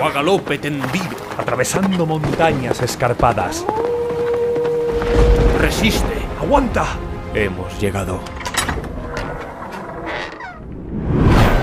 [0.00, 1.16] O a galope tendido.
[1.36, 3.64] Atravesando montañas escarpadas.
[5.60, 6.18] Resiste.
[6.40, 6.86] ¡Aguanta!
[7.34, 8.20] Hemos llegado.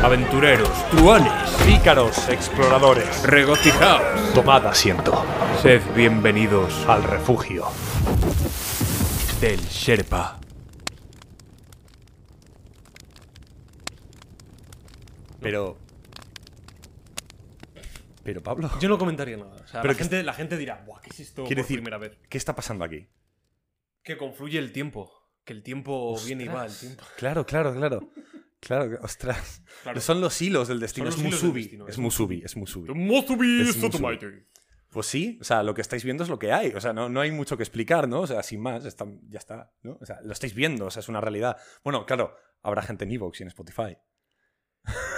[0.04, 1.32] Aventureros, truanes,
[1.66, 3.24] Pícaros, exploradores.
[3.24, 4.34] regocijaos.
[4.34, 5.26] Tomad asiento.
[5.62, 7.66] Sed bienvenidos Al refugio.
[9.42, 10.38] del Sherpa.
[15.42, 15.78] Pero.
[18.26, 18.70] Pero Pablo.
[18.82, 19.54] Yo no comentaría nada.
[19.54, 21.68] O sea, Pero la, que- gente, la gente dirá, Buah, ¿qué es esto Quiero por
[21.70, 22.18] decir- primera vez?
[22.28, 23.08] ¿Qué está pasando aquí?
[24.04, 25.12] Que confluye el tiempo.
[25.46, 27.04] Que el tiempo viene y va, el tiempo.
[27.18, 28.10] Claro, claro, claro.
[28.60, 29.62] Claro, ostras.
[29.84, 30.02] Claro.
[30.02, 31.08] Son los hilos del destino.
[31.08, 31.62] Es Musubi.
[31.62, 32.94] destino, Es es Musubi, es Musubi.
[32.96, 34.48] Musubi Es Sotomayor.
[34.90, 36.70] Pues sí, o sea, lo que estáis viendo es lo que hay.
[36.72, 38.22] O sea, no, no hay mucho que explicar, ¿no?
[38.22, 40.00] O sea, sin más, está- ya está, ¿no?
[40.02, 41.58] O sea, lo estáis viendo, o sea, es una realidad.
[41.84, 43.98] Bueno, claro, habrá gente en Evox y en Spotify.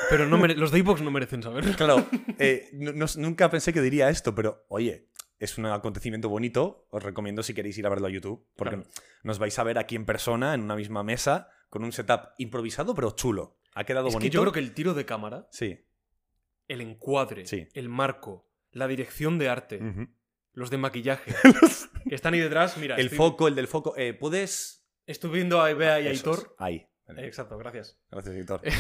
[0.10, 1.64] Pero no los de iVoox no merecen saber.
[1.76, 2.08] Claro,
[2.40, 5.10] eh, no- nunca pensé que diría esto, pero oye,
[5.40, 6.88] es un acontecimiento bonito.
[6.92, 8.90] Os recomiendo si queréis ir a verlo a YouTube, porque Claro.
[9.24, 12.96] nos vais a ver aquí en persona, en una misma mesa, con un setup improvisado
[12.96, 13.60] pero chulo.
[13.76, 14.34] Ha quedado Es que bonito.
[14.34, 15.86] yo creo que el tiro de cámara, Sí.
[16.68, 17.68] el encuadre, Sí.
[17.74, 19.80] el marco, la dirección de arte,
[20.54, 21.34] los de maquillaje,
[22.10, 22.96] que están ahí detrás, mira.
[22.96, 23.94] El estoy, foco, el del foco.
[23.98, 24.86] Eh, ¿Puedes...?
[25.06, 26.18] Estoy viendo a Bea y a es.
[26.20, 26.56] Aitor.
[26.58, 26.88] Ahí.
[27.10, 27.98] Eh, Exacto, gracias.
[28.12, 28.62] Gracias, Hitor.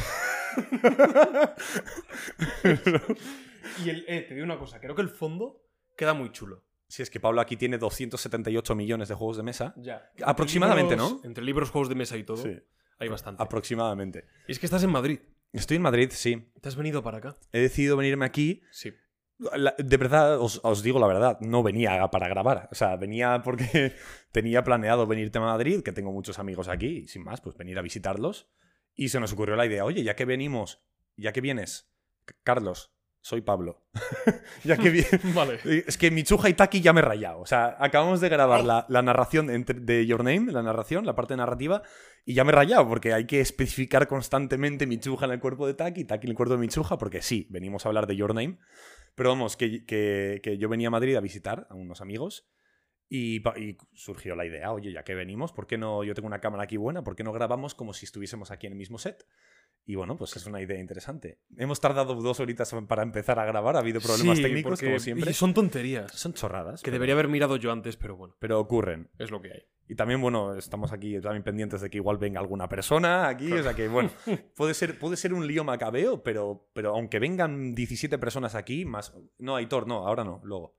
[3.86, 5.62] Y el, eh, te digo una cosa, creo que el fondo
[5.96, 6.64] queda muy chulo.
[6.88, 9.74] Si es que Pablo aquí tiene 278 millones de juegos de mesa.
[9.78, 10.10] Ya.
[10.24, 11.22] Aproximadamente, libros- ¿no?
[11.26, 12.58] Entre libros, juegos de mesa y todo, Sí.
[12.98, 13.44] hay bastante.
[13.44, 14.26] Aproximadamente.
[14.48, 15.20] y es que estás en Madrid.
[15.54, 16.52] Estoy en Madrid, sí.
[16.62, 17.36] ¿Te has venido para acá?
[17.52, 18.62] He decidido venirme aquí.
[18.72, 18.94] Sí.
[19.40, 22.70] La- de verdad, os, os digo la verdad, no venía para grabar.
[22.72, 23.94] O sea, venía porque
[24.32, 27.78] tenía planeado venirte a Madrid, que tengo muchos amigos aquí, y sin más, pues venir
[27.78, 28.50] a visitarlos.
[28.96, 30.84] Y se nos ocurrió la idea, oye, ya que venimos,
[31.16, 31.92] ya que vienes,
[32.44, 33.86] Carlos, soy Pablo.
[34.64, 35.36] ya que vienes.
[35.36, 35.60] Vale.
[35.86, 37.40] Es que Michuja y Taki ya me he rayado.
[37.40, 41.14] O sea, acabamos de grabar la, la narración entre- de Your Name, la narración, la
[41.16, 41.84] parte narrativa,
[42.26, 45.76] y ya me he rayado, porque hay que especificar constantemente Michuja en el cuerpo de
[45.76, 48.58] Taki, Taki en el cuerpo de Michuja, porque sí, venimos a hablar de Your Name.
[49.18, 52.48] Pero vamos, que, que- yo venía a Madrid a visitar a unos amigos
[53.10, 56.04] y, y surgió la idea, oye, ya que venimos, ¿por qué no?
[56.06, 58.74] Yo tengo una cámara aquí buena, ¿por qué no grabamos como si estuviésemos aquí en
[58.74, 59.26] el mismo set?
[59.90, 61.40] Y bueno, pues es una idea interesante.
[61.56, 65.00] Hemos tardado dos horitas para empezar a grabar, ha habido problemas Sí, técnicos, porque- como
[65.00, 65.32] siempre.
[65.32, 66.12] y son tonterías.
[66.12, 66.82] Son chorradas.
[66.82, 69.10] Que pero- debería haber mirado yo antes, pero bueno, Pero ocurren.
[69.18, 69.62] es lo que hay.
[69.88, 73.50] Y también, bueno, estamos aquí también pendientes de que igual venga alguna persona aquí.
[73.54, 74.10] O sea que, bueno,
[74.58, 79.14] puede ser, puede ser un lío macabeo, pero, pero aunque vengan 17 personas aquí, más.
[79.40, 80.76] No, Aitor, no, ahora no, luego.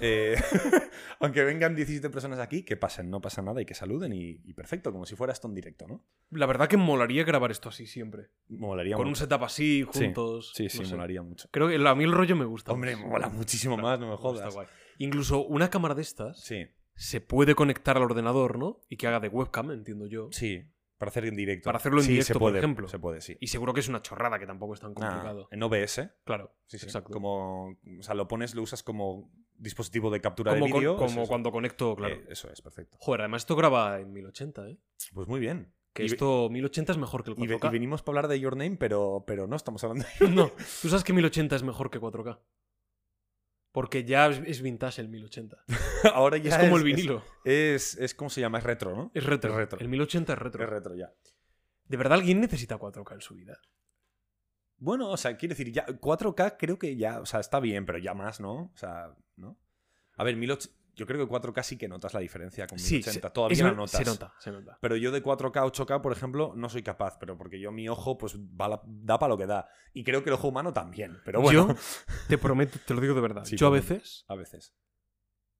[0.00, 0.36] Eh,
[1.20, 4.54] aunque vengan 17 personas aquí, que pasen, no pasa nada y que saluden y, y
[4.54, 6.04] perfecto, como si fuera esto en directo, ¿no?
[6.30, 8.28] La verdad que molaría grabar esto así siempre.
[8.48, 9.20] Molaría Con un mucho.
[9.24, 10.52] setup así, Sí, juntos.
[10.54, 11.48] Sí, sí, no molaría mucho.
[11.50, 12.72] Creo que a mí el rollo me gusta.
[12.72, 14.54] Hombre, mola muchísimo más, no me Está jodas.
[14.54, 14.66] guay.
[14.98, 18.80] Incluso una cámara de estas Sí, se puede conectar al ordenador, ¿no?
[18.88, 20.28] Y que haga de webcam, entiendo yo.
[20.32, 20.62] sí,
[20.98, 21.66] para hacer en directo.
[21.66, 22.88] Para hacerlo en Sí, directo, se por puede, ejemplo.
[22.88, 23.36] Se puede, sí.
[23.40, 25.46] Y seguro que es una chorrada que tampoco es tan complicado.
[25.52, 26.86] en OBS, Claro, Sí, sí.
[26.86, 27.12] exacto.
[27.12, 30.96] Como, o sea, lo pones, lo usas como dispositivo de captura Como, de con- vídeo.
[30.96, 32.14] como es- cuando conecto, claro.
[32.14, 32.96] eh, eso es, perfecto.
[33.00, 34.78] Joder, además esto graba en 1080, ¿eh?
[35.12, 35.74] Pues muy bien.
[35.92, 37.68] Que Y- esto 1080 es mejor que el y, ve- 4K.
[37.68, 40.52] y venimos para hablar de Your Name, pero, pero no estamos hablando de No,
[40.82, 42.38] tú sabes que 1080 es mejor que 4K.
[43.72, 45.62] Porque ya es, es vintage el 1080.
[46.14, 47.22] Ahora ya es como el vinilo.
[47.44, 48.58] Es, es, ¿cómo se llama?
[48.58, 49.10] Es retro, ¿no?
[49.14, 49.50] Es retro.
[49.50, 49.78] Es retro.
[49.78, 50.64] El 1080 es retro.
[50.64, 51.12] Es retro ya.
[51.84, 53.58] ¿De verdad alguien necesita 4K en su vida?
[54.78, 57.98] Bueno, o sea, quiero decir, ya 4K creo que ya, o sea, está bien, pero
[57.98, 58.70] ya más, ¿no?
[58.72, 59.56] O sea, ¿no?
[60.16, 63.28] A ver, 1080, yo creo que 4K sí que notas la diferencia con 1080.
[63.28, 63.98] se- Todavía la ver- notas.
[63.98, 64.78] Se nota, se nota.
[64.80, 67.88] Pero yo de 4K a 8K, por ejemplo, no soy capaz, pero porque yo mi
[67.88, 69.68] ojo, pues, va la- da para lo que da.
[69.92, 71.68] Y creo que el ojo humano también, pero bueno.
[71.68, 71.74] Yo
[72.28, 73.44] te prometo, te lo digo de verdad.
[73.44, 74.74] Sí, yo a veces, A veces.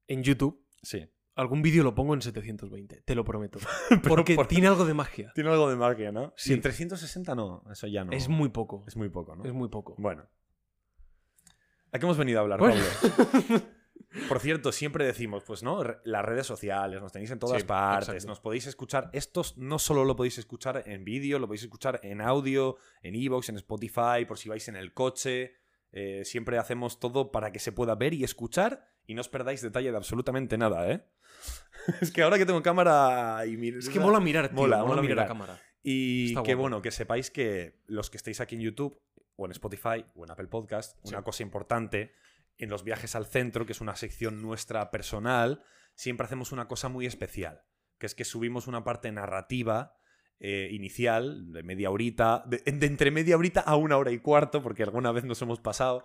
[0.08, 1.08] en YouTube, Sí.
[1.38, 3.58] Algún vídeo lo pongo en 720, te lo prometo.
[4.08, 5.30] Porque por- tiene algo de magia.
[5.34, 6.32] Tiene algo de magia, ¿no?
[6.36, 6.50] Sí.
[6.50, 8.12] Y en 360 no, eso ya no.
[8.12, 8.84] Es muy poco.
[8.88, 9.44] Es muy poco, ¿no?
[9.44, 9.94] Es muy poco.
[9.98, 10.26] Bueno.
[11.92, 12.82] ¿A qué hemos venido a hablar, Bueno.
[13.00, 13.62] Pablo?
[14.28, 15.82] Por cierto, siempre decimos, pues, ¿no?
[16.04, 18.28] Las redes sociales, nos tenéis en todas Sí, partes, exacto.
[18.28, 19.10] nos podéis escuchar.
[19.12, 23.48] Estos no solo lo podéis escuchar en vídeo, lo podéis escuchar en audio, en Evox,
[23.50, 25.52] en Spotify, por si vais en el coche.
[25.92, 29.62] Eh, siempre hacemos todo para que se pueda ver y escuchar y no os perdáis
[29.62, 31.04] detalle de absolutamente nada, ¿eh?
[32.00, 34.56] es que ahora que tengo cámara y mir- Es que mola mirar, tío.
[34.56, 35.28] Mola, Mola, mola mirar a mirar.
[35.28, 35.60] cámara.
[35.82, 36.62] Y Está que guapo.
[36.62, 39.00] bueno, que sepáis que los que estéis aquí en YouTube
[39.36, 41.14] o en Spotify o en Apple Podcast, Sí.
[41.14, 42.12] una cosa importante,
[42.58, 45.62] en los viajes al centro, que es una sección nuestra personal,
[45.94, 47.62] siempre hacemos una cosa muy especial,
[47.98, 49.94] que es que subimos una parte narrativa
[50.40, 54.62] eh, inicial, de media horita, de, de entre media horita a una hora y cuarto,
[54.62, 56.02] porque alguna vez nos hemos pasado,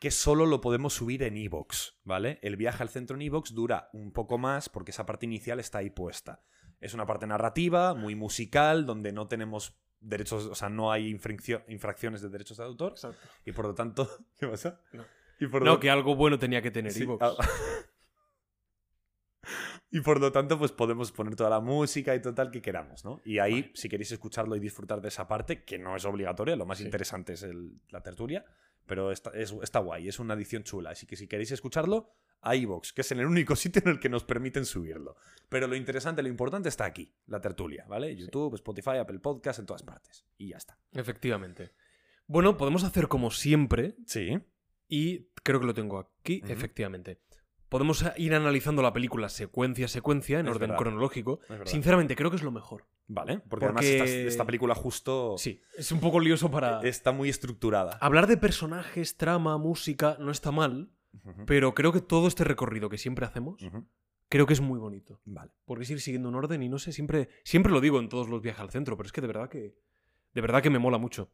[0.00, 2.38] que solo lo podemos subir en Evox, ¿vale?
[2.42, 5.78] El viaje al centro en Evox dura un poco más porque esa parte inicial está
[5.78, 6.42] ahí puesta.
[6.80, 11.64] Es una parte narrativa, muy musical, donde no tenemos derechos, o sea, no hay infraccio-
[11.66, 13.18] infracciones de derechos de autor Exacto.
[13.44, 14.08] y por lo tanto,
[14.38, 14.80] ¿qué pasa?
[14.92, 15.04] No.
[15.40, 17.20] Y por No, lo- que algo bueno tenía que tener Sí, Evox.
[17.24, 17.34] ah.
[19.90, 23.20] y por lo tanto, pues podemos poner toda la música y total que queramos, ¿no?
[23.24, 23.72] Y ahí, Vale.
[23.74, 26.84] si queréis escucharlo y disfrutar de esa parte, que no es obligatoria, lo más Sí.
[26.84, 28.44] interesante es el- la tertulia,
[28.88, 30.90] pero está, es- está guay, es una edición chula.
[30.90, 34.00] Así que si queréis escucharlo, a iVoox, que es en el único sitio en el
[34.00, 35.16] que nos permiten subirlo.
[35.48, 38.16] Pero lo interesante, lo importante está aquí, la tertulia, ¿vale?
[38.16, 40.24] YouTube, Spotify, Apple Podcast, en todas partes.
[40.36, 40.78] Y ya está.
[40.92, 41.72] Efectivamente.
[42.26, 44.38] Bueno, podemos hacer como siempre, Sí.
[44.88, 47.20] y creo que lo tengo aquí, efectivamente.
[47.68, 50.78] Podemos ir analizando la película secuencia a secuencia, en Es orden verdad.
[50.82, 51.40] cronológico.
[51.64, 52.86] Sinceramente, creo que es lo mejor.
[53.10, 53.40] ¿Vale?
[53.48, 56.80] Porque, además Porque- esta, esta película justo Sí, es un poco lioso para...
[56.82, 57.96] está muy estructurada.
[58.02, 60.90] Hablar de personajes, trama, música, no está mal,
[61.46, 63.62] pero creo que todo este recorrido que siempre hacemos,
[64.28, 65.20] creo que es muy bonito.
[65.24, 65.50] Vale.
[65.64, 68.28] Porque es ir siguiendo un orden y no sé, siempre, siempre lo digo en todos
[68.28, 69.74] los viajes al centro, pero es que de verdad que,
[70.34, 71.32] de verdad que me mola mucho.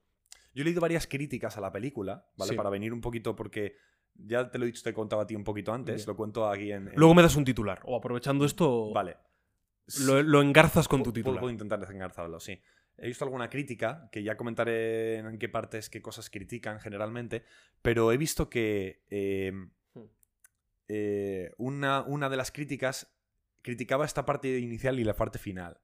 [0.55, 2.51] Yo he leído varias críticas a la película, ¿vale?
[2.51, 2.57] Sí.
[2.57, 3.75] Para venir un poquito, porque
[4.15, 6.07] ya te lo he dicho, te he contado a ti un poquito antes, Bien.
[6.07, 6.87] lo cuento aquí en...
[6.87, 9.17] en- Luego me das un titular, o aprovechando esto, Vale.
[10.01, 11.41] Lo, lo engarzas con tu titular.
[11.41, 12.61] Puedo intentar desengarzarlo, sí.
[12.97, 17.45] He visto alguna crítica, que ya comentaré en qué partes, qué cosas critican generalmente,
[17.83, 19.53] pero he visto que eh,
[19.95, 20.05] Hmm.
[20.89, 23.17] eh, una, una de las críticas
[23.63, 25.81] criticaba esta parte inicial y la parte final.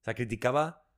[0.00, 0.89] O sea, criticaba,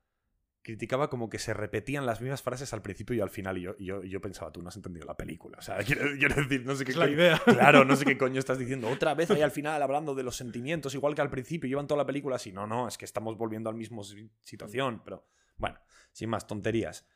[0.63, 3.59] criticaba como que se repetían las mismas frases al principio y al final.
[3.59, 5.59] Y yo, y yo, y yo pensaba, tú no has entendido la película.
[5.59, 7.43] O sea, quiero, quiero decir, no sé qué Es la coño- idea.
[7.45, 8.89] Claro, no sé qué coño estás diciendo.
[8.89, 11.99] Otra vez ahí al final hablando de los sentimientos, igual que al principio, llevan toda
[11.99, 12.53] la película así.
[12.53, 15.27] No, no, es que estamos volviendo al mismo si- situación, pero
[15.57, 15.79] bueno,
[16.13, 17.07] sin más tonterías.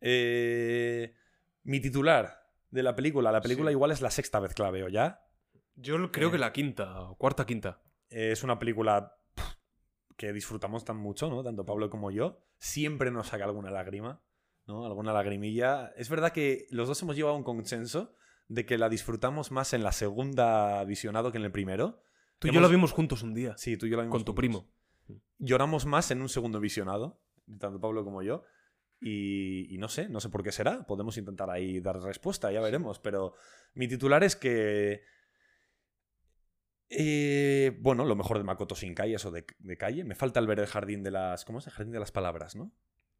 [0.00, 1.14] Eh,
[1.64, 3.72] mi titular de la película, la película Sí.
[3.72, 5.24] igual es la sexta vez que la veo ya.
[5.76, 6.32] Yo creo Eh.
[6.32, 7.80] que la quinta, o cuarta, quinta.
[8.10, 9.16] Eh, es una película
[10.16, 11.42] que disfrutamos tan mucho, ¿no?
[11.42, 12.38] Tanto Pablo como yo.
[12.58, 14.22] Siempre nos saca alguna lágrima,
[14.66, 14.86] ¿no?
[14.86, 15.92] Alguna lagrimilla.
[15.96, 18.14] Es verdad que los dos hemos llevado un consenso
[18.48, 22.00] de que la disfrutamos más en la segunda visionado que en el primero.
[22.38, 24.24] Tú y yo la vimos juntos un día, Sí, tú y yo la vimos con
[24.24, 24.36] tu juntos.
[24.40, 24.70] primo.
[25.38, 27.20] Lloramos más en un segundo visionado,
[27.58, 28.42] tanto Pablo como yo.
[29.00, 30.86] Y, y no sé, no sé por qué será.
[30.86, 32.98] Podemos intentar ahí dar respuesta, ya veremos.
[33.00, 33.34] Pero
[33.74, 35.02] mi titular es que.
[36.96, 40.04] Eh, bueno, lo mejor de Makoto Shinkai, eso de, de calle.
[40.04, 41.44] Me falta el ver el jardín de las.
[41.44, 41.66] ¿Cómo es?
[41.66, 42.72] El jardín de las palabras, ¿no?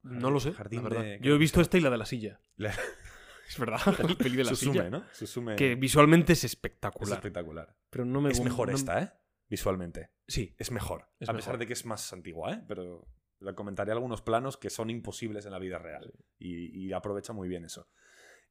[0.02, 1.02] No lo sé, Jardín la verdad.
[1.04, 2.40] de- Yo he visto esta y la de la silla.
[2.56, 2.74] La-
[3.48, 4.90] Es verdad, el peli de la Susume, silla.
[4.90, 5.04] ¿no?
[5.12, 5.56] Susume.
[5.56, 7.18] Que visualmente es es espectacular.
[7.18, 7.76] espectacular.
[7.90, 9.12] pero no me Es mejor no- esta, ¿eh?
[9.50, 10.10] Visualmente.
[10.26, 11.10] Sí, Es mejor.
[11.20, 12.62] Es a pesar de que es más antigua, ¿eh?
[12.66, 13.06] Pero
[13.40, 16.14] le comentaré algunos planos que son imposibles en la vida real.
[16.38, 17.88] Y, y aprovecha muy bien eso.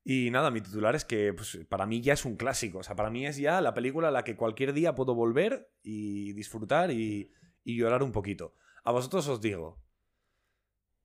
[0.05, 2.79] Y nada, mi titular es que pues, para mí ya es un clásico.
[2.79, 5.71] O sea, para mí es ya la película a la que cualquier día puedo volver
[5.81, 7.31] y disfrutar y,
[7.63, 8.53] y llorar un poquito.
[8.83, 9.81] A vosotros os digo.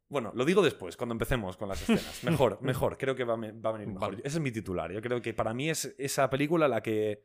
[0.08, 2.24] Bueno, lo digo después, cuando empecemos con las escenas.
[2.24, 2.96] Mejor, mejor.
[2.98, 4.12] Creo que va me- va a venir mejor.
[4.12, 4.22] Vale.
[4.24, 4.90] Ese es mi titular.
[4.90, 7.24] Yo creo que para mí es esa película la que,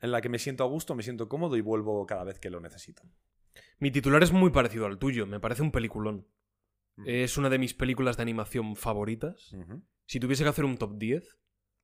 [0.00, 2.50] en la que me siento a gusto, me siento cómodo y vuelvo cada vez que
[2.50, 3.02] lo necesito.
[3.78, 6.26] Mi titular es muy parecido al tuyo, me parece un peliculón.
[7.06, 9.52] Es una de mis películas de animación favoritas.
[9.52, 9.82] Ujú.
[10.06, 11.38] Si tuviese que hacer un top 10,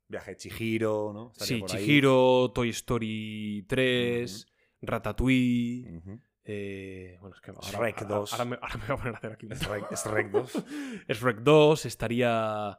[0.09, 1.31] Viaje Chihiro, ¿no?
[1.33, 1.85] Estaría sí, por ahí.
[1.85, 4.47] Chihiro, Toy Story 3,
[4.83, 5.97] Ratatouille.
[5.99, 6.21] Ujú.
[6.45, 8.33] eh, bueno, es que ahora, Shrek ahora- 2.
[8.33, 10.31] Ahora, me, ahora me voy a poner a hacer aquí un Es Rec, es Rec
[10.31, 10.65] 2.
[11.09, 12.79] Shrek 2, estaría.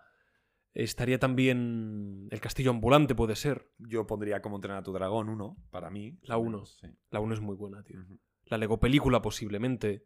[0.74, 2.28] Estaría también.
[2.32, 3.70] El castillo ambulante, puede ser.
[3.78, 6.18] Yo pondría como entrenar a tu dragón 1, para mí.
[6.24, 6.66] La uno.
[6.66, 6.88] Sí.
[7.10, 8.00] La 1 es muy buena, tío.
[8.02, 8.20] Ujú.
[8.46, 10.06] La Lego película, posiblemente.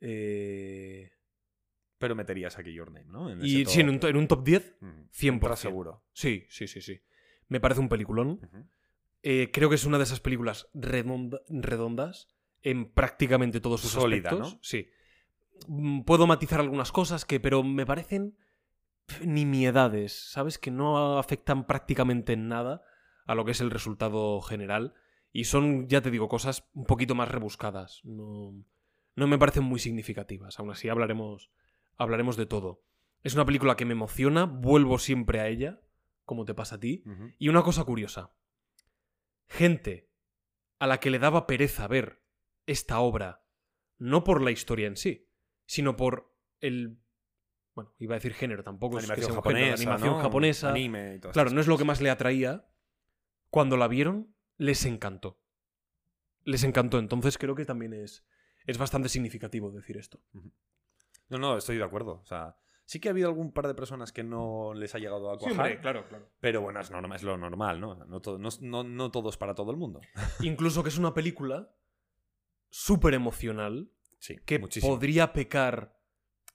[0.00, 1.10] Eh,
[1.98, 3.30] Pero meterías aquí Your Name, ¿no?
[3.30, 4.00] En y sí, en un, top.
[4.02, 4.90] to- en un top 10, Ujú.
[5.12, 5.32] 100%.
[5.34, 6.04] Entra seguro.
[6.12, 7.00] Sí, sí, sí, sí.
[7.48, 8.40] Me parece un peliculón.
[9.22, 12.28] Eh, creo que es una de esas películas redonda- redondas
[12.62, 14.54] en prácticamente todos sus Sólida, aspectos.
[14.54, 14.58] ¿no?
[14.62, 14.88] Sí.
[15.68, 18.36] Mm, Puedo matizar algunas cosas que, pero me parecen
[19.24, 20.58] nimiedades, ¿sabes?
[20.58, 22.82] Que no afectan prácticamente en nada
[23.26, 24.94] a lo que es el resultado general.
[25.32, 28.00] Y son, ya te digo, cosas un poquito más rebuscadas.
[28.04, 28.54] No,
[29.16, 30.58] no me parecen muy significativas.
[30.58, 31.50] Aún así, hablaremos,
[31.96, 32.82] hablaremos de todo.
[33.22, 35.80] Es una película que me emociona, vuelvo siempre a ella,
[36.24, 37.02] como te pasa a ti.
[37.38, 38.32] Y una cosa curiosa.
[39.48, 40.10] Gente
[40.78, 42.22] a la que le daba pereza ver
[42.66, 43.44] esta obra,
[43.98, 45.28] no por la historia en sí,
[45.64, 46.98] sino por el...
[47.74, 50.22] Bueno, iba a decir género, tampoco es que Animación sea un japonesa, animación ¿no?
[50.22, 50.70] japonesa.
[50.70, 52.66] Anime y todas Claro, no es lo que más le atraía.
[53.50, 55.40] Cuando la vieron, les encantó.
[56.42, 58.24] Les encantó, entonces creo que también es,
[58.66, 60.20] es bastante significativo decir esto.
[61.28, 62.20] No, no, estoy de acuerdo.
[62.22, 65.30] O sea, sí que ha habido algún par de personas que no les ha llegado
[65.30, 65.80] a cuajar.
[65.80, 66.30] claro, claro.
[66.40, 67.94] Pero bueno, es, norma- es lo normal, ¿no?
[68.06, 70.00] No, todo, no, no, no todo es para todo el mundo.
[70.40, 71.70] Incluso que es una película
[72.70, 74.92] súper emocional, Sí, que muchísimo.
[74.94, 75.98] podría pecar,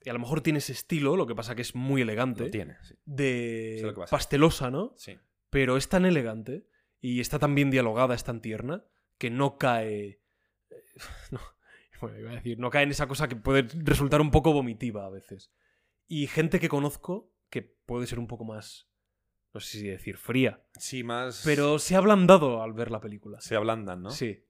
[0.04, 2.50] y a lo mejor tiene ese estilo, lo que pasa que es muy elegante, Lo
[2.50, 2.94] tiene, sí.
[3.04, 4.94] de pastelosa, ¿no?
[4.96, 5.18] Sí.
[5.50, 6.66] Pero es tan elegante
[7.00, 8.84] y está tan bien dialogada, es tan tierna,
[9.18, 10.20] que no cae...
[11.30, 11.40] No,
[12.02, 15.06] bueno, iba a decir, no cae en esa cosa que puede resultar un poco vomitiva
[15.06, 15.50] a veces.
[16.06, 18.88] Y gente que conozco, que puede ser un poco más,
[19.54, 21.42] no sé si decir, fría, Sí, más.
[21.44, 23.40] pero se ha ablandado al ver la película.
[23.40, 24.10] Se ablandan, ¿no?
[24.10, 24.44] Sí.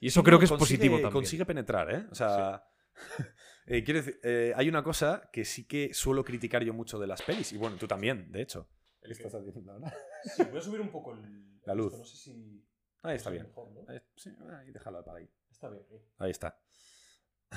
[0.00, 1.12] Y eso Sí, creo no, que es consigue- positivo también.
[1.12, 2.06] Consigue penetrar, ¿eh?
[2.10, 2.64] O sea.
[3.66, 7.06] eh, quiero decir, eh, hay una cosa que sí que suelo criticar yo mucho de
[7.06, 7.52] las pelis.
[7.52, 8.68] Y bueno, tú también, de hecho.
[9.02, 9.92] ¿Qué estás haciendo ahora?
[10.36, 11.20] Sí, voy a subir un poco el...
[11.66, 11.86] La luz.
[11.92, 12.64] esto, No sé si...
[13.02, 13.44] Ahí está bien.
[13.44, 13.84] mejor, ¿no?
[13.88, 14.30] Ahí, sí,
[14.60, 15.28] ahí déjalo para ahí.
[15.50, 15.82] Está bien.
[15.90, 16.02] eh.
[16.18, 16.58] Ahí está.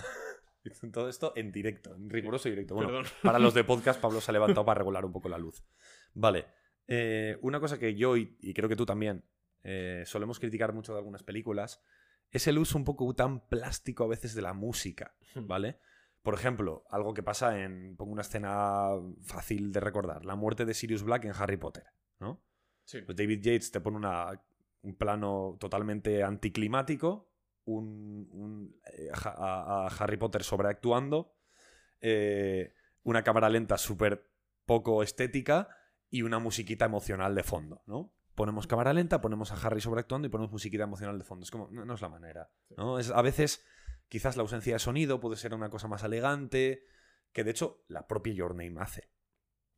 [0.91, 2.75] Todo esto en directo, en riguroso directo.
[2.75, 3.05] Bueno, Perdón.
[3.23, 5.63] para los de podcast, Pablo se ha levantado para regular un poco la luz.
[6.13, 6.45] Vale.
[6.87, 9.23] eh, una cosa que yo, y, y creo que tú también,
[9.63, 11.81] eh, solemos criticar mucho de algunas películas,
[12.31, 15.79] es el uso un poco tan plástico a veces de la música, ¿vale?
[16.21, 17.95] Por ejemplo, algo que pasa en.
[17.95, 18.89] Pongo una escena
[19.23, 21.85] fácil de recordar: la muerte de Sirius Black en Harry Potter,
[22.19, 22.43] ¿no?
[22.83, 23.01] Sí.
[23.01, 24.41] Pues David Yates te pone una-
[24.81, 27.31] un plano totalmente anticlimático,
[27.67, 31.35] un, un, eh, a, a- a Harry Potter sobreactuando,
[32.01, 34.29] eh, una cámara lenta súper
[34.65, 35.69] poco estética
[36.09, 38.13] y una musiquita emocional de fondo, ¿no?
[38.35, 41.43] Ponemos cámara lenta, ponemos a Harry sobreactuando y ponemos musiquita emocional de fondo.
[41.43, 42.99] Es como, no, no es la manera, ¿no?
[42.99, 43.65] Es, a veces,
[44.09, 46.85] quizás la ausencia de sonido puede ser una cosa más elegante,
[47.33, 49.09] que de hecho la propia Your Name hace.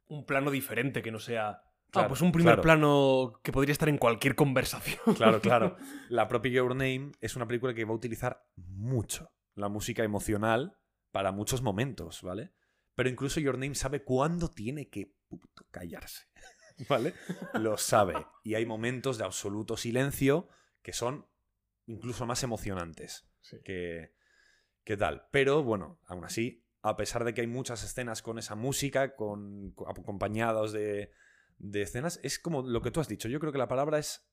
[0.08, 1.64] Un plano diferente que no sea...
[1.92, 2.62] Claro, ah, pues un primer claro.
[2.62, 5.00] plano que podría estar en cualquier conversación.
[5.18, 5.78] Claro, claro.
[6.10, 10.78] La propia Your Name es una película que va a utilizar mucho la música emocional
[11.12, 12.52] para muchos momentos, ¿vale?
[12.96, 16.28] Pero incluso Your Name sabe cuándo tiene que puto callarse,
[16.90, 17.14] ¿vale?
[17.54, 18.14] Lo sabe.
[18.44, 20.48] Y hay momentos de absoluto silencio
[20.82, 21.26] que son
[21.88, 23.58] incluso más emocionantes Sí.
[23.64, 24.14] que,
[24.84, 25.28] que tal.
[25.32, 29.72] Pero bueno, aún así, a pesar de que hay muchas escenas con esa música, con,
[29.72, 31.12] con- acompañados de,
[31.60, 33.28] de escenas, es como lo que tú has dicho.
[33.30, 34.28] Yo creo que la palabra es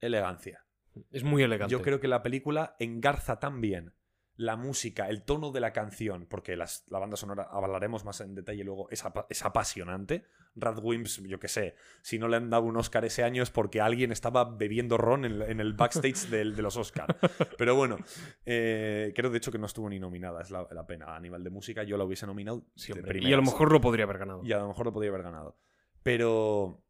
[0.00, 0.64] elegancia.
[1.10, 1.72] Es muy elegante.
[1.72, 3.94] Yo creo que la película engarza tan bien
[4.36, 8.34] la música, el tono de la canción, porque las- la banda sonora, hablaremos más en
[8.34, 10.24] detalle luego, es, apa- es apasionante.
[10.54, 13.80] Radwimps, yo qué sé, si no le han dado un Oscar ese año es porque
[13.80, 17.14] alguien estaba bebiendo ron en, en el backstage del- de los Oscars.
[17.58, 17.96] Pero bueno,
[18.44, 21.14] eh, creo de hecho que no estuvo ni nominada, es la, la pena.
[21.16, 22.64] A nivel de música yo la hubiese nominado.
[22.74, 24.42] Sí, de y a lo mejor lo podría haber ganado.
[24.44, 25.56] Y a lo mejor lo podría haber ganado.
[26.02, 26.84] Pero,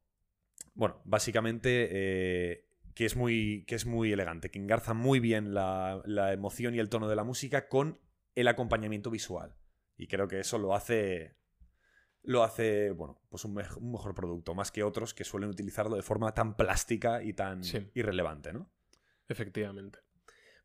[0.75, 6.03] bueno, básicamente eh, que, es muy, que es muy elegante, que engarza muy bien la,
[6.05, 7.99] la emoción y el tono de la música con
[8.35, 9.55] el acompañamiento visual.
[9.97, 11.37] Y creo que eso lo hace,
[12.23, 15.97] lo hace bueno, pues un, mej- un mejor producto, más que otros que suelen utilizarlo
[15.97, 17.91] de forma tan plástica y tan Sí.
[17.95, 18.71] irrelevante, ¿no?
[19.29, 19.99] Efectivamente.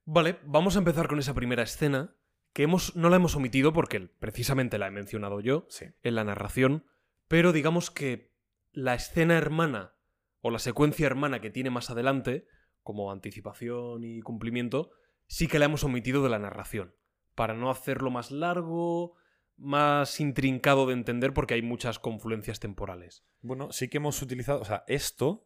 [0.05, 2.15] Vale, vamos a empezar con esa primera escena,
[2.53, 5.85] que hemos, no la hemos omitido porque precisamente la he mencionado yo Sí.
[6.01, 6.85] en la narración,
[7.27, 8.33] pero digamos que
[8.79, 9.93] la escena hermana
[10.41, 12.45] o la secuencia hermana que tiene más adelante,
[12.83, 14.91] como anticipación y cumplimiento,
[15.25, 16.93] sí que la hemos omitido de la narración,
[17.33, 19.15] para no hacerlo más largo,
[19.57, 23.23] más intrincado de entender porque hay muchas confluencias temporales.
[23.41, 25.43] Bueno, sí que hemos utilizado, o sea, esto,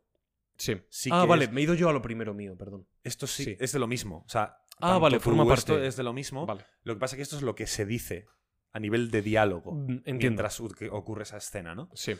[0.58, 0.76] Sí.
[0.90, 2.86] Sí ah, que vale, es- me he ido yo a lo primero mío, perdón.
[3.04, 3.58] esto sí, Sí.
[3.60, 4.24] es de lo mismo.
[4.28, 5.88] O sea, Ah, vale, forma esto parte.
[5.88, 6.46] es de lo mismo.
[6.46, 6.66] Vale.
[6.84, 8.28] Lo que pasa es que esto es lo que se dice
[8.74, 10.20] a nivel de diálogo Mm, Entiendo.
[10.20, 11.90] mientras ocurre esa escena, ¿no?
[11.94, 12.14] Sí.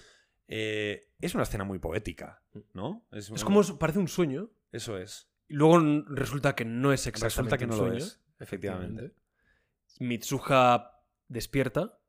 [0.54, 2.44] Eh, es una escena muy poética,
[2.74, 3.08] ¿no?
[3.12, 5.30] Es como parece un sueño Eso es.
[5.48, 7.98] y luego resulta que no es exactamente Resulta que un no lo sueño.
[8.04, 9.14] es, efectivamente.
[10.00, 12.00] Mitsuha despierta,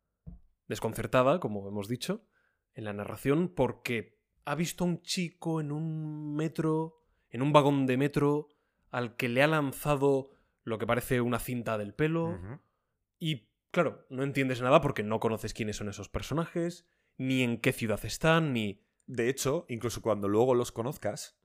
[0.67, 2.27] desconcertada, como hemos dicho,
[2.75, 7.87] en la narración, porque ha visto a un chico en un metro, en un vagón
[7.87, 8.49] de metro,
[8.91, 10.31] al que le ha lanzado
[10.65, 12.41] lo que parece una cinta del pelo.
[13.21, 17.73] Y claro, no entiendes nada porque no conoces quiénes son esos personajes, ni en qué
[17.73, 18.81] ciudad están, ni...
[19.07, 21.38] De hecho, incluso cuando luego los conozcas,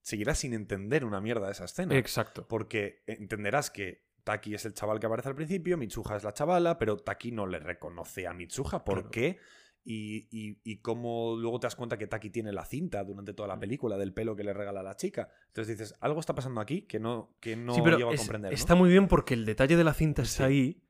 [0.00, 1.96] seguirás sin entender una mierda de esa escena.
[1.96, 2.46] Exacto.
[2.48, 6.78] Porque entenderás que Taki es el chaval que aparece al principio, Mitsuha es la chavala,
[6.78, 8.84] pero Taki no le reconoce a Mitsuha.
[8.84, 9.10] ¿Por Claro.
[9.10, 9.38] qué?
[9.82, 13.48] Y, y, y cómo luego te das cuenta que Taki tiene la cinta durante toda
[13.48, 15.28] la película del pelo que le regala la chica.
[15.48, 18.20] Entonces dices, algo está pasando aquí que no, que no sí, pero llego a es-
[18.20, 18.52] comprender.
[18.52, 18.54] ¿no?
[18.54, 20.84] está muy bien porque el detalle de la cinta está ahí.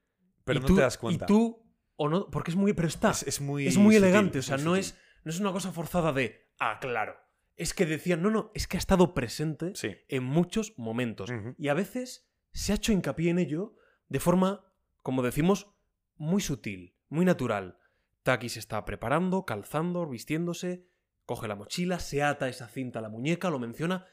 [0.44, 1.24] Pero y no tú- te das cuenta.
[1.24, 1.69] Y tú,
[2.02, 2.72] o no, porque es muy...
[2.72, 3.10] Pero está.
[3.10, 5.70] es, es muy, es muy sutil, elegante, o sea, no es, no es una cosa
[5.70, 7.14] forzada de, ah, claro.
[7.56, 9.90] Es que decían, no, no, es que ha estado presente Sí.
[10.08, 11.30] en muchos momentos.
[11.58, 13.74] Y a veces se ha hecho hincapié en ello
[14.08, 14.64] de forma,
[15.02, 15.74] como decimos,
[16.16, 17.76] muy sutil, muy natural.
[18.22, 20.86] Taki se está preparando, calzando, vistiéndose,
[21.26, 24.06] coge la mochila, se ata esa cinta a la muñeca, lo menciona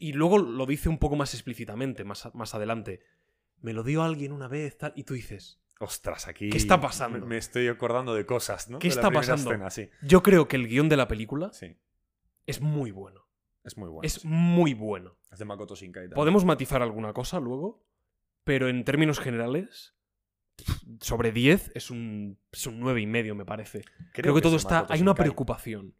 [0.00, 3.00] y luego lo dice un poco más explícitamente, más, más adelante.
[3.60, 6.50] Me lo dio alguien una vez, tal, y tú dices, Ostras, aquí.
[6.50, 7.26] ¿Qué está pasando?
[7.26, 8.78] Me, estoy acordando de cosas, ¿no?
[8.78, 9.50] ¿Qué De la está pasando?
[9.50, 9.90] escena, sí.
[10.02, 11.76] yo creo que el guion de la película Sí,
[12.46, 13.26] es muy bueno.
[13.64, 14.06] es muy bueno.
[14.06, 14.28] es sí.
[14.28, 15.16] muy bueno.
[15.32, 16.04] Es de Makoto Shinkai.
[16.04, 16.14] también.
[16.14, 17.84] Podemos matizar alguna cosa luego,
[18.44, 19.96] pero en términos generales,
[21.00, 23.84] sobre 10 es un, es un 9 y medio, me parece.
[24.12, 24.74] Creo, que, todo está.
[24.76, 25.96] Makoto Hay una preocupación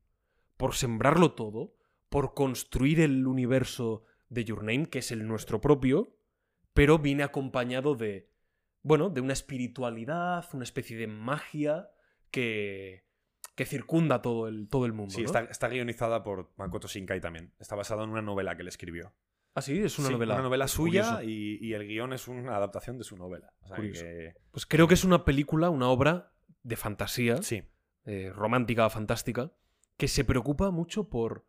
[0.57, 1.75] por sembrarlo todo,
[2.09, 6.17] por construir el universo de Your Name, que es el nuestro propio,
[6.73, 8.33] pero viene acompañado de.
[8.85, 11.91] Bueno, de una espiritualidad, una especie de magia
[12.31, 13.05] que.
[13.57, 15.13] que circunda todo el, todo el mundo.
[15.15, 15.27] Sí, ¿no?
[15.27, 17.53] está, está guionizada por Makoto Shinkai también.
[17.59, 19.13] Está basado en una novela que él escribió.
[19.57, 20.35] Ah, sí, es una Sí, novela.
[20.35, 23.53] Una novela suya y, y el guion es una adaptación de su novela.
[23.63, 24.03] O sea Curioso.
[24.03, 26.33] que- Pues creo que es una película, una obra
[26.65, 27.63] de fantasía, Sí.
[28.05, 29.53] eh, romántica, fantástica,
[29.97, 31.47] que se preocupa mucho por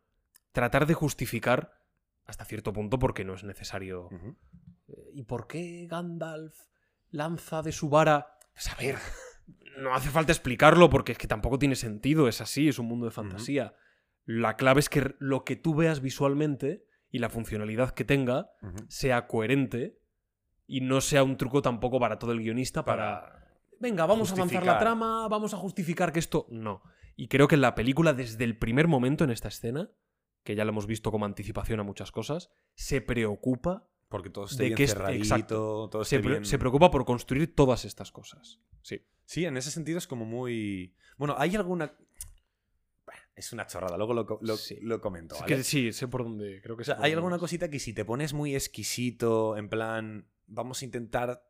[0.52, 1.72] tratar de justificar,
[2.26, 4.08] hasta cierto punto, porque no es necesario.
[4.86, 6.56] Eh, ¿Y por qué Gandalf
[7.10, 8.38] lanza de su vara?
[8.52, 8.96] Pues a ver,
[9.78, 13.06] no hace falta explicarlo porque es que tampoco tiene sentido, es así, es un mundo
[13.06, 13.74] de fantasía.
[14.24, 18.50] La clave es que lo que tú veas visualmente y la funcionalidad que tenga
[18.88, 19.98] sea coherente
[20.66, 23.32] y no sea un truco tampoco para todo el guionista para...
[23.78, 26.46] Venga, vamos a avanzar la trama, vamos a justificar que esto...
[26.50, 26.82] No.
[27.14, 29.90] Y creo que en la película, desde el primer momento en esta escena,
[30.44, 34.62] que ya lo hemos visto como anticipación a muchas cosas, se preocupa, Porque todo esté
[34.64, 36.44] De bien que cerradito, todo se, esté pre- bien...
[36.44, 38.60] se preocupa por construir todas estas cosas.
[38.82, 39.04] Sí.
[39.24, 40.94] Sí, en ese sentido es como muy...
[41.16, 41.92] Bueno, hay alguna...
[43.04, 44.78] Bueno, Es una chorrada, luego lo, lo- Sí.
[44.80, 45.34] lo comento.
[45.34, 46.60] Es que sí, sé por dónde.
[46.62, 50.28] Creo que O sea, hay alguna cosita que si te pones muy exquisito, en plan,
[50.46, 51.42] vamos a intentar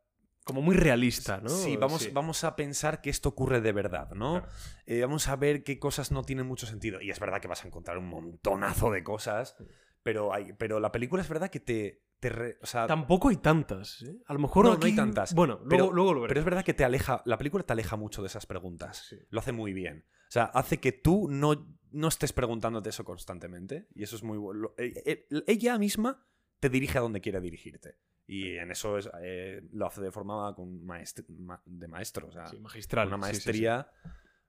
[0.43, 1.49] Como muy realista, ¿no?
[1.49, 4.39] Sí, vamos, vamos a pensar que esto ocurre de verdad, ¿no?
[4.41, 4.47] Claro.
[4.85, 7.01] Eh, vamos a ver qué cosas no tienen mucho sentido.
[7.01, 9.55] Y es verdad que vas a encontrar un montonazo de cosas,
[10.03, 12.03] pero, hay, pero la película es verdad que te...
[12.19, 14.01] te re- o sea, Tampoco hay tantas.
[14.03, 14.17] ¿eh?
[14.25, 15.33] A lo mejor No, no aquí- hay tantas.
[15.33, 16.31] Bueno, luego, pero, luego lo veré.
[16.31, 19.05] pero es verdad que te aleja, la película te aleja mucho de esas preguntas.
[19.09, 19.17] Sí.
[19.29, 20.05] Lo hace muy bien.
[20.29, 23.87] O sea, hace que tú no, no estés preguntándote eso constantemente.
[23.95, 24.73] Y eso es muy bueno.
[24.77, 26.25] Eh, eh, Ella misma
[26.59, 27.97] te dirige a donde quiere dirigirte.
[28.29, 32.27] Y en eso es, eh, lo hace de forma con maest- ma- de maestro.
[32.27, 33.07] O sea, Sí, magistral.
[33.07, 33.89] una sí, maestría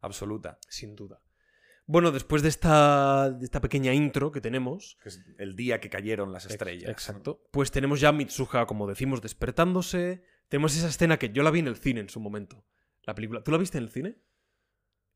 [0.00, 0.58] absoluta.
[0.68, 1.20] Sin duda.
[1.88, 4.98] Bueno, después de esta, de esta pequeña intro que tenemos.
[5.02, 6.90] Que es el día que cayeron las estrellas.
[6.90, 7.42] Exacto.
[7.50, 10.22] Pues tenemos ya Mitsuha, como decimos, despertándose.
[10.48, 12.62] Tenemos esa escena que yo la vi en el cine en su momento.
[13.04, 13.42] La película.
[13.42, 14.18] ¿Tú la viste en el cine?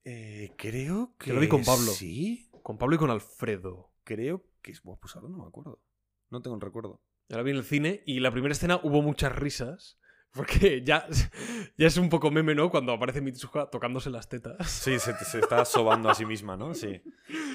[0.05, 1.29] Eh, creo que.
[1.29, 1.93] Yo lo vi con Pablo.
[1.93, 2.51] Sí.
[2.63, 3.93] Con Pablo y con Alfredo.
[4.03, 4.73] Creo que.
[4.83, 5.83] Buah, pues ahora no me acuerdo.
[6.31, 7.03] No tengo el recuerdo.
[7.29, 9.99] Yo la vi en el cine y la primera escena hubo muchas risas.
[10.35, 11.07] Porque ya,
[11.77, 12.71] ya es un poco meme, ¿no?
[12.71, 14.71] Cuando aparece Mitsuha tocándose las tetas.
[14.71, 16.75] Sí, se, se está sobando a sí misma, ¿no?
[16.75, 17.03] Sí.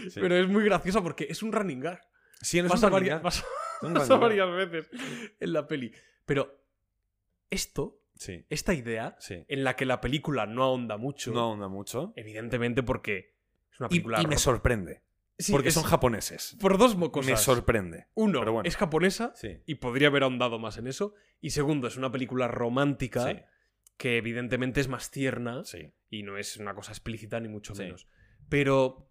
[0.09, 0.19] sí.
[0.19, 2.01] Pero es muy gracioso porque es un running gag.
[2.41, 3.45] Sí, no es pasa un varias, pasa-
[3.81, 4.89] Un varias veces
[5.39, 5.91] en la peli.
[6.25, 6.59] Pero
[7.49, 9.45] esto, Sí, esta idea, sí.
[9.47, 12.13] en la que la película no ahonda mucho, No ahonda mucho.
[12.15, 13.35] evidentemente porque
[13.71, 14.21] es una película...
[14.21, 15.03] y me sorprende.
[15.39, 16.57] Sí, porque es- son japoneses.
[16.59, 17.31] Por dos cosas.
[17.31, 18.07] Me sorprende.
[18.15, 18.67] Uno, pero bueno.
[18.67, 19.59] es japonesa Sí.
[19.65, 21.13] y podría haber ahondado más en eso.
[21.41, 23.39] Y segundo, es una película romántica Sí.
[23.97, 25.61] que evidentemente es más tierna
[26.09, 28.07] y no es una cosa explícita ni mucho menos.
[28.49, 29.06] Pero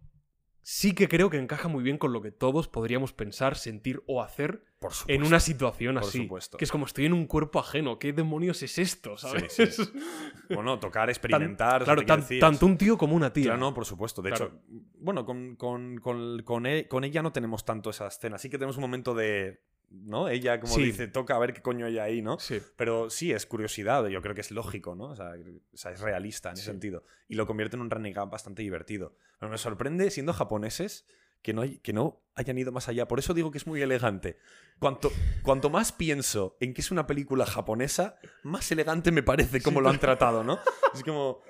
[0.69, 4.21] sí que creo que encaja muy bien con lo que todos podríamos pensar, sentir o
[4.21, 5.13] hacer Por supuesto.
[5.13, 6.23] en una situación Por así.
[6.23, 6.59] supuesto.
[6.59, 8.01] Que es como estoy en un cuerpo ajeno.
[8.01, 9.17] ¿Qué demonios es esto?
[9.17, 9.53] ¿Sabes?
[9.53, 9.83] Sí, sí.
[10.51, 11.85] Bueno, tocar, experimentar.
[11.85, 13.45] claro, tan- decir, tanto un tío como una tía.
[13.45, 14.23] Claro, no, por supuesto.
[14.23, 14.47] De Claro.
[14.47, 14.61] hecho,
[14.99, 18.37] bueno, con, con, con, con e- con ella no tenemos tanto esa escena.
[18.37, 19.61] Sí que tenemos un momento de.
[19.89, 20.29] ¿No?
[20.29, 20.85] Ella, como Sí.
[20.85, 22.39] dice, toca a ver qué coño hay ahí, ¿no?
[22.39, 22.61] Sí.
[22.77, 24.07] Pero sí, es curiosidad.
[24.09, 25.05] Yo creo que es lógico, ¿no?
[25.11, 25.33] O sea,
[25.73, 26.71] o sea, es realista en ese Sí.
[26.71, 27.05] sentido.
[27.29, 29.17] Y lo convierte en un running gag bastante divertido.
[29.39, 31.07] Pero me sorprende, siendo japoneses,
[31.43, 33.07] que no, hay, que no hayan ido más allá.
[33.07, 34.39] Por eso digo que es muy elegante.
[34.81, 35.11] Cuanto,
[35.43, 39.89] cuanto más pienso en que es una película japonesa, más elegante me parece como lo
[39.89, 40.59] han tratado, ¿no?
[40.95, 41.43] Es como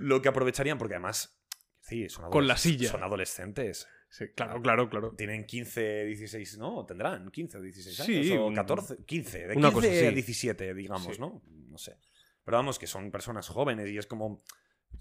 [0.00, 1.38] lo que aprovecharían, porque además,
[1.86, 2.90] sí, son, Con la silla.
[2.90, 3.86] son adolescentes.
[4.08, 5.14] Sí, claro, claro, claro.
[5.16, 6.86] Tienen 15, 16, ¿no?
[6.86, 8.26] Tendrán 15 o 16 años.
[8.26, 9.38] Sí, o un- 14, 15.
[9.38, 10.14] De 15 una cosa a así.
[10.14, 11.20] 17, digamos, Sí.
[11.20, 11.42] ¿no?
[11.68, 11.98] No sé.
[12.44, 14.42] Pero vamos, que son personas jóvenes y es como.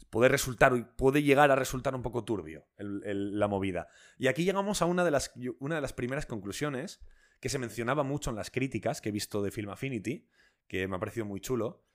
[0.10, 3.88] Puede resultar, puede llegar a resultar un poco turbio el- el- la movida.
[4.18, 7.00] Y aquí llegamos a una de, las, una de las primeras conclusiones
[7.40, 10.28] que se mencionaba mucho en las críticas que he visto de Film Affinity,
[10.68, 11.86] que me ha parecido muy chulo,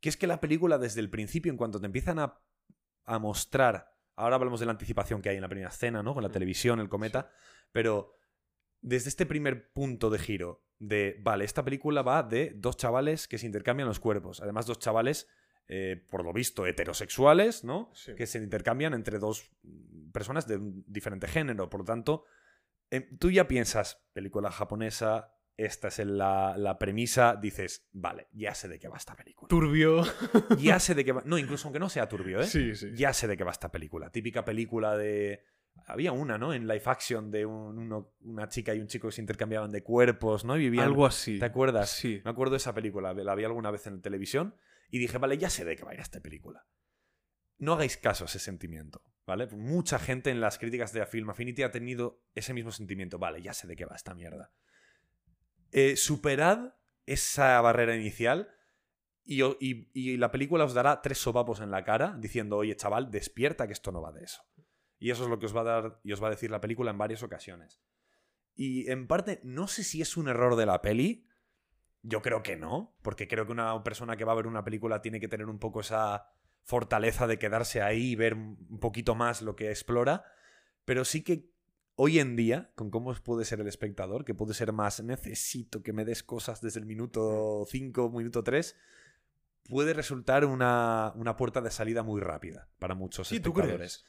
[0.00, 2.40] que es que la película desde el principio, en cuanto te empiezan a,
[3.04, 6.14] a mostrar, ahora hablamos de la anticipación que hay en la primera escena, ¿no?
[6.14, 7.30] Con la televisión, el cometa,
[7.72, 8.16] pero
[8.80, 13.38] desde este primer punto de giro de, vale, esta película va de dos chavales que
[13.38, 15.28] se intercambian los cuerpos, además dos chavales,
[15.68, 17.90] eh, por lo visto, heterosexuales, ¿no?
[17.94, 18.14] Sí.
[18.14, 22.24] Que se intercambian entre dos mm, personas de un diferente género, por lo tanto,
[22.90, 28.68] eh, tú ya piensas, película japonesa, esta es la, la premisa, dices, vale, ya sé
[28.68, 29.48] de qué va esta película.
[29.48, 30.02] Turbio.
[30.58, 31.22] Ya sé de qué va.
[31.24, 32.46] No, incluso aunque no sea turbio, ¿eh?
[32.46, 32.90] Sí, sí.
[32.94, 34.10] Ya sé de qué va esta película.
[34.10, 35.42] Típica película de.
[35.86, 36.54] Había una, ¿no?
[36.54, 39.82] En live action de un- uno- una chica y un chico que se intercambiaban de
[39.82, 40.56] cuerpos, ¿no?
[40.56, 40.84] Y vivían.
[40.86, 41.38] Algo así.
[41.38, 41.90] ¿Te acuerdas?
[41.90, 42.20] Sí.
[42.24, 43.12] Me acuerdo de esa película.
[43.12, 44.54] La vi alguna vez en televisión
[44.90, 46.64] y dije, vale, ya sé de qué va a ir esta película.
[47.58, 49.46] No hagáis caso a ese sentimiento, ¿vale?
[49.48, 53.18] Mucha gente en las críticas de Film Affinity ha tenido ese mismo sentimiento.
[53.18, 54.52] Vale, ya sé de qué va esta mierda.
[55.76, 58.48] Eh, superad esa barrera inicial
[59.24, 59.42] y,
[59.92, 63.72] y la película os dará tres sopapos en la cara diciendo, oye, chaval, despierta que
[63.72, 64.40] esto no va de eso.
[65.00, 66.60] Y eso es lo que os va a dar y os va a decir la
[66.60, 67.82] película en varias ocasiones.
[68.54, 71.26] Y en parte, no sé si es un error de la peli.
[72.02, 75.02] Yo creo que no, porque creo que una persona que va a ver una película
[75.02, 76.28] tiene que tener un poco esa
[76.62, 80.24] fortaleza de quedarse ahí y ver un poquito más lo que explora.
[80.84, 81.52] Pero sí que
[81.96, 85.92] hoy en día, con cómo puede ser el espectador, que puede ser más necesito que
[85.92, 88.76] me des cosas desde el minuto 5, minuto 3,
[89.68, 94.04] puede resultar una, una puerta de salida muy rápida para muchos Sí, ¿tú espectadores.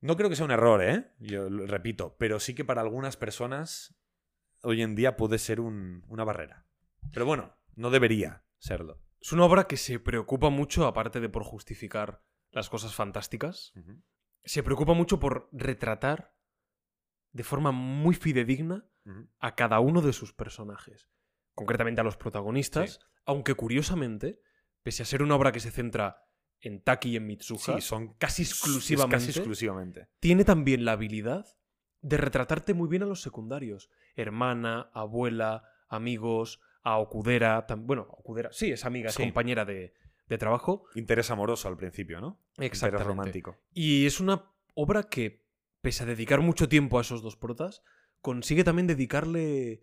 [0.00, 1.12] No creo que sea un error, ¿eh?
[1.18, 3.94] Yo lo repito, pero sí que para algunas personas
[4.62, 6.66] hoy en día puede ser un- una barrera.
[7.12, 9.00] Pero bueno, no debería serlo.
[9.20, 13.72] Es una obra que se preocupa mucho, aparte de por justificar las cosas fantásticas,
[14.44, 16.35] se preocupa mucho por retratar
[17.32, 18.86] de forma muy fidedigna
[19.38, 21.08] a cada uno de sus personajes.
[21.54, 22.98] Concretamente a los protagonistas, Sí.
[23.24, 24.40] aunque curiosamente,
[24.82, 26.22] pese a ser una obra que se centra
[26.60, 30.08] en Taki y en Mitsuha, Sí, son casi exclusivamente, Casi exclusivamente.
[30.20, 31.46] tiene también la habilidad
[32.00, 33.90] de retratarte muy bien a los secundarios.
[34.16, 37.66] Hermana, abuela, amigos, a Okudera.
[37.78, 39.22] bueno, Okudera, sí, es amiga, es Sí.
[39.22, 39.94] compañera de,
[40.28, 40.84] de trabajo.
[40.94, 42.40] Interés amoroso al principio, ¿no?
[42.52, 43.08] Interés Exactamente.
[43.08, 43.56] romántico.
[43.72, 45.45] Y es una obra que,
[45.86, 47.80] pese a dedicar mucho tiempo a esos dos protas,
[48.20, 49.82] consigue también dedicarle.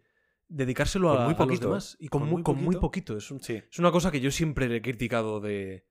[0.49, 1.95] dedicárselo Con a, muy a los poquito, demás.
[1.99, 2.81] Y con, Con muy, muy con muy poquito.
[2.81, 3.17] poquito.
[3.17, 3.63] Es, un- Sí.
[3.71, 5.85] es una cosa que yo siempre le he criticado de.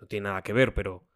[0.00, 1.06] No tiene nada que ver, pero.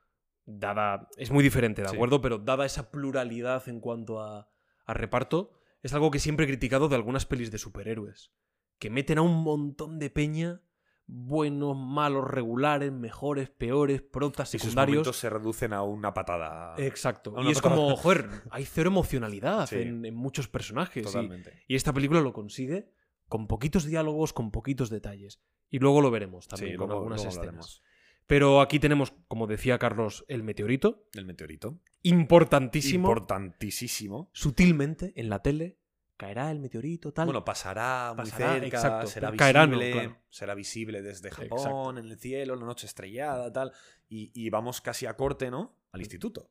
[0.46, 1.08] Dada.
[1.16, 1.94] Es muy diferente, ¿de Sí.
[1.96, 2.20] acuerdo?
[2.20, 4.48] Pero dada esa pluralidad en cuanto a,
[4.86, 5.50] a reparto,
[5.82, 8.30] es algo que siempre he criticado de algunas pelis de superhéroes.
[8.78, 10.60] Que meten a un montón de peña.
[11.06, 15.14] Buenos, malos, regulares, mejores, peores, protas, Y sus secundarios.
[15.16, 16.74] se reducen a una patada.
[16.78, 17.34] Exacto.
[17.42, 17.76] Y es patada.
[17.76, 19.76] como, joder, hay cero emocionalidad Sí.
[19.76, 21.04] en, en muchos personajes.
[21.04, 21.62] Totalmente.
[21.68, 22.90] Y, esta película lo consigue
[23.28, 25.40] con poquitos diálogos, con poquitos detalles.
[25.70, 27.82] Y luego lo veremos también Sí, con luego- algunas luego escenas.
[28.26, 31.04] Pero aquí tenemos, como decía Carlos, el meteorito.
[31.12, 31.78] El meteorito.
[32.02, 33.08] Importantísimo.
[33.08, 34.30] Importantísimo.
[34.32, 35.78] sutilmente en la tele.
[36.16, 37.26] Caerá el meteorito, tal.
[37.26, 40.16] Bueno, pasará muy Pasará, cerca, exacto, será visible, claro.
[40.30, 41.90] será visible desde Japón, Exacto.
[41.90, 43.72] en el cielo, la noche estrellada, tal.
[44.08, 45.76] Y, y vamos casi a corte, ¿no?
[45.92, 46.50] Al instituto.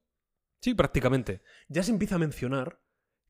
[0.59, 1.41] sí, prácticamente.
[1.69, 2.79] Ya se empieza a mencionar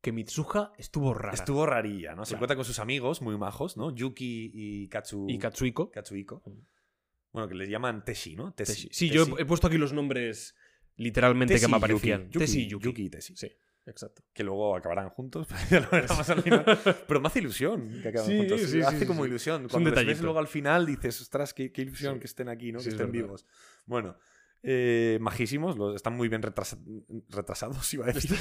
[0.02, 1.34] que Mitsuha estuvo rara.
[1.36, 2.26] Estuvo rarilla, ¿no?
[2.26, 2.38] Se Claro.
[2.40, 3.90] encuentra con sus amigos muy majos, ¿no?
[3.96, 5.28] Yuki y Katsu...
[5.30, 5.38] Y.
[5.40, 5.92] Katsuhiko.
[6.46, 6.52] Mm.
[7.32, 8.54] Bueno, que les llaman Teshi, ¿no?
[8.54, 8.74] Teshi.
[8.74, 8.90] Teshi.
[8.92, 9.38] Sí, yo Teshi.
[9.40, 10.56] he, he puesto aquí los nombres
[10.98, 11.86] literalmente Teshi que me y Yuki.
[11.86, 12.26] aparecían.
[12.30, 12.86] Yuki, Teshi y Yuki.
[12.86, 13.36] Yuki y Teshi.
[13.36, 13.52] Sí,
[13.86, 14.22] exacto.
[14.34, 15.48] Que luego acabarán juntos.
[15.70, 16.66] ya lo veremos al final.
[17.08, 18.62] Pero me hace ilusión que acaben Sí, juntos.
[18.62, 19.68] sí, hace sí, como ilusión.
[19.70, 22.80] Cuando les ves luego al final dices, ostras, qué, qué ilusión que estén aquí, ¿no?
[22.80, 23.24] Que es estén verdad.
[23.26, 23.46] vivos.
[23.86, 24.18] Bueno.
[24.66, 26.80] eh, majísimos, los- están muy bien retrasa-
[27.30, 28.38] retrasados, iba a decir.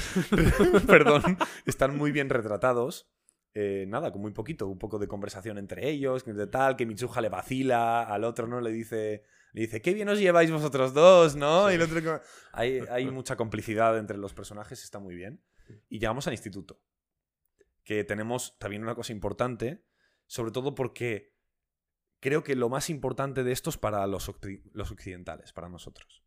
[0.87, 3.09] Perdón, están muy bien retratados.
[3.55, 6.85] Eh, nada, con muy poquito, un poco de conversación entre ellos, que de tal, que
[6.87, 8.61] Mitsuha le vacila al otro, ¿no?
[8.61, 9.23] Le dice,
[9.53, 11.71] le dice, qué bien os lleváis vosotros dos, ¿no?
[11.71, 12.19] Y el otro como-
[12.51, 15.41] hay, hay mucha complicidad entre los personajes, está muy bien.
[15.89, 16.81] Y llegamos al instituto,
[17.83, 19.83] que tenemos también una cosa importante,
[20.27, 21.33] sobre todo porque
[22.19, 24.31] creo que lo más importante de esto es para los,
[24.73, 26.23] los occidentales, para nosotros.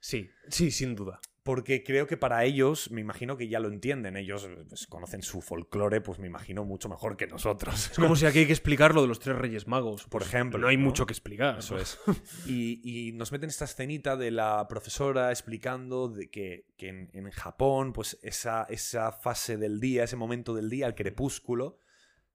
[0.00, 1.20] Sí, sí, sin duda.
[1.48, 4.18] Porque creo que para ellos, me imagino que ya lo entienden.
[4.18, 7.90] Ellos pues, conocen su folclore, pues me imagino mucho mejor que nosotros.
[7.90, 10.02] Es como si aquí hay que explicar lo de los tres reyes magos.
[10.04, 10.84] Por Pues, ejemplo, No hay ¿no?
[10.84, 11.60] mucho que explicar.
[11.60, 11.98] Eso es.
[12.46, 17.30] Y, y nos meten esta escenita de la profesora explicando de que, que en, en
[17.30, 21.80] Japón, pues esa, esa fase del día, ese momento del día, el crepúsculo,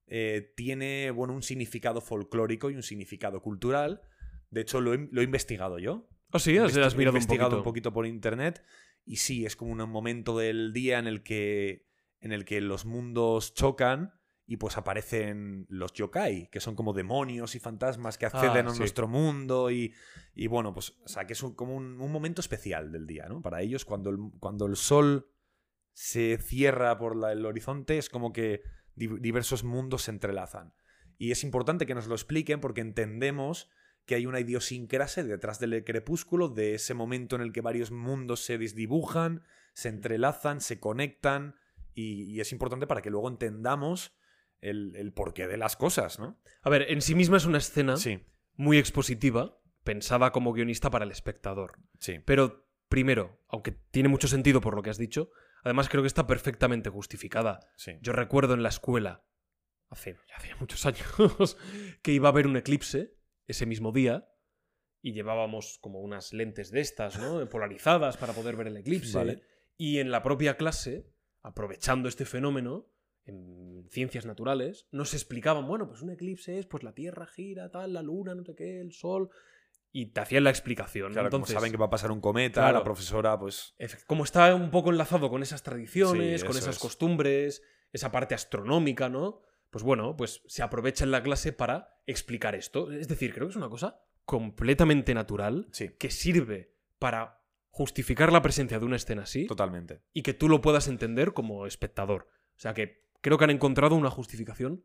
[0.08, 4.02] eh, tiene bueno, un significado folclórico y un significado cultural.
[4.50, 6.08] De hecho, lo he, lo he investigado yo.
[6.32, 7.58] Ah, sí, has, has he mirado un investigado poquito.
[7.60, 8.64] un poquito por internet.
[9.06, 11.88] Y sí, es como un momento del día en el que,
[12.20, 14.14] en el que los mundos chocan
[14.46, 18.74] y pues aparecen los yokai, que son como demonios y fantasmas que acceden Ah, a
[18.74, 18.80] sí.
[18.80, 19.94] nuestro mundo y,
[20.36, 23.28] y bueno, pues, o sea, que es un- como un, un momento especial del día,
[23.28, 23.42] ¿no?
[23.42, 25.30] Para ellos, cuando el, cuando el sol
[25.94, 28.62] se cierra por la- el horizonte, es como que
[28.96, 30.74] di- diversos mundos se entrelazan.
[31.18, 33.70] Y es importante que nos lo expliquen porque entendemos
[34.06, 38.44] que hay una idiosincrasia detrás del crepúsculo, de ese momento en el que varios mundos
[38.44, 41.56] se desdibujan, se entrelazan, se conectan,
[41.94, 44.16] y, y es importante para que luego entendamos
[44.62, 46.42] el, el porqué de las cosas, ¿no?
[46.62, 48.20] A ver, en sí misma es una escena Sí,
[48.56, 51.80] muy expositiva, pensada como guionista para el espectador.
[52.00, 52.20] sí.
[52.26, 55.32] Pero, primero, aunque tiene mucho sentido por lo que has dicho,
[55.64, 57.60] además creo que está perfectamente justificada.
[57.78, 57.94] sí.
[58.02, 59.26] Yo recuerdo en la escuela,
[59.90, 61.58] hace, ya hacía muchos años,
[62.02, 63.16] que iba a haber un eclipse
[63.54, 64.30] ese mismo día
[65.02, 67.48] y llevábamos como unas lentes de estas, ¿no?
[67.50, 69.18] Polarizadas para poder ver el eclipse.
[69.18, 69.42] Vale.
[69.78, 71.10] Y en la propia clase,
[71.42, 72.88] aprovechando este fenómeno,
[73.26, 77.94] en ciencias naturales, nos explicaban, bueno, pues un eclipse es, pues la Tierra gira, tal,
[77.94, 79.30] la Luna, no sé qué, el Sol...
[79.96, 81.14] Y te hacían la explicación.
[81.14, 82.80] Claro, Entonces, como saben que va a pasar un cometa, Claro.
[82.80, 83.76] la profesora, pues...
[84.08, 86.82] Como está un poco enlazado con esas tradiciones, Sí, con esas es.
[86.82, 87.62] costumbres,
[87.92, 89.42] esa parte astronómica, ¿no?
[89.70, 92.92] Pues bueno, pues se aprovecha en la clase para explicar esto.
[92.92, 98.42] Es decir, creo que es una cosa completamente natural Sí, que sirve para justificar la
[98.42, 100.02] presencia de una escena así totalmente.
[100.14, 102.30] y que tú lo puedas entender como espectador.
[102.56, 104.84] O sea que creo que han encontrado una justificación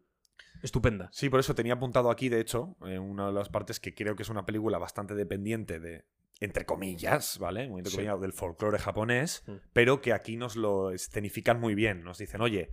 [0.62, 1.08] estupenda.
[1.12, 4.16] Sí, por eso tenía apuntado aquí, de hecho, en una de las partes que creo
[4.16, 6.04] que es una película bastante dependiente de,
[6.40, 7.68] entre comillas, ¿vale?
[7.68, 7.96] Muy entre Sí.
[7.98, 9.52] comillas, del folclore japonés, Mm.
[9.72, 12.02] pero que aquí nos lo escenifican muy bien.
[12.02, 12.70] Nos dicen, oye,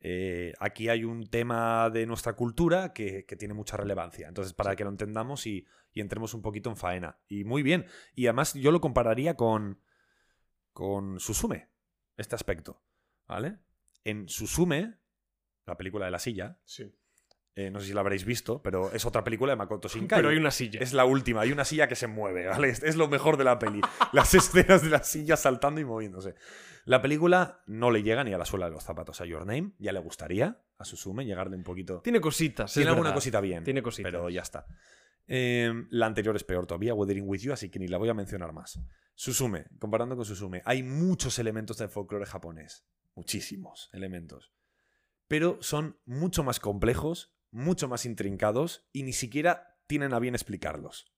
[0.00, 4.28] eh, aquí hay un tema de nuestra cultura que, que tiene mucha relevancia.
[4.28, 7.18] Entonces, para que lo entendamos y, y entremos un poquito en faena.
[7.28, 7.86] Y muy bien.
[8.14, 9.80] Y además yo lo compararía con,
[10.72, 11.68] con Susume,
[12.16, 12.82] este aspecto,
[13.26, 13.58] ¿vale?
[14.04, 14.98] En Susume,
[15.66, 16.92] la película de la silla, Sí.
[17.56, 20.18] eh, no sé si la habréis visto, pero es otra película de Makoto Shinkai.
[20.18, 20.78] Pero hay una silla.
[20.80, 22.68] Es la última, hay una silla que se mueve, ¿vale?
[22.68, 23.80] Es, es lo mejor de la peli.
[24.12, 26.34] Las escenas de la silla saltando y moviéndose.
[26.86, 29.72] La película no le llega ni a la suela de los zapatos a Your Name.
[29.78, 32.00] Ya le gustaría a Susume llegarle un poquito.
[32.00, 32.72] Tiene cositas.
[32.72, 33.16] Tiene alguna verdad.
[33.16, 33.64] cosita bien.
[33.64, 34.08] Tiene cositas.
[34.08, 34.66] Pero ya está.
[35.26, 38.14] Eh, la anterior es peor todavía, Weathering with You, así que ni la voy a
[38.14, 38.78] mencionar más.
[39.16, 42.86] Susume, comparando con Susume, hay muchos elementos del folclore japonés.
[43.16, 44.52] Muchísimos elementos.
[45.26, 51.12] Pero son mucho más complejos, mucho más intrincados y ni siquiera tienen a bien explicarlos.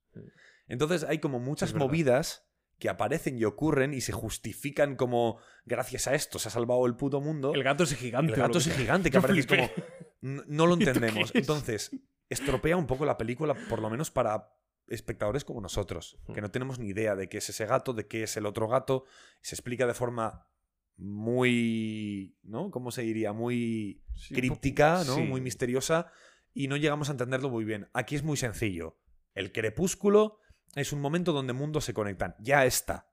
[0.67, 2.48] Entonces hay como muchas movidas
[2.79, 6.95] que aparecen y ocurren y se justifican como gracias a esto se ha salvado el
[6.95, 7.53] puto mundo.
[7.55, 8.33] El gato es gigante.
[8.33, 9.71] El gato es gigante que aparece como.
[10.21, 11.33] No lo ¿Y esto entendemos.
[11.35, 11.91] Entonces,
[12.29, 14.55] estropea un poco la película, por lo menos para
[14.87, 18.23] espectadores como nosotros, que no tenemos ni idea de qué es ese gato, de qué
[18.23, 19.05] es el otro gato.
[19.43, 20.47] Se explica de forma
[20.97, 22.37] muy.
[22.43, 22.71] ¿No?
[22.71, 23.33] ¿Cómo se diría?
[23.33, 25.17] Muy Sí, críptica, ¿no?
[25.17, 25.23] sí.
[25.23, 26.11] Muy misteriosa.
[26.55, 27.89] Y no llegamos a entenderlo muy bien.
[27.93, 28.99] Aquí es muy sencillo.
[29.35, 30.39] El crepúsculo
[30.79, 32.35] es un momento donde mundos se conectan.
[32.39, 33.11] Ya está.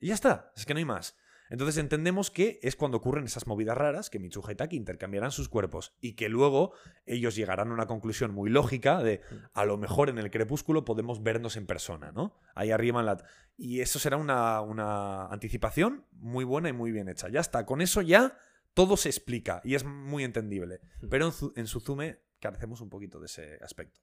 [0.00, 0.52] Y ya está.
[0.56, 1.16] Es que no hay más.
[1.52, 5.50] Entonces entendemos que es cuando ocurren esas movidas raras que Mitsuha y Taki intercambiarán sus
[5.50, 6.72] cuerpos y que luego
[7.04, 9.20] ellos llegarán a una conclusión muy lógica de
[9.52, 12.40] a lo mejor en el crepúsculo podemos vernos en persona, ¿no?
[12.54, 13.22] Ahí arriba en la...
[13.58, 17.28] Y eso será una, una anticipación muy buena y muy bien hecha.
[17.28, 18.38] Ya está, con eso ya
[18.72, 20.80] todo se explica y es muy entendible.
[21.10, 24.00] Pero en, en Suzume carecemos un poquito de ese aspecto.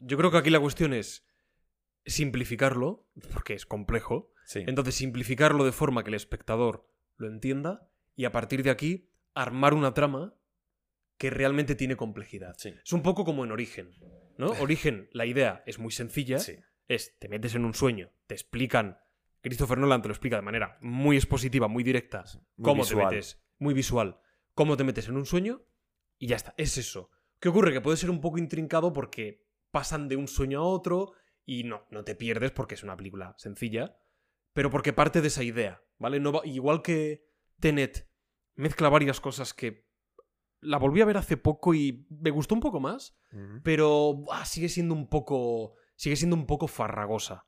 [0.00, 1.24] Yo creo que aquí la cuestión es
[2.06, 4.32] simplificarlo, porque es complejo.
[4.44, 4.64] Sí.
[4.66, 6.86] Entonces, simplificarlo de forma que el espectador
[7.16, 10.34] lo entienda y a partir de aquí armar una trama
[11.16, 12.54] que realmente tiene complejidad.
[12.58, 12.74] Sí.
[12.84, 13.90] Es un poco como en Origen,
[14.36, 14.46] ¿no?
[14.60, 16.56] Origen, la idea es muy sencilla, Sí.
[16.88, 18.98] es te metes en un sueño, te explican,
[19.40, 22.24] Christopher Nolan te lo explica de manera muy expositiva, muy directa,
[22.56, 23.08] Muy cómo visual.
[23.08, 24.20] te metes, muy visual,
[24.54, 25.62] cómo te metes en un sueño
[26.18, 27.10] y ya está, es eso.
[27.40, 27.72] ¿Qué ocurre?
[27.72, 31.12] Que puede ser un poco intrincado porque pasan de un sueño a otro
[31.44, 33.96] y no, no te pierdes porque es una película sencilla,
[34.52, 36.20] pero porque parte de esa idea, ¿vale?
[36.20, 37.24] No va- igual que
[37.60, 38.08] Tenet
[38.54, 39.86] mezcla varias cosas que
[40.60, 43.16] la volví a ver hace poco y me gustó un poco más,
[43.64, 47.46] pero sigue siendo un poco sigue siendo un poco farragosa.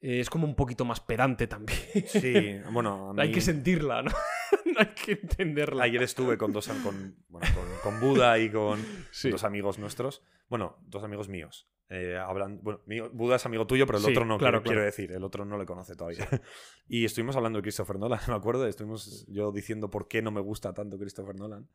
[0.00, 1.78] Eh, es como un poquito más pedante también.
[2.06, 4.10] Sí, bueno, mí- Hay que sentirla, ¿no?
[4.66, 5.84] no hay que entenderla.
[5.84, 9.30] Ayer estuve con dos con, bueno, con, con Buda y con Sí.
[9.30, 10.22] dos amigos nuestros.
[10.48, 11.68] Bueno, dos amigos míos.
[11.88, 12.80] Eh, hablan, bueno,
[13.12, 14.86] Buda es amigo tuyo, pero el Sí, otro no, claro, quiero, quiero claro.
[14.86, 15.12] decir.
[15.12, 16.18] El otro no le conoce todavía.
[16.88, 18.66] y estuvimos hablando de Christopher Nolan, me acuerdo.
[18.66, 21.68] Estuvimos yo diciendo por qué no me gusta tanto Christopher Nolan.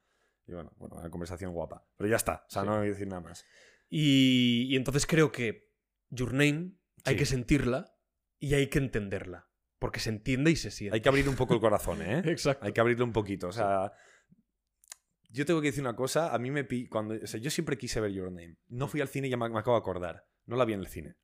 [0.48, 1.86] Y bueno, bueno, una conversación guapa.
[1.98, 2.44] Pero ya está.
[2.48, 2.68] O sea, Sí.
[2.68, 3.46] no voy a decir nada más.
[3.90, 5.70] Y, y entonces creo que
[6.10, 6.74] Your Name
[7.06, 7.16] hay Sí.
[7.20, 7.96] que sentirla
[8.40, 9.48] y hay que entenderla.
[9.80, 10.96] Porque se entiende y se siente.
[10.96, 12.22] Hay que abrir un poco el corazón, ¿eh?
[12.26, 12.66] Exacto.
[12.66, 13.48] Hay que abrirlo un poquito.
[13.48, 13.92] O sea,
[15.32, 16.34] yo tengo que decir una cosa.
[16.34, 18.58] A mí me pi- cuando, o sea, yo siempre quise ver Your Name.
[18.68, 20.26] No fui al cine y ya me, me acabo de acordar.
[20.46, 21.16] No la vi en el cine.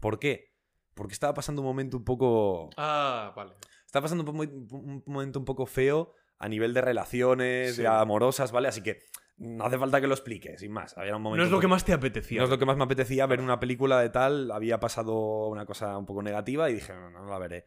[0.00, 0.52] ¿Por qué?
[0.94, 2.70] Porque estaba pasando un momento un poco.
[2.76, 3.54] Ah, vale.
[3.86, 7.82] Estaba pasando un, un momento un poco feo a nivel de relaciones, Sí.
[7.82, 8.68] de amorosas, ¿vale?
[8.68, 9.00] Así que
[9.36, 10.96] no hace falta que lo explique, sin más.
[10.98, 12.38] Había un momento No es lo que más te apetecía.
[12.38, 14.50] no es lo que más me apetecía ver una película de tal.
[14.50, 17.64] Había pasado una cosa un poco negativa y dije, no, no, no la veré.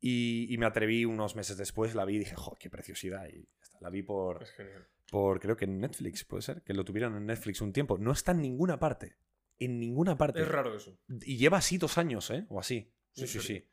[0.00, 3.26] Y, y me atreví unos meses después, la vi y dije, jo, qué preciosidad.
[3.28, 3.46] Y
[3.80, 4.86] la vi por, Es genial.
[5.10, 7.98] Por, creo que en Netflix, puede ser, que lo tuvieron en Netflix un tiempo.
[7.98, 9.16] No está en ninguna parte.
[9.58, 10.40] En ninguna parte.
[10.40, 10.98] Es raro eso.
[11.22, 12.46] Y lleva así dos años, ¿eh?
[12.48, 12.92] O así.
[13.12, 13.68] Sí, ¿En sí, sí.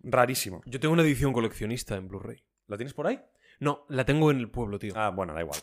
[0.00, 0.62] Rarísimo.
[0.66, 2.44] Yo tengo una edición coleccionista en Blu-ray.
[2.66, 3.20] ¿La tienes por ahí?
[3.60, 4.92] No, la tengo en el pueblo, tío.
[4.96, 5.60] Ah, bueno, da igual.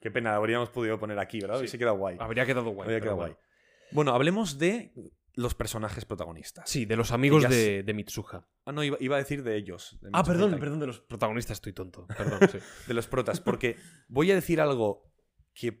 [0.00, 1.56] Qué pena, habríamos podido poner aquí, ¿verdad?
[1.56, 1.60] Sí.
[1.60, 2.16] Hubiese quedado guay.
[2.18, 2.86] Habría quedado guay.
[2.86, 3.34] Habría quedado bueno.
[3.34, 3.46] guay.
[3.92, 4.92] Bueno, hablemos de
[5.34, 6.68] los personajes protagonistas.
[6.68, 8.46] Sí, de los amigos de, de Mitsuha.
[8.66, 9.98] Ah, no, iba, iba a decir de ellos.
[10.02, 12.06] de Ah, perdón, perdón, de los protagonistas estoy tonto.
[12.06, 12.58] Perdón, sí.
[12.86, 13.76] De los protas, porque
[14.08, 15.10] voy a decir algo
[15.54, 15.78] que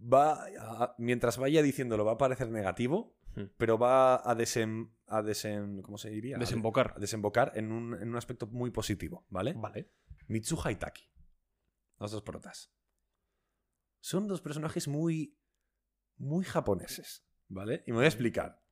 [0.00, 0.44] va.
[0.58, 3.46] a- mientras vaya diciéndolo, va a parecer negativo, Hmm.
[3.58, 4.92] pero va a desem.
[5.08, 6.38] A desem ¿Cómo se diría?
[6.38, 6.94] Desembocar.
[6.96, 9.54] a desembocar en un, en un aspecto muy positivo, ¿vale?
[9.56, 9.90] Vale.
[10.28, 11.02] Mitsuha y Taki.
[11.98, 12.72] Los dos protas.
[14.00, 15.36] Son dos personajes muy.
[16.16, 17.82] muy japoneses, ¿vale?
[17.86, 18.62] Y me voy a explicar.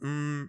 [0.00, 0.44] Mm,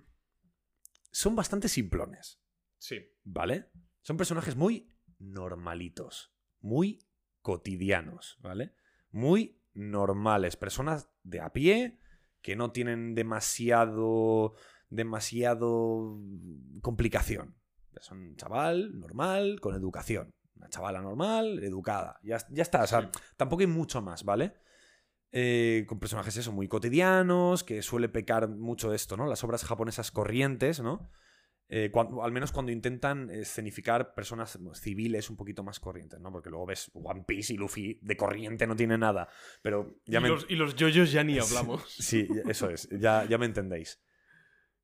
[1.12, 2.42] son bastante simplones,
[2.78, 2.98] Sí.
[3.24, 3.70] ¿vale?
[4.02, 7.06] Son personajes muy normalitos, muy
[7.42, 8.74] cotidianos, ¿vale?
[9.12, 12.00] Muy normales, personas de a pie
[12.42, 14.56] que no tienen demasiado
[14.90, 16.20] demasiado
[16.82, 17.56] complicación.
[18.00, 22.20] Son un chaval normal con educación, una chavala normal, educada.
[22.24, 24.54] Ya, ya está, o sea, tampoco hay mucho más, ¿vale?
[25.34, 29.28] Eh, con personajes eso, muy cotidianos, que suele pecar mucho de esto, ¿no?
[29.28, 31.10] Las obras japonesas corrientes, ¿no?
[31.74, 36.30] Eh, cuando- al menos cuando intentan escenificar personas civiles un poquito más corrientes, ¿no?
[36.30, 39.30] Porque luego ves One Piece y Luffy de corriente no tiene nada.
[39.62, 40.28] Pero ya y, me...
[40.28, 41.90] los, y los yoyos ya ni hablamos.
[41.90, 44.02] Sí, eso es, ya, ya me entendéis.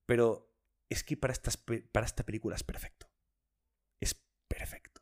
[0.05, 0.49] Pero
[0.87, 3.09] es que para, estas, para esta película es perfecto.
[3.99, 4.15] Es
[4.47, 5.01] perfecto.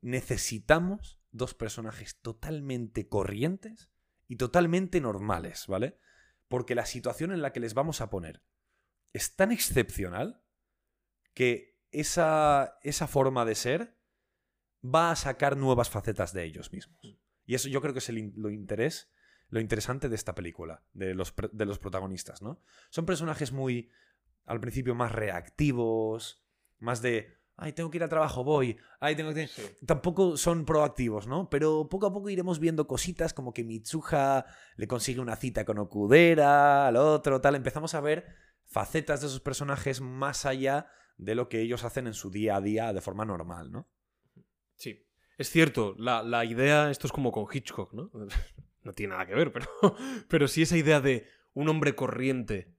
[0.00, 3.89] Necesitamos dos personajes totalmente corrientes
[4.30, 5.98] y totalmente normales, ¿vale?
[6.46, 8.44] Porque la situación en la que les vamos a poner
[9.12, 10.44] es tan excepcional
[11.34, 13.98] que esa, esa forma de ser
[14.84, 17.18] va a sacar nuevas facetas de ellos mismos.
[17.44, 19.10] Y eso yo creo que es lo interés,
[19.48, 22.62] lo interesante de esta película, de los, de los protagonistas, ¿no?
[22.90, 23.90] Son personajes muy,
[24.46, 26.46] al principio, más reactivos,
[26.78, 29.46] más de, ay, tengo que ir al trabajo, voy, ay, tengo que...
[29.46, 29.62] Sí.
[29.86, 31.48] Tampoco son proactivos, ¿no?
[31.50, 34.46] Pero poco a poco iremos viendo cositas como que Mitsuha
[34.76, 37.54] le consigue una cita con Okudera, al otro, tal.
[37.54, 38.26] Empezamos a ver
[38.64, 40.86] facetas de esos personajes más allá
[41.18, 43.88] de lo que ellos hacen en su día a día de forma normal, ¿no?
[44.76, 45.06] Sí.
[45.36, 48.10] Es cierto, la, la idea, esto es como con Hitchcock, ¿no?
[48.82, 49.66] No tiene nada que ver, pero,
[50.28, 52.74] pero sí esa idea de un hombre corriente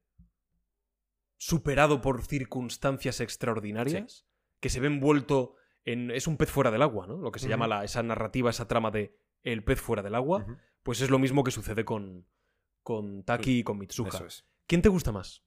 [1.37, 4.25] superado por circunstancias extraordinarias,
[4.61, 6.09] que se ve envuelto en...
[6.11, 7.17] Es un pez fuera del agua, ¿no?
[7.17, 10.45] Lo que se llama la, esa narrativa, esa trama de el pez fuera del agua,
[10.83, 12.25] pues es lo mismo que sucede con,
[12.83, 14.07] con Taki y con Mitsuha.
[14.07, 14.45] Eso es.
[14.67, 15.43] ¿Quién te gusta más?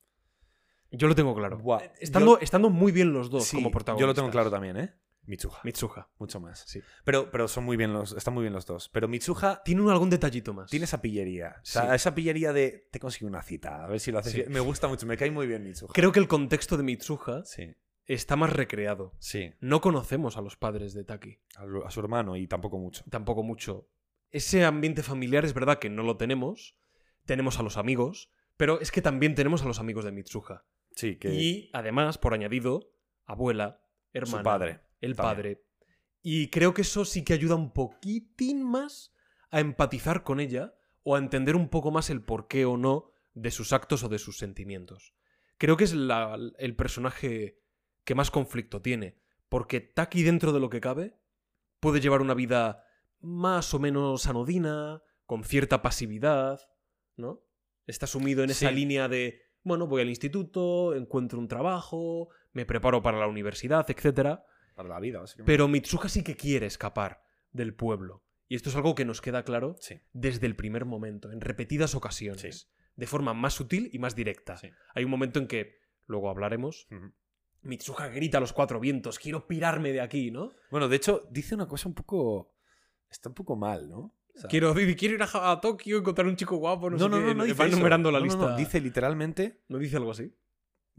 [0.91, 1.59] Yo lo tengo claro.
[1.59, 4.01] Buah, Estando, yo- estando muy bien los dos Sí, como protagonistas.
[4.03, 4.95] Yo lo tengo claro también, ¿eh?
[5.27, 5.59] Mitsuha.
[5.65, 6.11] Mitsuha.
[6.19, 6.65] Mucho más.
[6.67, 6.83] Sí.
[7.05, 8.91] Pero, pero son muy bien los, están muy bien los dos.
[8.91, 10.71] Pero Mitsuha Tiene algún detallito más.
[10.71, 11.57] tiene esa pillería.
[11.63, 11.95] O sea, Sí.
[11.95, 14.39] esa pillería de te consigo una cita, a ver si lo haces Sí.
[14.41, 14.53] bien.
[14.53, 15.91] Me gusta mucho, me cae muy bien Mitsuha.
[15.95, 17.73] Creo que el contexto de Mitsuha Sí,
[18.07, 19.13] está más recreado.
[19.19, 19.53] sí.
[19.61, 21.39] No conocemos a los padres de Taki.
[21.57, 23.05] A, su- a su hermano y tampoco mucho.
[23.11, 23.89] Tampoco mucho.
[24.31, 26.77] Ese ambiente familiar es verdad que no lo tenemos.
[27.25, 28.31] Tenemos a los amigos.
[28.57, 30.65] Pero es que también tenemos a los amigos de Mitsuha.
[30.95, 32.93] Sí, que Y además, por añadido,
[33.27, 33.81] abuela,
[34.13, 34.39] hermana.
[34.39, 34.81] su padre.
[35.01, 35.35] El también.
[35.37, 35.65] padre.
[36.23, 39.13] Y creo que eso sí que ayuda un poquitín más
[39.51, 43.51] a empatizar con ella o a entender un poco más el porqué o no de
[43.51, 45.15] sus actos o de sus sentimientos.
[45.59, 47.61] Creo que es la- el personaje
[48.05, 49.17] que más conflicto tiene,
[49.49, 51.17] porque Taki dentro de lo que cabe
[51.81, 52.85] puede llevar una vida
[53.21, 56.61] más o menos anodina, con cierta pasividad,
[57.17, 57.43] ¿no?
[57.87, 58.75] Está sumido en esa Sí.
[58.75, 64.41] línea de bueno, voy al instituto, encuentro un trabajo, me preparo para la universidad, etc.
[64.75, 65.51] Para la vida, básicamente.
[65.51, 68.23] Pero Mitsuha sí que quiere escapar del pueblo.
[68.47, 69.99] Y esto es algo que nos queda claro Sí.
[70.13, 72.67] desde el primer momento, en repetidas ocasiones, Sí.
[72.97, 74.61] de forma más sutil y más directa.
[74.95, 76.87] Hay un momento en que, luego hablaremos.
[77.65, 80.53] Mitsuha grita a los cuatro vientos, quiero pirarme de aquí, ¿no?
[80.71, 82.55] Bueno, de hecho, dice una cosa un poco.
[83.11, 83.99] Está un poco mal, ¿no?
[84.37, 87.17] O sea, Quiero, quiero ir a, Tokio, encontrar un chico guapo, no, no, sé no,
[87.19, 87.23] qué.
[87.27, 88.51] no, no dice Va enumerando la No, lista.
[88.51, 90.35] no, dice literalmente: ¿No dice algo así?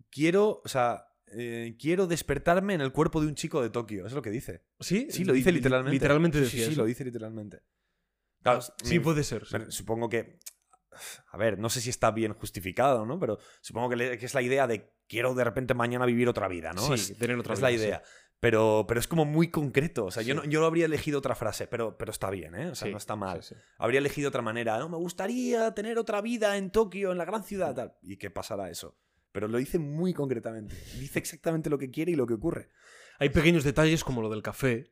[0.09, 0.61] Quiero.
[0.63, 1.07] O sea.
[1.27, 4.05] eh, quiero despertarme en el cuerpo de un chico de Tokio.
[4.05, 4.63] Es lo que dice.
[4.79, 5.07] ¿Sí?
[5.09, 5.93] Sí, lo dice Li- literalmente.
[5.93, 6.81] Literalmente Sí, decía sí, sí, eso.
[6.81, 7.61] lo dice literalmente.
[8.41, 9.45] Claro, Sí, puede ser.
[9.45, 9.57] sí.
[9.69, 10.39] Supongo que.
[11.31, 13.19] A ver, no sé si está bien justificado, ¿no?
[13.19, 16.47] Pero supongo que, le- que es la idea de quiero de repente mañana vivir otra
[16.47, 16.81] vida, ¿no?
[16.81, 17.85] Sí, es tener otra es la vida, sí.
[17.87, 18.03] idea.
[18.39, 20.05] Pero, pero es como muy concreto.
[20.05, 22.67] O sea, yo, no, yo no habría elegido otra frase, pero, pero está bien, ¿eh?
[22.67, 23.41] O sea, Sí, no está mal.
[23.77, 24.77] Habría elegido otra manera.
[24.77, 27.95] No, me gustaría tener otra vida en Tokio, en la gran ciudad, tal.
[28.03, 28.97] Y que pasará eso.
[29.31, 30.75] Pero lo dice muy concretamente.
[30.99, 32.69] Dice exactamente lo que quiere y lo que ocurre.
[33.19, 34.91] Hay pequeños detalles como lo del café,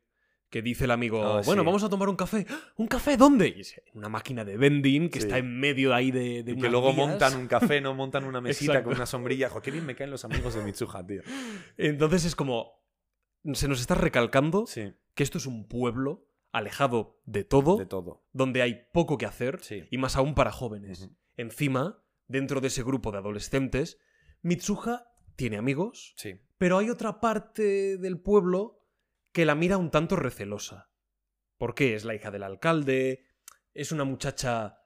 [0.53, 1.65] que dice el amigo, Ah, bueno, sí.
[1.65, 2.45] vamos a tomar un café.
[2.47, 2.59] ¡Ah!
[2.77, 3.47] ¿Un café dónde?
[3.57, 5.25] Y es una máquina de vending que Sí.
[5.25, 8.39] está en medio ahí de, de Y que luego montan un café, no montan una
[8.39, 9.49] mesita con una sombrilla.
[9.49, 11.23] Joder, qué bien me caen los amigos de Mitsuha, tío.
[11.75, 12.83] Entonces es como,
[13.53, 18.23] se nos está recalcando Sí, que esto es un pueblo alejado de todo, de todo.
[18.31, 21.09] donde hay poco que hacer, y más aún para jóvenes.
[21.35, 23.97] Encima, dentro de ese grupo de adolescentes,
[24.43, 26.35] Mitsuha tiene amigos, Sí.
[26.59, 28.82] pero hay otra parte del pueblo
[29.33, 30.89] que la mira un tanto recelosa.
[31.57, 31.95] ¿Por qué?
[31.95, 33.25] Es la hija del alcalde,
[33.73, 34.77] es una muchacha,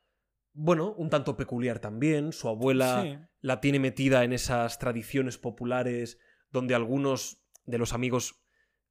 [0.54, 3.18] bueno, un tanto peculiar también, su abuela Sí.
[3.42, 6.18] la tiene metida en esas tradiciones populares
[6.50, 8.42] donde algunos de los amigos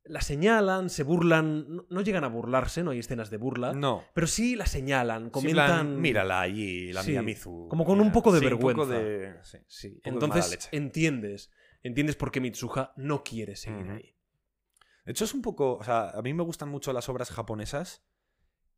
[0.09, 4.05] la señalan, se burlan, no, no llegan a burlarse, no hay escenas de burla, No.
[4.15, 6.01] pero sí la señalan, Sí, comentan...
[6.01, 7.67] mírala allí, la Sí, Miyamizu.
[7.69, 8.99] como con un poco de Sí, Un poco vergüenza.
[9.03, 9.35] de...
[9.43, 9.59] sí.
[9.67, 10.69] Sí, poco de mala entonces leche.
[10.77, 11.51] entiendes,
[11.83, 14.16] entiendes por qué Mitsuha no quiere seguir ahí.
[15.07, 15.77] De hecho, es un poco.
[15.77, 18.05] O sea, a mí me gustan mucho las obras japonesas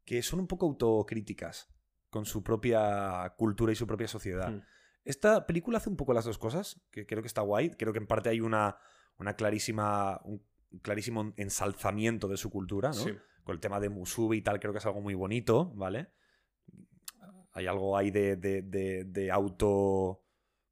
[0.05, 1.69] que son un poco autocríticas
[2.11, 4.51] con su propia cultura y su propia sociedad.
[4.51, 4.63] Mm.
[5.05, 7.71] Esta película hace un poco las dos cosas, que creo que está guay.
[7.71, 8.77] Creo que en parte hay una,
[9.19, 10.21] una clarísima.
[10.25, 10.47] un
[10.83, 12.95] clarísimo ensalzamiento de su cultura, ¿no?
[12.95, 13.11] Sí.
[13.43, 16.13] Con el tema de Musubi y tal, creo que es algo muy bonito, ¿vale?
[17.53, 20.23] Hay algo ahí de, de, de- de auto.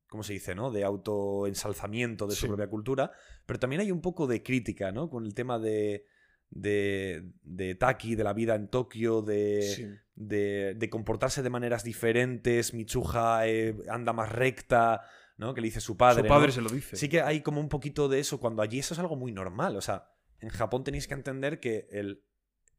[0.08, 0.70] ¿Cómo se dice, no?
[0.70, 3.10] De autoensalzamiento de su propia cultura.
[3.44, 5.08] Pero también hay un poco de crítica, ¿no?
[5.10, 6.04] Con el tema de.
[6.50, 9.86] de, de Taki, de la vida en Tokio, de, Sí.
[10.14, 12.72] de, de comportarse de maneras diferentes.
[12.72, 15.02] Michuja eh, anda más recta,
[15.38, 15.54] ¿no?
[15.54, 16.22] Que le dice su padre.
[16.22, 16.52] Su padre ¿no?
[16.52, 16.96] se lo dice.
[16.96, 19.76] Sí que hay como un poquito de eso, cuando allí eso es algo muy normal.
[19.76, 20.08] O sea,
[20.40, 22.22] en Japón tenéis que entender que el.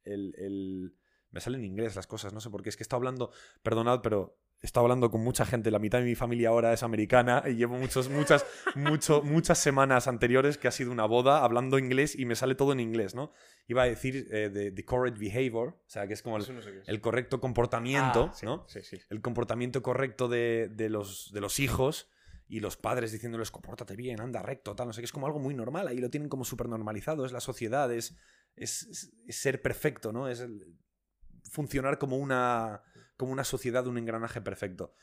[0.03, 0.95] el, el-
[1.29, 2.69] me salen en inglés las cosas, no sé por qué.
[2.69, 3.31] Es que estado hablando.
[3.61, 5.69] Perdonad, pero estado hablando con mucha gente.
[5.71, 8.45] La mitad de mi familia ahora es americana y llevo muchos, muchas,
[8.75, 12.71] mucho, muchas semanas anteriores que ha sido una boda hablando inglés y me sale todo
[12.73, 13.31] en inglés, ¿no?
[13.67, 16.61] Iba a decir eh, de, the correct behavior, o sea, que es como el, no
[16.61, 16.89] sé qué es.
[16.89, 18.65] el correcto comportamiento, Ah, sí, ¿no?
[18.67, 18.97] Sí, sí.
[19.09, 22.09] el comportamiento correcto de, de los, de los hijos
[22.49, 25.39] y los padres diciéndoles compórtate bien, anda recto, tal, no sé qué, es como algo
[25.39, 28.15] muy normal, ahí lo tienen como súper normalizado, es la sociedad, es,
[28.55, 30.29] es, es- es ser perfecto, ¿no?
[30.29, 30.77] Es el-
[31.51, 32.81] funcionar como una,
[33.17, 34.93] como una sociedad, un engranaje perfecto.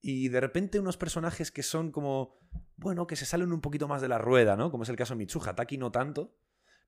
[0.00, 2.38] Y de repente unos personajes que son como,
[2.76, 4.70] bueno, que se salen un poquito más de la rueda, ¿no?
[4.70, 6.36] Como es el caso de Michuja, Taki no tanto,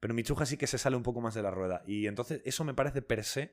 [0.00, 1.82] pero Michuja sí que se sale un poco más de la rueda.
[1.86, 3.52] Y entonces eso me parece per se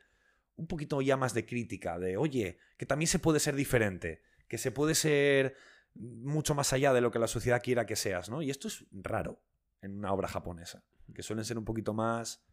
[0.55, 4.57] un poquito ya más de crítica, de, oye, que también se puede ser diferente, que
[4.57, 5.55] se puede ser
[5.95, 8.41] mucho más allá de lo que la sociedad quiera que seas, ¿no?
[8.41, 9.41] Y esto es raro
[9.81, 12.43] en una obra japonesa, que suelen ser un poquito más,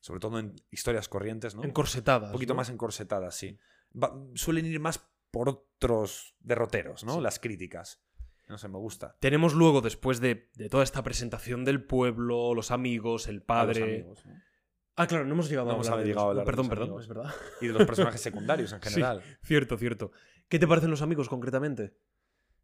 [0.00, 1.64] sobre todo en historias corrientes, ¿no?
[1.64, 2.28] Encorsetadas.
[2.28, 2.58] un poquito ¿no?
[2.58, 3.58] más encorsetadas, sí.
[3.94, 7.16] Va- suelen ir más por otros derroteros, ¿no?
[7.16, 7.20] Sí.
[7.20, 8.02] Las críticas.
[8.48, 9.16] No sé, me gusta.
[9.20, 13.82] Tenemos luego, después de, de toda esta presentación del pueblo, los amigos, el padre.
[13.82, 14.34] amigos, ¿no?
[14.98, 16.68] Ah, claro, no hemos llegado No a hemos hablar de llegado a de Perdón, los
[16.70, 17.02] perdón, amigos.
[17.02, 17.34] es verdad.
[17.60, 18.88] Y de los personajes secundarios en Sí.
[18.90, 19.22] general.
[19.42, 20.10] Cierto, cierto.
[20.48, 21.96] ¿Qué te parecen los amigos concretamente?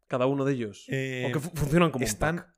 [0.07, 0.85] Cada uno de ellos.
[0.87, 2.55] Eh, ¿O que funcionan como un están, pack?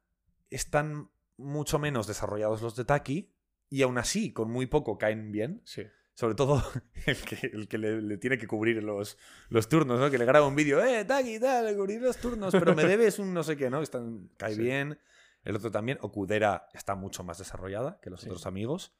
[0.49, 3.33] están mucho menos desarrollados los de Taki
[3.69, 5.61] y aún así, con muy poco, caen bien.
[5.65, 5.83] Sí.
[6.15, 6.63] Sobre todo
[7.05, 9.17] el que, el que le, le tiene que cubrir los,
[9.49, 10.09] los turnos, ¿no?
[10.09, 13.33] Que le graba un vídeo, eh, Taki, tal, cubrir los turnos, pero me debes un
[13.33, 13.81] no sé qué, ¿no?
[13.81, 14.61] Están, cae Sí.
[14.61, 14.97] bien.
[15.43, 15.99] El otro también.
[16.01, 18.27] Okudera está mucho más desarrollada que los Sí.
[18.27, 18.93] otros amigos.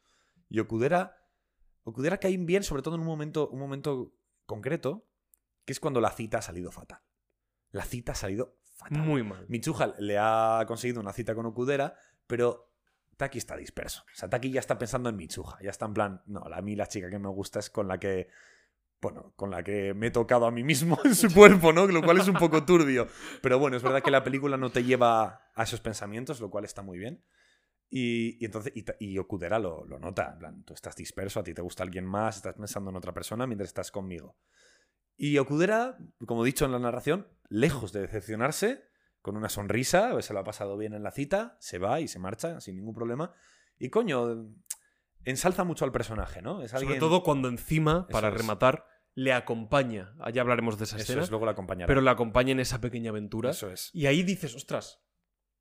[0.50, 1.26] Y Okudera,
[1.86, 4.14] Okudera cae bien, sobre todo en un momento, un momento
[4.46, 5.08] concreto,
[5.66, 7.00] que es cuando la cita ha salido fatal.
[7.72, 9.00] La cita ha salido fatal.
[9.04, 9.46] Muy mal.
[9.48, 11.98] Michuja le ha conseguido una cita con Okudera,
[12.28, 12.75] pero
[13.18, 14.04] Taki está disperso.
[14.12, 15.58] O sea, Taki ya está pensando en Michuja.
[15.62, 18.00] Ya está en plan, no, a mí la chica que me gusta es con la
[18.00, 18.30] que
[19.02, 21.86] bueno, con la que me he tocado a mí mismo en su cuerpo, ¿no?
[21.86, 23.08] Lo cual es un poco turbio.
[23.42, 26.66] Pero bueno, es verdad que la película no te lleva a esos pensamientos, lo cual
[26.66, 27.24] está muy bien.
[27.90, 31.62] Y, entonces, y Okudera lo, lo nota, en plan, tú estás disperso, a ti te
[31.62, 34.38] gusta alguien más, estás pensando en otra persona mientras estás conmigo.
[35.18, 38.84] Y Okudera, como he dicho en la narración, lejos de decepcionarse,
[39.26, 42.20] con una sonrisa, se lo ha pasado bien en la cita, se va y se
[42.20, 43.34] marcha sin ningún problema.
[43.80, 44.46] Y coño,
[45.24, 46.62] ensalza mucho al personaje, ¿no?
[46.62, 46.90] Es alguien...
[46.92, 48.42] Sobre todo cuando encima, para Eso es.
[48.44, 50.14] rematar, le acompaña.
[50.20, 51.24] Allá hablaremos de esa Eso escena.
[51.24, 51.88] es, luego la acompañará.
[51.88, 53.50] pero le acompaña en esa pequeña aventura.
[53.50, 55.02] Eso es, Y ahí dices, ostras,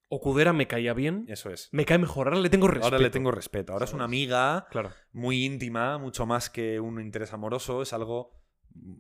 [0.09, 1.71] Okudera me caía bien, eso es.
[1.73, 2.87] me cae mejor, ahora le tengo respeto.
[2.87, 3.73] Ahora le tengo respeto.
[3.73, 4.91] Ahora es una amiga Claro.
[5.13, 7.81] muy íntima, mucho más que un interés amoroso.
[7.81, 8.43] Es algo.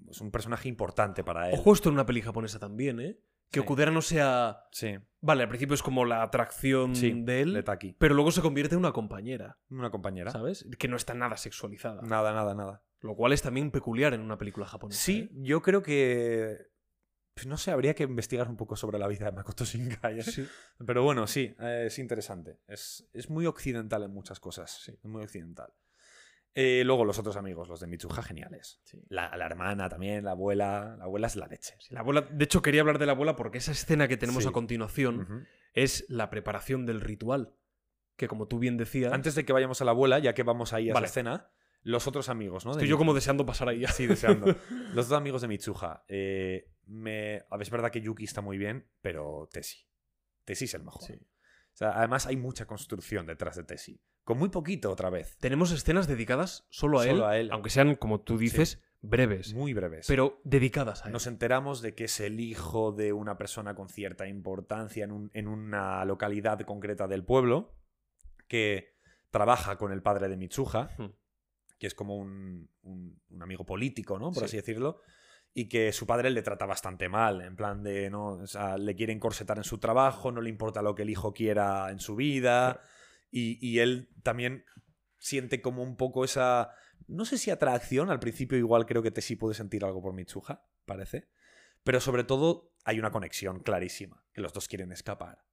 [0.08, 1.58] Es un personaje importante para él.
[1.58, 3.18] Ojo esto en una peli japonesa también, ¿eh?
[3.55, 3.64] Que Sí.
[3.64, 4.66] Okudera no sea...
[4.72, 7.96] Sí, Vale, al principio es como la atracción sí, de él, de Taki.
[7.98, 10.30] pero luego se convierte en una compañera, Una compañera.
[10.30, 10.66] ¿sabes?
[10.78, 12.02] Que no está nada sexualizada.
[12.02, 12.82] Nada, nada, nada.
[13.00, 15.00] Lo cual es también peculiar en una película japonesa.
[15.00, 15.36] Sí, ¿eh?
[15.42, 16.68] yo creo que.
[17.34, 20.18] pues no sé, habría que investigar un poco sobre la vida de Makoto Shinkai.
[20.18, 20.22] ¿eh?
[20.22, 20.46] Sí.
[20.86, 22.61] Pero bueno, sí, eh, es interesante.
[22.66, 24.70] Es, es muy occidental en muchas cosas.
[24.84, 25.72] Sí, es muy occidental.
[26.57, 28.80] Eh, luego los otros amigos, los de Mitsuha, geniales.
[28.84, 29.02] Sí.
[29.09, 30.94] La, la hermana también, la abuela.
[30.98, 31.74] La abuela es la leche.
[31.90, 34.48] La abuela, de hecho, quería hablar de la abuela porque esa escena que tenemos Sí.
[34.48, 35.42] a continuación Ujú.
[35.72, 37.55] es la preparación del ritual.
[38.16, 39.12] Que como tú bien decías.
[39.12, 41.07] Antes de que vayamos a la abuela, ya que vamos ahí a Vale.
[41.07, 41.50] esa escena,
[41.82, 42.70] los otros amigos, ¿no?
[42.72, 43.84] De estoy yo Mi- como deseando pasar ahí.
[43.88, 44.46] Sí, deseando.
[44.94, 46.05] los dos amigos de Mitsuha.
[46.07, 47.42] Eh, me...
[47.50, 49.88] a ver, Es verdad que Yuki está muy bien, pero Tessie.
[50.44, 51.02] Tessie es el mejor.
[51.02, 51.14] Sí.
[51.14, 54.00] O sea, además hay mucha construcción detrás de Tessie.
[54.25, 55.37] Con muy poquito otra vez.
[55.39, 57.51] Tenemos escenas dedicadas solo a, Solo él, a él.
[57.53, 59.53] aunque sean, como tú dices, breves.
[59.55, 60.07] Muy breves.
[60.09, 61.12] Pero dedicadas a él.
[61.12, 65.31] Nos enteramos de que es el hijo de una persona con cierta importancia en, un-
[65.35, 67.75] en una localidad concreta del pueblo
[68.49, 68.95] que
[69.31, 71.11] trabaja con el padre de Mitsuha, Hmm.
[71.79, 74.27] que es como un, un- un amigo político, ¿no?
[74.31, 74.45] Por Sí.
[74.45, 75.01] así decirlo.
[75.53, 78.29] Y que su padre le trata bastante mal, en plan de, ¿no?
[78.29, 81.33] O sea, le quiere encorsetar en su trabajo, no le importa lo que el hijo
[81.33, 82.81] quiera en su vida.
[83.37, 84.64] Y, él también
[85.18, 86.70] siente como un poco esa.
[87.09, 90.64] No sé si atracción, al principio igual creo que te puede sentir algo por Mitsuha,
[90.85, 91.28] parece.
[91.82, 95.45] Pero sobre todo hay una conexión clarísima, que los dos quieren escapar.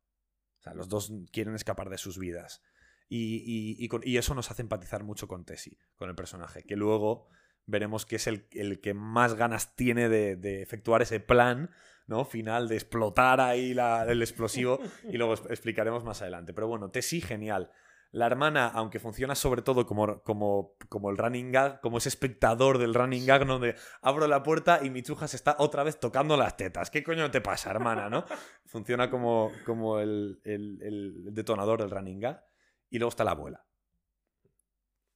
[0.60, 2.62] O sea, los dos quieren escapar de sus vidas.
[3.10, 7.30] Y, y eso nos hace empatizar mucho con Tessie, con el personaje, que luego
[7.66, 11.72] veremos que es el, el que más ganas tiene de, de efectuar ese plan
[12.12, 12.26] ¿no?
[12.26, 16.54] final, de explotar ahí la- el explosivo, y luego explicaremos más adelante.
[16.54, 17.72] Pero bueno, Tessie, genial.
[18.14, 22.78] La hermana, aunque funciona sobre todo como, como, como el running gag, como ese espectador
[22.78, 23.58] del running gag, ¿no?
[23.58, 26.92] De abro la puerta y Mitsuha se está otra vez tocando las tetas.
[26.92, 28.26] ¿Qué coño te pasa, hermana, no?
[28.66, 32.44] Funciona como, como el, el- el detonador del running gag.
[32.90, 33.66] Y luego está la abuela.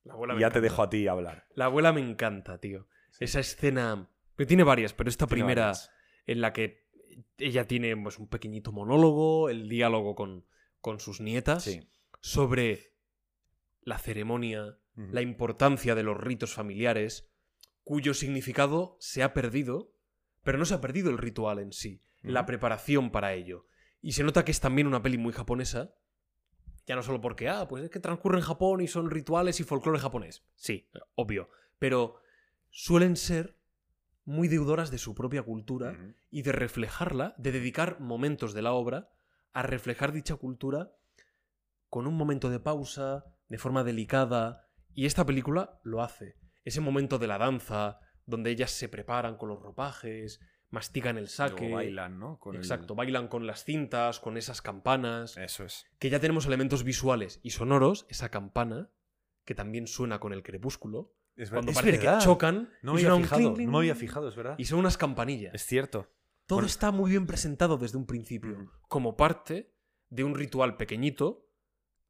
[0.06, 1.46] La abuela Y ya te dejo a ti hablar.
[1.54, 2.88] La abuela me encanta, tío.
[3.20, 4.10] Esa escena.
[4.38, 5.92] Que tiene varias, pero esta Tiene primera varias.
[6.28, 6.85] en la que
[7.38, 10.46] ella tiene pues, un pequeñito monólogo, el diálogo con,
[10.82, 11.88] con sus nietas, Sí.
[12.22, 12.94] sobre
[13.82, 17.30] la ceremonia, la importancia de los ritos familiares,
[17.84, 19.92] cuyo significado se ha perdido,
[20.44, 23.68] pero no se ha perdido el ritual en sí, la preparación para ello.
[24.02, 25.94] Y se nota que es también una peli muy japonesa,
[26.88, 29.64] ya no solo porque, ah, pues es que transcurre en Japón y son rituales y
[29.64, 30.44] folclore japonés.
[30.56, 31.50] Sí, obvio.
[31.80, 32.16] Pero
[32.70, 33.58] suelen ser
[34.26, 35.98] muy deudoras de su propia cultura
[36.30, 39.10] y de reflejarla, de dedicar momentos de la obra
[39.54, 40.92] a reflejar dicha cultura
[41.90, 46.36] con un momento de pausa, de forma delicada, y esta película lo hace.
[46.64, 50.40] Ese momento de la danza, donde ellas se preparan con los ropajes,
[50.72, 52.40] mastican el saque, bailan, ¿no?
[52.40, 55.86] Con el- exacto, bailan con las cintas, con esas campanas, Eso es.
[56.00, 58.90] que ya tenemos elementos visuales y sonoros, esa campana,
[59.46, 62.20] que también suena con el crepúsculo, Es, cuando es parece verdad.
[62.20, 64.56] que chocan No me había fijado, no me había fijado, es verdad.
[64.58, 65.54] y son unas campanillas.
[65.54, 66.10] Es cierto.
[66.46, 66.68] Todo Bueno.
[66.68, 68.70] está muy bien presentado desde un principio, Ujú.
[68.88, 69.74] como parte
[70.10, 71.50] de un ritual pequeñito,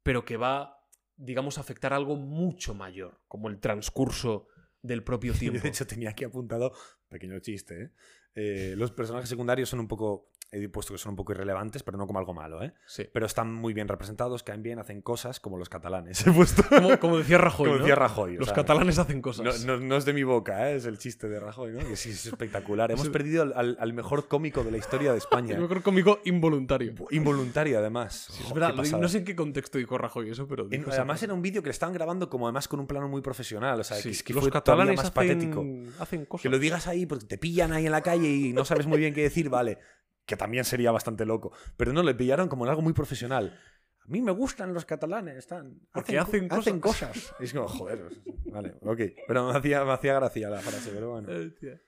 [0.02, 4.46] pero que va, digamos, a afectar algo mucho mayor, como el transcurso
[4.82, 5.60] del propio Yo, tiempo.
[5.62, 6.72] de hecho, tenía aquí apuntado,
[7.08, 7.90] pequeño chiste, ¿eh?
[8.36, 11.96] Eh, los personajes secundarios son un poco, he puesto que son un poco irrelevantes, pero
[11.98, 12.72] no como algo malo, ¿eh?
[12.86, 13.04] Sí.
[13.12, 16.24] Pero están muy bien representados, caen bien, hacen cosas como los catalanes.
[16.26, 16.62] He puesto.
[16.68, 17.82] Como, como decía Rajoy, Como ¿no?
[17.84, 18.36] decía Rajoy.
[18.36, 19.64] o Los sea, catalanes hacen cosas.
[19.64, 20.76] no- no es de mi boca, ¿eh?
[20.76, 21.78] es el chiste de Rajoy, ¿no?
[21.80, 22.90] Que sí, es espectacular.
[22.92, 25.54] Hemos perdido al- mejor cómico de la historia de España.
[25.54, 26.92] El mejor cómico involuntario.
[27.10, 28.28] Involuntario, además.
[28.44, 30.68] Es verdad, no sé en qué contexto dijo Rajoy eso, pero.
[30.70, 33.22] En- además era un vídeo que le estaban grabando como además con un plano muy
[33.22, 33.80] profesional.
[33.80, 35.64] O sea, Sí, que, es que los fue catalanes más hacen, patético.
[35.98, 36.42] hacen cosas.
[36.42, 38.98] Que lo digas ahí porque te pillan ahí en la calle y no sabes muy
[38.98, 39.78] bien qué decir, vale.
[40.24, 41.52] Que también sería bastante loco.
[41.76, 43.58] Pero no, le pillaron como en algo muy profesional.
[44.00, 45.80] A mí me gustan los catalanes, están.
[45.92, 47.32] Porque hacen hacen cosas.
[47.40, 48.08] Y es como, joder.
[48.46, 49.00] Vale, ok.
[49.26, 51.28] Pero me hacía, me hacía gracia la frase, pero bueno.
[51.32, 51.80] Hostia.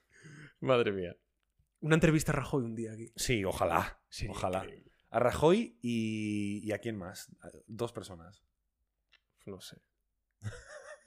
[0.60, 1.16] Madre mía.
[1.80, 3.12] Una entrevista a Rajoy un día aquí.
[3.16, 4.00] Sí, ojalá.
[4.08, 4.58] Sería Ojalá.
[4.64, 4.92] increíble.
[5.10, 6.60] A Rajoy y.
[6.64, 7.30] ¿Y a quién más?
[7.40, 8.42] A- Dos personas.
[9.46, 9.76] No sé.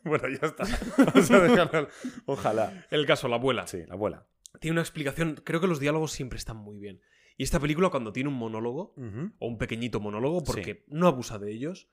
[0.03, 0.63] Bueno, ya está.
[0.97, 1.88] Vamos a dejarlo.
[2.25, 2.88] Ojalá.
[2.89, 3.67] El caso, la abuela.
[3.67, 4.25] Sí, la abuela.
[4.60, 5.36] Tiene una explicación.
[5.43, 7.02] Creo que los diálogos siempre están muy bien.
[7.38, 8.93] Y esta película, cuando tiene un monólogo,
[9.39, 11.89] o un pequeñito monólogo, porque no abusa de ellos,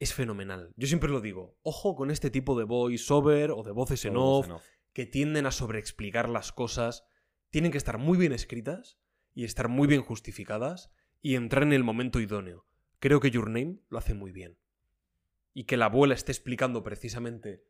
[0.00, 0.72] es fenomenal.
[0.76, 1.56] Yo siempre lo digo.
[1.62, 4.64] Ojo con este tipo de voice-over o de voces en off en off.
[4.92, 7.04] que tienden a sobreexplicar las cosas.
[7.50, 8.98] Tienen que estar muy bien escritas
[9.34, 10.90] y estar muy bien justificadas
[11.22, 12.66] y entrar en el momento idóneo.
[12.98, 14.58] Creo que Your Name lo hace muy bien.
[15.52, 17.64] Y que la abuela esté explicando precisamente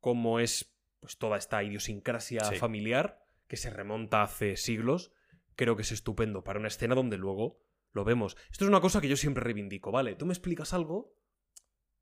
[0.00, 2.56] cómo es pues, toda esta idiosincrasia Sí.
[2.56, 3.21] familiar
[3.52, 5.12] que se remonta hace siglos,
[5.56, 7.60] creo que es estupendo para una escena donde luego
[7.92, 8.34] lo vemos.
[8.50, 10.14] Esto es una cosa que yo siempre reivindico, ¿vale?
[10.14, 11.18] Tú me explicas algo,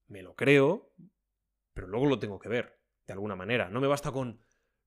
[0.06, 0.94] me lo creo,
[1.74, 3.68] pero luego lo tengo que ver, de alguna manera.
[3.68, 4.38] No me basta con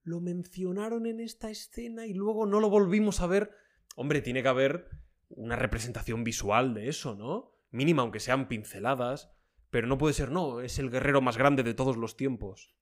[0.04, 3.50] lo mencionaron en esta escena y luego no lo volvimos a ver.
[3.94, 4.88] Hombre, tiene que haber
[5.28, 7.58] una representación visual de eso, ¿no?
[7.72, 9.30] Mínima, aunque sean pinceladas.
[9.68, 12.74] Pero no puede ser, no, es el guerrero más grande de todos los tiempos.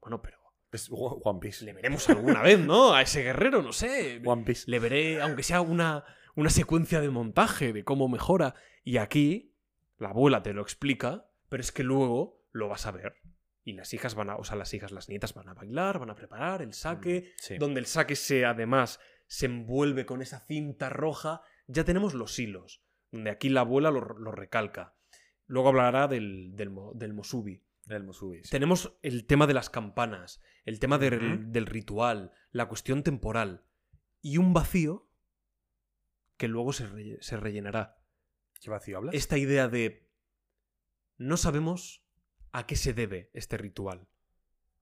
[0.00, 0.39] Bueno, pero
[0.72, 1.64] Es One Piece.
[1.64, 2.94] le veremos alguna vez, ¿no?
[2.94, 4.20] A ese guerrero, no sé.
[4.24, 4.70] One Piece.
[4.70, 6.04] Le veré, aunque sea una,
[6.36, 8.54] una secuencia de montaje de cómo mejora.
[8.84, 9.54] Y aquí,
[9.98, 13.16] la abuela te lo explica, pero es que luego lo vas a ver.
[13.64, 16.10] Y las hijas van a, o sea, las hijas, las nietas van a bailar, van
[16.10, 17.58] a preparar el saque, Sí.
[17.58, 21.42] donde el saque se, además, se envuelve con esa cinta roja.
[21.66, 24.94] Ya tenemos los hilos, donde aquí la abuela lo, lo recalca.
[25.46, 27.62] Luego hablará del, del Mosubi.
[27.96, 28.42] El Musubi.
[28.44, 28.50] sí.
[28.50, 33.64] Tenemos el tema de las campanas, el tema del- ritual, la cuestión temporal
[34.22, 35.08] y un vacío
[36.36, 37.98] que luego se, relle- se rellenará.
[38.60, 39.14] ¿Qué vacío hablas?
[39.14, 40.08] Esta idea de
[41.18, 42.04] no sabemos
[42.52, 44.08] a qué se debe este ritual.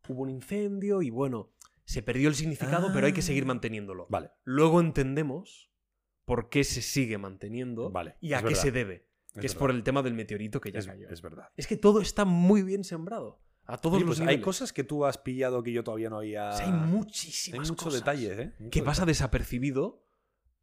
[0.08, 1.52] Hubo un incendio y bueno,
[1.84, 3.48] se perdió el significado, pero hay que seguir Ah.
[3.48, 4.06] manteniéndolo.
[4.10, 4.30] Vale.
[4.44, 5.70] Luego entendemos
[6.24, 8.60] por qué se sigue manteniendo Vale, y a qué verdad.
[8.62, 9.07] se debe.
[9.40, 11.08] Que es por el tema del meteorito que ya Es, cayó.
[11.08, 11.48] es verdad.
[11.56, 13.40] Es que todo está muy bien sembrado.
[13.64, 14.44] A todos Oye, los pues hay niveles.
[14.44, 16.48] cosas que tú has pillado que yo todavía no había.
[16.50, 18.54] O sea, hay Hay muchísimas mucho cosas detalle, ¿eh?
[18.58, 19.10] Mucho que pasa detalle.
[19.10, 20.04] desapercibido,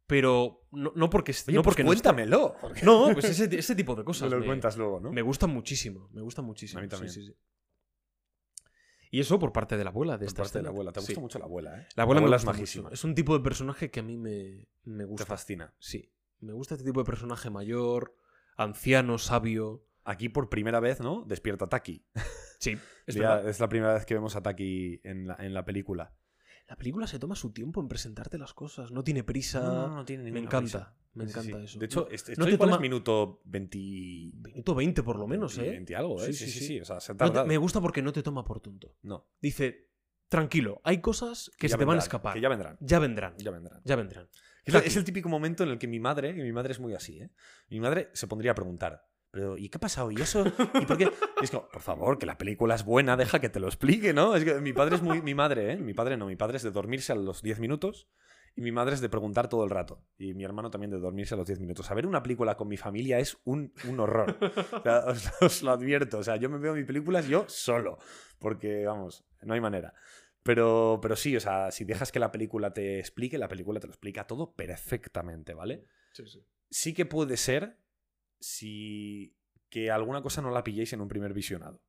[0.08, 2.56] pero no, no porque Oye, no pues porque cuéntamelo.
[2.60, 4.28] porque No, pues ese, ese tipo de me cosas.
[4.30, 5.12] lo me, cuentas luego, ¿no?
[5.12, 6.08] me gustan muchísimo.
[6.12, 6.80] Me gustan muchísimo.
[6.80, 7.12] A mí sí, también.
[7.12, 7.34] sí, sí.
[9.12, 10.92] Y eso por parte de la abuela de Por esta parte de la abuela.
[10.92, 11.20] Te gusta Sí.
[11.20, 11.86] mucho la abuela, ¿eh?
[11.94, 12.90] La abuela, me es majísima.
[12.92, 15.26] Es un tipo de personaje que a mí me, me Te gusta.
[15.26, 15.72] fascina.
[15.78, 16.12] Sí.
[16.40, 18.14] Me gusta este tipo de personaje mayor,
[18.56, 19.84] anciano, sabio.
[20.04, 21.24] Aquí por primera vez, ¿no?
[21.26, 22.04] Despierta Taki.
[22.58, 22.74] Sí,
[23.06, 23.48] es Ya verdad.
[23.50, 26.14] es la primera vez que vemos a Taki en la, en la película.
[26.68, 28.90] La película se toma su tiempo en presentarte las cosas.
[28.92, 29.60] No tiene prisa.
[29.60, 30.78] No, no, no tiene me ninguna encanta.
[30.78, 30.96] prisa.
[31.12, 31.64] Me Sí, sí, encanta sí.
[31.66, 31.78] eso.
[31.78, 33.78] De hecho, No- este, no estoy te es toma- minuto 20...
[33.78, 35.76] Minuto 20 por lo menos, 20, ¿eh?
[35.76, 36.32] 20 algo, ¿eh?
[36.32, 36.80] Sí, sí, sí.
[36.80, 38.96] O sea, se No te- me gusta porque no te toma por tonto.
[39.02, 39.28] No.
[39.40, 39.90] Dice,
[40.28, 42.32] tranquilo, hay cosas que ya se te van a escapar.
[42.34, 42.78] Que ya vendrán.
[42.80, 43.34] Ya vendrán.
[43.36, 43.82] Ya vendrán.
[43.84, 44.28] Ya vendrán.
[44.66, 47.20] Es, el típico momento en el que mi madre, que mi madre es muy así,
[47.20, 47.30] ¿eh?
[47.70, 50.10] Mi madre se pondría a preguntar, pero ¿y qué ha pasado?
[50.10, 50.44] ¿Y eso?
[50.80, 51.10] ¿Y por qué?
[51.40, 54.12] Y es como, por favor, que la película es buena, deja que te lo explique,
[54.12, 54.34] ¿no?
[54.34, 55.22] Es que mi padre es muy.
[55.22, 55.76] Mi madre, ¿eh?
[55.76, 58.08] Mi padre no, mi padre es de dormirse a los 10 minutos
[58.56, 60.02] y mi madre es de preguntar todo el rato.
[60.16, 61.90] Y mi hermano también de dormirse a los 10 minutos.
[61.90, 64.38] A ver una película con mi familia es un, un horror.
[64.40, 66.18] O sea, os, os lo advierto.
[66.18, 67.98] O sea, yo me veo mis películas yo solo.
[68.38, 69.92] Porque, vamos, no hay manera.
[70.46, 73.86] Pero, pero sí, o sea, si dejas que la película te explique, la película te
[73.86, 75.84] lo explica todo perfectamente, ¿vale?
[76.70, 77.78] Sí que puede ser
[78.40, 79.36] si
[79.68, 81.82] que alguna cosa no la pilléis en un primer visionado.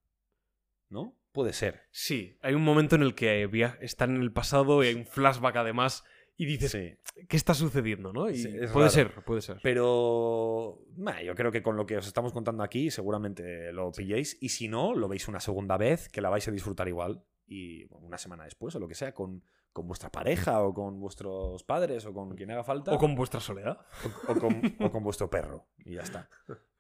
[0.90, 1.18] ¿No?
[1.34, 1.82] Puede ser.
[1.92, 3.48] Sí, hay un momento en el que
[3.82, 6.04] están en el pasado y hay un flashback además
[6.38, 6.96] y dices, Sí.
[7.28, 8.14] ¿qué está sucediendo?
[8.14, 8.30] ¿no?
[8.30, 8.90] Y Sí, puede raro.
[8.90, 9.60] ser, puede ser.
[9.62, 14.38] Pero nah, yo creo que con lo que os estamos contando aquí seguramente lo pilléis.
[14.42, 17.24] Y si no, lo veis una segunda vez, que la vais a disfrutar igual.
[17.48, 21.00] Y bueno, una semana después o lo que sea, con, con vuestra pareja o con
[21.00, 22.92] vuestros padres o con quien haga falta.
[22.94, 23.80] O con vuestra soledad.
[24.28, 25.68] o, o con, o con vuestro perro.
[25.86, 26.30] Y ya está.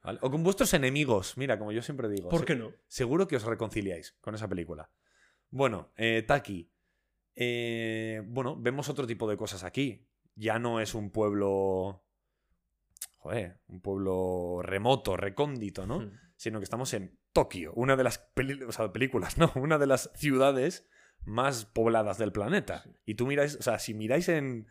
[0.03, 0.19] ¿Vale?
[0.21, 1.37] O con vuestros enemigos.
[1.37, 2.29] Mira, como yo siempre digo.
[2.29, 2.71] ¿Por qué no?
[2.87, 4.89] Seguro que os reconciliáis con esa película.
[5.49, 6.69] Bueno, eh, Taki.
[7.35, 10.05] Eh, bueno, vemos otro tipo de cosas aquí.
[10.35, 12.03] Ya no es un pueblo.
[13.17, 15.99] Joder, un pueblo remoto, recóndito, ¿no?
[16.01, 16.11] Hmm.
[16.35, 18.29] Sino que estamos en Tokio, una de las
[18.67, 19.51] o sea, películas, ¿no?
[19.55, 20.87] Una de las ciudades
[21.25, 22.83] más pobladas del planeta.
[22.83, 22.91] Sí.
[23.05, 24.67] Y tú miráis, o sea, si miráis en,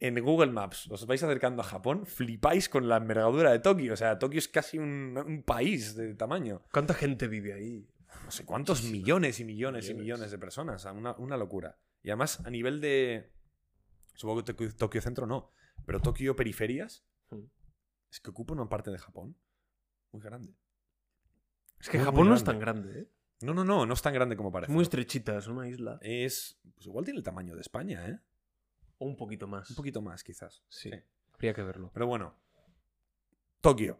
[0.00, 3.92] en Google Maps, os vais acercando a Japón, flipáis con la envergadura de Tokio.
[3.92, 7.86] O sea, Tokio es casi un, un país de tamaño ¿Cuánta gente vive ahí?
[8.24, 10.30] no sé cuántos millones y millones y Millones.
[10.30, 10.76] de personas.
[10.76, 11.78] O sea, una, una locura.
[12.02, 13.30] Y además, a nivel de.
[14.14, 15.52] Supongo que Tokio, Tokio Centro no.
[15.86, 17.44] Pero Tokio Periferias Hmm.
[18.10, 19.36] Es que ocupa una parte de Japón.
[20.12, 20.54] muy grande.
[21.78, 23.10] Es que Muy, muy Japón no es tan grande, ¿eh?
[23.42, 24.72] No, no, no, no es tan grande como Es parece.
[24.72, 25.98] muy estrechita, es una isla.
[26.02, 26.60] Es.
[26.74, 28.18] Pues igual tiene el tamaño de España, ¿eh?
[28.98, 29.70] O un poquito más.
[29.70, 30.62] Un poquito más, quizás.
[30.68, 30.90] Sí.
[31.32, 31.90] Habría que verlo.
[31.94, 32.34] Pero bueno.
[33.62, 33.98] Tokio.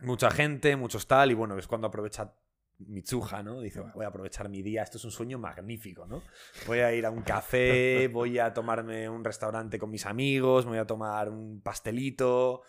[0.00, 2.34] Mucha gente, muchos tal, y bueno, es cuando aprovecha
[2.78, 3.60] Mitsuha, ¿no?
[3.60, 6.22] Dice, voy a aprovechar mi día, esto es un sueño magnífico, ¿no?
[6.66, 10.72] Voy a ir a un café, voy a tomarme un restaurante con mis amigos, me
[10.72, 12.62] voy a tomar un pastelito,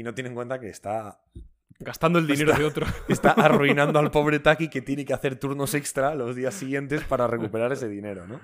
[0.00, 1.20] y no tiene en cuenta que está,
[1.78, 2.86] Gastando el dinero de otro.
[3.08, 7.26] está arruinando al pobre Taki que tiene que hacer turnos extra los días siguientes para
[7.26, 8.40] recuperar ese dinero, ¿no?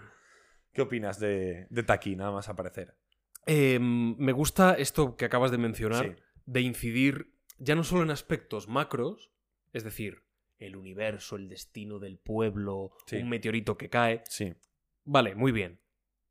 [0.75, 2.95] ¿Qué opinas de, de Taki, nada más aparecer?
[3.47, 6.23] Eh, me gusta esto que acabas de mencionar, Sí.
[6.45, 9.31] de incidir ya no solo en aspectos macros,
[9.73, 10.25] es decir,
[10.59, 13.17] el universo, el destino del pueblo, Sí.
[13.17, 14.23] un meteorito que cae.
[14.29, 14.55] Sí.
[15.05, 15.81] Vale, muy bien.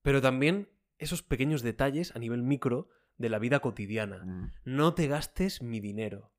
[0.03, 0.69] Pero también
[0.99, 4.23] esos pequeños detalles a nivel micro de la vida cotidiana.
[4.25, 4.51] Mm.
[4.65, 6.31] No te gastes mi dinero.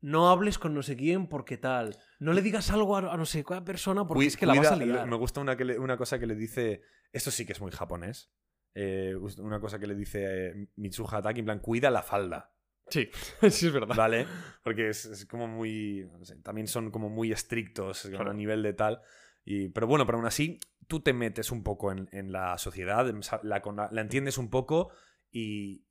[0.00, 1.96] No hables con no sé quién porque tal.
[2.20, 4.70] No le digas algo a, a no sé cuál persona porque es que la vas
[4.72, 5.06] a cuida- liar.
[5.08, 6.82] Me gusta una, que le- una cosa que le dice.
[7.12, 8.30] Esto sí que es muy japonés.
[8.74, 12.52] eh, una cosa que le dice eh, Mitsuha Taki, en plan, cuida la falda,
[12.90, 13.08] Sí,
[13.50, 13.96] sí es verdad.
[13.96, 14.26] ¿vale?
[14.62, 16.06] Porque es, es como muy.
[16.12, 18.30] no sé, también son como muy estrictos Claro.
[18.30, 19.00] a nivel de tal.
[19.44, 23.12] Y, pero bueno, pero aún así, tú te metes un poco en, en la sociedad,
[23.42, 24.90] la, la entiendes un poco
[25.32, 25.86] y.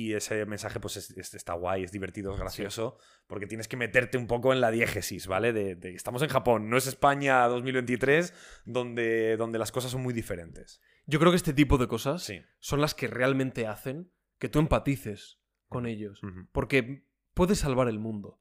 [0.00, 3.76] Y ese mensaje, pues, es- es- está guay, es divertido, es gracioso, porque tienes que
[3.76, 5.52] meterte un poco en la diégesis, ¿vale?
[5.52, 8.32] De, de- estamos en Japón, no es España 2023,
[8.64, 10.80] donde, donde las cosas son muy diferentes.
[11.06, 12.40] Yo creo que este tipo de cosas Sí.
[12.60, 16.20] son las que realmente hacen que tú empatices con ellos.
[16.52, 18.38] Porque puedes salvar el mundo.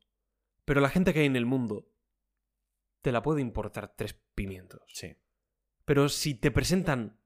[0.66, 1.90] Pero la gente que hay en el mundo
[3.02, 4.82] te la puede importar tres pimientos.
[4.94, 5.16] Sí.
[5.86, 7.20] Pero si te presentan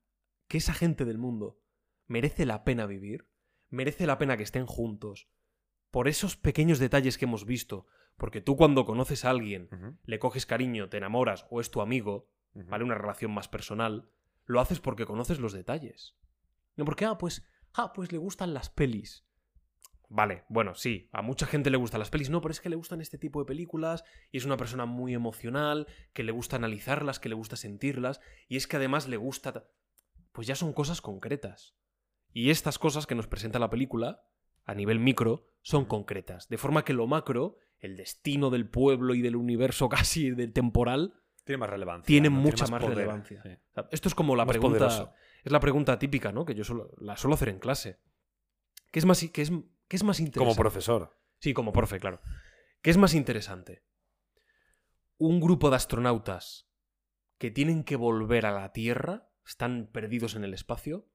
[0.47, 1.59] que esa gente del mundo
[2.07, 3.27] merece la pena vivir,
[3.71, 5.27] merece la pena que estén juntos,
[5.89, 10.45] por esos pequeños detalles que hemos visto, porque tú cuando conoces a alguien, le coges
[10.45, 12.29] cariño, te enamoras o es tu amigo.
[12.53, 12.83] ¿vale?
[12.83, 14.09] Una relación más personal,
[14.45, 16.17] lo haces porque conoces los detalles.
[16.75, 17.43] No porque, ah, pues,
[17.73, 19.25] ah, pues le gustan las pelis.
[20.09, 22.75] Vale, bueno, sí, a mucha gente le gustan las pelis, no, pero es que le
[22.75, 24.03] gustan este tipo de películas
[24.33, 28.19] y es una persona muy emocional, que le gusta analizarlas, que le gusta sentirlas
[28.49, 29.53] y es que además le gusta...
[29.53, 29.69] ta-
[30.33, 31.77] Pues ya son cosas concretas.
[32.33, 34.23] Y estas cosas que nos presenta la película,
[34.65, 36.47] a nivel micro, son concretas.
[36.49, 41.13] De forma que lo macro, el destino del pueblo y del universo casi del temporal,
[41.43, 42.05] Tiene más relevancia.
[42.07, 42.35] tiene ¿no?
[42.37, 43.41] mucha más poder, relevancia.
[43.43, 43.49] sí.
[43.49, 44.77] O sea, Esto es como la Más pregunta.
[44.87, 45.13] poderoso.
[45.43, 46.45] Es la pregunta típica, ¿no?
[46.45, 47.99] Que yo solo, la suelo hacer en clase.
[48.91, 49.51] ¿Qué es más, qué es,
[49.87, 50.39] qué es más interesante?
[50.39, 51.17] Como profesor.
[51.39, 52.21] Sí, como profe, claro.
[52.83, 53.83] ¿Qué es más interesante?
[55.17, 56.67] ¿Un grupo de astronautas
[57.37, 61.07] que tienen que volver a la Tierra, están perdidos en el espacio?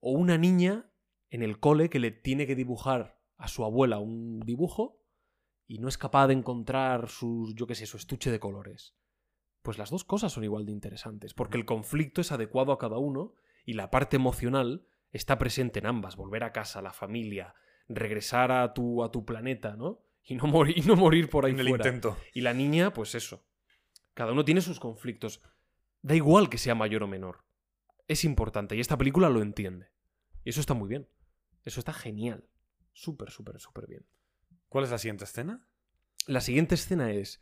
[0.00, 0.90] ¿O una niña
[1.30, 5.00] en el cole que le tiene que dibujar a su abuela un dibujo
[5.66, 8.96] y no es capaz de encontrar su, yo qué sé, su estuche de colores?
[9.62, 12.96] Pues las dos cosas son igual de interesantes, porque el conflicto es adecuado a cada
[12.98, 13.34] uno
[13.66, 16.16] y la parte emocional está presente en ambas.
[16.16, 17.54] Volver a casa, la familia,
[17.88, 20.00] regresar a tu, a tu planeta, ¿no?
[20.24, 21.86] Y no, morir, y no morir por ahí En el fuera.
[21.86, 22.16] intento.
[22.32, 23.44] Y la niña, pues eso.
[24.14, 25.42] Cada uno tiene sus conflictos.
[26.02, 27.44] Da igual que sea mayor o menor.
[28.10, 29.88] Es importante y esta película lo entiende.
[30.44, 31.08] Y eso está muy bien.
[31.64, 32.44] Eso está genial.
[32.92, 34.04] Súper, súper, súper bien.
[34.68, 35.64] ¿Cuál es la siguiente escena?
[36.26, 37.40] La siguiente escena es...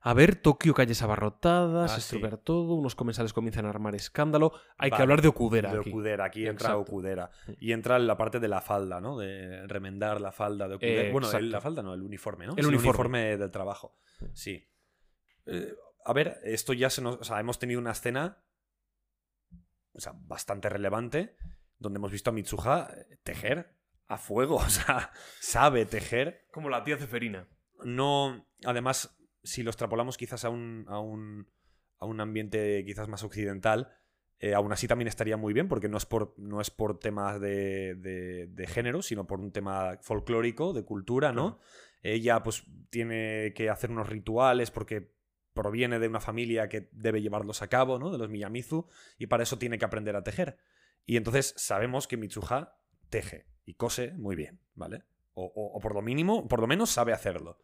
[0.00, 2.16] A ver, Tokio, calles abarrotadas, Ah, se sí.
[2.16, 4.52] estropea todo, unos comensales comienzan a armar escándalo.
[4.78, 5.80] Hay que hablar de Okudera de.
[5.80, 6.24] Okudera.
[6.24, 6.80] Aquí entra Exacto.
[6.80, 7.30] Okudera.
[7.58, 9.18] Y entra la parte de la falda, ¿no?
[9.18, 11.02] De remendar la falda de Okudera.
[11.08, 12.54] Eh, bueno, el- la falda no, el uniforme, ¿no?
[12.56, 13.36] El uniforme.
[13.36, 13.98] del trabajo.
[14.32, 14.70] Sí.
[15.46, 17.16] Eh, a ver, esto ya se nos...
[17.16, 18.38] O sea, hemos tenido una escena
[19.98, 21.36] o sea, bastante relevante
[21.78, 23.74] donde hemos visto a Mitsuha eh, tejer
[24.06, 24.56] a fuego.
[24.64, 26.46] O sea, sabe tejer.
[26.52, 27.46] Como la tía Ceferina.
[27.84, 31.46] no además si lo extrapolamos quizás a un, a un,
[31.98, 33.92] a un ambiente quizás más occidental
[34.40, 37.40] eh, aún así también estaría muy bien porque no es por, no es por temas
[37.40, 41.60] de, de- de género sino por un tema folclórico de cultura no
[42.02, 45.12] ella pues tiene que hacer unos rituales porque
[45.62, 48.86] proviene de una familia que debe llevarlos a cabo no de los Miyamizu
[49.18, 50.56] y para eso tiene que aprender a tejer
[51.04, 52.76] y entonces sabemos que Mitsuha
[53.10, 55.02] teje y cose muy bien vale
[55.34, 57.58] o, o- o por lo mínimo por lo menos sabe hacerlo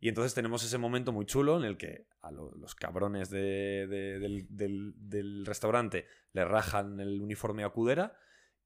[0.00, 3.86] y entonces tenemos ese momento muy chulo en el que a lo- los cabrones de-
[3.88, 8.14] de- del, del- del restaurante le rajan el uniforme a Kudera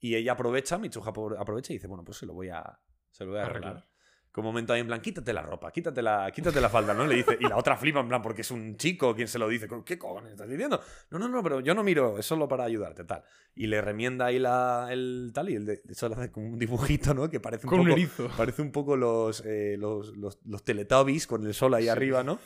[0.00, 2.78] y ella aprovecha, Mitsuha apro- aprovecha y dice, bueno, pues se lo voy a,
[3.10, 3.70] se lo voy a arreglar.
[3.72, 3.95] Arreglar.
[4.36, 7.06] Como momento ahí en plan, quítate la ropa, quítate la, quítate la falda, ¿no?
[7.06, 7.38] Le dice.
[7.40, 9.66] Y la otra flipa en plan, porque es un chico quien se lo dice.
[9.82, 10.78] ¿Qué cojones estás diciendo?
[11.10, 13.24] No, no, no, pero yo no miro, es solo para ayudarte, tal.
[13.54, 16.58] Y le remienda ahí la, el tal, y el de, hecho le hace como un
[16.58, 17.30] dibujito, ¿no?
[17.30, 17.96] Que parece un Con un poco.
[17.96, 18.28] erizo.
[18.36, 21.88] Parece un poco los, eh, los, los, los Teletubbies con el sol ahí Sí.
[21.88, 22.38] arriba, ¿no?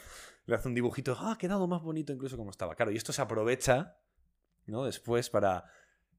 [0.46, 2.76] Le hace un dibujito, ah, ha quedado más bonito incluso como estaba.
[2.76, 3.96] Claro, y esto se aprovecha,
[4.66, 4.84] ¿no?
[4.84, 5.64] Después para...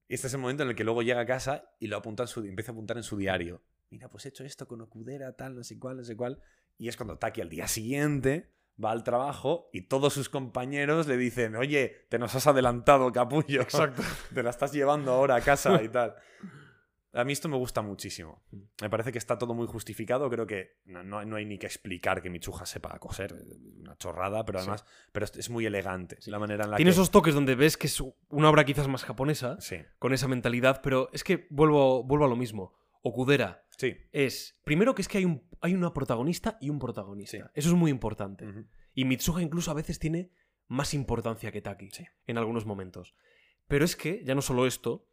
[0.09, 2.28] Este es el momento en el que luego llega a casa y lo apunta en
[2.28, 3.61] su, empieza a apuntar en su diario.
[3.91, 6.41] Mira, pues he hecho esto con Okudera, tal, no sé cuál, no sé cuál.
[6.77, 8.49] Y es cuando Taki al día siguiente
[8.83, 13.61] va al trabajo y todos sus compañeros le dicen, oye, te nos has adelantado, capullo.
[13.61, 14.01] Exacto.
[14.33, 16.15] Te la estás llevando ahora a casa y tal.
[17.13, 18.41] A mí esto me gusta muchísimo.
[18.81, 20.29] Me parece que está todo muy justificado.
[20.29, 23.35] Creo que no, no- no hay ni que explicar que Michuja sepa coser.
[23.81, 24.63] Una chorrada, pero Sí.
[24.63, 26.17] además pero es, muy elegante.
[26.27, 26.93] La manera en la Tiene que...
[26.93, 30.79] esos toques donde ves que es una obra quizás más japonesa, Sí, con esa mentalidad,
[30.81, 32.73] pero es que vuelvo, vuelvo a lo mismo.
[33.02, 33.95] Okudera sí.
[34.12, 37.38] es, primero que es que hay, un, hay una protagonista y un protagonista.
[37.38, 37.43] Sí.
[37.56, 38.45] Eso es muy importante.
[38.93, 40.32] Y Mitsuha incluso a veces tiene
[40.68, 42.06] más importancia que Taki Sí.
[42.28, 43.16] en algunos momentos.
[43.68, 45.08] Pero es que ya no solo esto,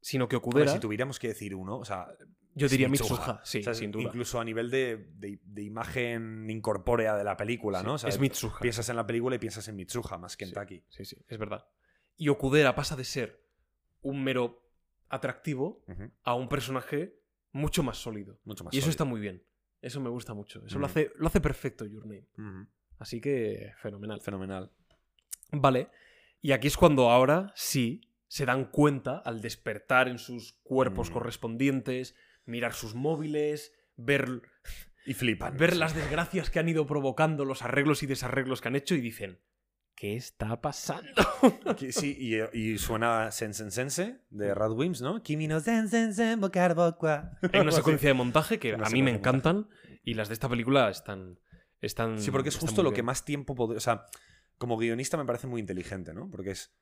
[0.00, 2.06] sino que Okudera, si tuviéramos que decir uno, o sea,
[2.54, 4.04] yo diría Mitsuha, sí, O sea, sin duda.
[4.04, 7.94] Incluso a nivel de, de- de imagen incorpórea de la película, ¿no?
[7.94, 8.58] O sea, es Mitsuha.
[8.60, 10.54] Piensas en la película y piensas en Mitsuha más que en Sí.
[10.54, 10.84] Taki.
[10.88, 11.66] Sí, sí, es verdad.
[12.16, 13.44] Y Okudera pasa de ser
[14.00, 14.65] un mero
[15.08, 15.82] atractivo
[16.22, 17.18] a un personaje
[17.52, 18.38] mucho más sólido.
[18.44, 19.42] Mucho más y eso está muy bien.
[19.82, 20.64] Eso me gusta mucho.
[20.66, 22.26] Eso lo, hace, lo hace perfecto Your Name.
[22.98, 24.20] Así que fenomenal.
[24.20, 24.72] Fenomenal.
[25.52, 25.88] Vale.
[26.42, 31.12] Y aquí es cuando ahora sí se dan cuenta al despertar en sus cuerpos Mm.
[31.12, 34.42] correspondientes, mirar sus móviles, ver,
[35.06, 35.56] Y flipan.
[35.56, 35.78] ver Sí.
[35.78, 39.40] las desgracias que han ido provocando, los arreglos y desarreglos que han hecho y dicen,
[39.96, 41.10] ¿qué está pasando?
[41.90, 45.22] Sí, y, y suena Sensen Sense de Radwimps, ¿no?
[45.22, 47.38] Kimi no Sensen Sen Bokarbokwa.
[47.52, 49.68] Hay una secuencia de montaje que a mí me encantan
[50.04, 51.40] y las de esta película están...
[51.80, 53.78] están Sí, porque es justo lo que más tiempo podría.
[53.78, 54.06] O sea,
[54.58, 56.30] como guionista me parece muy inteligente, ¿no?
[56.30, 56.72] Porque es.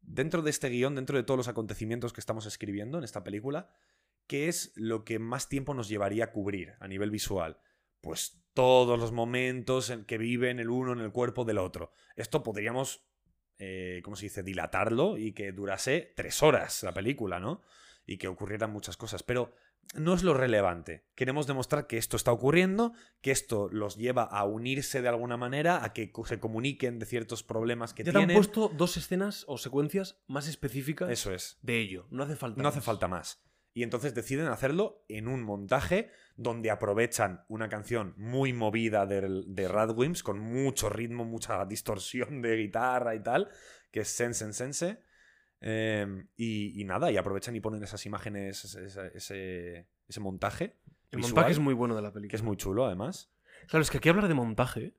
[0.00, 3.68] Dentro de este guion, dentro de todos los acontecimientos que estamos escribiendo en esta película,
[4.26, 7.58] ¿qué es lo que más tiempo nos llevaría a cubrir a nivel visual?
[8.00, 11.92] Pues todos los momentos en que viven el uno en el cuerpo del otro.
[12.16, 13.04] Esto podríamos,
[13.58, 17.62] eh, ¿cómo se dice?, dilatarlo y que durase tres horas la película, ¿no?
[18.06, 19.22] Y que ocurrieran muchas cosas.
[19.22, 19.54] Pero
[19.94, 21.06] no es lo relevante.
[21.14, 25.84] Queremos demostrar que esto está ocurriendo, que esto los lleva a unirse de alguna manera,
[25.84, 28.36] a que se comuniquen de ciertos problemas que Ya te han tienen.
[28.36, 31.58] puesto dos escenas o secuencias más específicas Eso es.
[31.62, 32.06] de ello.
[32.10, 33.42] No hace falta No hace falta más.
[33.74, 39.68] Y entonces deciden hacerlo en un montaje donde aprovechan una canción muy movida de, de
[39.68, 43.48] Radwimps, con mucho ritmo, mucha distorsión de guitarra y tal,
[43.92, 45.00] que es Sense Sense.
[45.60, 50.76] Eh, y, y nada, y aprovechan y ponen esas imágenes, ese, ese- montaje.
[51.10, 52.36] El visual, montaje es muy bueno de la Que película.
[52.36, 53.32] es muy chulo, además.
[53.68, 54.94] Claro, es que aquí hablar de montaje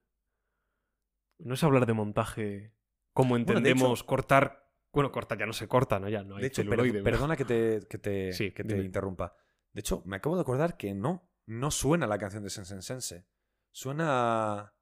[1.37, 2.73] no es hablar de montaje
[3.13, 4.68] como de entendemos cortar...
[4.99, 6.09] Bueno, corta, ya no se corta, ¿no?
[6.09, 8.77] Ya no hay de hecho, celuloide, per perdona que te, que te, sí, que te
[8.79, 9.33] interrumpa.
[9.71, 13.25] De hecho, me acabo de acordar que no, no suena la canción de Sensensense.
[13.71, 14.73] Suena.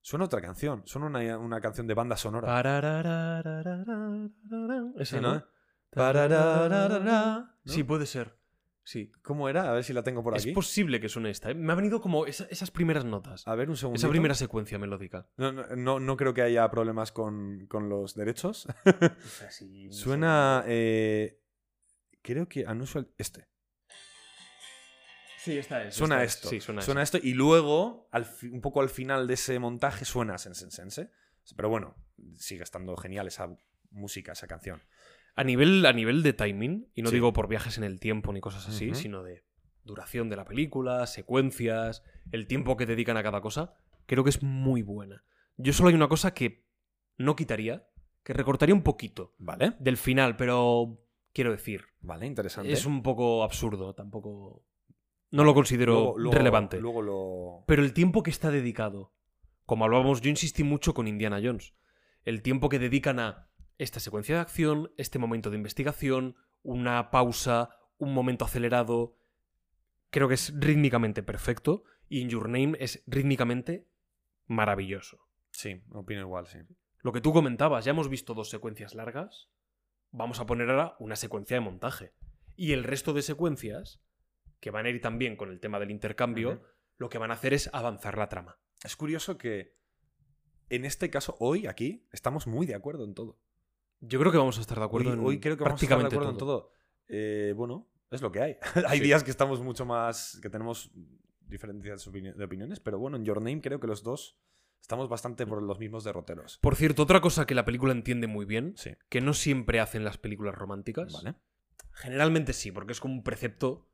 [0.00, 0.82] Suena otra canción.
[0.86, 2.48] Suena una, una canción de banda sonora.
[4.96, 5.34] Esa, ¿no?
[5.34, 5.44] ¿no?
[7.66, 8.39] Sí, puede ser.
[8.82, 9.12] Sí.
[9.22, 9.70] ¿Cómo era?
[9.70, 10.52] A ver si la tengo por Es aquí.
[10.52, 11.50] posible que suene esta.
[11.50, 11.54] ¿eh?
[11.54, 13.46] Me ha venido como esa- esas primeras notas.
[13.46, 13.96] A ver, un segundo.
[13.98, 15.28] Esa primera secuencia melódica.
[15.36, 18.66] No, no, no, no creo que haya problemas con, con los derechos.
[19.90, 20.64] Suena.
[20.66, 21.40] eh,
[22.22, 23.08] creo que Unusual.
[23.18, 23.48] Este.
[25.38, 25.94] Sí, esta es.
[25.94, 26.34] Suena esta es.
[26.36, 26.48] esto.
[26.50, 27.18] Sí, suena, suena esto.
[27.22, 31.10] Y luego, al fi- un poco al final de ese montaje, suena Sense Sense.
[31.56, 31.96] Pero bueno,
[32.36, 33.48] sigue estando genial esa
[33.90, 34.82] música, esa canción.
[35.36, 37.16] A nivel, a nivel de timing, y no Sí.
[37.16, 39.44] digo por viajes en el tiempo ni cosas así, sino de
[39.84, 42.02] duración de la película, secuencias,
[42.32, 43.74] el tiempo que dedican a cada cosa,
[44.06, 45.24] creo que es muy buena.
[45.56, 46.66] Yo solo hay una cosa que
[47.16, 47.86] no quitaría,
[48.22, 49.74] que recortaría un poquito Vale.
[49.78, 51.00] del final, pero
[51.32, 52.72] quiero decir, Vale, interesante.
[52.72, 54.64] es un poco absurdo, tampoco...
[55.32, 56.80] No lo considero Luego- luego- relevante.
[56.80, 57.64] Luego lo.
[57.68, 59.14] Pero el tiempo que está dedicado,
[59.64, 61.72] como hablábamos, yo insistí mucho con Indiana Jones.
[62.24, 63.48] El tiempo que dedican a
[63.82, 69.16] esta secuencia de acción, este momento de investigación, una pausa, un momento acelerado,
[70.10, 73.88] creo que es rítmicamente perfecto y en Your Name es rítmicamente
[74.46, 75.18] maravilloso.
[75.50, 76.58] Sí, opino igual, sí.
[76.98, 79.48] Lo que tú comentabas, ya hemos visto dos secuencias largas,
[80.10, 82.12] vamos a poner ahora una secuencia de montaje.
[82.56, 84.02] Y el resto de secuencias,
[84.60, 86.62] que van a ir también con el tema del intercambio,
[86.98, 88.60] lo que van a hacer es avanzar la trama.
[88.84, 89.80] Es curioso que
[90.68, 93.40] en este caso, hoy, aquí, estamos muy de acuerdo en todo.
[94.00, 95.84] Yo creo que vamos a estar de Hoy, acuerdo en hoy creo que vamos a
[95.84, 96.30] estar de acuerdo todo.
[96.32, 96.70] en todo.
[97.08, 98.56] Eh, bueno, es lo que hay.
[98.88, 99.04] hay Sí.
[99.04, 100.38] días que estamos mucho más.
[100.42, 100.90] que tenemos
[101.40, 104.38] diferencias de opiniones, pero bueno, en Your Name creo que los dos
[104.80, 106.58] estamos bastante por los mismos derroteros.
[106.58, 108.92] Por cierto, otra cosa que la película entiende muy bien, Sí.
[109.08, 111.12] que no siempre hacen las películas románticas.
[111.12, 111.34] Vale.
[111.92, 113.88] Generalmente sí, porque es como un precepto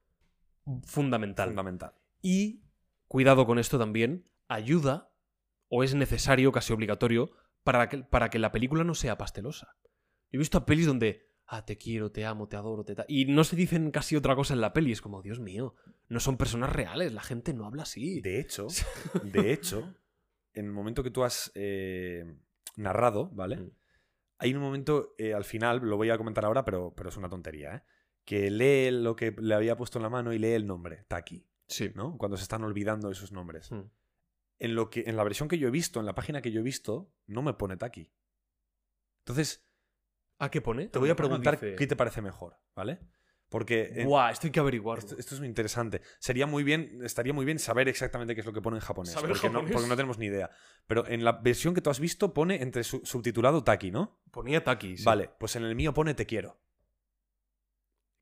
[0.84, 1.48] fundamental.
[1.48, 1.92] Fundamental.
[2.22, 2.62] Y,
[3.09, 5.11] cuidado con esto también, ayuda,
[5.68, 7.30] o es necesario, casi obligatorio,
[7.64, 9.76] para que, para que la película no sea pastelosa.
[10.31, 12.95] Yo he visto a pelis donde, ah, te quiero, te amo, te adoro, te...
[12.95, 14.93] ta-", Y no se dicen casi otra cosa en la peli.
[14.93, 15.74] Es como, Dios mío,
[16.09, 18.20] no son personas reales, la gente no habla así.
[18.20, 18.66] De hecho,
[19.24, 19.95] de hecho,
[20.55, 22.24] en el momento que tú has eh,
[22.77, 23.57] narrado, ¿vale?
[23.57, 23.70] Mm.
[24.39, 27.29] Hay un momento, eh, al final, lo voy a comentar ahora, pero, pero es una
[27.29, 27.83] tontería, ¿eh?
[28.24, 31.47] Que lee lo que le había puesto en la mano y lee el nombre, Taki,
[31.68, 31.93] Sí.
[31.95, 32.18] ¿no?
[32.18, 33.70] Cuando se están olvidando de sus nombres.
[33.70, 33.83] Mm.
[34.59, 36.61] En, lo que, en la versión que yo he visto, en la página que yo
[36.61, 38.12] he visto, no me pone Taki.
[39.20, 39.65] Entonces,
[40.39, 40.89] ¿A qué pone?
[40.89, 42.99] te voy a preguntar dice- qué te parece mejor, ¿vale?
[43.49, 44.99] Porque en- Buah, esto hay que averiguarlo.
[45.05, 46.01] esto, esto es muy interesante.
[46.18, 49.12] Sería muy bien, estaría muy bien saber exactamente qué es lo que pone en japonés.
[49.12, 49.70] ¿Saber porque, japonés?
[49.70, 50.51] No, porque no tenemos ni idea.
[50.89, 54.20] Pero en la versión que tú has visto pone entre su- subtitulado Taki, ¿no?
[54.32, 55.05] Ponía Taki, sí.
[55.05, 56.61] Vale, pues en el mío pone Te quiero.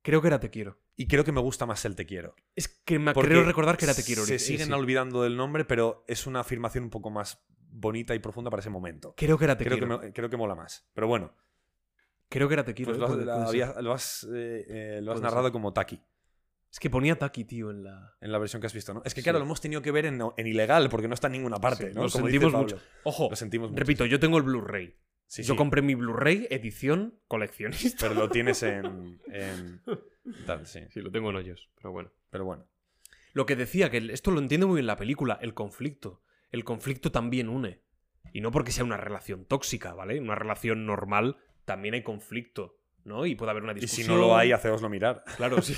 [0.02, 0.78] Creo que era Te quiero.
[0.96, 2.36] Y creo que me gusta más el Te quiero.
[2.54, 4.24] Es que me Porque creo recordar que era Te quiero.
[4.24, 4.72] Se eh, siguen sí.
[4.72, 8.70] olvidando del nombre, pero es una afirmación un poco más bonita y profunda para ese
[8.70, 9.14] momento.
[9.16, 9.98] Creo que era Te Creo que, quiero.
[10.00, 10.86] me- creo que mola más.
[10.92, 11.34] Pero bueno,
[12.34, 12.96] Creo que era Te quiero.
[12.98, 15.52] pues eh, lo has, había- lo eh, eh, lo has Puede narrado ser.
[15.52, 16.00] como Taki.
[16.72, 18.16] Es que ponía Taki, tío, en la.
[18.20, 19.02] En la versión que has visto, ¿no?
[19.04, 19.24] Es que Sí.
[19.24, 21.90] claro, lo hemos tenido que ver en, en ilegal porque no está en ninguna parte,
[21.90, 22.02] Sí, ¿no?
[22.02, 22.80] Lo Como sentimos mucho.
[23.04, 23.78] Ojo, Lo sentimos mucho.
[23.78, 24.96] repito, yo tengo el Blu-ray.
[25.26, 28.08] Sí, yo compré mi Blu-ray edición coleccionista.
[28.08, 29.20] Pero lo tienes en.
[29.32, 29.80] en
[30.44, 30.80] tal, sí.
[30.90, 32.10] Sí, lo tengo en hoyos, pero bueno.
[32.30, 32.66] Pero bueno.
[33.32, 36.22] Lo que decía, que esto lo entiende muy bien la película, el conflicto.
[36.50, 37.82] El conflicto también une.
[38.32, 40.18] Y no porque sea una relación tóxica, ¿vale?
[40.20, 43.26] Una relación normal también hay conflicto, ¿no?
[43.26, 44.06] Y puede haber una Y discusión.
[44.06, 45.24] si no lo hay, hacéoslo mirar.
[45.36, 45.74] Claro, sí.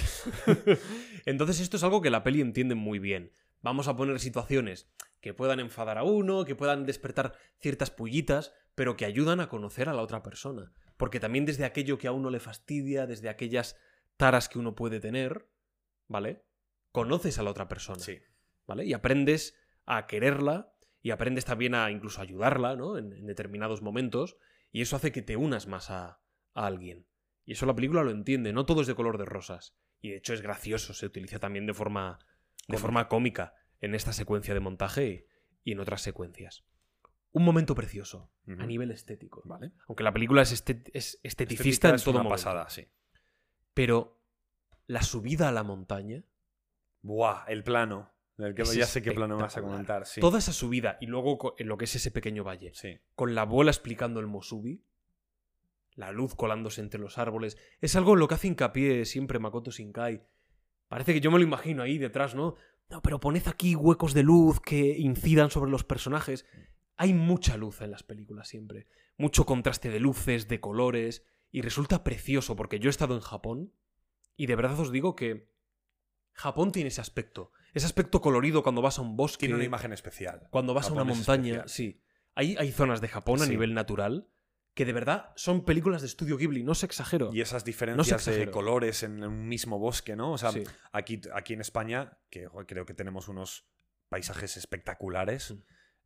[1.26, 3.32] Entonces esto es algo que la peli entiende muy bien.
[3.62, 8.96] Vamos a poner situaciones que puedan enfadar a uno, que puedan despertar ciertas pullitas, pero
[8.96, 10.72] que ayudan a conocer a la otra persona.
[10.96, 13.76] Porque también desde aquello que a uno le fastidia, desde aquellas
[14.16, 15.48] taras que uno puede tener,
[16.06, 16.44] ¿vale?
[16.92, 17.98] Conoces a la otra persona.
[17.98, 18.18] Sí.
[18.66, 18.84] ¿vale?
[18.84, 20.72] Y aprendes a quererla
[21.02, 22.98] y aprendes también a incluso ayudarla, ¿no?
[22.98, 24.36] En, en determinados momentos
[24.72, 26.20] y eso hace que te unas más a,
[26.54, 27.06] a alguien.
[27.44, 29.76] Y eso la película lo entiende, no todo es de color de rosas.
[30.00, 32.18] Y de hecho es gracioso, se utiliza también de forma,
[32.68, 35.28] de forma cómica en esta secuencia de montaje
[35.64, 36.64] y, y en otras secuencias.
[37.32, 39.42] Un momento precioso, a nivel estético.
[39.44, 39.72] Vale.
[39.88, 42.42] Aunque la película es, este- es esteticista Estética en es todo una momento.
[42.42, 42.88] pasada, sí.
[43.74, 44.22] Pero
[44.86, 46.24] la subida a la montaña
[47.02, 48.12] Buah, el plano.
[48.36, 50.04] Del que Es ya sé qué plano vas a comentar.
[50.06, 50.20] Sí.
[50.20, 52.98] Toda esa subida y luego en lo que es ese pequeño valle, Sí.
[53.14, 54.84] con la abuela explicando el Mosubi,
[55.94, 59.70] la luz colándose entre los árboles, es algo en lo que hace hincapié siempre Makoto
[59.70, 60.22] Shinkai.
[60.88, 62.56] Parece que yo me lo imagino ahí detrás, ¿no?
[62.90, 66.44] No, pero poned aquí huecos de luz que incidan sobre los personajes.
[66.96, 72.04] Hay mucha luz en las películas siempre, mucho contraste de luces, de colores, y resulta
[72.04, 73.72] precioso porque yo he estado en Japón
[74.36, 75.48] y de verdad os digo que
[76.32, 79.40] Japón tiene ese aspecto, ese aspecto colorido cuando vas a un bosque.
[79.46, 80.48] Tiene una imagen especial.
[80.50, 82.00] Cuando vas a una montaña, sí.
[82.34, 83.50] Hay, hay zonas de Japón a Sí.
[83.50, 84.28] nivel natural
[84.74, 87.30] que de verdad son películas de estudio Ghibli, no se exagero.
[87.32, 88.52] Y esas diferencias de exagero.
[88.52, 90.32] colores en un mismo bosque, ¿no?
[90.32, 90.64] O sea, Sí.
[90.92, 93.66] aquí, aquí en España, que creo que tenemos unos
[94.08, 95.52] paisajes espectaculares.
[95.52, 95.62] Mm.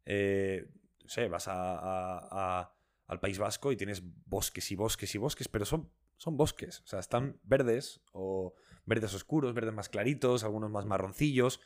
[0.07, 0.67] eh,
[1.03, 2.29] no sé, vas a- a-
[2.61, 2.75] a-
[3.07, 6.81] al País Vasco y tienes bosques y bosques y bosques, pero son, son bosques.
[6.81, 8.55] O sea, están verdes o
[8.91, 11.61] verdes oscuros, verdes más claritos, algunos más marroncillos.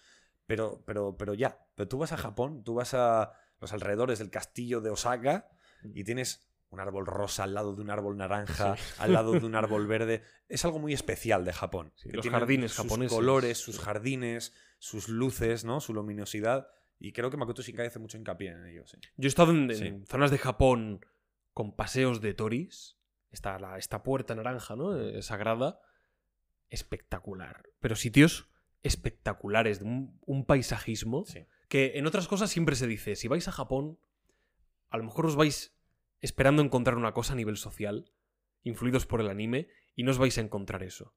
[0.47, 1.67] Pero, pero, pero ya.
[1.75, 5.49] Pero tú vas a Japón, tú vas a los alrededores del castillo de Osaka
[5.83, 9.55] y tienes un árbol rosa al lado de un árbol naranja, al lado de un
[9.55, 10.23] árbol verde.
[10.49, 11.93] Es algo muy especial de Japón.
[11.97, 13.17] Sí, que los jardines sus japoneses.
[13.17, 15.81] colores, sus jardines, sus luces, ¿no?
[15.81, 16.69] Su luminosidad.
[16.99, 18.99] Y creo que Makoto Shinkai hace mucho hincapié en ello, sí.
[19.17, 21.01] Yo he estado en, en zonas de Japón
[21.55, 22.99] con paseos de toris.
[23.31, 24.97] Está la, esta puerta naranja, ¿no?
[25.01, 25.81] Eh, sagrada.
[26.75, 27.63] Espectacular.
[27.81, 28.51] Pero sitios
[28.83, 31.47] espectaculares, de un, un paisajismo Sí.
[31.69, 33.99] que en otras cosas siempre se dice, si vais a Japón,
[34.91, 35.75] a lo mejor os vais
[36.21, 38.11] esperando encontrar una cosa a nivel social,
[38.63, 41.15] influidos por el anime, y no os vais a encontrar eso.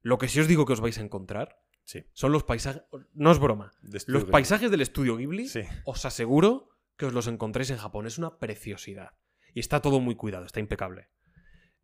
[0.00, 2.04] Lo que sí os digo que os vais a encontrar Sí.
[2.12, 2.82] son los paisajes...
[3.12, 3.72] No es broma.
[4.06, 5.62] Los paisajes del estudio Ghibli, Sí.
[5.84, 8.06] os aseguro que os los encontréis en Japón.
[8.06, 9.16] Es una preciosidad.
[9.54, 11.08] Y está todo muy cuidado, está impecable.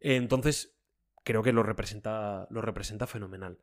[0.00, 0.77] Entonces,
[1.28, 3.58] creo que lo representa, lo representa fenomenal.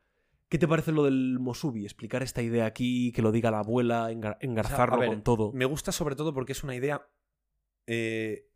[0.48, 1.84] ¿Qué te parece lo del Mosubi?
[1.84, 5.08] Explicar esta idea aquí, que lo diga la abuela, engar- engarzarlo O sea, a ver,
[5.08, 5.52] con todo.
[5.52, 7.04] Me gusta sobre todo porque es una idea
[7.86, 8.48] eh,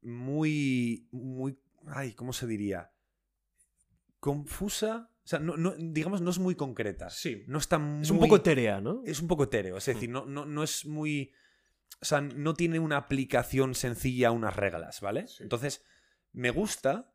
[0.00, 2.92] muy, muy, ay, ¿cómo se diría?
[4.20, 7.10] Confusa, O sea, no, no- digamos, no es muy concreta.
[7.10, 7.42] Sí.
[7.48, 8.02] No está muy...
[8.02, 9.02] Es un poco etérea, ¿no?
[9.04, 9.76] Es un poco etéreo.
[9.78, 11.32] Es decir, no, no, no es muy.
[12.00, 15.26] O sea, no tiene una aplicación sencilla a unas reglas, ¿vale?
[15.26, 15.42] Sí.
[15.42, 15.82] Entonces,
[16.32, 17.13] me gusta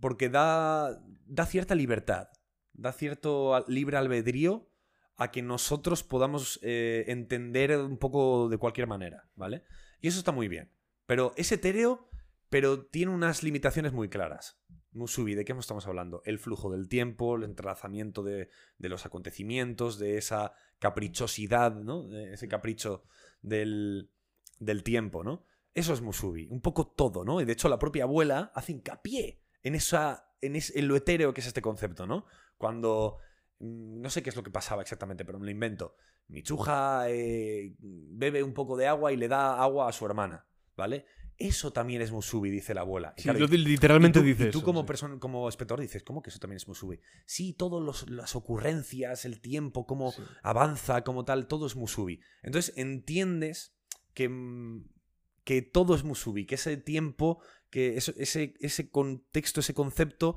[0.00, 2.28] porque da, da cierta libertad,
[2.72, 4.70] da cierto libre albedrío
[5.16, 9.62] a que nosotros podamos eh, entender un poco de cualquier manera, ¿vale?
[10.00, 10.72] Y eso está muy bien.
[11.06, 12.10] Pero es etéreo,
[12.50, 14.60] pero tiene unas limitaciones muy claras.
[14.92, 16.22] Musubi, ¿de qué estamos hablando?
[16.24, 22.10] El flujo del tiempo, el entrelazamiento de, de los acontecimientos, de esa caprichosidad, ¿no?
[22.14, 23.04] Ese capricho
[23.40, 24.10] del,
[24.58, 25.44] del tiempo, ¿no?
[25.74, 27.40] Eso es Musubi, un poco todo, ¿no?
[27.40, 31.32] Y de hecho la propia abuela hace hincapié en, esa, en, es- en lo etéreo
[31.34, 32.24] que es este concepto, ¿no?
[32.58, 33.18] Cuando...
[33.60, 35.96] mm, No sé qué es lo que pasaba exactamente, pero me lo invento.
[36.28, 40.44] Michuja eh, bebe un poco de agua y le da agua a su hermana,
[40.76, 41.06] ¿vale?
[41.38, 43.12] Eso también es Musubi, dice la abuela.
[43.16, 44.86] Y Sí, claro, literalmente y tú, dice y tú eso, como, sí.
[44.86, 46.98] persona, como espectador dices, ¿cómo que eso también es Musubi?
[47.26, 50.22] Sí, todas las ocurrencias, el tiempo, cómo Sí.
[50.42, 52.20] avanza, como tal, todo es Musubi.
[52.42, 53.76] Entonces entiendes
[54.14, 54.84] que, mm,
[55.46, 57.38] que todo es Musubi, que ese tiempo,
[57.70, 60.34] que ese, ese contexto, ese concepto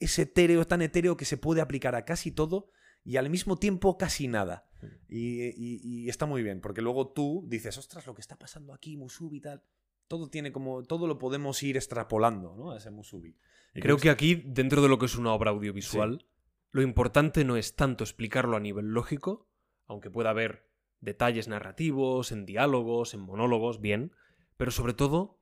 [0.00, 2.70] es etéreo, tan etéreo que se puede aplicar a casi todo
[3.04, 4.66] y al mismo tiempo casi nada.
[5.08, 8.72] Y, y- y está muy bien, porque luego tú dices, ostras, lo que está pasando
[8.72, 9.62] aquí, Musubi y tal.
[10.08, 10.82] Todo tiene como.
[10.84, 12.70] Todo lo podemos ir extrapolando, ¿no?
[12.70, 13.36] A ese Musubi.
[13.74, 16.26] Y Creo que aquí, dentro de lo que es una obra audiovisual,
[16.70, 19.48] lo importante no es tanto explicarlo a nivel lógico,
[19.86, 20.66] aunque pueda haber
[21.00, 24.12] detalles narrativos, en diálogos, en monólogos, bien,
[24.56, 25.40] pero sobre todo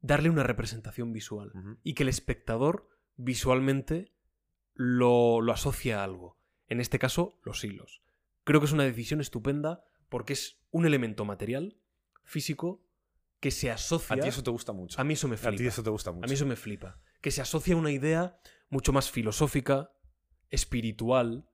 [0.00, 1.52] darle una representación visual
[1.82, 4.12] y que el espectador visualmente
[4.74, 6.38] lo, lo asocie a algo.
[6.68, 8.02] En este caso, los hilos.
[8.44, 11.76] Creo que es una decisión estupenda porque es un elemento material,
[12.24, 12.82] físico,
[13.40, 14.16] que se asocia...
[14.16, 15.00] A ti eso te gusta mucho.
[15.00, 15.56] A mí eso me A flipa.
[15.56, 16.24] ti eso te gusta mucho.
[16.24, 17.00] A mí eso me flipa.
[17.20, 19.92] Que se asocia a una idea mucho más filosófica,
[20.50, 21.48] espiritual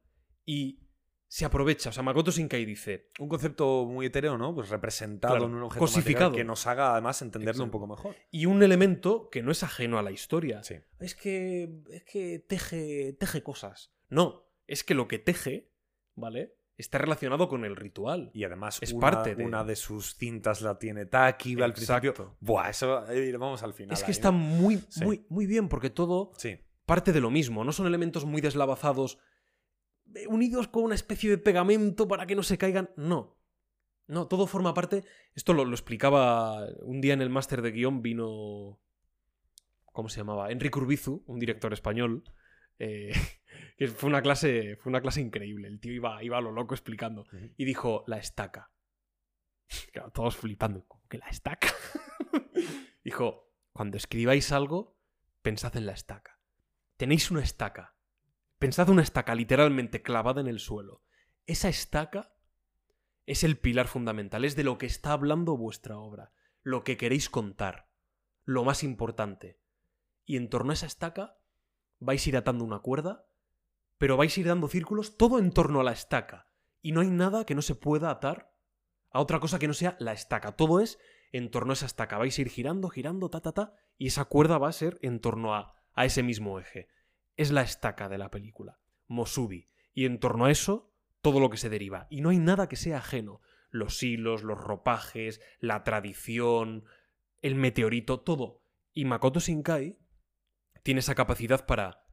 [0.44, 0.85] y
[1.28, 1.90] se aprovecha.
[1.90, 4.54] O sea, Makoto Shinkai dice, Un concepto muy etéreo, ¿no?
[4.54, 6.32] Pues representado Claro, en un objeto cosificado.
[6.32, 8.14] que nos haga además entenderlo un poco mejor.
[8.30, 10.62] y un elemento que no es ajeno a la historia.
[10.62, 10.76] Sí.
[11.00, 13.92] Es que es que teje teje cosas.
[14.08, 15.72] No, es que lo que teje,
[16.14, 16.54] ¿vale?
[16.78, 18.30] Está relacionado con el ritual.
[18.34, 22.36] Y además, Es una, parte de- una de sus cintas la tiene Taki al principio.
[22.40, 23.10] Buah, eso.
[23.10, 23.94] eh, vamos al final.
[23.94, 24.38] Es que ahí, está ¿no?
[24.38, 25.02] muy, Sí.
[25.02, 26.58] muy, muy bien porque todo Sí.
[26.84, 27.64] parte de lo mismo.
[27.64, 29.18] No son elementos muy deslavazados
[30.28, 32.90] unidos con una especie de pegamento para que no se caigan.
[32.96, 33.36] No.
[34.06, 35.04] No, todo forma parte.
[35.34, 38.02] Esto lo, lo explicaba un día en el máster de guion.
[38.02, 38.80] Vino.
[39.92, 40.50] ¿Cómo se llamaba?
[40.50, 42.22] Enrique Urbizu, un director español.
[42.78, 43.12] eh,
[43.78, 44.76] que fue una clase.
[44.76, 45.68] Fue una clase increíble.
[45.68, 47.26] El tío iba, iba a lo loco explicando.
[47.56, 48.70] Y dijo, la estaca.
[49.92, 50.84] Claro, todos flipando.
[50.86, 51.68] ¿Cómo que la estaca?
[53.04, 54.96] dijo, cuando escribáis algo,
[55.42, 56.38] pensad en la estaca.
[56.96, 57.95] Tenéis una estaca.
[58.66, 61.00] Pensad una estaca literalmente clavada en el suelo.
[61.46, 62.34] Esa estaca
[63.24, 66.32] es el pilar fundamental, es de lo que está hablando vuestra obra,
[66.64, 67.88] lo que queréis contar,
[68.44, 69.60] lo más importante.
[70.24, 71.38] Y en torno a esa estaca
[72.00, 73.28] vais a ir atando una cuerda,
[73.98, 76.48] pero vais a ir dando círculos todo en torno a la estaca.
[76.82, 78.52] Y no hay nada que no se pueda atar
[79.12, 80.56] a otra cosa que no sea la estaca.
[80.56, 80.98] Todo es
[81.30, 82.18] en torno a esa estaca.
[82.18, 85.20] Vais a ir girando, girando, ta, ta, ta, y esa cuerda va a ser en
[85.20, 86.88] torno a, a ese mismo eje.
[87.36, 89.68] Es la estaca de la película, Mosubi.
[89.92, 92.06] Y en torno a eso, todo lo que se deriva.
[92.10, 93.40] Y no hay nada que sea ajeno.
[93.70, 96.84] Los hilos, los ropajes, la tradición,
[97.42, 98.62] el meteorito, todo.
[98.92, 99.98] Y Makoto Shinkai
[100.82, 102.06] tiene esa capacidad para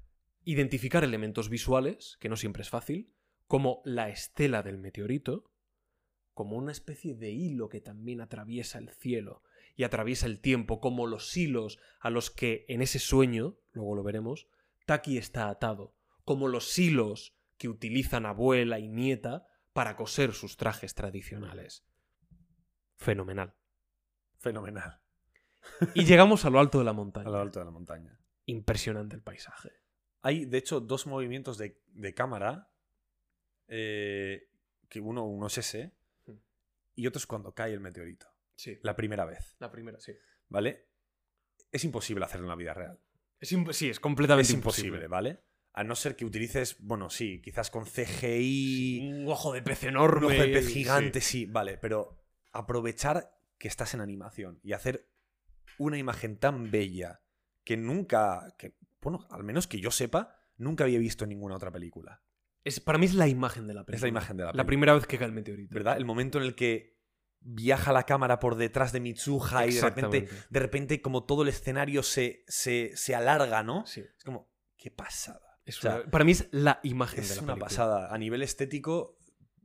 [0.44, 3.14] identificar elementos visuales, que no siempre es fácil,
[3.48, 5.52] como la estela del meteorito,
[6.34, 9.44] como una especie de hilo que también atraviesa el cielo
[9.76, 14.04] y atraviesa el tiempo, como los hilos a los que en ese sueño, luego lo
[14.04, 14.48] veremos,
[14.86, 20.94] Taki está atado, como los hilos que utilizan abuela y nieta para coser sus trajes
[20.96, 21.86] tradicionales.
[22.98, 23.56] Fenomenal.
[24.40, 25.02] Fenomenal.
[25.96, 27.30] Y llegamos a lo alto de la A montaña.
[27.30, 28.20] lo alto de la montaña.
[28.46, 29.72] Impresionante el paisaje.
[30.22, 32.70] Hay, de hecho, dos movimientos de, de cámara.
[33.68, 34.50] eh,
[34.90, 35.96] que uno, uno es ese.
[36.26, 36.38] Hmm.
[36.96, 38.28] Y otro es cuando cae el meteorito.
[38.56, 38.78] Sí.
[38.84, 39.56] La primera vez.
[39.60, 40.14] La primera, sí.
[40.50, 40.90] ¿Vale?
[41.72, 43.00] Es imposible hacerlo en la vida real.
[43.44, 45.42] Es sí, es completamente es imposible, ¿vale?
[45.74, 50.28] A no ser que utilices, bueno, sí, quizás con CGI, Un ojo de pez enorme.
[50.28, 51.46] un ojo de pez gigante, sí.
[51.46, 55.10] vale, pero aprovechar que estás en animación y hacer
[55.78, 57.22] una imagen tan bella
[57.66, 61.72] que nunca, que, bueno, al menos que yo sepa, nunca había visto en ninguna otra
[61.72, 62.22] película.
[62.64, 63.96] Es, para mí es la imagen de la película.
[63.98, 64.68] Es la imagen de la La película.
[64.68, 65.74] primera vez que cae el meteorito.
[65.74, 65.98] ¿Verdad?
[65.98, 66.93] El momento en el que
[67.46, 71.50] viaja la cámara por detrás de Mitsuha y de repente, de repente como todo el
[71.50, 73.86] escenario se, se, se alarga, ¿no?
[73.86, 74.02] Sí.
[74.18, 75.42] Es como, qué pasada.
[75.66, 77.66] Es O sea, para mí es la imagen de Es la una película.
[77.70, 78.14] pasada.
[78.14, 79.18] A nivel estético,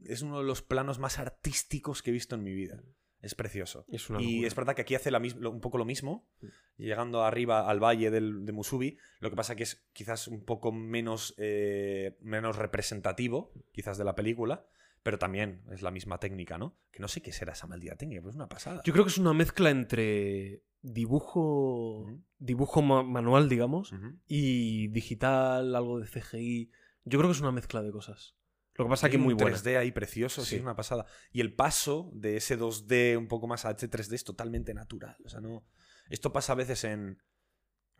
[0.04, 2.82] es uno de los planos más artísticos que he visto en mi vida.
[3.20, 3.84] Es precioso.
[3.88, 6.28] Es una y es verdad que aquí hace la un poco lo mismo,
[6.76, 8.96] llegando arriba al valle del- de Musubi.
[9.18, 14.14] Lo que pasa que es quizás un poco menos, eh, menos representativo, quizás de la
[14.14, 14.68] película,
[15.08, 16.76] pero también es la misma técnica, ¿no?
[16.90, 18.82] Que no sé qué será esa maldita técnica, pero es una pasada.
[18.84, 22.06] Yo creo que es una mezcla entre dibujo,
[22.38, 23.90] dibujo ma- manual, digamos,
[24.26, 26.70] y digital, algo de CGI.
[27.04, 28.36] Yo creo que es una mezcla de cosas.
[28.74, 29.56] Lo que pasa que es muy un buena.
[29.56, 30.50] 3D ahí precioso, sí.
[30.50, 30.56] Sí.
[30.56, 31.06] es una pasada.
[31.32, 35.16] Y el paso de ese 2D un poco más a ese 3D es totalmente natural.
[35.24, 35.64] O sea, no.
[36.10, 37.16] Esto pasa a veces en.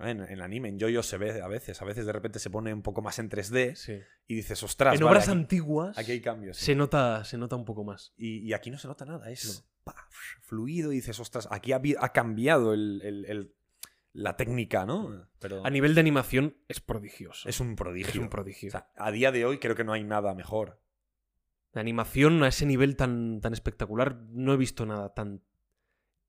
[0.01, 1.83] En, en anime, en Jojo se ve a veces.
[1.83, 3.99] A veces de repente se pone un poco más en 3D Sí.
[4.29, 6.57] y dices, ostras, En vale, obras aquí, antiguas aquí hay cambios.
[6.57, 6.67] sí.
[6.67, 8.13] se, nota, se nota un poco más.
[8.17, 9.67] Y, y aquí no se nota nada, es No.
[9.85, 9.97] pa,
[10.43, 11.81] fluido y dices, ostras, aquí ha,
[12.13, 13.55] cambiado el- el- el-
[14.13, 15.29] la técnica, ¿no?
[15.41, 17.49] Pero A nivel de animación es prodigioso.
[17.49, 18.11] es un prodigio.
[18.11, 18.69] Es un prodigio.
[18.69, 20.81] O sea, a día de hoy creo que no hay nada mejor.
[21.73, 25.43] La animación a ese nivel tan, tan espectacular no he visto nada tan...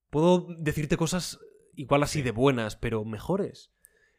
[0.10, 1.40] Puedo decirte cosas
[1.82, 2.24] igual así Sí.
[2.24, 3.72] de buenas, pero mejores.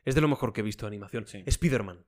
[0.05, 1.27] Es de lo mejor que he visto de animación.
[1.27, 1.43] Sí.
[1.47, 2.07] Spider-Man.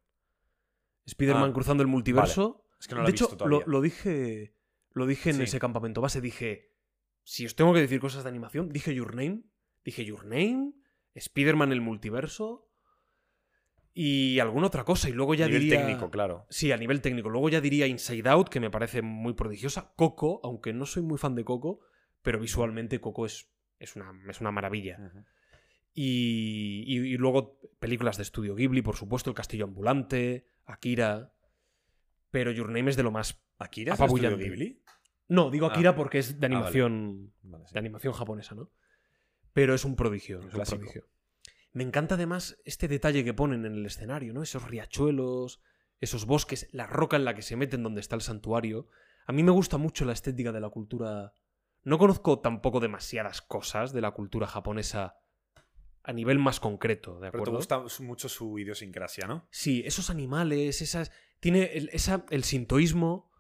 [1.04, 2.64] Spider-Man Ah, cruzando el multiverso.
[2.80, 3.72] Es que no lo de he hecho, visto lo, todavía.
[3.72, 4.54] lo dije,
[4.92, 5.42] lo dije en Sí.
[5.42, 6.20] ese campamento base.
[6.20, 6.72] Dije,
[7.22, 9.42] si os tengo que decir cosas de animación, dije Your Name.
[9.84, 10.72] Dije Your Name,
[11.14, 12.68] Spider-Man el multiverso
[13.94, 15.08] y alguna otra cosa.
[15.08, 15.80] Y luego ya a nivel diría...
[15.84, 16.46] técnico, claro.
[16.50, 17.28] Sí, a nivel técnico.
[17.28, 19.92] Luego ya diría Inside Out, que me parece muy prodigiosa.
[19.96, 21.80] Coco, aunque no soy muy fan de Coco,
[22.22, 24.98] pero visualmente Coco es, es, una, es una maravilla.
[24.98, 25.24] Ujú.
[25.94, 31.32] Y, y- y luego películas de estudio Ghibli, por supuesto, El Castillo Ambulante, Akira.
[32.31, 33.43] Pero Your Name es de lo más.
[33.59, 34.01] ¿Akira es.
[34.01, 34.82] Ghibli?
[35.28, 35.73] No, digo Ah.
[35.73, 36.55] Akira porque es de Ah, vale.
[36.56, 37.32] animación.
[37.43, 37.73] Vale, sí.
[37.74, 38.70] De animación japonesa, ¿no?
[39.52, 40.40] Pero es un prodigio.
[40.40, 41.06] Es un prodigio.
[41.74, 44.43] Me encanta además este detalle que ponen en el escenario, ¿no?
[44.43, 45.60] Esos riachuelos,
[46.01, 48.89] esos bosques, la roca en la que se meten donde está el santuario.
[49.27, 51.35] A mí me gusta mucho la estética de la cultura.
[51.85, 55.16] No conozco tampoco demasiadas cosas de la cultura japonesa
[56.04, 57.56] a nivel más concreto, ¿de Pero te acuerdo?
[57.56, 59.46] gusta mucho su idiosincrasia, ¿no?
[59.50, 61.10] Sí, esos animales, esas.
[61.40, 63.30] Tiene el, esa, el sintoísmo.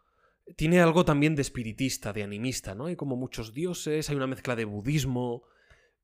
[0.56, 2.86] Tiene algo también de espiritista, de animista, ¿no?
[2.86, 5.44] Hay como muchos dioses, hay una mezcla de budismo.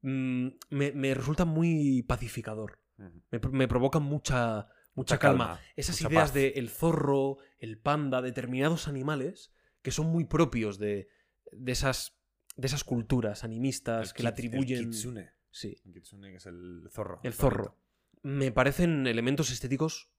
[0.03, 2.81] Mm, me, me resulta muy pacificador.
[2.97, 5.47] Me, me provocan mucha, mucha Mucha calma.
[5.47, 6.35] calma, Esas mucha ideas paz.
[6.35, 9.53] de el zorro, el panda, determinados animales
[9.83, 11.09] que son muy propios de,
[11.53, 12.19] de esas,
[12.57, 14.79] de esas culturas animistas El que le atribuyen.
[14.79, 15.31] El kitsune.
[15.51, 17.21] Sí, El kitsune, es el zorro.
[17.23, 17.77] el zorro.
[18.23, 20.11] Me parecen elementos estéticos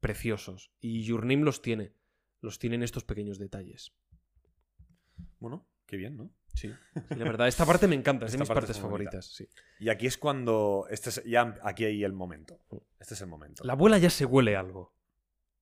[0.00, 0.72] preciosos.
[0.80, 1.92] Y Your Name los tiene.
[2.40, 3.92] Los tiene en estos pequeños detalles.
[5.38, 6.30] Bueno, qué bien, ¿no?
[6.54, 6.68] Sí,
[7.08, 7.48] la verdad.
[7.48, 9.12] Esta parte me encanta, es de mis parte partes es favorita.
[9.12, 9.34] favoritas.
[9.34, 9.48] sí.
[9.80, 10.86] Y aquí es cuando.
[10.90, 12.60] Este es, ya aquí hay el momento.
[13.00, 13.64] Este es el momento.
[13.64, 14.94] La abuela ya se huele algo.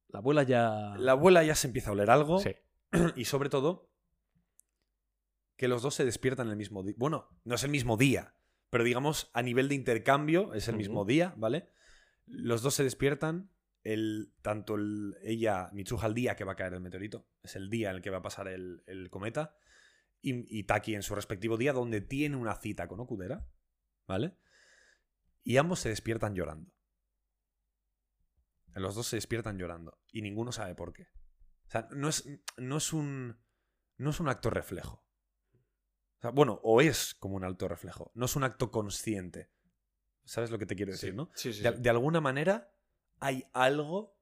[0.08, 0.96] La abuela ya.
[0.98, 2.40] La abuela ya se empieza a oler algo.
[2.40, 2.50] Sí.
[3.14, 3.88] Y sobre todo,
[5.56, 6.94] que los dos se despiertan el mismo día.
[6.98, 8.34] Bueno, no es el mismo día,
[8.70, 11.68] pero digamos a nivel de intercambio es el mismo día, ¿vale?
[12.26, 13.50] Los dos se despiertan,
[13.82, 17.68] el, tanto el- ella, Mitsuha, el día que va a caer el meteorito, es el
[17.70, 19.56] día en el que va a pasar el, el cometa,
[20.22, 23.46] y, y Taki en su respectivo día, donde tiene una cita con Okudera,
[24.06, 24.36] ¿vale?
[25.42, 26.72] Y ambos se despiertan llorando.
[28.74, 31.08] Los dos se despiertan llorando, y ninguno sabe por qué.
[31.66, 33.40] O sea, no es, no es un.
[33.96, 35.04] No es un acto reflejo.
[36.20, 38.10] O sea, bueno, o es como un acto reflejo.
[38.14, 39.48] No es un acto consciente.
[40.24, 41.30] ¿Sabes lo que te quiero decir, no?
[41.34, 42.70] Sí, sí, De, alguna manera
[43.20, 44.14] hay algo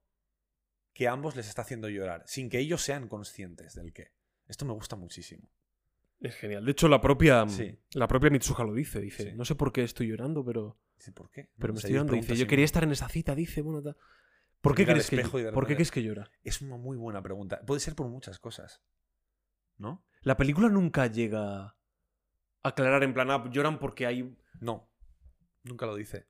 [0.93, 4.13] que a ambos les está haciendo llorar, sin que ellos sean conscientes del qué.
[4.47, 5.49] Esto me gusta muchísimo.
[6.21, 6.63] Es genial.
[6.65, 7.77] De hecho, la propia, Sí.
[7.91, 8.99] la propia Mitsuha lo dice.
[9.01, 11.49] Dice, no sé por qué estoy llorando, pero, Dice, ¿por qué?
[11.57, 12.13] pero No me estoy llorando.
[12.13, 13.35] Dice, yo quería estar en esa cita.
[13.35, 13.95] Dice, bueno, ta-
[14.61, 15.21] ¿por qué, crees que,
[15.53, 16.31] ¿por qué crees que llora?
[16.43, 17.61] Es una muy buena pregunta.
[17.65, 18.81] Puede ser por muchas cosas.
[19.77, 20.05] ¿No?
[20.21, 21.77] La película nunca llega
[22.63, 24.35] aclarar en plan, ah, lloran porque hay...
[24.59, 24.89] No.
[25.63, 26.27] Nunca lo dice.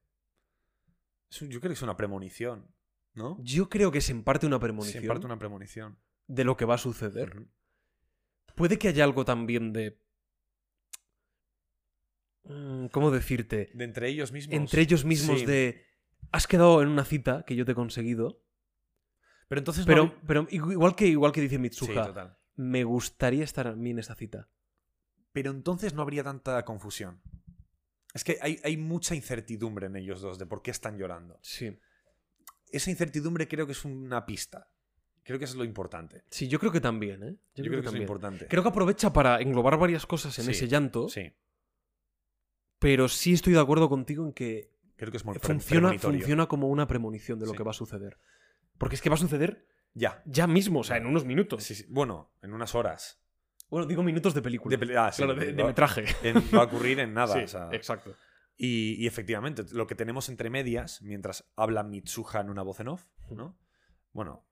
[1.32, 2.74] Yo creo que es una premonición.
[3.14, 3.38] ¿No?
[3.42, 6.00] Yo creo que es en parte una premonición en parte una premonición.
[6.28, 7.46] de lo que va a suceder.
[8.56, 10.00] Puede que haya algo también de...
[12.44, 13.70] Mm, ¿Cómo decirte?
[13.74, 14.56] De entre ellos mismos.
[14.56, 15.46] Entre ellos mismos Sí.
[15.46, 15.86] de...
[16.32, 18.42] Has quedado en una cita que yo te he conseguido,
[19.48, 19.86] Pero entonces.
[19.86, 24.16] pero, pero igual, que, igual que dice Mitsuha, me gustaría estar a mí en esa
[24.16, 24.50] cita.
[25.32, 27.22] Pero entonces no habría tanta confusión.
[28.14, 31.40] Es que hay, hay mucha incertidumbre en ellos dos de por qué están llorando.
[31.42, 31.78] Sí.
[32.72, 34.68] Esa incertidumbre creo que es una pista.
[35.24, 36.24] Creo que eso es lo importante.
[36.32, 37.36] Sí, yo creo que también, ¿eh?
[37.54, 38.48] Yo, creo que, es lo importante.
[38.48, 41.32] Creo que aprovecha para englobar varias cosas en Sí, ese llanto, Sí,
[42.80, 46.88] pero sí estoy de acuerdo contigo en que creo que es funciona, funciona como una
[46.88, 47.58] premonición de lo Sí.
[47.58, 48.18] que va a suceder.
[48.78, 50.24] Porque es que va a suceder Ya.
[50.26, 51.64] ya mismo, o sea, en unos minutos.
[51.64, 51.86] Sí, sí.
[51.90, 53.22] Bueno, en unas horas.
[53.70, 54.76] Bueno, digo minutos de película.
[54.78, 56.06] De ah, sí, claro, de, de va- metraje.
[56.24, 57.34] en- va a ocurrir en nada.
[57.36, 57.70] Sí, o sea.
[57.72, 58.14] exacto.
[58.58, 62.90] Y, y efectivamente, lo que tenemos entre medias, mientras habla Mitsuha en una voz en
[62.90, 63.58] off, ¿no?
[64.12, 64.46] Bueno,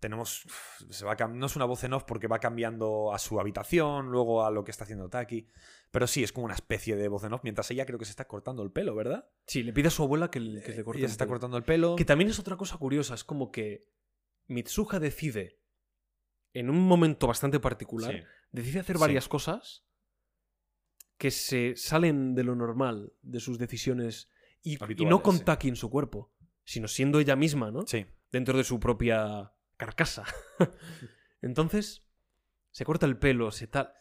[0.00, 0.42] tenemos.
[0.90, 4.10] Se va a no es una voz en off porque va cambiando a su habitación,
[4.10, 5.46] luego a lo que está haciendo Taki.
[5.90, 8.10] Pero sí, es como una especie de voz en off, mientras ella creo que se
[8.10, 9.28] está cortando el pelo, ¿verdad?
[9.46, 11.24] Sí, le pide a su abuela que, le- que le corte ella el se está
[11.24, 11.34] pelo.
[11.34, 11.96] cortando el pelo.
[11.96, 13.86] Que también es otra cosa curiosa, es como que
[14.48, 15.60] Mitsuha decide,
[16.58, 18.20] en un momento bastante particular, Sí.
[18.52, 19.00] decide hacer Sí.
[19.00, 19.84] varias cosas
[21.16, 24.30] que se salen de lo normal, de sus decisiones,
[24.62, 25.40] y, no con.
[25.44, 26.32] Taki en su cuerpo,
[26.64, 27.86] sino siendo ella misma, ¿no?
[27.86, 28.06] Sí.
[28.30, 30.24] Dentro de su propia carcasa.
[31.40, 32.04] Entonces,
[32.70, 33.92] se corta el pelo, se tal...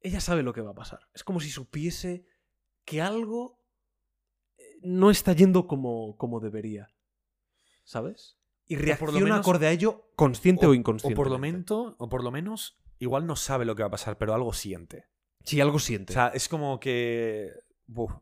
[0.00, 1.00] Ella sabe lo que va a pasar.
[1.14, 2.26] Es como si supiese
[2.84, 3.60] que algo
[4.58, 6.92] eh, no está yendo como, como debería.
[7.84, 8.38] ¿Sabes?
[8.66, 11.14] Y reacciona menos- acorde a ello, consciente o, inconsciente.
[11.14, 13.90] O por, lo mento- o por lo menos, igual no sabe lo que va a
[13.90, 15.08] pasar, pero algo siente.
[15.44, 16.12] Sí, algo siente.
[16.12, 17.50] O sea, es como que.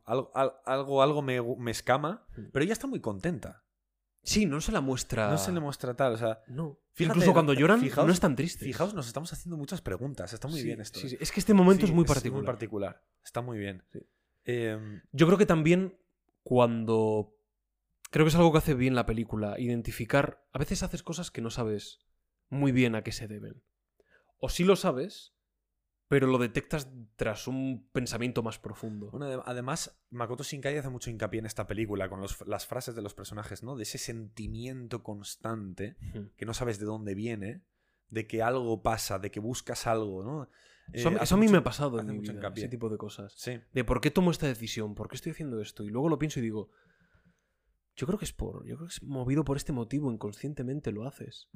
[0.05, 2.41] algo, al- algo, algo me, me escama, Mm.
[2.51, 3.63] pero ella está muy contenta.
[4.23, 5.31] sí, no se la muestra.
[5.31, 6.13] No se le muestra tal.
[6.13, 6.77] O sea, No.
[6.93, 8.67] Fíjate, Incluso cuando lloran, fijaos- no están tristes.
[8.67, 10.33] fijaos, nos estamos haciendo muchas preguntas.
[10.33, 10.99] Está muy Sí, bien esto.
[10.99, 11.09] sí, ¿eh?
[11.11, 11.17] sí.
[11.21, 12.41] Es que este momento es muy particular.
[12.43, 13.01] muy particular.
[13.23, 13.81] Está muy bien.
[14.45, 14.77] Eh,
[15.13, 15.97] Yo creo que también
[16.43, 17.33] cuando...
[18.11, 20.45] Creo que es algo que hace bien la película, identificar...
[20.53, 21.99] A veces haces cosas que no sabes
[22.49, 23.63] muy bien a qué se deben.
[24.37, 25.33] O sí lo sabes,
[26.09, 29.09] pero lo detectas tras un pensamiento más profundo.
[29.11, 33.01] bueno, además, Makoto Shinkai hace mucho hincapié en esta película con los- las frases de
[33.01, 33.75] los personajes, ¿no?
[33.77, 35.95] De ese sentimiento constante
[36.35, 37.61] que no sabes de dónde viene,
[38.09, 40.49] de que algo pasa, de que buscas algo, ¿no?
[40.91, 42.67] Eso, a mí- Eh, eso a mí mucho- me ha pasado en mi vida, ese
[42.67, 43.31] tipo de cosas.
[43.37, 43.61] Sí.
[43.71, 45.85] De por qué tomo esta decisión, por qué estoy haciendo esto.
[45.85, 46.71] Y luego lo pienso y digo,
[47.95, 48.65] yo creo que es por...
[48.65, 51.49] Yo creo que es movido por este motivo, inconscientemente lo haces.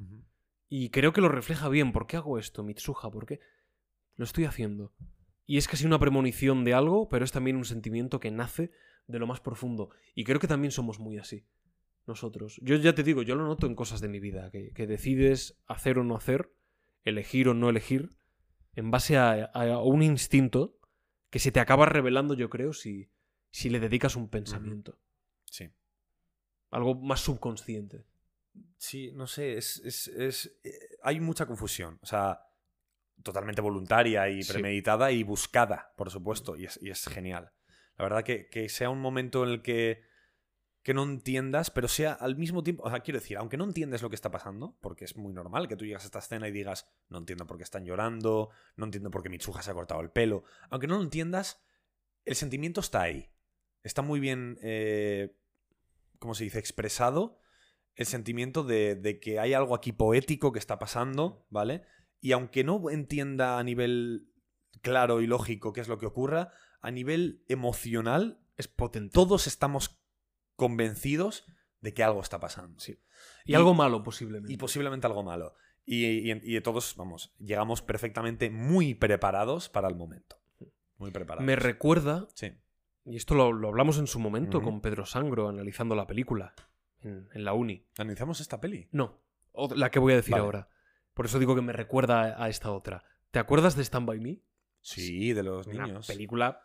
[0.70, 1.92] Y creo que lo refleja bien.
[1.92, 3.12] ¿Por qué hago esto, Mitsuha?
[3.12, 3.40] ¿Por qué?
[4.16, 4.94] Lo estoy haciendo.
[5.46, 8.72] Y es casi una premonición de algo, pero es también un sentimiento que nace
[9.08, 9.90] de lo más profundo.
[10.16, 11.46] Y creo que también somos muy así.
[12.08, 12.60] Nosotros.
[12.62, 14.52] Yo ya te digo, yo lo noto en cosas de mi vida.
[14.52, 16.52] Que, que decides hacer o no hacer,
[17.04, 18.10] elegir o no elegir,
[18.76, 20.78] en base a, a un instinto
[21.30, 23.10] que se te acaba revelando, yo creo, si,
[23.50, 25.00] si le dedicas un pensamiento.
[26.72, 28.06] Algo más subconsciente.
[28.78, 30.72] Sí, no sé, es, es- es- eh,
[31.04, 32.00] hay mucha confusión.
[32.02, 32.42] O sea,
[33.24, 34.54] totalmente voluntaria y Sí.
[34.54, 37.52] premeditada y buscada, por supuesto, y es, y es genial.
[37.98, 40.02] La verdad que, que sea un momento en el que,
[40.84, 44.02] que no entiendas, pero sea al mismo tiempo, o sea, quiero decir, aunque no entiendes
[44.04, 46.52] lo que está pasando, porque es muy normal que tú llegas a esta escena y
[46.52, 50.02] digas, no entiendo por qué están llorando, no entiendo por qué Mitsuha se ha cortado
[50.02, 51.64] el pelo, aunque no lo entiendas,
[52.26, 53.32] el sentimiento está ahí.
[53.82, 55.36] Está muy bien, eh,
[56.20, 57.40] ¿cómo se dice?, expresado
[57.96, 61.84] el sentimiento de, de que hay algo aquí poético que está pasando, ¿vale?
[62.20, 64.30] Y aunque no entienda a nivel
[64.82, 66.52] claro y lógico qué es lo que ocurra,
[66.82, 69.14] a nivel emocional, Es potente.
[69.14, 70.02] todos estamos
[70.56, 71.46] convencidos
[71.82, 72.80] de que algo está pasando.
[72.80, 73.00] Sí.
[73.46, 74.52] Y, algo malo, posiblemente.
[74.54, 75.54] Y posiblemente algo malo.
[75.86, 80.38] Y, y- y todos, vamos, llegamos perfectamente muy preparados para el momento.
[80.98, 81.46] Muy preparados.
[81.46, 82.52] Me recuerda, Sí.
[83.06, 86.54] Y esto lo, lo hablamos en su momento con Pedro Sangro analizando la película
[87.02, 87.86] en, en la uni.
[87.98, 88.88] ¿Analizamos esta peli?
[88.92, 89.22] No,
[89.76, 90.44] la que voy a decir Vale.
[90.44, 90.70] ahora.
[91.14, 93.04] Por eso digo que me recuerda a, esta otra.
[93.32, 94.42] ¿Te acuerdas de Stand By Me?
[94.82, 96.08] Sí, de los Una niños.
[96.08, 96.62] película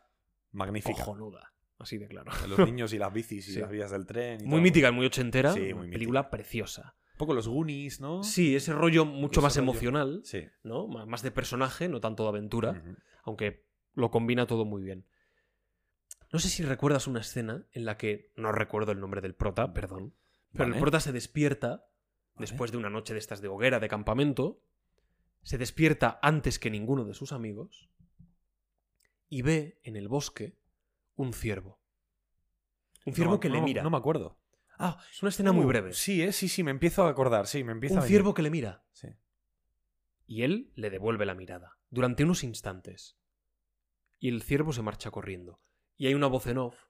[0.53, 0.97] Magnífica.
[1.05, 1.53] cojonuda.
[1.79, 2.31] Así de claro.
[2.43, 3.61] De los niños y las bicis y Sí.
[3.61, 4.41] las vías del tren.
[4.41, 4.61] y Muy todo.
[4.63, 5.53] mítica, muy ochentera.
[5.53, 6.97] Sí, muy película preciosa.
[7.15, 8.23] Un poco los Goonies, ¿no?
[8.23, 9.71] Sí, ese rollo mucho Ese más rollo.
[9.71, 10.45] emocional, Sí.
[10.63, 10.87] ¿no?
[10.89, 12.83] Más de personaje, no tanto de aventura.
[13.25, 15.05] Aunque lo combina todo muy bien.
[16.33, 19.73] No sé si recuerdas una escena en la que, no recuerdo el nombre del prota,
[19.73, 20.15] perdón,
[20.53, 20.77] pero Vale.
[20.77, 21.87] el prota se despierta Vale.
[22.39, 24.63] después de una noche de estas de hoguera, de campamento,
[25.43, 27.89] se despierta antes que ninguno de sus amigos
[29.29, 30.57] y ve en el bosque
[31.17, 31.81] un ciervo.
[33.07, 33.83] Un ciervo No, que le mira.
[33.83, 34.39] No me acuerdo.
[34.79, 35.93] Ah, es una escena muy Uh, breve.
[35.93, 37.47] Sí, eh, sí, sí, me empiezo a acordar.
[37.47, 38.11] Sí, me empieza a un venir.
[38.11, 38.85] ciervo que le mira.
[38.93, 39.09] Sí.
[40.27, 43.17] Y él le devuelve la mirada, durante unos instantes.
[44.19, 45.61] Y el ciervo se marcha corriendo.
[46.01, 46.87] Y hay una voz en off,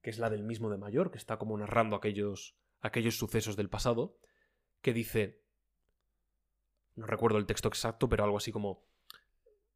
[0.00, 3.68] que es la del mismo de Mayor, que está como narrando aquellos, aquellos sucesos del
[3.68, 4.16] pasado,
[4.80, 5.44] que dice,
[6.94, 8.82] no recuerdo el texto exacto, pero algo así como,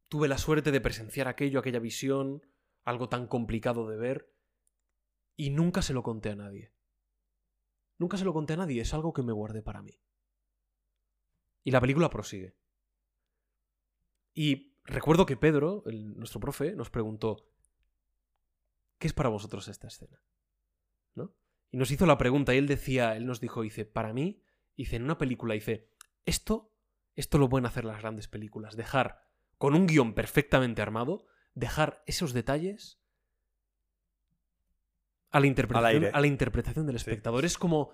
[0.07, 2.41] tuve la suerte de presenciar aquello, aquella visión,
[2.83, 4.33] algo tan complicado de ver,
[5.35, 6.73] y nunca se lo conté a nadie.
[7.99, 10.01] Nunca se lo conté a nadie, es algo que me guardé para mí.
[11.63, 12.55] Y la película prosigue.
[14.33, 17.45] Y recuerdo que Pedro, el- nuestro profe, nos preguntó,
[18.99, 20.21] ¿qué es para vosotros esta escena?
[21.15, 21.33] ¿No?
[21.71, 24.43] Y nos hizo la pregunta y él decía, él nos dijo, dice, para mí
[24.79, 25.89] Dice, en una película, dice,
[26.23, 26.71] esto,
[27.13, 28.77] esto lo pueden hacer las grandes películas.
[28.77, 29.19] Dejar,
[29.57, 33.01] con un guion perfectamente armado, dejar esos detalles
[35.31, 36.15] a la interpretación, aire.
[36.15, 37.01] a la interpretación del Sí.
[37.09, 37.43] espectador.
[37.43, 37.91] Es como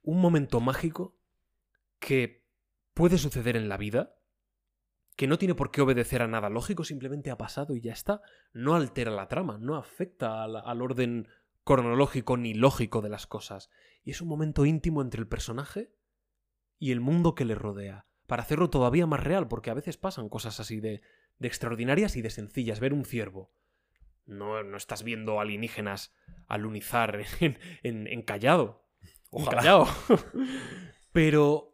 [0.00, 1.18] un momento mágico
[1.98, 2.46] que
[2.94, 4.16] puede suceder en la vida,
[5.16, 8.22] que no tiene por qué obedecer a nada lógico, simplemente ha pasado y ya está.
[8.52, 11.28] No altera la trama, no afecta al, al orden
[11.64, 13.70] cronológico ni lógico de las cosas.
[14.04, 15.92] Y es un momento íntimo entre el personaje
[16.78, 18.06] y el mundo que le rodea.
[18.26, 21.02] Para hacerlo todavía más real, porque a veces pasan cosas así de,
[21.38, 22.80] de extraordinarias y de sencillas.
[22.80, 23.52] Ver un ciervo.
[24.24, 26.14] No, no estás viendo alienígenas
[26.46, 28.84] alunizar en, en, en Callao.
[29.02, 29.56] En Ojalá.
[29.58, 29.86] Callao.
[31.12, 31.71] Pero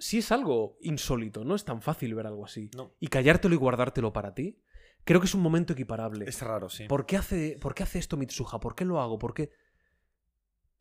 [0.00, 2.70] sí es algo insólito, no es tan fácil ver algo así.
[2.74, 2.96] No.
[2.98, 4.58] Y callártelo y guardártelo para ti,
[5.04, 6.24] creo que es un momento equiparable.
[6.26, 6.86] Es raro, sí.
[6.86, 8.58] ¿Por qué, hace, ¿Por qué hace esto Mitsuha?
[8.58, 9.18] ¿Por qué lo hago?
[9.18, 9.52] ¿Por qué?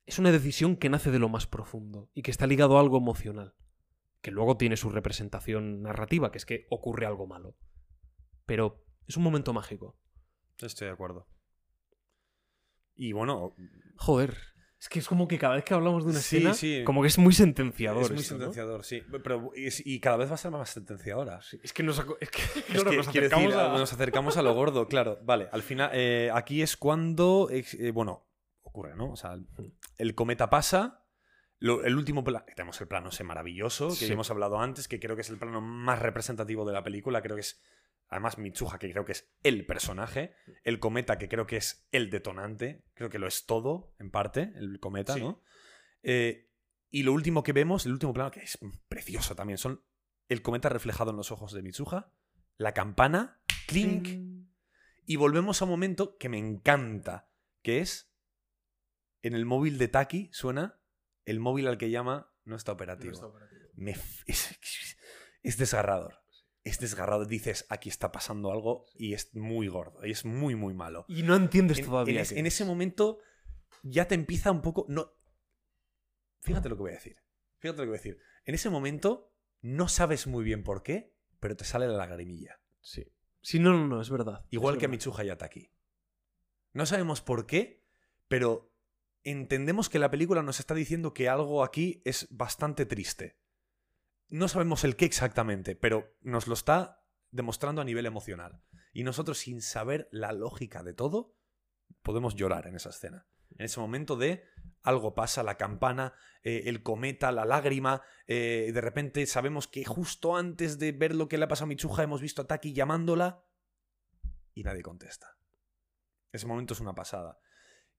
[0.06, 2.98] Es una decisión que nace de lo más profundo y que está ligado a algo
[2.98, 3.54] emocional.
[4.22, 7.56] Que luego tiene su representación narrativa, que es que ocurre algo malo.
[8.46, 9.98] Pero es un momento mágico.
[10.58, 11.28] Estoy de acuerdo.
[12.96, 13.56] Y bueno,
[13.98, 14.38] Joder.
[14.80, 16.84] Es que es como que cada vez que hablamos de una Sí, escena, sí.
[16.86, 18.04] como que es muy sentenciador.
[18.04, 18.40] es muy esto, ¿no?
[18.40, 19.04] sentenciador, sí.
[19.24, 21.42] Pero, y, cada vez va a ser más sentenciadora.
[21.42, 24.38] Sí, Es que nos, es que, Es claro, que, nos acercamos decir, a- nos acercamos
[24.38, 25.20] a lo gordo, claro.
[25.24, 28.26] Vale, al final, eh, aquí es cuando, eh, bueno,
[28.62, 29.12] ocurre, ¿no?
[29.12, 29.46] O sea, el,
[29.98, 31.04] el cometa pasa,
[31.60, 35.16] lo- el último plano, tenemos el plano ese maravilloso, que hemos hablado antes, que creo
[35.18, 37.62] que es el plano más representativo de la película, creo que es,
[38.10, 40.34] además, Mitsuha, que creo que es el personaje,
[40.64, 44.52] el cometa, que creo que es el detonante, creo que lo es todo, en parte,
[44.56, 45.22] el cometa, Sí.
[45.22, 45.44] ¿no?
[46.04, 46.50] Eh,
[46.92, 48.58] y lo último que vemos, el último plano, que es
[48.88, 49.84] precioso también, son
[50.28, 52.12] el cometa reflejado en los ojos de Mitsuha,
[52.58, 54.08] la campana, clink,
[55.06, 57.32] y volvemos a un momento que me encanta,
[57.62, 58.12] que es
[59.22, 60.80] en el móvil de Taki suena
[61.26, 63.12] el móvil al que llama no está operativo.
[63.76, 64.58] Me f- es,
[65.44, 66.22] es desgarrador.
[66.64, 67.28] Es desgarrador.
[67.28, 70.06] Dices, aquí está pasando algo y es muy gordo.
[70.06, 71.06] Y es muy, muy malo.
[71.08, 72.16] Y no entiendes En, todavía.
[72.16, 73.20] en es- ese momento
[73.84, 74.86] ya te empieza un poco.
[74.90, 75.14] No,
[76.42, 77.18] fíjate lo que voy a decir.
[77.60, 78.20] Fíjate lo que voy a decir.
[78.46, 82.60] En ese momento no sabes muy bien por qué, pero te sale la lagrimilla.
[82.82, 83.06] Sí.
[83.42, 84.46] Sí, no, no, no, es verdad.
[84.50, 84.92] Igual Es que a verdad.
[84.98, 85.72] Mitsuha Yataki.
[86.74, 87.84] No sabemos por qué,
[88.28, 88.74] pero
[89.24, 93.38] entendemos que la película nos está diciendo que algo aquí es bastante triste.
[94.30, 98.64] No sabemos el qué exactamente, pero nos lo está demostrando a nivel emocional.
[98.94, 101.36] Y nosotros, sin saber la lógica de todo,
[102.02, 103.28] podemos llorar en esa escena.
[103.58, 104.44] En ese momento de
[104.84, 108.02] algo pasa, la campana, eh, el cometa, la lágrima.
[108.28, 111.70] eh, de repente sabemos que justo antes de ver lo que le ha pasado a
[111.70, 113.44] Mitsuha hemos visto a Taki llamándola
[114.54, 115.38] y nadie contesta.
[116.32, 117.40] Ese momento es una pasada.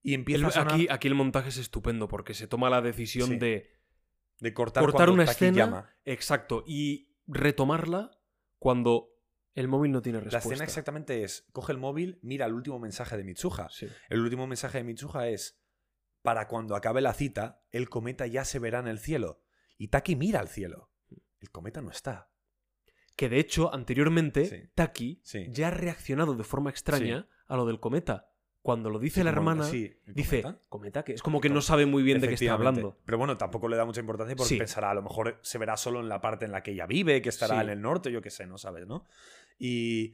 [0.02, 2.80] Y empieza El- a sonar aquí, aquí el montaje es estupendo porque se toma la
[2.80, 3.38] decisión Sí.
[3.38, 3.79] de
[4.40, 5.56] de cortar, cortar una escena.
[5.56, 5.90] llama.
[6.04, 6.64] Exacto.
[6.66, 8.10] Y retomarla
[8.58, 9.08] cuando
[9.54, 10.48] el móvil no tiene La respuesta.
[10.54, 13.68] escena exactamente es, coge el móvil, mira el último mensaje de Mitsuha.
[13.70, 13.88] Sí.
[14.08, 15.60] El último mensaje de Mitsuha es,
[16.22, 19.42] para cuando acabe la cita, el cometa ya se verá en el cielo.
[19.78, 20.90] Y Taki mira al cielo.
[21.40, 22.30] El cometa no está.
[23.16, 24.70] Que de hecho, anteriormente, Sí.
[24.74, 25.46] Taki Sí.
[25.50, 28.29] ya ha reaccionado de forma extraña a lo del cometa.
[28.62, 30.62] Cuando lo dice la hermana, sí, ¿el dice, cometa?
[30.68, 31.02] ¿cometa?
[31.02, 32.98] que Es como que no sabe muy bien de qué está hablando.
[33.06, 34.58] Pero bueno, tampoco le da mucha importancia porque Sí.
[34.58, 37.22] pensará, a lo mejor se verá solo en la parte en la que ella vive,
[37.22, 37.60] que estará Sí.
[37.62, 39.06] en el norte, yo qué sé, no sabes, ¿no?
[39.58, 40.12] Y,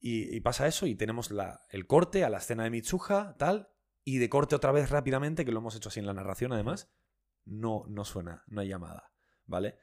[0.00, 3.68] y- y pasa eso y tenemos la, el corte a la escena de Mitsuha, tal,
[4.04, 6.92] y de corte otra vez rápidamente, que lo hemos hecho así en la narración además,
[7.46, 9.10] no, no suena, no hay llamada,
[9.46, 9.76] ¿vale?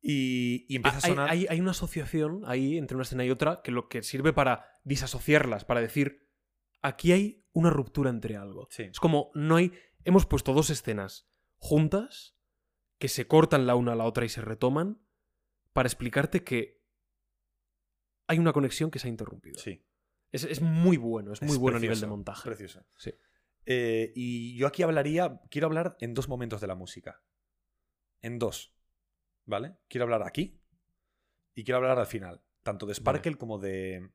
[0.00, 1.30] Y, y empieza a Ah, Hay, sonar...
[1.30, 4.66] hay- hay una asociación ahí entre una escena y otra que lo que sirve para
[4.84, 6.23] disasociarlas, para decir,
[6.84, 8.68] aquí hay una ruptura entre algo.
[8.70, 8.84] Sí.
[8.84, 9.72] Es como, no hay...
[10.04, 12.36] Hemos puesto dos escenas juntas
[12.98, 15.02] que se cortan la una a la otra y se retoman
[15.72, 16.84] para explicarte que
[18.28, 19.58] hay una conexión que se ha interrumpido.
[19.58, 19.84] Sí.
[20.30, 22.48] Es, es muy bueno, es muy Es bueno a nivel de montaje.
[22.48, 22.86] Precioso.
[22.98, 23.12] Sí.
[23.66, 27.22] Eh, y yo aquí hablaría, quiero hablar en dos momentos de la música.
[28.20, 28.76] En dos.
[29.46, 29.76] ¿Vale?
[29.88, 30.60] Quiero hablar aquí
[31.54, 32.42] y quiero hablar al final.
[32.62, 34.10] Tanto de Sparkle como de,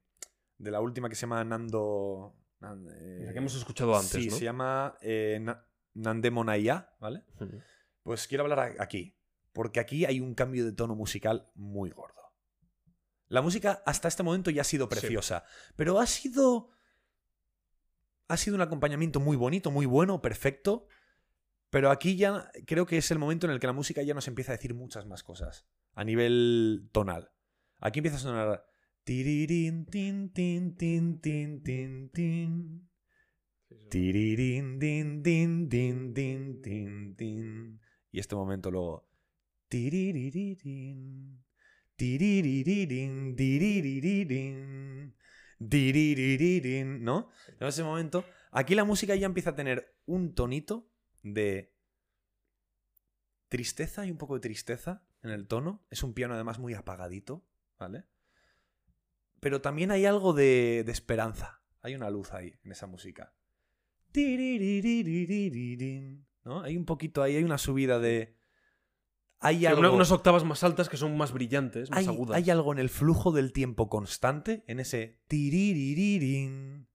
[0.57, 2.35] de la última que se llama Nando...
[2.61, 4.35] Eh, La que hemos escuchado antes, Sí, ¿no?
[4.35, 7.23] se llama eh, Na- Nandemonaya, ¿vale?
[8.03, 9.15] Pues quiero hablar aquí.
[9.53, 12.15] Porque aquí hay un cambio de tono musical muy gordo.
[13.27, 15.43] La música hasta este momento ya ha sido preciosa.
[15.75, 16.69] Pero ha sido.
[18.27, 20.87] Ha sido un acompañamiento muy bonito, muy bueno, perfecto.
[21.71, 24.27] Pero aquí ya creo que es el momento en el que la música ya nos
[24.27, 25.65] empieza a decir muchas más cosas.
[25.93, 27.31] A nivel tonal.
[27.79, 28.68] Aquí empieza a sonar.
[29.09, 32.87] Tirirín, tin, tin, tin, tin, tin, tin.
[33.89, 37.81] Tirirín, din, din, din, din, din, din.
[38.11, 39.09] Y este momento luego.
[39.67, 41.43] Tiririririn,
[41.95, 45.15] tiririririn, tiririririn,
[45.57, 47.31] tiririririn, ¿no?
[47.59, 50.87] En ese momento, aquí la música ya empieza a tener un tonito
[51.23, 51.73] de
[53.47, 55.83] tristeza y un poco de tristeza en el tono.
[55.89, 57.43] Es un piano además muy apagadito,
[57.79, 58.05] ¿vale?
[59.39, 61.61] Pero también hay algo de, de esperanza.
[61.81, 63.33] Hay una luz ahí en esa música.
[66.43, 66.61] ¿No?
[66.61, 68.35] Hay un poquito ahí, hay una subida de.
[69.41, 72.35] Hay algo, una- unas octavas más altas que son más brillantes, más hay, agudas.
[72.35, 76.89] hay algo en el flujo del tiempo constante, en ese tiririririn,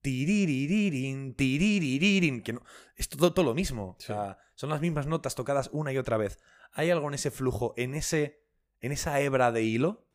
[0.00, 2.62] tiririririn, tiririririn, que no,
[2.96, 3.96] es todo, todo lo mismo.
[3.98, 6.38] O sea, son las mismas notas tocadas una y otra vez.
[6.72, 8.40] Hay algo en ese flujo, en, ese,
[8.80, 10.06] en esa hebra de hilo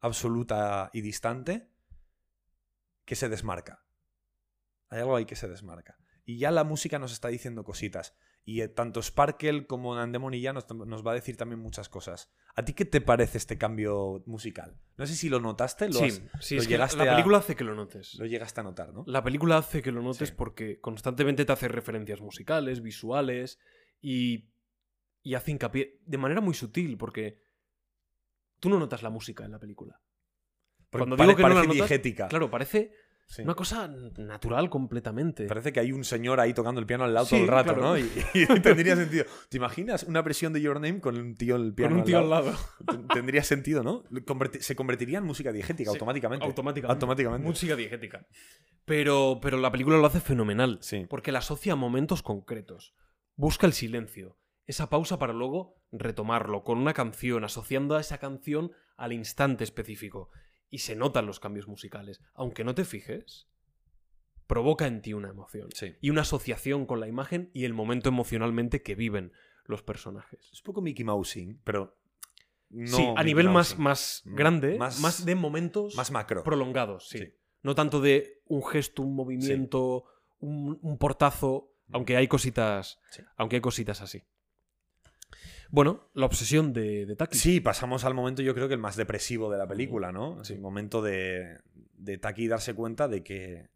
[0.00, 1.70] absoluta y distante
[3.04, 3.84] que se desmarca.
[4.90, 5.96] Hay algo ahí que se desmarca.
[6.24, 8.14] Y ya la música nos está diciendo cositas.
[8.44, 12.30] Y eh, tanto Sparkle como Andemoni ya nos, nos va a decir también muchas cosas.
[12.54, 14.78] ¿A ti qué te parece este cambio musical?
[14.96, 17.14] No sé si lo notaste, lo, sí, has- sí, lo es que llegaste la a-
[17.14, 18.14] película hace que lo notes.
[18.18, 19.04] lo llegaste a notar, ¿no?
[19.06, 20.34] La película hace que lo notes Sí.
[20.36, 23.58] porque constantemente te hace referencias musicales, visuales
[24.00, 24.48] y,
[25.22, 27.42] y hace hincapié de manera muy sutil porque
[28.60, 30.00] tú no notas la música en la película.
[30.90, 32.28] Porque Cuando digo que no la parece notas, diegética.
[32.28, 32.92] Claro, parece
[33.30, 33.42] Sí.
[33.42, 33.86] una cosa
[34.16, 35.44] natural completamente.
[35.44, 37.74] Parece que hay un señor ahí tocando el piano al lado Sí, todo el rato,
[37.74, 37.88] claro.
[37.90, 37.98] ¿no?
[37.98, 39.26] Y, y tendría sentido.
[39.50, 42.18] ¿Te imaginas una versión de Your Name con un tío el piano Con un tío
[42.20, 42.54] al lado.
[43.12, 44.02] Tendría sentido, ¿no?
[44.24, 46.46] Converti- se convertiría en música diegética Sí, automáticamente.
[46.46, 46.90] Automáticamente.
[46.94, 47.46] Automáticamente.
[47.46, 48.26] Música diegética.
[48.86, 50.78] Pero, pero la película lo hace fenomenal.
[50.80, 51.04] Sí.
[51.10, 52.94] Porque la asocia a momentos concretos.
[53.36, 54.38] Busca el silencio.
[54.68, 60.30] Esa pausa para luego retomarlo con una canción, asociando a esa canción al instante específico.
[60.70, 62.20] Y se notan los cambios musicales.
[62.34, 63.48] Aunque no te fijes,
[64.46, 65.68] provoca en ti una emoción.
[65.74, 65.94] Sí.
[66.00, 69.32] Y una asociación con la imagen y el momento emocionalmente que viven
[69.64, 70.50] los personajes.
[70.52, 71.96] Es un poco Mickey Mousing, pero.
[72.70, 76.42] No sí, a nivel más, más grande, más- más, de momentos Más macro.
[76.44, 77.18] prolongados, sí.
[77.18, 77.32] Sí.
[77.62, 80.04] No tanto de un gesto, un movimiento,
[80.40, 83.00] un, un portazo, aunque hay cositas.
[83.10, 83.22] Sí.
[83.38, 84.22] Aunque hay cositas así.
[85.70, 87.36] Bueno, la obsesión de, de Taki.
[87.36, 90.42] Sí, pasamos al momento, yo creo que el más depresivo de la película, ¿no?
[90.44, 90.54] Sí.
[90.54, 91.60] el momento de,
[92.20, 93.68] Taki darse cuenta de que,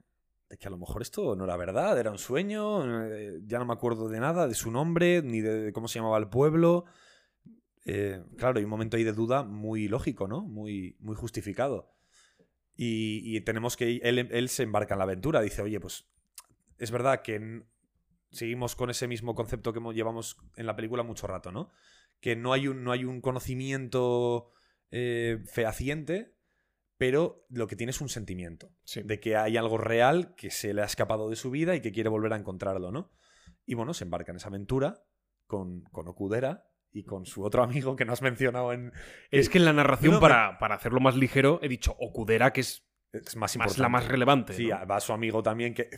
[0.49, 3.67] de que a lo mejor esto no era verdad, era un sueño, eh, ya no
[3.67, 6.87] me acuerdo de nada, de su nombre, ni de cómo se llamaba el pueblo.
[7.85, 10.41] Eh, claro, hay un momento ahí de duda muy lógico, ¿no?
[10.43, 11.91] Muy, muy justificado.
[12.75, 13.99] Y, tenemos que.
[14.03, 16.07] Él, él se embarca en la aventura, dice, oye, pues
[16.79, 17.65] es verdad que
[18.33, 21.71] seguimos con ese mismo concepto que mo- llevamos en la película mucho rato, ¿no?
[22.21, 24.51] Que no hay un, no hay un conocimiento
[24.91, 26.35] eh, fehaciente,
[26.99, 29.03] pero lo que tiene es un sentimiento Sí.
[29.03, 31.93] de que hay algo real que se le ha escapado de su vida y que
[31.93, 33.11] quiere volver a encontrarlo, ¿no?
[33.67, 35.05] Y bueno, se embarca en esa aventura
[35.47, 38.93] con, con Okudera y con su otro amigo que no has mencionado en...
[39.31, 42.61] Es que en la narración, No, para, para hacerlo más ligero, he dicho Okudera, que
[42.61, 44.55] es Es más la más relevante.
[44.55, 44.87] Sí, ¿no?
[44.87, 45.91] va su amigo también, que...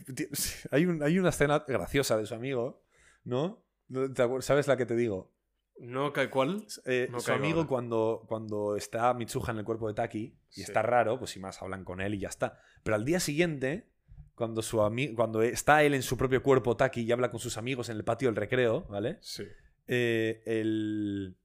[0.70, 2.82] Hay, un- hay una escena graciosa de su amigo,
[3.24, 3.64] ¿no?
[3.88, 5.32] ¿No te acuer- ¿Sabes la que te digo?
[5.78, 6.66] ¿No cuál?
[6.86, 7.68] Eh, No su amigo ahora.
[7.68, 10.62] cuando, cuando está Mitsuha en el cuerpo de Taki y Sí.
[10.62, 12.60] está raro, pues sin más hablan con él y ya está.
[12.82, 13.88] Pero al día siguiente,
[14.34, 17.56] cuando, su ami- cuando está él en su propio cuerpo Taki y habla con sus
[17.58, 19.18] amigos en el patio del recreo, ¿vale?
[19.20, 19.44] Sí.
[19.86, 21.36] Eh, el,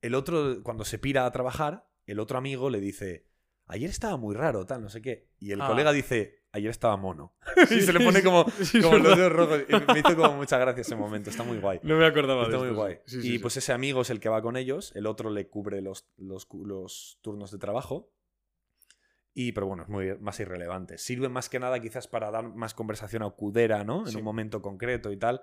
[0.00, 3.26] el otro, cuando se pira a trabajar, el otro amigo le dice,
[3.66, 5.30] ayer estaba muy raro, tal, no sé qué.
[5.38, 5.66] Y el Ah.
[5.68, 7.34] colega dice, ayer estaba mono.
[7.70, 9.62] y se le pone como, sí, como los dedos rojos.
[9.68, 11.80] Y me hizo como mucha gracia ese momento, está muy guay.
[11.82, 12.98] No me acordaba Está de muy esto, guay.
[13.06, 13.34] sí.
[13.34, 16.08] Y pues ese amigo es el que va con ellos, el otro le cubre los,
[16.16, 18.12] los, turnos de trabajo.
[19.34, 20.98] Y, pero bueno, es muy más irrelevante.
[20.98, 24.06] Sirve más que nada quizás para dar más conversación a Okudera, ¿no?
[24.06, 25.40] En un momento concreto y tal.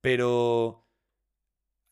[0.00, 0.86] Pero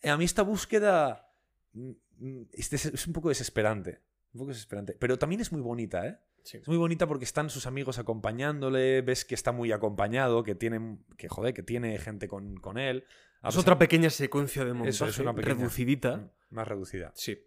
[0.05, 1.29] a mí esta búsqueda
[1.73, 4.01] mm, mm, es, des- es un poco desesperante.
[4.33, 4.95] Un poco desesperante.
[4.99, 6.19] Pero también es muy bonita, ¿eh?
[6.45, 6.59] Sí.
[6.59, 10.99] Es muy bonita porque están sus amigos acompañándole, ves que está muy acompañado, que tiene,
[11.17, 13.05] que joder, que tiene gente con, con él.
[13.41, 16.17] A Es pesar- otra pequeña secuencia de montaje, Eso, es una pequeña- reducidita.
[16.17, 17.13] Mm, Más reducida.
[17.15, 17.39] Sí.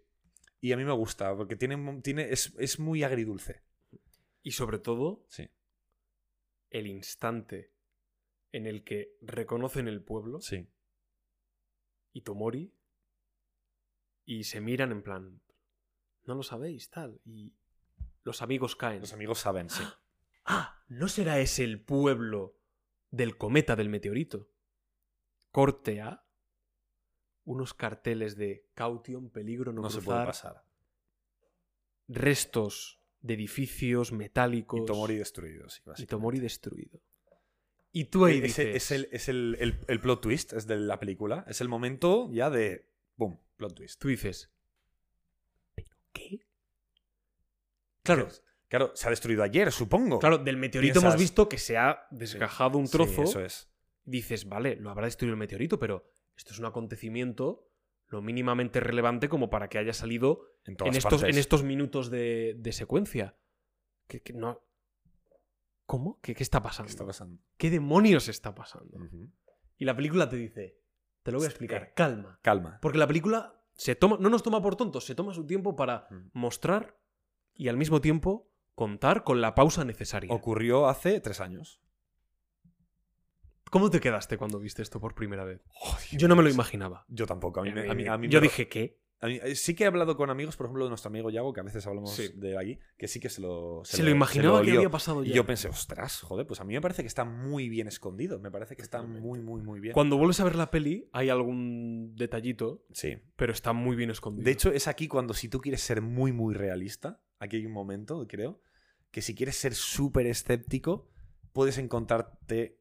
[0.60, 3.62] Y a mí me gusta, porque tiene, tiene, es, es muy agridulce.
[4.42, 5.48] Y sobre todo, Sí.
[6.70, 7.72] el instante
[8.52, 10.68] en el que reconocen el pueblo Sí.
[12.12, 12.72] y Tomori
[14.24, 15.40] y se miran en plan,
[16.26, 17.20] no lo sabéis, tal.
[17.24, 17.52] Y
[18.24, 19.00] los amigos caen.
[19.00, 19.82] Los amigos saben, sí.
[20.44, 22.58] Ah, ¿no será ese el pueblo
[23.12, 24.48] del cometa del meteorito?
[25.52, 26.24] Corte A.
[27.44, 30.64] Unos carteles de caution, peligro, no, No se cruzar, puede pasar.
[32.08, 36.06] restos de edificios metálicos Y Tomori destruido, sí, y.
[36.06, 37.00] Tomori destruido.
[37.92, 40.76] Y tú ahí Ese- dices, es el, es el, el- el plot twist, es de
[40.78, 41.44] la película.
[41.46, 42.88] Es el momento ya de.
[43.16, 44.00] Boom, plot twist.
[44.00, 44.50] Tú dices.
[46.12, 46.46] ¿Pero qué?
[48.04, 48.28] Claro,
[48.68, 50.18] Claro, se ha destruido ayer, supongo.
[50.18, 53.22] claro, del meteorito Piensas- hemos visto que se ha desgajado un Sí, trozo.
[53.24, 53.68] eso es.
[54.04, 57.68] dices, vale, lo habrá destruido el meteorito, pero esto es un acontecimiento
[58.08, 61.28] lo mínimamente relevante como para que haya salido En estos, partes.
[61.34, 63.36] en estos minutos de, de secuencia.
[64.08, 64.60] Que, que no...
[65.86, 66.18] ¿Cómo?
[66.20, 66.88] ¿Qué, qué está pasando?
[66.88, 67.40] ¿Qué está pasando?
[67.56, 68.98] ¿Qué demonios está pasando?
[69.78, 70.78] Y la película te dice,
[71.22, 72.38] te lo voy a explicar, calma.
[72.42, 72.78] Calma.
[72.82, 76.06] Porque la película se toma, no nos toma por tontos, se toma su tiempo para
[76.10, 76.30] Mm.
[76.34, 76.98] mostrar
[77.54, 80.32] y al mismo tiempo contar con la pausa necesaria.
[80.32, 81.80] Ocurrió hace tres años.
[83.70, 85.62] ¿Cómo te quedaste cuando viste esto por primera vez?
[86.12, 87.04] Yo no me lo pues, imaginaba.
[87.08, 87.60] Yo tampoco.
[87.60, 89.00] A mí, me- a mí- a mí yo me- dije, ¿qué?
[89.26, 91.60] Mí- eh, sí que he hablado con amigos, por ejemplo, de nuestro amigo Yago, que
[91.60, 92.28] a veces hablamos Sí.
[92.34, 93.82] de aquí, que sí que se lo.
[93.84, 95.34] Se, lo imaginaba que había pasado Y ya.
[95.36, 98.40] yo pensé, ostras, joder, pues a mí me parece que está muy bien escondido.
[98.40, 99.94] Me parece que está muy, muy, muy bien.
[99.94, 103.16] Cuando vuelves a ver la peli, hay algún detallito, Sí.
[103.36, 104.44] pero está muy bien escondido.
[104.44, 107.72] De hecho, es aquí cuando si tú quieres ser muy, muy realista, aquí hay un
[107.72, 108.60] momento, creo,
[109.10, 111.08] que si quieres ser súper escéptico,
[111.52, 112.80] puedes encontrarte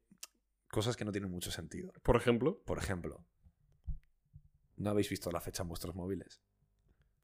[0.69, 1.91] cosas que no tienen mucho sentido.
[2.03, 3.25] por ejemplo, Por ejemplo,
[4.81, 6.41] ¿no habéis visto la fecha en vuestros móviles?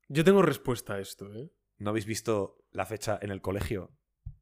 [0.10, 1.52] yo tengo respuesta a esto, ¿eh?
[1.80, 3.92] ¿No habéis visto la fecha en el colegio?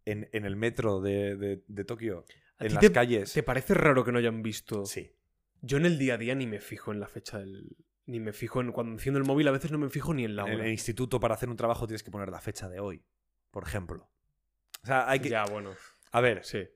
[0.06, 2.26] ¿En, en el metro de, de- de Tokio?
[2.60, 3.34] ¿A ¿En las te, calles?
[3.34, 4.86] ¿Te parece raro que no hayan visto?
[4.86, 5.12] Sí.
[5.62, 7.76] Yo en el día a día ni me fijo en la fecha del.
[8.06, 8.72] Ni me fijo en.
[8.72, 10.66] Cuando enciendo el móvil a veces no me fijo ni en la En hora.
[10.66, 13.04] el instituto, para hacer un trabajo, tienes que poner la fecha de hoy,
[13.52, 14.10] por ejemplo.
[14.84, 15.30] O sea, hay que...
[15.30, 15.72] Ya, bueno.
[16.12, 16.68] A ver, Sí.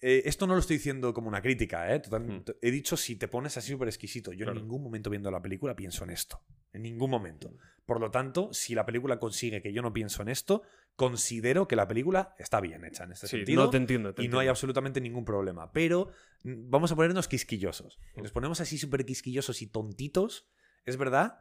[0.00, 2.00] Eh, esto no lo estoy diciendo como una crítica, ¿eh?
[2.00, 2.44] Total- Hmm.
[2.60, 4.32] He dicho si te pones así súper exquisito.
[4.32, 4.58] Yo Claro.
[4.58, 6.42] en ningún momento viendo la película pienso en esto.
[6.72, 7.54] En ningún momento.
[7.86, 10.62] Por lo tanto, si la película consigue que yo no pienso en esto,
[10.96, 13.64] considero que la película está bien hecha en este Sí, sentido.
[13.64, 14.12] no te entiendo.
[14.14, 15.72] te y no hay absolutamente ningún problema.
[15.72, 16.10] Pero
[16.42, 17.98] mm, vamos a ponernos quisquillosos.
[18.14, 20.48] Si nos ponemos así súper quisquillosos y tontitos,
[20.84, 21.38] es verdad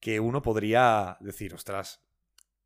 [0.00, 2.04] que uno podría decir, ostras,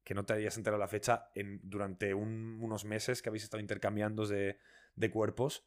[0.04, 3.60] que no te hayas enterado la fecha en, durante un- unos meses que habéis estado
[3.60, 4.58] intercambiando de,
[4.94, 5.64] de cuerpos.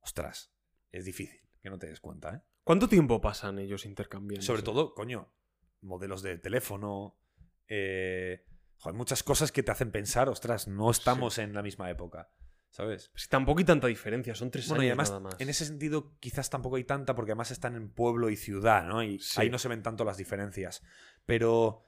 [0.00, 0.52] Ostras,
[0.90, 2.40] es difícil que no te des cuenta, ¿eh?
[2.64, 4.44] ¿Cuánto tiempo pasan ellos intercambiando?
[4.46, 5.32] Sobre todo, coño,
[5.80, 7.18] modelos de teléfono,
[7.66, 8.44] eh,
[8.76, 12.30] joder, muchas cosas que te hacen pensar, ostras, no estamos en la misma época,
[12.70, 13.10] ¿sabes?
[13.14, 15.36] Es que tampoco hay tanta diferencia, son tres Bueno, años y además, nada más.
[15.40, 19.02] en ese sentido, quizás tampoco hay tanta, porque además están en pueblo y ciudad, ¿no?
[19.02, 19.40] Y Sí.
[19.40, 20.82] ahí no se ven tanto las diferencias.
[21.24, 21.84] Pero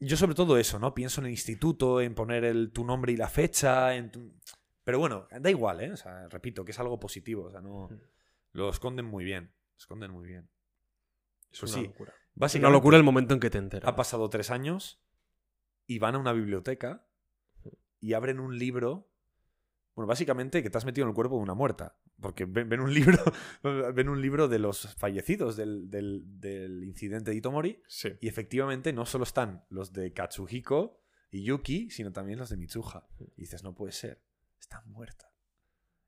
[0.00, 0.92] yo sobre todo eso, ¿no?
[0.94, 4.34] Pienso en el instituto, en poner el, tu nombre y la fecha, en tu-
[4.84, 5.92] Pero bueno, da igual, ¿eh?
[5.92, 7.88] O sea, repito, que es algo positivo, o sea, no...
[7.90, 8.00] Mm.
[8.52, 10.48] Lo esconden muy bien, lo esconden muy bien.
[11.50, 11.88] Es pues una sí.
[11.88, 12.10] locura.
[12.12, 13.88] Es una Básicamente, locura el momento en que te enteras.
[13.88, 15.02] ha pasado tres años
[15.86, 17.06] y van a una biblioteca
[18.00, 19.10] y abren un libro.
[19.96, 21.96] Bueno, básicamente que te has metido en el cuerpo de una muerta.
[22.20, 23.18] Porque ven, ven un libro.
[23.94, 27.82] ven un libro de los fallecidos del, del- del incidente de Itomori.
[27.88, 28.10] Sí.
[28.20, 31.00] Y efectivamente no solo están los de Katsuhiko
[31.30, 33.08] y Yuki, sino también los de Mitsuha.
[33.36, 34.23] Y dices, no puede ser.
[34.64, 35.30] Está muerta.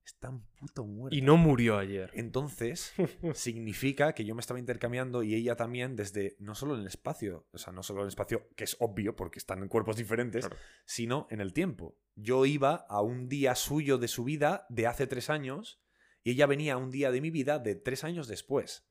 [0.03, 1.15] Está puto muerta.
[1.15, 2.11] Y no murió ayer.
[2.15, 2.95] Entonces,
[3.35, 7.47] significa que yo me estaba intercambiando y ella también desde no solo en el espacio,
[7.53, 10.47] o sea, no solo en el espacio, que es obvio porque están en cuerpos diferentes,
[10.47, 10.57] Claro.
[10.87, 11.99] sino en el tiempo.
[12.15, 15.83] Yo iba a un día suyo de su vida de hace tres años
[16.25, 18.87] y ella venía a un día de mi vida de tres años después.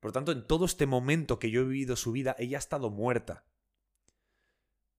[0.00, 2.58] Por lo tanto, en todo este momento que yo he vivido su vida, ella ha
[2.58, 3.44] estado muerta.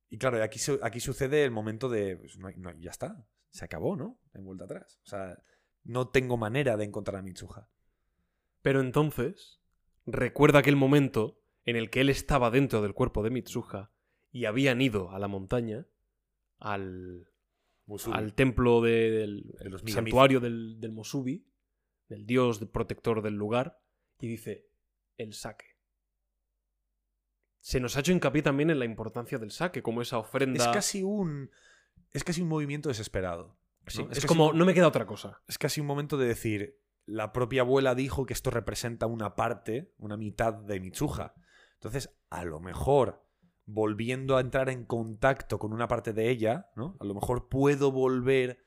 [0.10, 3.96] Y claro, aquí, aquí sucede el momento de, pues, no no ya está, se acabó,
[3.96, 4.20] ¿no?
[4.34, 5.00] En vuelta atrás.
[5.04, 5.38] O sea,
[5.84, 7.70] no tengo manera de encontrar a Mitsuha.
[8.64, 9.62] Pero entonces,
[10.08, 13.92] recuerda aquel momento en el que él estaba dentro del cuerpo de Mitsuha
[14.32, 15.86] y habían ido a la montaña,
[16.58, 17.28] al,
[17.86, 18.18] Musubi.
[18.18, 21.46] al templo de- del De los santuario del, del Mosubi,
[22.10, 23.80] del dios protector del lugar,
[24.20, 24.68] y dice,
[25.18, 25.78] el saque.
[27.60, 30.66] Se nos ha hecho hincapié también en la importancia del saque, como esa ofrenda...
[30.66, 31.52] Es casi un.
[32.14, 33.57] Es casi un movimiento desesperado.
[34.11, 35.41] Es, como, un- no me queda otra cosa.
[35.48, 36.80] es casi un momento de decir.
[37.06, 41.34] La propia abuela dijo que esto representa una parte, una mitad de Mitsuha.
[41.73, 43.26] Entonces, a lo mejor,
[43.65, 46.95] volviendo a entrar en contacto con una parte de ella, ¿no?
[47.02, 48.64] A lo mejor puedo volver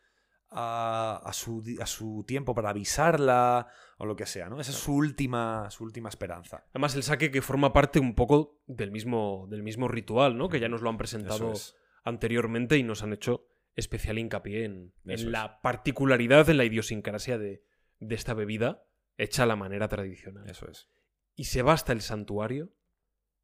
[0.51, 3.69] a, a su, a su tiempo para avisarla
[3.99, 4.61] o lo que sea, ¿no?
[4.61, 6.65] Esa es su última, su última esperanza.
[6.71, 10.49] Además, el saque que forma parte un poco del mismo, del mismo ritual, ¿no?
[10.51, 11.77] Que ya nos lo han presentado Eso es.
[12.07, 17.63] Anteriormente y nos han hecho especial hincapié en, la particularidad, en la idiosincrasia de,
[17.99, 18.85] de esta bebida
[19.19, 20.49] hecha a la manera tradicional.
[20.49, 20.89] Eso es.
[21.35, 22.73] Y se va hasta el santuario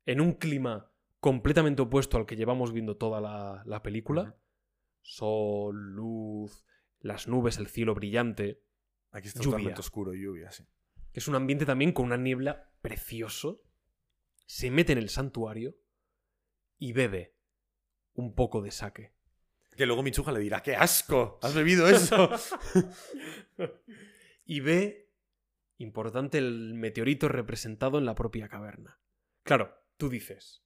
[0.07, 4.39] en un clima completamente opuesto al que llevamos viendo toda la, la película.
[5.03, 6.65] Sol, luz,
[7.01, 8.63] las nubes, el cielo brillante.
[9.11, 9.57] Aquí está Lluvia.
[9.57, 10.65] totalmente oscuro, lluvia, sí.
[11.13, 13.63] Es un ambiente también con una niebla precioso,
[14.47, 15.77] se mete en el santuario
[16.79, 17.32] y bebe
[18.15, 19.13] un poco de sake.
[19.77, 21.39] Que luego Michuja le dirá, ¡qué asco!
[21.43, 22.29] ¿Has bebido eso?
[24.45, 25.11] y ve,
[25.79, 28.99] importante, el meteorito representado en la propia caverna.
[29.45, 30.63] Claro, tú dices,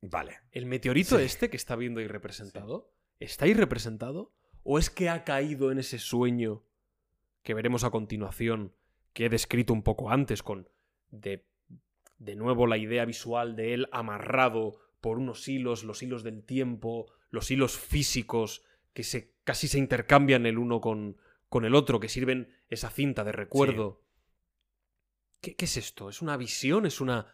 [0.00, 0.38] vale.
[0.52, 1.24] ¿el meteorito Sí.
[1.24, 4.32] este que está viendo ahí representado, está ahí representado?
[4.62, 6.64] ¿O es que ha caído en ese sueño
[7.42, 8.74] que veremos a continuación,
[9.12, 10.68] que he descrito un poco antes, con
[11.10, 11.44] de,
[12.18, 17.12] de nuevo la idea visual de él amarrado por unos hilos, los hilos del tiempo,
[17.28, 18.62] los hilos físicos
[18.94, 21.18] que se, casi se intercambian el uno con,
[21.50, 24.00] con el otro, que sirven esa cinta de recuerdo.
[25.42, 26.08] ¿Qué, qué es esto?
[26.08, 26.86] ¿Es una visión?
[26.86, 27.26] ¿Es una...?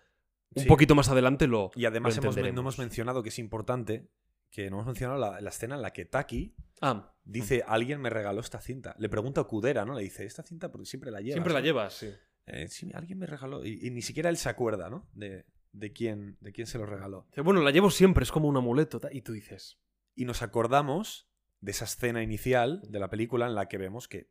[0.52, 0.68] Un Sí.
[0.68, 4.08] poquito más adelante lo Y además lo hemos, no hemos mencionado que es importante,
[4.50, 8.10] que no hemos mencionado la, la escena en la que Taki Ah, dice, alguien me
[8.10, 8.96] regaló esta cinta.
[8.98, 9.94] Le pregunta a Kudera, ¿no?
[9.94, 11.34] Le dice, esta cinta porque siempre la llevas.
[11.34, 11.64] siempre la ¿no?".
[11.66, 12.08] llevas, sí.
[12.46, 13.64] Eh, sí, alguien me regaló.
[13.64, 15.08] Y, y ni siquiera él se acuerda, ¿no?
[15.12, 17.26] De, de quién, de quién se lo regaló.
[17.42, 19.00] Bueno, la llevo siempre, es como un amuleto.
[19.12, 19.78] Y tú dices,
[20.14, 21.28] Y nos acordamos
[21.60, 24.30] de esa escena inicial de la película en la que vemos que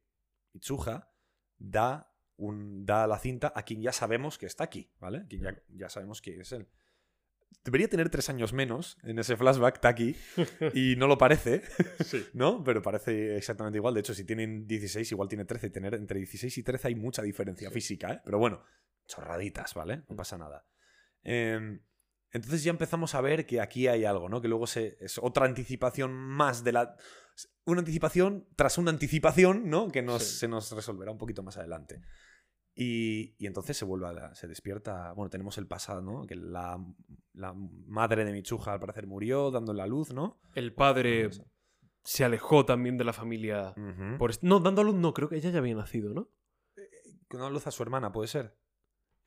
[0.54, 1.12] Itsuha
[1.58, 5.26] da, un, da la cinta a quien ya sabemos que está aquí, ¿vale?
[5.28, 6.68] Quien ya, ya sabemos que es él.
[7.64, 10.16] Debería tener tres años menos en ese flashback, Taki,
[10.74, 11.62] y no lo parece,
[12.06, 12.26] sí.
[12.34, 12.64] ¿no?
[12.64, 13.94] Pero parece exactamente igual.
[13.94, 15.70] De hecho, si tienen 16, igual tiene 13.
[15.70, 17.74] Tener entre 16 y 13 hay mucha diferencia Sí.
[17.74, 18.22] física, ¿eh?
[18.24, 18.64] Pero bueno,
[19.08, 20.04] chorraditas, ¿vale?
[20.10, 20.66] No pasa nada.
[21.24, 21.80] Eh,
[22.32, 24.40] entonces ya empezamos a ver que aquí hay algo, ¿no?
[24.42, 26.96] Que luego se, es otra anticipación más de la...
[27.66, 29.90] Una anticipación tras una anticipación, ¿no?
[29.90, 30.38] Que nos, Sí.
[30.40, 32.02] se nos resolverá un poquito más adelante.
[32.76, 35.12] Y, y entonces se vuelve a la- se despierta.
[35.14, 36.26] Bueno, tenemos el pasado, ¿no?
[36.28, 36.78] Que la,
[37.34, 40.40] la madre de Michuja al parecer murió dando la luz, ¿no?
[40.56, 41.30] El padre
[42.04, 43.74] se alejó también de la familia.
[44.18, 46.30] Por no, dando a luz no, creo que ella ya había nacido, ¿no?
[47.28, 48.58] Con la luz a su hermana, ¿puede ser?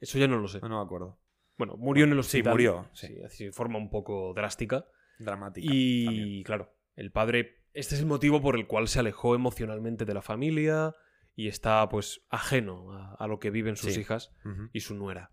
[0.00, 0.60] Eso ya no lo sé.
[0.60, 1.20] No, no me acuerdo.
[1.64, 2.52] Bueno, murió en el Sí, hospital.
[2.54, 3.16] murió, sí.
[3.28, 4.84] Sí, de forma un poco drástica.
[5.20, 5.68] Dramática.
[5.70, 6.42] Y también.
[6.42, 7.62] claro, el padre.
[7.72, 10.96] Este es el motivo por el cual se alejó emocionalmente de la familia
[11.36, 14.00] y está, pues, ajeno a, a lo que viven sus Sí.
[14.00, 14.32] hijas
[14.72, 15.30] y su nuera.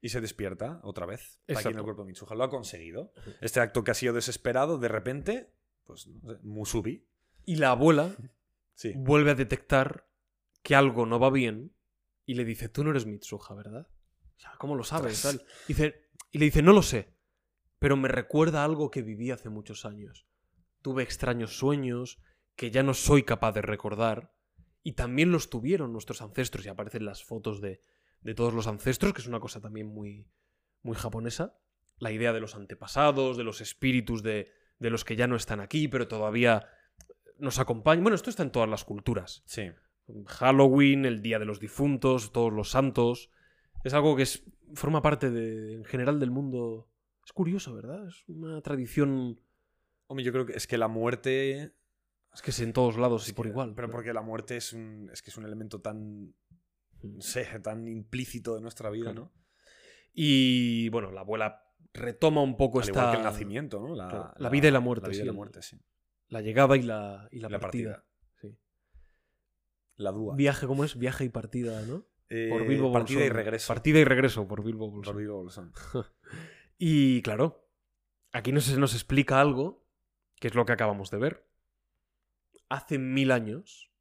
[0.00, 1.40] Y se despierta otra vez.
[1.46, 2.34] Está aquí en el cuerpo de Mitsuha.
[2.34, 3.12] Lo ha conseguido.
[3.40, 5.54] Este acto que ha sido desesperado, de repente,
[5.84, 7.06] pues, no sé, Musubi.
[7.46, 8.14] Y la abuela
[8.74, 8.92] Sí.
[8.96, 10.08] vuelve a detectar
[10.62, 11.72] que algo no va bien
[12.26, 13.86] y le dice, tú no eres Mitsuha, ¿verdad?
[14.36, 15.22] O sea, ¿cómo lo sabes?
[15.22, 15.44] Tal.
[15.68, 17.14] Dice, y le dice, no lo sé,
[17.78, 20.26] pero me recuerda algo que viví hace muchos años.
[20.82, 22.18] Tuve extraños sueños
[22.56, 24.32] que ya no soy capaz de recordar
[24.82, 27.80] y también los tuvieron nuestros ancestros y aparecen las fotos de,
[28.20, 30.28] de todos los ancestros, que es una cosa también muy,
[30.82, 31.56] muy japonesa.
[31.98, 35.60] La idea de los antepasados, de los espíritus de, de los que ya no están
[35.60, 36.68] aquí, pero todavía
[37.38, 38.02] nos acompañan.
[38.02, 39.42] Bueno, esto está en todas las culturas.
[39.46, 39.70] Sí.
[40.26, 43.30] Halloween, el Día de los Difuntos, todos los santos.
[43.84, 44.42] Es algo que es,
[44.74, 46.88] forma parte de, en general del mundo.
[47.24, 48.06] Es curioso, ¿verdad?
[48.08, 49.40] Es una tradición.
[50.06, 51.72] Hombre, yo creo que es que la muerte.
[52.34, 53.74] Es que es en todos lados y es por igual.
[53.76, 55.08] Pero porque la muerte es un.
[55.12, 56.34] Es que es un elemento tan.
[57.02, 59.30] No sé, tan implícito de nuestra vida, Claro.
[59.34, 59.44] ¿no?
[60.14, 61.62] Y bueno, la abuela
[61.92, 62.98] retoma un poco Al esta.
[63.00, 63.94] igual que el nacimiento, ¿no?
[63.94, 65.78] La, Claro, la vida y la muerte, La vida sí, y la muerte, sí.
[66.28, 67.92] La llegada y la, y la, partida.
[67.92, 68.04] partida.
[68.40, 68.58] Sí.
[69.96, 70.34] La dúa.
[70.34, 70.96] Viaje, ¿cómo es?
[70.96, 72.06] Viaje y partida, ¿no?
[72.36, 73.68] Eh, Por Bilbo partida y regreso.
[73.72, 75.12] Partida y regreso por Bilbo Bolsón.
[75.14, 75.72] Por Bilbo Bolsón.
[76.76, 77.68] Y claro,
[78.32, 79.86] aquí nos, nos explica algo,
[80.40, 81.46] que es lo que acabamos de ver.
[82.68, 83.92] Hace mil años,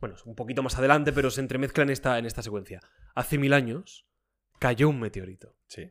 [0.00, 2.80] bueno, es un poquito más adelante, pero se entremezcla en esta, en esta secuencia.
[3.16, 4.06] Hace mil años
[4.60, 5.90] cayó un meteorito, Sí.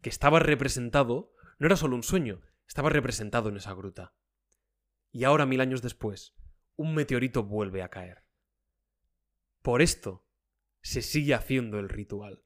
[0.00, 4.14] que estaba representado, no era solo un sueño, estaba representado en esa gruta.
[5.12, 6.34] Y ahora, mil años después,
[6.76, 8.24] un meteorito vuelve a caer.
[9.60, 10.23] Por esto,
[10.84, 12.42] se sigue haciendo el ritual.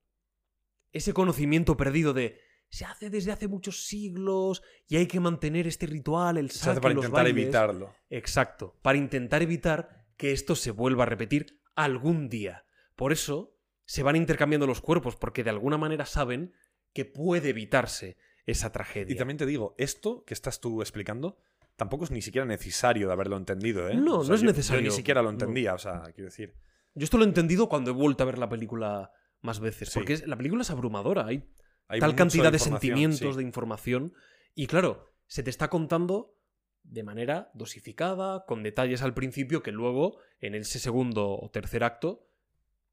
[0.92, 2.40] Ese conocimiento perdido de
[2.70, 6.64] se hace desde hace muchos siglos y hay que mantener este ritual, el Se hace
[6.66, 7.42] saque, para los intentar bailes.
[7.44, 7.94] evitarlo.
[8.10, 12.64] Exacto, para intentar evitar que esto se vuelva a repetir algún día.
[12.94, 16.52] Por eso se van intercambiando los cuerpos, porque de alguna manera saben
[16.92, 18.16] que puede evitarse
[18.46, 19.12] esa tragedia.
[19.14, 21.38] Y también te digo, esto que estás tú explicando
[21.76, 23.94] tampoco es ni siquiera necesario de haberlo entendido, ¿eh?
[23.94, 24.82] No, O sea, no es yo- necesario.
[24.82, 25.32] Yo ni siquiera lo No.
[25.32, 26.54] entendía, o sea, quiero decir.
[26.98, 29.98] Yo esto lo he entendido cuando he vuelto a ver la película más veces, Sí.
[29.98, 31.48] porque es- la película es abrumadora, hay
[31.88, 33.36] Hay tal cantidad de sentimientos, sí.
[33.36, 34.12] de información.
[34.54, 36.34] Y claro, se te está contando
[36.82, 42.26] de manera dosificada, con detalles al principio que luego, en ese segundo o tercer acto,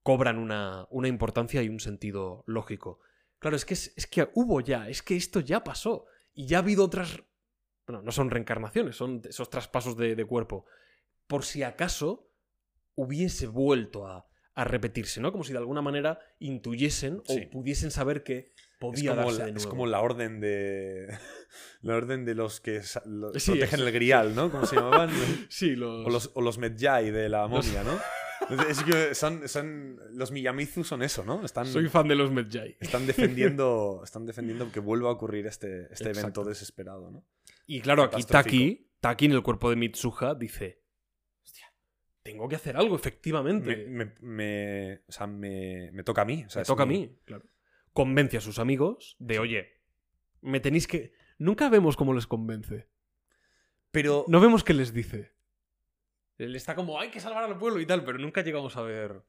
[0.03, 2.99] cobran una, una importancia y un sentido lógico.
[3.40, 6.06] Claro, es que, es, es que hubo ya, es que esto ya pasó.
[6.34, 7.22] Y ya ha habido otras...
[7.88, 10.65] Bueno, no son reencarnaciones, son esos traspasos de, de cuerpo.
[11.27, 12.25] Por si acaso
[12.96, 15.32] hubiese vuelto a, a repetirse, ¿no?
[15.32, 17.48] Como si de alguna manera intuyesen Sí.
[17.48, 19.58] o pudiesen saber que Es podía como, darse la, de nuevo.
[19.64, 21.08] es como la orden de.
[21.82, 24.52] La orden de los que sa- lo- Sí, protegen es- el grial, ¿no?
[24.52, 25.10] ¿Cómo se llamaban?
[25.50, 26.06] Sí, los...
[26.06, 27.98] O los, o los Medjay de la momia, ¿no?
[28.70, 29.98] Es que son, son.
[30.12, 31.44] Los Miyamizu son eso, ¿no?
[31.46, 32.76] Están, Soy fan de los Medjay.
[32.80, 34.02] están defendiendo.
[34.04, 37.26] Están defendiendo que vuelva a ocurrir este, este evento desesperado, ¿no?
[37.66, 38.24] Y claro, aquí.
[38.24, 40.82] Taki, Taki en el cuerpo de Mitsuha dice,
[42.26, 43.86] tengo que hacer algo, efectivamente.
[43.88, 46.44] Me, me- me- o sea, me, me toca a mí.
[46.46, 47.46] o sea, Me toca a mí, claro.
[47.94, 49.68] Convence a sus amigos de, oye,
[50.42, 51.14] me tenéis que...
[51.38, 52.90] Nunca vemos cómo les convence.
[53.92, 54.26] Pero.
[54.28, 55.34] No vemos qué les dice.
[56.38, 59.24] Él está como, hay que salvar al pueblo y tal, pero nunca llegamos a ver...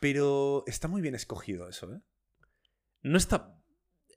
[0.00, 2.00] Pero está muy bien escogido eso, ¿eh?
[3.02, 3.56] No está...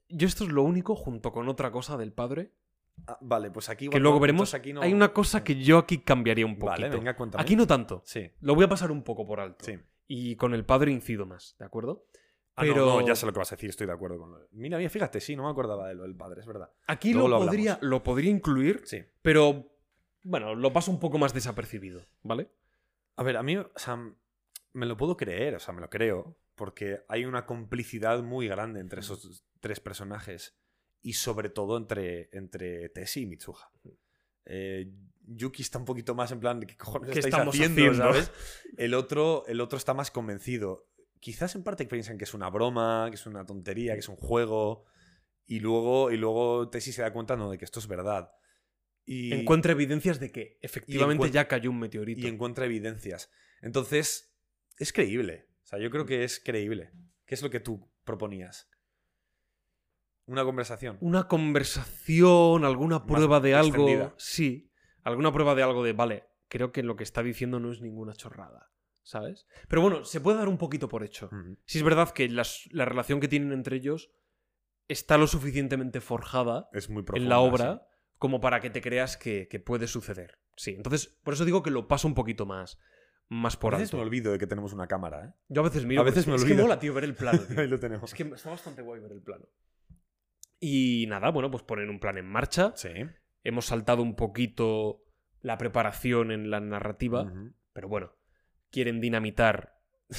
[0.08, 2.52] Yo esto es lo único, junto con otra cosa del padre,
[3.06, 3.88] Ah, vale, pues aquí.
[3.88, 4.52] que luego veremos.
[4.54, 6.82] aquí no- Hay una cosa que yo aquí cambiaría un poquito.
[6.82, 7.42] Vale, venga, cuéntame.
[7.42, 8.02] aquí no tanto.
[8.04, 9.64] Sí, Lo voy a pasar un poco por alto.
[9.64, 9.78] sí.
[10.08, 12.06] Y con el padre incido más, ¿de acuerdo?
[12.54, 14.38] Ah, Pero- no, ya sé lo que vas a decir, estoy de acuerdo con lo
[14.52, 16.70] Mira, mira, fíjate, sí, no me acordaba de lo del padre, es verdad.
[16.86, 19.02] Aquí lo, lo podría, lo podría incluir, Sí.
[19.20, 19.68] pero
[20.22, 22.50] bueno, lo paso un poco más desapercibido, ¿vale?
[23.16, 23.98] A ver, a mí, o sea,
[24.72, 28.80] me lo puedo creer, o sea, me lo creo, porque hay una complicidad muy grande
[28.80, 30.56] entre esos tres personajes
[31.02, 33.70] y sobre todo entre, entre Tessie y Mitsuha.
[34.46, 34.92] Eh,
[35.26, 37.82] Yuki está un poquito más en plan, ¿qué cojones ¿Qué estáis estamos haciendo?
[37.82, 38.12] haciendo?
[38.12, 38.30] ¿sabes?
[38.76, 40.88] El otro, el otro está más convencido.
[41.20, 44.16] Quizás en parte piensan que es una broma, que es una tontería, que es un
[44.16, 44.84] juego.
[45.46, 48.30] Y luego, y luego Tessie se da cuenta no, de que esto es verdad.
[49.04, 52.20] Y, Encuentra evidencias de que efectivamente ya cayó un meteorito.
[52.20, 53.30] y encuentra evidencias.
[53.62, 54.36] Entonces,
[54.78, 55.48] es creíble.
[55.62, 56.90] O sea, yo creo que es creíble.
[57.24, 58.68] ¿Qué es lo que tú proponías?
[60.26, 60.98] Una conversación.
[61.00, 63.68] Una conversación, alguna Más prueba de algo.
[63.68, 64.14] extendida.
[64.16, 64.70] Sí,
[65.02, 68.12] alguna prueba de algo de, vale, creo que lo que está diciendo no es ninguna
[68.14, 68.70] chorrada,
[69.02, 69.46] ¿sabes?
[69.68, 71.30] Pero bueno, se puede dar un poquito por hecho.
[71.64, 74.10] Si es verdad que las- la relación que tienen entre ellos
[74.88, 77.28] está lo suficientemente forjada Es muy en profunda.
[77.28, 77.88] la obra
[78.18, 80.38] como para que te creas que, que puede suceder.
[80.56, 82.78] Sí, entonces por eso digo que lo paso un poquito más,
[83.28, 83.98] más por A veces alto.
[83.98, 85.32] me olvido de que tenemos una cámara, ¿eh?
[85.48, 86.00] Yo a veces miro.
[86.00, 86.56] A veces porque me es olvido.
[86.56, 87.38] que mola, tío, ver el plano.
[87.48, 87.60] tío.
[87.60, 88.10] Ahí lo tenemos.
[88.10, 89.44] es que está bastante guay ver el plano.
[90.60, 92.72] Y nada, bueno, pues ponen un plan en marcha.
[92.76, 92.90] Sí.
[93.44, 95.04] Hemos saltado un poquito
[95.40, 97.32] la preparación en la narrativa,
[97.72, 98.12] pero bueno,
[98.70, 99.74] quieren dinamitar.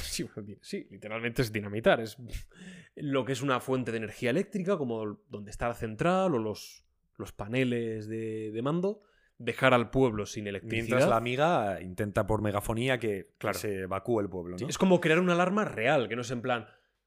[0.61, 2.01] Sí, literalmente es dinamitar.
[2.01, 2.17] Es
[2.95, 6.85] lo que es una fuente de energía eléctrica, como donde está la central o los,
[7.15, 9.01] los paneles de, de mando.
[9.37, 10.87] Dejar al pueblo sin electricidad.
[10.87, 13.57] Mientras la amiga intenta por megafonía que, Claro.
[13.57, 14.57] se evacúe el pueblo, ¿no?
[14.57, 16.65] Sí, es como crear una alarma real, que no es en plan,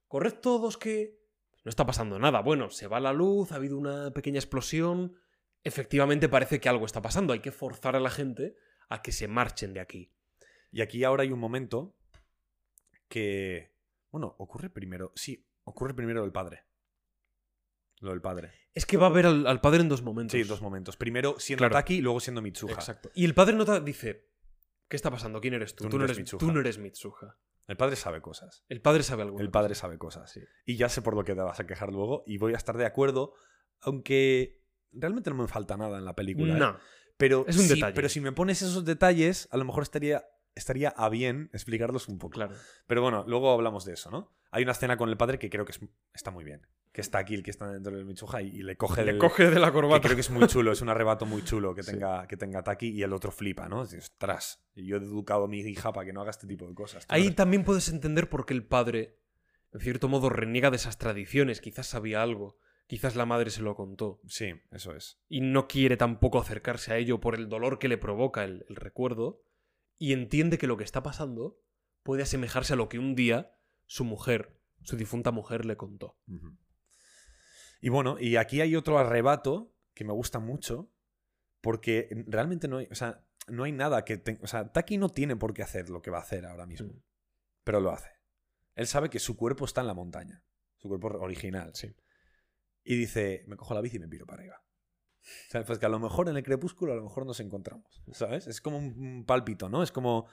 [0.08, 1.19] corred todos que
[1.64, 2.40] no está pasando nada.
[2.40, 5.16] Bueno, se va la luz, ha habido una pequeña explosión.
[5.62, 7.32] Efectivamente parece que algo está pasando.
[7.32, 8.56] Hay que forzar a la gente
[8.88, 10.12] a que se marchen de aquí.
[10.72, 11.96] Y aquí ahora hay un momento
[13.08, 13.74] que.
[14.10, 15.12] Bueno, ocurre primero.
[15.14, 16.64] Sí, ocurre primero el padre.
[18.00, 18.52] Lo del padre.
[18.72, 20.32] Es que va a ver al, al padre en dos momentos.
[20.32, 20.96] Sí, dos momentos.
[20.96, 21.74] Primero siendo Claro.
[21.74, 22.72] Taki y luego siendo Mitsuha.
[22.72, 23.10] Exacto.
[23.14, 24.30] Y el padre nota, dice,
[24.88, 25.40] ¿qué está pasando?
[25.40, 25.88] ¿Quién eres tú?
[25.88, 26.38] Tú no eres eres, Mitsuha.
[26.40, 27.36] tú no eres Mitsuha.
[27.70, 28.64] El padre sabe cosas.
[28.68, 29.38] El padre sabe algo.
[29.40, 30.30] El padre sabe cosas.
[30.32, 30.40] Sí.
[30.66, 32.24] Y ya sé por lo que te vas a quejar luego.
[32.26, 33.34] Y voy a estar de acuerdo.
[33.80, 34.60] Aunque
[34.92, 36.54] realmente no me falta nada en la película.
[36.54, 36.58] ¿eh?
[36.58, 36.76] No.
[37.16, 37.94] Pero, Es un si, detalle.
[37.94, 40.24] pero si me pones esos detalles, a lo mejor estaría,
[40.54, 42.32] estaría a bien explicarlos un poco.
[42.34, 42.56] Claro.
[42.86, 44.32] Pero bueno, luego hablamos de eso, ¿no?
[44.50, 45.80] Hay una escena con el padre que creo que es-
[46.12, 46.66] está muy bien.
[47.00, 49.18] Que está aquí el que está dentro del Mitsuha y, y le coge Le del-
[49.18, 50.00] coge de la que corbata.
[50.02, 51.92] creo que es muy chulo, es un arrebato muy chulo que Sí.
[51.92, 53.84] tenga, que tenga Taki y el otro flipa, ¿no?
[53.84, 56.66] Dices, Ostras, y yo he educado a mi hija para que no haga este tipo
[56.66, 57.04] de cosas.
[57.08, 59.18] Ahí eres- también puedes entender por qué el padre,
[59.72, 61.60] en cierto modo, reniega de esas tradiciones.
[61.60, 62.58] Quizás sabía algo.
[62.86, 64.20] Quizás la madre se lo contó.
[64.26, 65.20] Sí, eso es.
[65.28, 68.74] Y no quiere tampoco acercarse a ello por el dolor que le provoca el, el
[68.76, 69.44] recuerdo.
[69.96, 71.60] Y entiende que lo que está pasando
[72.02, 73.54] puede asemejarse a lo que un día
[73.86, 76.16] su mujer, su difunta mujer, le contó.
[76.26, 76.56] Ujú.
[77.80, 80.90] Y bueno, y aquí hay otro arrebato que me gusta mucho
[81.60, 84.16] porque realmente no hay, o sea, no hay nada que...
[84.18, 86.66] te- o sea, Taki no tiene por qué hacer lo que va a hacer ahora
[86.66, 87.02] mismo, Mm.
[87.64, 88.10] pero lo hace.
[88.74, 90.42] Él sabe que su cuerpo está en la montaña,
[90.76, 91.72] su cuerpo original.
[91.74, 91.94] Sí.
[92.84, 94.62] Y dice, me cojo la bici y me piro para arriba.
[95.22, 98.02] O sea, pues que a lo mejor en el crepúsculo a lo mejor nos encontramos,
[98.12, 98.46] ¿sabes?
[98.46, 99.82] Es como un, pálpito, ¿no?
[99.82, 100.26] Es como...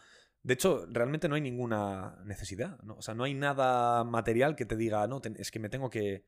[0.43, 2.95] De hecho, realmente no hay ninguna necesidad, ¿no?
[2.95, 5.89] O sea, no hay nada material que te diga, no, ten- es que me tengo
[5.89, 6.25] que...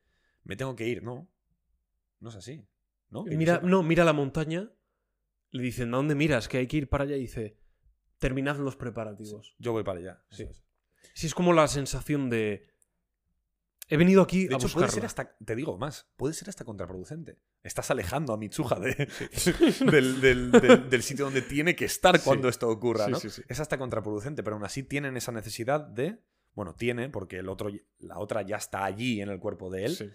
[0.50, 1.30] Me tengo que ir, ¿no?
[2.18, 2.66] No es así,
[3.08, 3.22] ¿no?
[3.22, 4.68] Mira, no, mira la montaña.
[5.52, 6.48] Le dicen, ¿a dónde miras?
[6.48, 7.14] Que hay que ir para allá.
[7.16, 7.56] Y dice,
[8.18, 9.54] terminad los preparativos.
[9.60, 10.24] Yo voy para allá.
[10.28, 10.42] Sí.
[10.42, 10.64] es.
[11.14, 12.66] Sí, es como la sensación de.
[13.88, 15.06] He venido aquí De a hecho, puede ser buscarla".
[15.06, 17.38] hasta, te digo más, puede ser hasta contraproducente.
[17.62, 19.08] Estás alejando a Mitsuha de-
[19.92, 23.20] del, del- del- del sitio donde tiene que estar cuando esto ocurra, Sí, ¿no?
[23.20, 23.42] sí, sí.
[23.48, 26.18] Es hasta contraproducente, pero aún así tienen esa necesidad de
[26.54, 27.70] Bueno, tiene, porque el otro,
[28.00, 29.96] la otra ya está allí en el cuerpo de él.
[29.96, 30.10] Sí.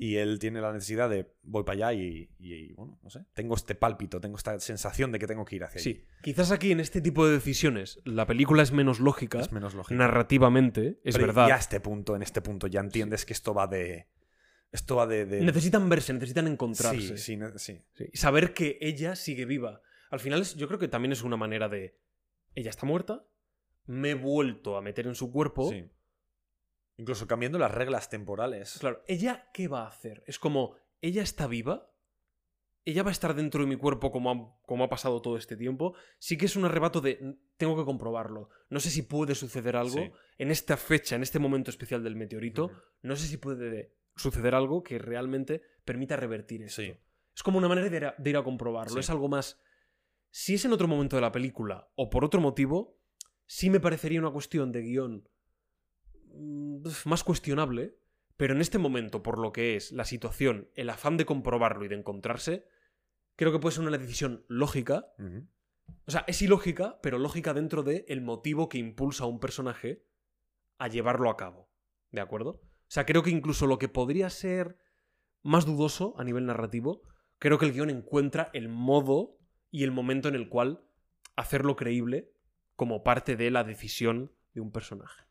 [0.00, 3.24] Y él tiene la necesidad de voy para allá y, y, bueno, no sé.
[3.34, 5.94] Tengo este pálpito, tengo esta sensación de que tengo que ir hacia allí.
[5.94, 6.04] Sí.
[6.22, 9.98] Quizás aquí en este tipo de decisiones la película es menos lógica, Es menos lógico.
[9.98, 11.48] narrativamente, es Pero verdad.
[11.48, 14.06] Ya a este punto, en este punto, ya entiendes que esto va de.
[14.70, 15.24] Esto va de.
[15.26, 17.16] de- Necesitan verse, necesitan encontrarse.
[17.18, 18.10] Sí, sí, sí.
[18.12, 19.80] Saber que ella sigue viva.
[20.10, 21.98] Al final es- yo creo que también es una manera de...
[22.54, 23.24] Ella está muerta,
[23.88, 25.68] me he vuelto a meter en su cuerpo.
[25.70, 25.84] sí.
[27.00, 28.76] Incluso cambiando las reglas temporales.
[28.80, 30.24] Claro, ¿ella qué va a hacer?
[30.26, 31.92] Es como, ¿ella está viva?
[32.84, 35.56] ¿Ella va a estar dentro de mi cuerpo como ha, como ha pasado todo este
[35.56, 35.94] tiempo?
[36.18, 38.48] Sí que es un arrebato de, "N- tengo que comprobarlo.
[38.68, 40.10] No sé si puede suceder algo Sí.
[40.38, 42.72] en esta fecha, en este momento especial del meteorito.
[43.02, 46.82] No sé si puede suceder algo que realmente permita revertir esto.
[46.82, 46.96] Sí.
[47.32, 48.94] Es como una manera de ir a, de ir a comprobarlo.
[48.94, 48.98] Sí.
[49.00, 49.60] Es algo más...
[50.30, 52.97] Si es en otro momento de la película o por otro motivo,
[53.48, 55.28] sí me parecería una cuestión de guion
[56.34, 57.98] mm, más cuestionable,
[58.36, 61.88] pero en este momento, por lo que es la situación, el afán de comprobarlo y
[61.88, 62.66] de encontrarse,
[63.34, 65.12] creo que puede ser una decisión lógica.
[66.06, 70.04] O sea, es ilógica, pero lógica dentro del el motivo que impulsa a un personaje
[70.78, 71.68] a llevarlo a cabo.
[72.12, 72.50] ¿De acuerdo?
[72.50, 74.78] O sea, creo que incluso lo que podría ser
[75.42, 77.02] más dudoso a nivel narrativo,
[77.38, 79.38] creo que el guion encuentra el modo
[79.70, 80.84] y el momento en el cual
[81.34, 82.32] hacerlo creíble
[82.78, 85.24] como parte de la decisión de un personaje.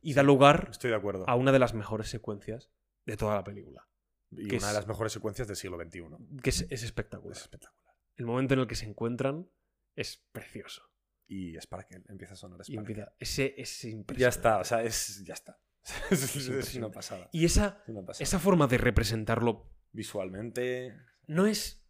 [0.00, 1.28] Y da lugar Estoy de acuerdo.
[1.28, 2.70] a una de las mejores secuencias
[3.04, 3.86] de toda la película.
[4.30, 6.40] y que una es- de las mejores secuencias del siglo XXI.
[6.42, 7.36] Que es, es espectacular.
[7.36, 7.94] Es espectacular.
[8.16, 9.46] El momento en el que se encuentran
[9.94, 10.82] es precioso.
[11.28, 12.92] Y Sparkle, empieza a sonar Y Sparkle.
[12.92, 13.12] empieza.
[13.18, 14.20] Ese es impresionante.
[14.22, 15.22] Ya está, o sea, es.
[15.24, 15.58] Ya está.
[16.10, 17.28] es, es una pasada.
[17.30, 18.22] Y esa, Es una pasada.
[18.24, 20.96] esa forma de representarlo Visualmente.
[21.26, 21.82] no es.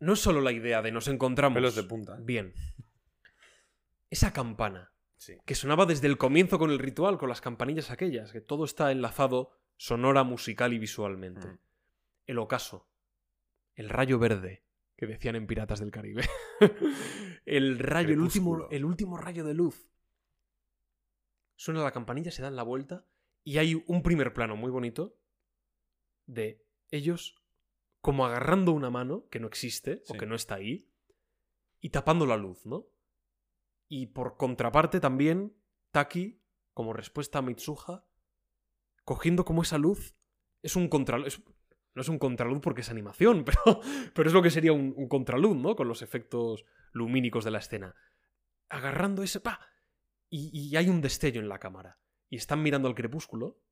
[0.00, 1.56] No es solo la idea de nos encontramos.
[1.56, 2.16] Pelos de punta.
[2.20, 2.54] Bien.
[4.10, 5.36] Esa campana, Sí.
[5.44, 8.92] que sonaba desde el comienzo con el ritual, con las campanillas aquellas, que todo está
[8.92, 11.46] enlazado sonora, musical y visualmente.
[11.46, 11.58] Mm.
[12.26, 12.88] El ocaso.
[13.74, 14.64] El rayo verde,
[14.96, 16.22] que decían en Piratas del Caribe.
[17.46, 19.88] el rayo, el último, el último rayo de luz.
[21.56, 23.04] Suena la campanilla, se dan la vuelta
[23.44, 25.16] y hay un primer plano muy bonito
[26.26, 27.34] de ellos
[28.00, 30.88] como agarrando una mano que no existe o que no está ahí
[31.80, 32.86] y tapando la luz, ¿no?
[33.88, 35.56] Y por contraparte también,
[35.90, 36.42] Taki,
[36.74, 38.06] como respuesta a Mitsuha,
[39.04, 40.14] cogiendo como esa luz,
[40.62, 41.42] es un contraluz.
[41.94, 43.80] no es un contraluz porque es animación, pero,
[44.14, 45.74] pero es lo que sería un, contraluz, ¿no?
[45.74, 47.94] Con los efectos lumínicos de la escena.
[48.68, 49.40] Agarrando ese.
[49.40, 49.60] ¡pa!
[50.28, 51.98] Y, y hay un destello en la cámara.
[52.28, 53.62] Y están mirando al crepúsculo.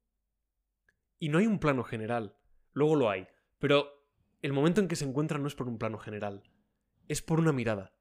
[1.19, 2.39] Y no hay un plano general.
[2.73, 3.27] Luego lo hay.
[3.59, 3.97] Pero
[4.41, 6.43] el momento en que se encuentran no es por un plano general.
[7.09, 7.95] Es por una mirada.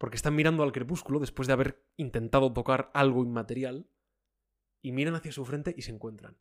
[0.00, 3.86] Porque están mirando al crepúsculo después de haber intentado tocar algo inmaterial.
[4.80, 6.38] Y miran hacia su frente y se encuentran.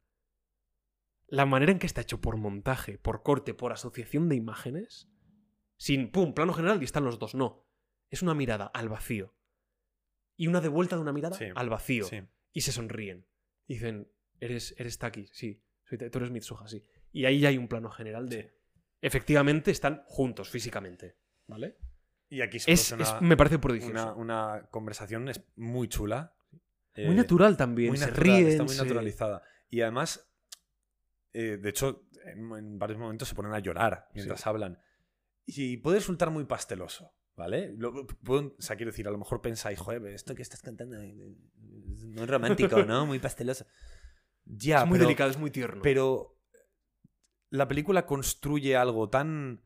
[1.27, 5.09] La manera en que está hecho por montaje, por corte, por asociación de imágenes.
[5.75, 7.35] Sin, pum, plano general y están los dos.
[7.35, 7.67] No.
[8.09, 9.35] Es una mirada al vacío.
[10.37, 12.05] Y una de vuelta de una mirada Sí, al vacío.
[12.05, 12.21] Sí.
[12.53, 13.27] Y se sonríen.
[13.67, 14.09] Y dicen,
[14.39, 15.61] eres, eres Taki, sí.
[15.83, 16.81] Soy, tú eres Mitsuha, sí.
[17.11, 18.57] Y ahí ya hay un plano general de...
[19.01, 21.17] Efectivamente están juntos físicamente.
[21.45, 21.77] ¿Vale?
[22.29, 23.91] Y aquí se Es, es- una, me parece prodigioso.
[23.91, 26.35] una, una conversación es muy chula.
[26.95, 27.89] muy Eh, natural también.
[27.89, 28.47] muy se natural, ríen.
[28.47, 29.41] está muy naturalizada.
[29.69, 30.29] Y además,
[31.33, 34.79] eh, de hecho, en, en varios momentos se ponen a llorar mientras hablan.
[35.45, 37.73] Y puede resultar muy pasteloso, ¿vale?
[37.77, 40.97] Lo- puedo- o sea, quiero decir, a lo mejor pensáis, joder, esto que estás cantando
[41.01, 41.35] eh,
[41.95, 43.05] es muy romántico, ¿no?
[43.07, 43.65] Muy pasteloso.
[44.45, 45.81] Ya, es muy pero, delicado, es muy tierno.
[45.81, 46.35] pero
[47.51, 49.61] la película construye algo tan...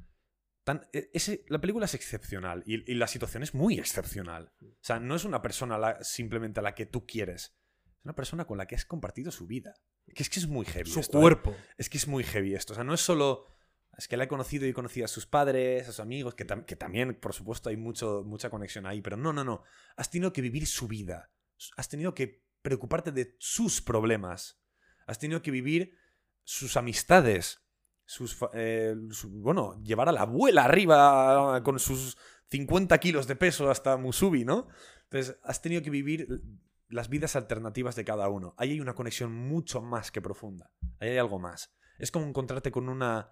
[0.63, 4.53] tan e- ese- la película es excepcional y, y la situación es muy excepcional.
[4.61, 7.55] O sea, no es una persona la- simplemente a la que tú quieres.
[7.95, 9.73] Es una persona con la que has compartido su vida.
[10.13, 10.89] Que es que es muy heavy.
[10.89, 11.21] Su esto, ¿eh?
[11.21, 11.55] cuerpo.
[11.77, 12.73] Es que es muy heavy esto.
[12.73, 13.45] O sea, no es solo.
[13.97, 16.45] Es que la he conocido y he conocido a sus padres, a sus amigos, que,
[16.45, 19.01] tam- que también, por supuesto, hay mucho, mucha conexión ahí.
[19.01, 19.63] Pero no, no, no.
[19.95, 21.31] Has tenido que vivir su vida.
[21.77, 24.59] Has tenido que preocuparte de sus problemas.
[25.07, 25.95] Has tenido que vivir
[26.43, 27.62] sus amistades.
[28.05, 32.17] Sus, eh, su- bueno, llevar a la abuela arriba con sus
[32.49, 34.67] 50 kilos de peso hasta Musubi, ¿no?
[35.05, 36.27] Entonces, has tenido que vivir
[36.89, 38.53] las vidas alternativas de cada uno.
[38.57, 40.71] Ahí hay una conexión mucho más que profunda.
[40.99, 41.73] Ahí hay algo más.
[41.97, 43.29] Es como encontrarte con una...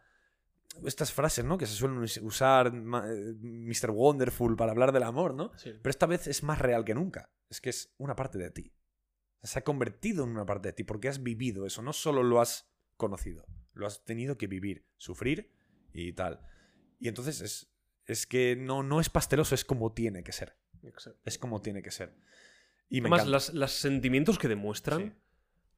[0.85, 1.57] Estas frases, ¿no?
[1.57, 3.91] Que se suelen us- usar ma- eh, Mr.
[3.91, 5.51] Wonderful para hablar del amor, ¿no?
[5.81, 7.29] Pero esta vez es más real que nunca.
[7.49, 8.73] Es que es una parte de ti.
[9.43, 11.81] Se ha convertido en una parte de ti porque has vivido eso.
[11.81, 13.45] No solo lo has conocido,
[13.81, 15.51] lo has tenido que vivir, sufrir
[15.93, 16.39] y tal.
[16.99, 17.73] Y entonces es,
[18.05, 20.55] es que no, no es pasteloso, es como tiene que ser.
[21.25, 22.15] Es como tiene que ser.
[22.89, 23.31] Y Además, encanta.
[23.31, 25.13] las- los sentimientos que demuestran Sí.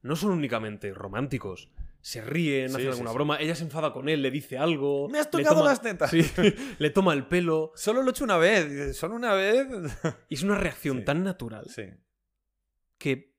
[0.02, 1.70] no son únicamente románticos.
[2.00, 3.14] Se ríen, Sí, hacen alguna sí.
[3.14, 5.08] broma, ella se enfada con él, le dice algo.
[5.08, 6.12] Me has tocado toma- las tetas.
[6.78, 7.72] Le toma el pelo.
[7.76, 8.96] Solo lo he hecho una vez.
[8.96, 9.66] Solo una vez.
[10.28, 11.66] Y es una reacción tan natural
[12.98, 13.34] que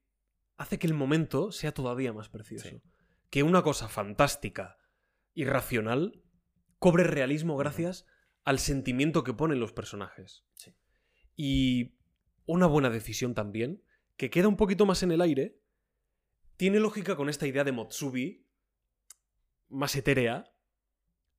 [0.58, 2.82] hace que el momento sea todavía más precioso.
[3.36, 4.78] Que una cosa fantástica,
[5.34, 6.24] irracional,
[6.80, 8.06] cobre realismo gracias
[8.46, 10.46] al sentimiento que ponen los personajes.
[10.54, 10.74] Sí.
[11.36, 11.98] Y
[12.46, 13.84] una buena decisión también,
[14.16, 15.60] que queda un poquito más en el aire,
[16.56, 18.48] tiene lógica con esta idea de Motsubi,
[19.68, 20.54] más etérea,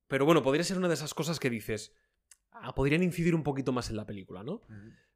[0.06, 1.94] pero bueno, podría ser una de esas cosas que dices,
[2.51, 4.60] ah, podrían incidir un poquito más en la película, ¿no?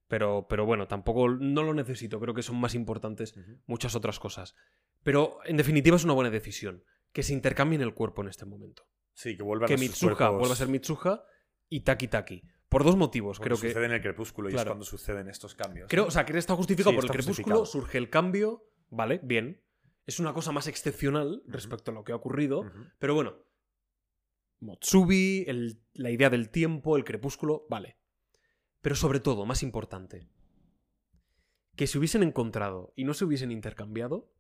[0.09, 3.35] Pero, pero bueno, tampoco no lo necesito, creo que son más importantes
[3.67, 4.55] muchas otras cosas.
[5.03, 8.87] Pero en definitiva es una buena decisión, que se intercambien el cuerpo en este momento.
[9.15, 11.25] Sí, que vuelvan Que a sus Mitsuha cuerpos- vuelva a ser Mitsuha
[11.69, 12.43] y Taki Taki.
[12.69, 13.69] Por dos motivos, creo que...
[13.69, 15.89] sucede en el crepúsculo y es cuando suceden estos cambios.
[15.89, 19.61] Creo, o sea, que está justificado Sí, por el crepúsculo, surge el cambio, vale, bien.
[20.07, 23.35] Es una cosa más excepcional respecto a lo que ha ocurrido, pero bueno.
[24.61, 27.97] Motsubi, el- la idea del tiempo, el crepúsculo, vale.
[28.83, 30.29] Pero sobre todo, más importante,
[31.77, 34.31] que se hubiesen encontrado y no se hubiesen intercambiado,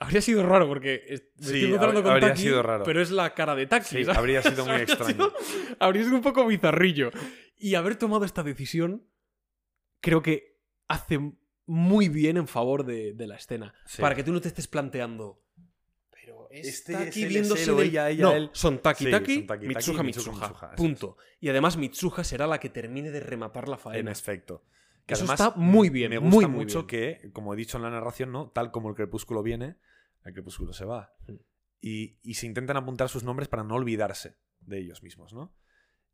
[0.00, 2.84] habría sido raro porque me Sí, estoy encontrando con habría Taki, sido raro.
[2.84, 3.84] pero es la cara de Taki.
[3.86, 4.18] Sí, ¿sabes?
[4.18, 5.12] habría sido muy Habría extraño.
[5.14, 5.32] sido-
[5.80, 7.10] habría sido un poco bizarrillo.
[7.56, 9.06] Y haber tomado esta decisión,
[10.00, 11.18] creo que hace
[11.66, 13.74] muy bien en favor de, de la escena.
[13.86, 14.00] Sí.
[14.00, 15.42] Para que tú no te estés planteando.
[16.10, 18.50] Pero es Este Taki es él, viéndose del- ella, ella, no, él.
[18.52, 20.48] son Taki Sí, Taki, son Taki, Taki, Mitsuha Mitsuha, Mitsuha.
[20.48, 21.16] Mitsuha, eso punto.
[21.40, 24.12] Y además Mitsuha será la que termine de rematar la En faena.
[24.12, 24.62] efecto.
[25.08, 27.18] Que Eso además está muy bien, Me muy, gusta muy mucho bien.
[27.20, 28.50] que, como he dicho en la narración, ¿no?
[28.50, 29.78] Tal como el crepúsculo viene,
[30.22, 31.14] el crepúsculo se va.
[31.26, 31.32] Mm.
[31.80, 35.54] Y, y se intentan apuntar sus nombres para no olvidarse de ellos mismos, ¿no?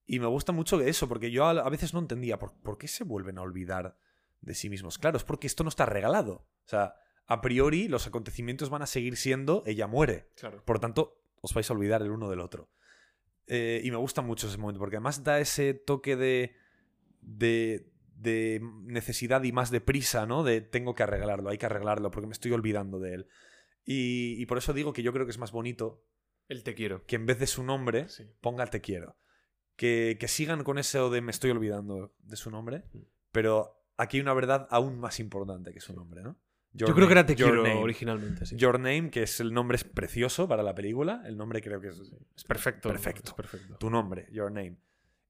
[0.06, 2.86] Y me gusta mucho eso, porque yo a, a veces no entendía por, por qué
[2.86, 3.98] se vuelven a olvidar
[4.42, 4.98] de sí mismos.
[4.98, 6.46] Claro, es porque esto no está regalado.
[6.64, 6.94] O sea,
[7.26, 10.30] a priori los acontecimientos van a seguir siendo ella muere.
[10.36, 10.62] Claro.
[10.64, 12.70] Por tanto, os vais a olvidar el uno del otro.
[13.48, 16.54] Eh, y me gusta mucho ese momento, porque además da ese toque de,
[17.20, 17.90] de,
[18.24, 20.42] de necesidad y más de prisa, ¿no?
[20.42, 23.28] De tengo que arreglarlo, hay que arreglarlo, porque me estoy olvidando de él.
[23.84, 26.04] Y, y por eso digo que yo creo que es más bonito
[26.48, 27.04] El te quiero.
[27.06, 28.24] que en vez de su nombre Sí.
[28.40, 29.16] ponga te quiero.
[29.76, 32.98] Que, que sigan con eso de me estoy olvidando de su nombre, Mm.
[33.32, 36.36] pero aquí hay una verdad aún más importante que su nombre, ¿no?
[36.76, 37.74] Your Yo creo que era te quiero name.
[37.82, 38.56] originalmente, sí.
[38.56, 41.22] Your Name, que es el nombre es precioso para la película.
[41.24, 42.00] El nombre creo que es,
[42.36, 42.88] Es perfecto.
[42.88, 43.28] Perfecto.
[43.30, 43.76] Es perfecto.
[43.78, 44.78] tu nombre, Your Name.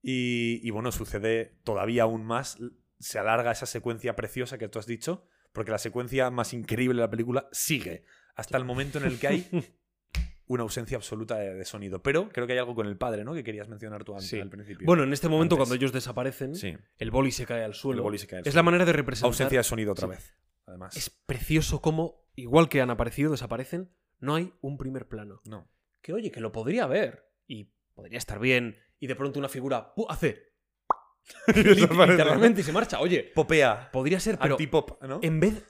[0.00, 2.56] Y, y bueno, sucede todavía aún más.
[2.98, 7.02] Se alarga esa secuencia preciosa que tú has dicho, porque la secuencia más increíble de
[7.06, 8.04] la película sigue
[8.36, 9.48] hasta el momento en el que hay
[10.46, 12.02] una ausencia absoluta de, de sonido.
[12.02, 13.34] Pero creo que hay algo con el padre, ¿no?
[13.34, 14.40] Que querías mencionar tú antes Sí.
[14.40, 14.86] al principio.
[14.86, 15.68] Bueno, en este momento, Antes.
[15.68, 17.98] cuando ellos desaparecen, sí, el boli se cae al suelo.
[18.00, 18.58] el boli se cae al es suelo.
[18.58, 19.28] la manera de representar.
[19.28, 20.10] ausencia de sonido otra Sí.
[20.10, 20.34] vez.
[20.66, 25.40] Además, Es precioso cómo, igual que han aparecido, desaparecen, no hay un primer plano.
[25.44, 25.70] no.
[26.02, 29.94] Que oye, que lo podría haber y podría estar bien, y de pronto una figura
[29.94, 30.06] ¡pu!
[31.54, 33.00] literalmente y se marcha.
[33.00, 35.20] Oye, Popea, podría ser, pero antipop, ¿no?
[35.22, 35.64] en vez.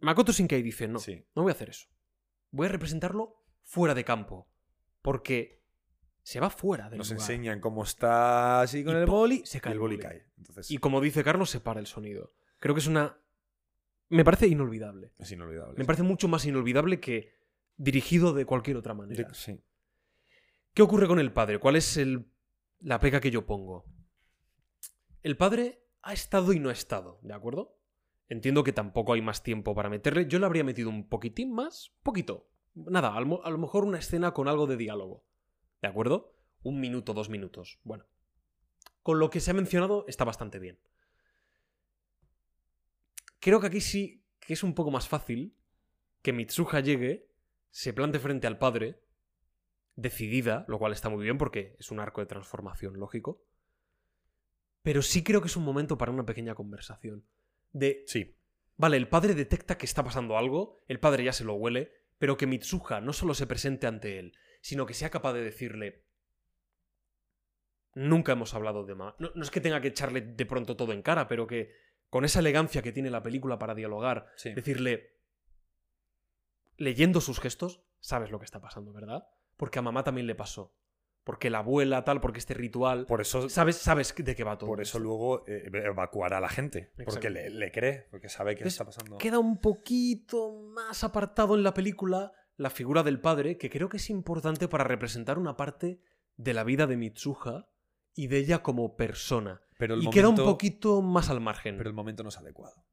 [0.00, 1.24] Makoto Shinkai dice: No, Sí.
[1.34, 1.86] no voy a hacer eso.
[2.50, 4.48] Voy a representarlo fuera de campo.
[5.02, 5.62] Porque
[6.22, 7.20] se va fuera del Nos lugar.
[7.20, 10.08] enseñan cómo está así con Y el boli se y cae el el boli boli.
[10.08, 10.26] cae.
[10.36, 12.34] Entonces, Y como dice Carlos, se para el sonido.
[12.58, 13.18] Creo que es una.
[14.08, 15.12] Me parece inolvidable.
[15.18, 15.74] es inolvidable.
[15.78, 17.32] Me parece mucho más inolvidable que
[17.76, 19.32] dirigido de cualquier otra manera.
[19.34, 19.60] Sí.
[20.74, 21.58] ¿Qué ocurre con el padre?
[21.58, 22.26] ¿Cuál es el-
[22.80, 23.84] la pega que yo pongo?
[25.26, 27.80] El padre ha estado y no ha estado, ¿de acuerdo?
[28.28, 30.28] Entiendo que tampoco hay más tiempo para meterle.
[30.28, 32.48] Yo le habría metido un poquitín más, poquito.
[32.74, 35.26] Nada, a lo, a lo mejor una escena con algo de diálogo.
[35.82, 36.32] ¿De acuerdo?
[36.62, 37.80] Un minuto, dos minutos.
[37.82, 38.06] Bueno.
[39.02, 40.78] Con lo que se ha mencionado está bastante bien.
[43.40, 45.56] Creo que aquí sí que es un poco más fácil
[46.22, 47.28] que Mitsuha llegue,
[47.72, 49.02] se plante frente al padre,
[49.96, 53.42] decidida, lo cual está muy bien porque es un arco de transformación lógico.
[54.86, 57.26] Pero sí creo que es un momento para una pequeña conversación.
[57.72, 58.38] De, Sí.
[58.76, 62.36] vale, el padre detecta que está pasando algo, el padre ya se lo huele, pero
[62.36, 64.32] que Mitsuha no solo se presente ante él,
[64.62, 66.04] sino que sea capaz de decirle,
[67.94, 69.16] nunca hemos hablado de más.
[69.18, 71.72] No, no es que tenga que echarle de pronto todo en cara, pero que
[72.08, 74.54] con esa elegancia que tiene la película para dialogar, Sí.
[74.54, 75.16] decirle,
[76.76, 79.24] leyendo sus gestos, sabes lo que está pasando, ¿verdad?
[79.56, 80.76] Porque a mamá también le pasó.
[81.26, 83.04] Porque la abuela, tal, porque este ritual.
[83.04, 84.68] Por eso, Sabes, sabes de qué va todo.
[84.70, 86.92] por eso luego eh, evacuará a la gente.
[87.04, 89.18] Porque le, le cree, porque sabe Entonces, está pasando.
[89.18, 93.96] Queda un poquito más apartado en la película la figura del padre, que creo que
[93.96, 96.00] es importante para representar una parte
[96.36, 97.68] de la vida de Mitsuha
[98.14, 99.62] y de ella como persona.
[99.78, 101.76] Pero el Y momento, queda un poquito más al margen.
[101.76, 102.85] Pero el momento no es adecuado.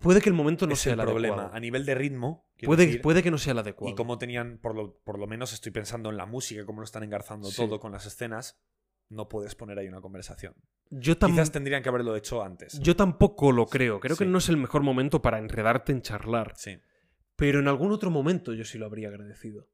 [0.00, 1.34] Puede que el momento no es sea el problema.
[1.34, 1.56] adecuado.
[1.56, 3.92] A nivel de ritmo, Puede, decir, puede que no sea el adecuado.
[3.92, 6.84] y como tenían, por lo, por lo menos estoy pensando en la música, cómo lo
[6.84, 7.56] están engarzando Sí.
[7.56, 8.60] todo con las escenas,
[9.08, 10.54] no puedes poner ahí una conversación.
[10.90, 12.78] yo, tam- Quizás tendrían que haberlo hecho antes.
[12.80, 14.00] yo tampoco lo creo.
[14.00, 16.54] Creo que no es el mejor momento para enredarte en charlar.
[16.56, 16.78] Sí.
[17.36, 19.68] Pero en algún otro momento yo sí lo habría agradecido.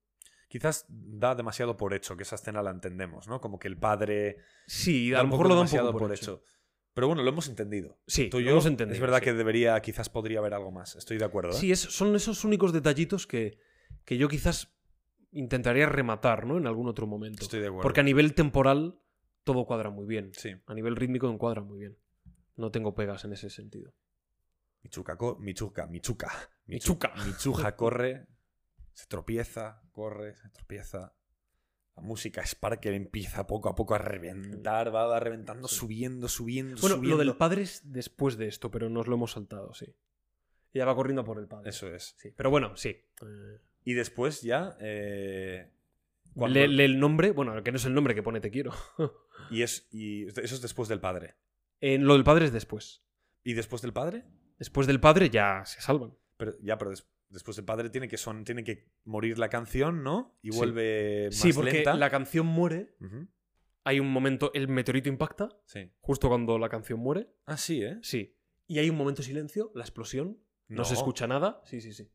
[0.48, 3.40] Quizás da demasiado por hecho que esa escena la entendemos, ¿no?
[3.40, 6.12] Como que el padre Sí, da a lo mejor lo da un demasiado poco por,
[6.14, 6.42] hecho.
[6.94, 7.98] Pero bueno, lo hemos entendido.
[8.06, 9.24] Sí, Tú y lo yo, hemos entendido, es verdad sí.
[9.24, 10.94] que debería, quizás podría haber algo más.
[10.96, 11.50] Estoy de acuerdo.
[11.50, 11.54] ¿eh?
[11.54, 13.58] Sí, es- son esos únicos detallitos que,
[14.04, 14.72] que yo quizás
[15.32, 16.56] intentaría rematar, ¿no?
[16.56, 17.42] En algún otro momento.
[17.42, 17.82] Estoy de acuerdo.
[17.82, 19.00] Porque a nivel temporal
[19.42, 20.30] todo cuadra muy bien.
[20.34, 20.50] Sí.
[20.66, 21.98] A nivel rítmico encuadra muy bien.
[22.56, 23.92] No tengo pegas en ese sentido.
[24.82, 26.30] Michuca, co- Michuca, Michuca.
[26.66, 27.12] Michuca.
[27.26, 28.26] Michuja corre,
[28.92, 31.14] se tropieza, corre, se tropieza.
[31.96, 35.76] La música Sparker empieza poco a poco a reventar, va reventando, Sí.
[35.76, 37.16] subiendo, subiendo, Bueno, subiendo.
[37.18, 39.94] lo del padre es después de esto, pero nos lo hemos saltado, sí.
[40.72, 41.70] Ella va corriendo por el padre.
[41.70, 42.16] Eso es.
[42.18, 42.32] Sí.
[42.36, 42.88] Pero bueno, sí.
[43.22, 44.76] Eh, Y después ya.
[44.80, 45.70] eh,
[46.34, 48.72] cuando- lee, lee el nombre, bueno, que no es el nombre que pone te quiero.
[49.50, 51.34] Y, es, y eso es después del padre.
[51.80, 53.02] En lo del padre es después.
[53.44, 54.24] ¿Y después del padre?
[54.58, 56.14] Después del padre ya se salvan.
[56.38, 60.02] Pero, ya, pero des- después del padre tiene que, son, tiene que morir la canción,
[60.02, 60.38] ¿no?
[60.40, 60.56] Y Sí.
[60.58, 61.94] vuelve más Sí, porque lenta.
[61.94, 62.94] la canción muere.
[63.84, 65.90] Hay un momento, el meteorito impacta, Sí.
[66.00, 67.28] justo cuando la canción muere.
[67.44, 67.98] Ah, sí, ¿eh?
[68.02, 68.34] Sí.
[68.66, 70.40] Y hay un momento de silencio, la explosión.
[70.68, 71.60] No, se escucha nada.
[71.64, 72.10] Sí, sí, sí.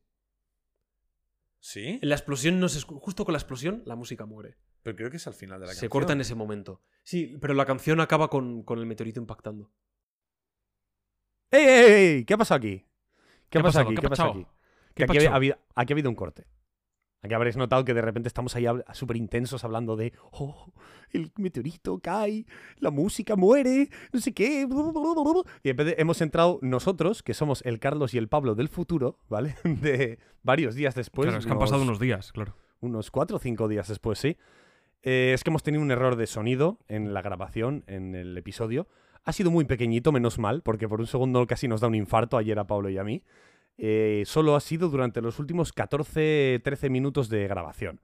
[1.60, 1.98] ¿Sí?
[2.02, 4.56] En la explosión no se Justo con la explosión, la música muere.
[4.82, 5.90] Pero creo que es al final de la Se canción.
[5.90, 6.82] corta en ese momento.
[7.04, 9.70] Sí, pero la canción acaba con, con el meteorito impactando.
[11.50, 12.24] ¡Ey, ey, ey!
[12.24, 12.86] ¿Qué ha pasado aquí?
[13.50, 13.88] ¿Qué, ha ha pasado pasado?
[13.90, 13.94] aquí?
[13.96, 14.30] ¿Qué ¿Qué ha pasado?
[14.30, 14.46] aquí?
[15.00, 16.46] ¿Qué Que aquí, ha habido, aquí ha habido un corte.
[17.22, 18.64] Aquí habréis notado que de repente estamos ahí
[18.94, 20.72] súper intensos hablando de oh,
[21.10, 22.46] el meteorito cae,
[22.78, 24.64] la música muere, no sé qué.
[24.64, 25.44] blu, blu, blu, blu".
[25.62, 28.68] Y en vez de- hemos entrado nosotros, que somos el Carlos y el Pablo del
[28.70, 29.54] futuro, ¿vale?
[29.64, 31.26] De varios días después.
[31.26, 32.54] claro, es que han pasado unos días, claro.
[32.80, 34.38] unos cuatro o cinco días después, sí.
[35.02, 38.86] Eh, es que hemos tenido un error de sonido en la grabación, en el episodio.
[39.24, 42.38] Ha sido muy pequeñito, menos mal, porque por un segundo casi nos da un infarto
[42.38, 43.22] ayer a Pablo y a mí.
[43.82, 48.02] Eh, solo ha sido durante los últimos 14-13 minutos de grabación.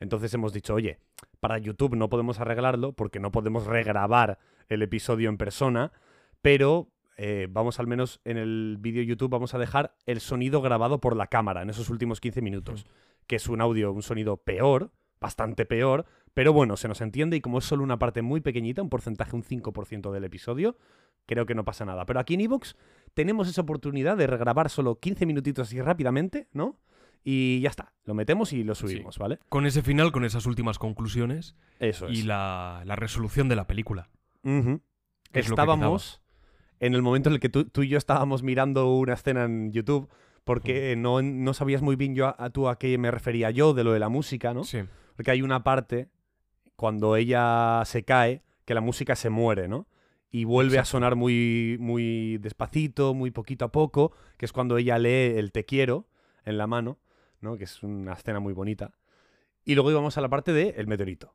[0.00, 1.00] Entonces hemos dicho, oye,
[1.38, 4.38] para YouTube no podemos arreglarlo porque no podemos regrabar
[4.70, 5.92] el episodio en persona,
[6.40, 6.88] pero
[7.18, 11.14] eh, vamos al menos en el vídeo YouTube vamos a dejar el sonido grabado por
[11.14, 12.86] la cámara en esos últimos 15 minutos,
[13.26, 16.06] que es un audio, un sonido peor, bastante peor,
[16.38, 19.34] pero bueno, se nos entiende y como es solo una parte muy pequeñita, un porcentaje,
[19.34, 20.76] un 5% del episodio,
[21.26, 22.06] creo que no pasa nada.
[22.06, 22.76] Pero aquí en Evox
[23.12, 26.78] tenemos esa oportunidad de regrabar solo 15 minutitos así rápidamente, ¿no?
[27.24, 29.40] Y ya está, lo metemos y lo subimos, ¿vale?
[29.48, 32.20] Con ese final, con esas últimas conclusiones Eso es.
[32.20, 34.08] y la, la resolución de la película.
[34.44, 36.22] Es Estábamos
[36.78, 39.72] en el momento en el que tú, tú y yo estábamos mirando una escena en
[39.72, 40.08] YouTube
[40.44, 43.74] porque no, no sabías muy bien yo a, a tú a qué me refería yo
[43.74, 44.62] de lo de la música, ¿no?
[44.62, 44.82] Sí.
[45.16, 46.10] Porque hay una parte
[46.78, 49.88] cuando ella se cae que la música se muere, ¿no?
[50.30, 54.96] Y vuelve a sonar muy, muy despacito, muy poquito a poco, que es cuando ella
[54.96, 56.06] lee el te quiero
[56.44, 57.00] en la mano,
[57.40, 57.56] ¿no?
[57.56, 58.92] Que es una escena muy bonita.
[59.64, 61.34] Y luego íbamos a la parte de el meteorito.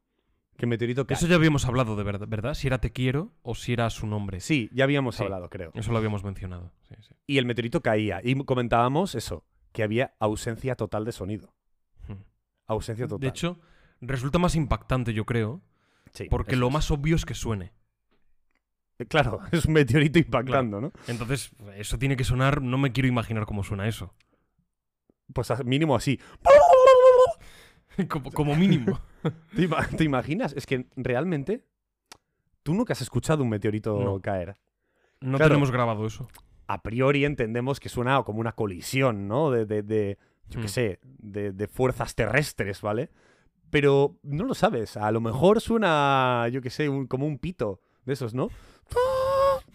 [0.56, 1.18] Que el meteorito cae.
[1.18, 2.53] Eso ya habíamos hablado de verdad, ¿verdad?
[2.53, 4.40] Si era te quiero o si era su nombre.
[4.40, 5.24] Sí, ya habíamos Sí.
[5.24, 5.72] hablado, creo.
[5.74, 6.72] Eso lo habíamos mencionado.
[6.88, 7.14] Sí, sí.
[7.28, 8.22] Y el meteorito caía.
[8.24, 9.44] Y comentábamos eso,
[9.74, 11.53] que había ausencia total de sonido.
[12.07, 12.22] Hmm.
[12.68, 13.20] Ausencia total.
[13.20, 13.60] De hecho,
[14.07, 15.61] resulta más impactante, yo creo,
[16.13, 16.73] Sí, porque lo es.
[16.73, 17.73] más obvio es que suene.
[18.99, 20.91] Eh, Claro, es un meteorito impactando, ¿no?
[21.07, 24.13] Entonces, eso tiene que sonar, no me quiero imaginar cómo suena eso.
[25.34, 26.19] Pues mínimo así.
[28.09, 28.99] como, como mínimo.
[29.55, 30.53] ¿Te, ima- te imaginas?
[30.53, 31.65] Es que realmente
[32.63, 34.21] tú nunca has escuchado un meteorito No.
[34.21, 34.55] caer.
[35.21, 35.51] No Claro.
[35.51, 36.27] tenemos grabado eso.
[36.67, 39.51] A priori entendemos que suena como una colisión, ¿no?
[39.51, 40.17] De, de, de-
[40.49, 40.69] yo qué Hmm.
[40.69, 43.09] sé, de, de fuerzas terrestres, ¿vale?
[43.74, 44.95] Pero no lo sabes.
[44.95, 48.48] A lo mejor suena, yo qué sé, un- como un pito de esos, ¿no?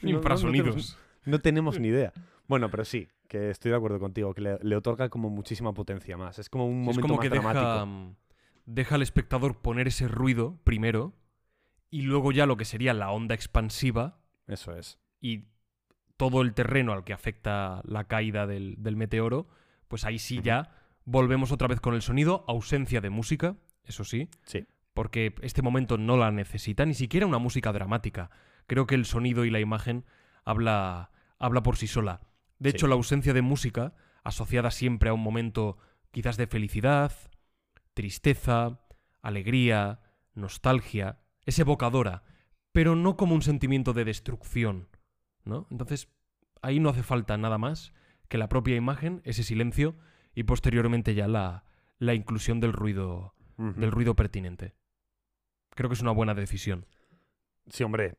[0.01, 0.66] No- no- no Infrasonidos.
[0.66, 2.12] tenemos- No tenemos ni idea.
[2.47, 6.16] Bueno, pero sí, que estoy de acuerdo contigo, que le, le otorga como muchísima potencia
[6.16, 6.39] más.
[6.39, 7.65] Es como un es momento como más que dramático.
[7.66, 8.16] deja, mm,
[8.66, 11.12] deja al espectador poner ese ruido primero
[11.91, 14.99] y luego ya lo que sería la onda expansiva Eso es.
[15.20, 15.49] y
[16.16, 19.49] todo el terreno al que afecta la caída del, del meteoro,
[19.89, 20.70] pues ahí sí ya
[21.05, 23.57] volvemos otra vez con el sonido, ausencia de música,
[23.89, 24.66] eso sí, Sí.
[24.94, 28.31] porque este momento no la necesita, ni siquiera una música dramática.
[28.66, 30.05] Creo que el sonido y la imagen
[30.44, 32.20] habla, habla por sí sola.
[32.59, 32.77] De Sí.
[32.77, 33.94] hecho, la ausencia de música,
[34.24, 35.78] asociada siempre a un momento
[36.10, 37.12] quizás de felicidad,
[37.94, 38.81] tristeza,
[39.23, 40.01] alegría,
[40.35, 42.23] nostalgia, es evocadora,
[42.73, 44.89] pero no como un sentimiento de destrucción,
[45.44, 45.66] ¿no?
[45.70, 46.09] Entonces,
[46.62, 47.93] ahí no hace falta nada más
[48.28, 49.97] que la propia imagen, ese silencio
[50.35, 51.65] y posteriormente ya la,
[51.98, 54.74] la inclusión del ruido, Del ruido pertinente.
[55.74, 56.86] Creo que es una buena decisión.
[57.68, 58.18] Sí, hombre,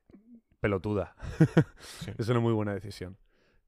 [0.59, 1.15] pelotuda.
[1.79, 2.11] Sí.
[2.17, 3.17] Es una muy buena decisión.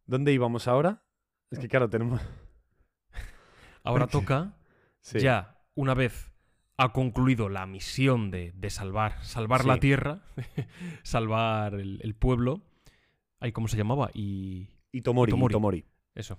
[0.06, 1.04] ¿Dónde íbamos ahora?
[1.50, 2.22] Es que claro, tenemos...
[3.84, 4.58] Ahora toca,
[5.00, 5.20] Sí.
[5.20, 6.32] ya una vez
[6.78, 10.24] ha concluido la misión de, de salvar, salvar la tierra,
[11.04, 12.62] salvar el, el pueblo.
[13.40, 14.12] Ay, ¿Cómo se llamaba?
[14.14, 15.52] Y Itomori, Itomori.
[15.54, 15.86] Itomori.
[16.16, 16.38] Eso.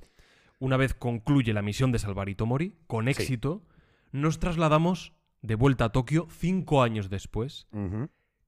[0.59, 3.67] Una vez concluye la misión de salvar Itomori, con éxito,
[4.13, 7.67] nos trasladamos de vuelta a Tokio cinco años después,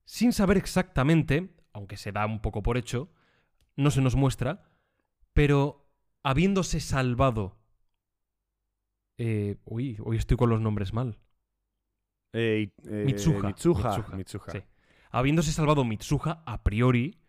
[0.04, 3.10] sin saber exactamente, aunque se da un poco por hecho,
[3.76, 4.70] no se nos muestra,
[5.32, 5.90] pero
[6.22, 7.58] habiéndose salvado...
[9.18, 11.18] eh, uy, hoy estoy con los nombres mal.
[12.32, 13.42] Eh, eh, Mitsuha.
[13.42, 13.96] Mitsuha.
[13.96, 14.52] Mitsuha, Mitsuha.
[14.52, 14.58] Sí.
[15.10, 17.20] Habiéndose salvado Mitsuha a priori,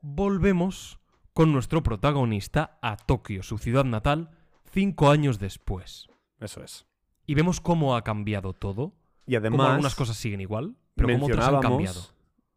[0.00, 0.98] volvemos
[1.32, 4.30] con nuestro protagonista a Tokio, su ciudad natal,
[4.72, 6.08] cinco años después.
[6.40, 6.86] Eso es.
[7.26, 8.96] Y vemos cómo ha cambiado todo.
[9.30, 9.70] Y además...
[9.70, 11.76] algunas cosas siguen igual, pero otras han cambiado.
[11.78, 12.14] mencionábamos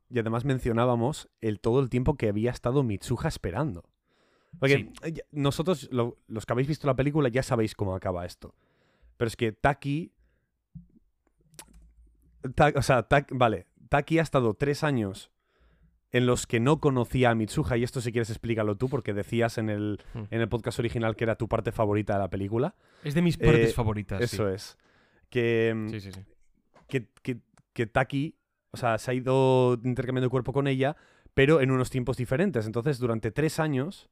[0.10, 3.84] y además mencionábamos el todo el tiempo que había estado Mitsuha esperando.
[4.60, 5.22] Porque Sí.
[5.32, 8.54] nosotros, lo- los que habéis visto la película, ya sabéis cómo acaba esto.
[9.18, 10.12] Pero es que Taki.
[12.56, 13.68] Ta- o sea, Tak- vale.
[13.90, 15.32] Taki ha estado tres años
[16.12, 19.58] en los que no conocía a Mitsuha, y esto si quieres explícalo tú, porque decías
[19.58, 20.24] en el, Hmm.
[20.30, 22.76] en el podcast original que era tu parte favorita de la película.
[23.04, 24.20] Es de mis partes Eh, favoritas.
[24.20, 24.36] sí.
[24.36, 24.78] Eso es.
[25.30, 26.22] Que, mm, Sí, sí, sí.
[26.88, 27.40] Que, que,
[27.74, 28.36] que Taki,
[28.72, 30.96] o sea, se ha ido intercambiando cuerpo con ella,
[31.34, 32.66] pero en unos tiempos diferentes.
[32.66, 34.10] Entonces, durante tres años.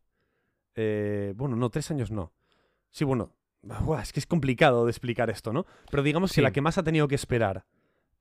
[0.75, 2.31] eh, bueno, no, tres años no.
[2.89, 3.33] Sí, bueno.
[4.01, 5.65] es que es complicado de explicar esto, ¿no?
[5.89, 6.35] Pero digamos Sí.
[6.35, 7.65] que la que más ha tenido que esperar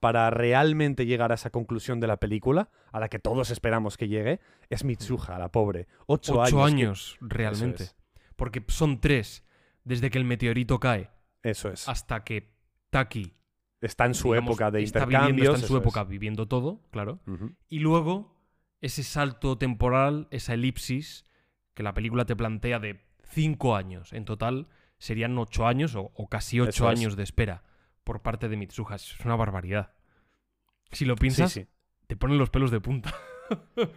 [0.00, 4.08] para realmente llegar a esa conclusión de la película, a la que todos esperamos que
[4.08, 5.86] llegue, es Mitsuha, la pobre.
[6.06, 7.16] Ocho, Ocho años.
[7.20, 7.90] que- realmente.
[8.36, 9.44] Porque son tres.
[9.84, 11.10] Desde que el meteorito cae
[11.42, 11.88] Eso es.
[11.88, 12.52] hasta que
[12.90, 13.32] Taki
[13.80, 15.54] Está en su digamos, época de está viviendo, intercambios.
[15.54, 15.82] está en su es.
[15.82, 17.20] época viviendo todo, claro.
[17.68, 18.36] Y luego,
[18.80, 21.24] ese salto temporal, esa elipsis
[21.74, 24.12] que la película te plantea de cinco años.
[24.12, 26.98] En total serían ocho años o, o casi ocho Eso es.
[26.98, 27.62] años de espera
[28.04, 28.96] por parte de Mitsuha.
[28.96, 29.94] Es una barbaridad.
[30.92, 31.66] Si lo piensas, sí.
[32.06, 33.14] te ponen los pelos de punta.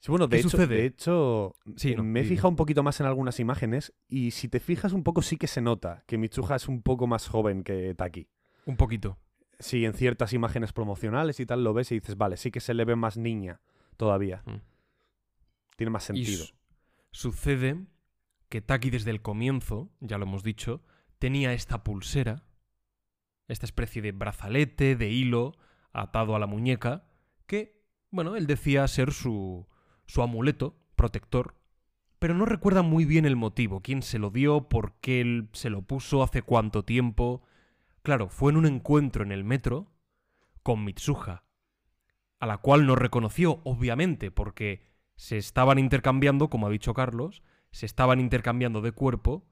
[0.00, 0.76] Sí, bueno, de ¿Qué hecho, sucede?
[0.76, 1.56] de hecho
[1.96, 5.02] no, me he fijado un poquito más en algunas imágenes y si te fijas un
[5.02, 8.28] poco sí que se nota que Mitsuha es un poco más joven que Taki.
[8.66, 9.18] Un poquito.
[9.58, 12.74] Sí, en ciertas imágenes promocionales y tal lo ves y dices, vale, sí que se
[12.74, 13.60] le ve más niña
[13.96, 14.42] todavía.
[14.46, 14.56] Mm.
[15.76, 16.44] Tiene más sentido.
[16.44, 16.54] su-
[17.10, 17.86] sucede
[18.48, 20.82] que Taki desde el comienzo, ya lo hemos dicho,
[21.18, 22.44] tenía esta pulsera,
[23.48, 25.52] esta especie de brazalete, de hilo,
[25.92, 27.04] atado a la muñeca,
[27.46, 27.80] que,
[28.10, 29.66] bueno, él decía ser su,
[30.06, 31.56] su amuleto protector,
[32.18, 35.70] pero no recuerda muy bien el motivo, quién se lo dio, por qué él se
[35.70, 37.42] lo puso, hace cuánto tiempo.
[38.04, 39.90] Claro, fue en un encuentro en el metro
[40.62, 41.44] con Mitsuha,
[42.38, 44.82] a la cual no reconoció, obviamente, porque
[45.16, 49.46] se estaban intercambiando, como ha dicho Carlos, se estaban intercambiando de cuerpo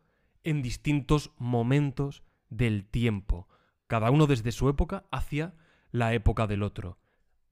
[0.45, 3.49] en distintos momentos del tiempo,
[3.87, 5.55] cada uno desde su época hacia
[5.91, 6.99] la época del otro.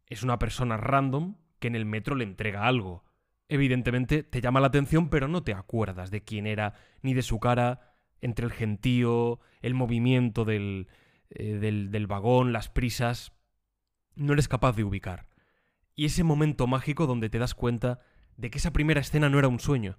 [0.06, 3.04] Es una persona random que en el metro le entrega algo.
[3.48, 7.40] Evidentemente te llama la atención, pero no te acuerdas de quién era, ni de su
[7.40, 7.89] cara,
[8.20, 10.88] entre el gentío, el movimiento del,
[11.30, 13.32] eh, del, del vagón, las prisas.
[14.14, 15.28] No eres capaz de ubicar.
[15.94, 18.00] Y ese momento mágico donde te das cuenta
[18.36, 19.98] de que esa primera escena no era un sueño.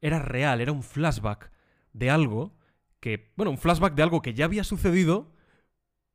[0.00, 1.50] Era real, era un flashback
[1.92, 2.56] de algo
[3.00, 5.34] que, bueno, un flashback de algo que ya había sucedido,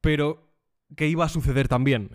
[0.02, 0.52] pero
[0.96, 2.10] que iba a suceder también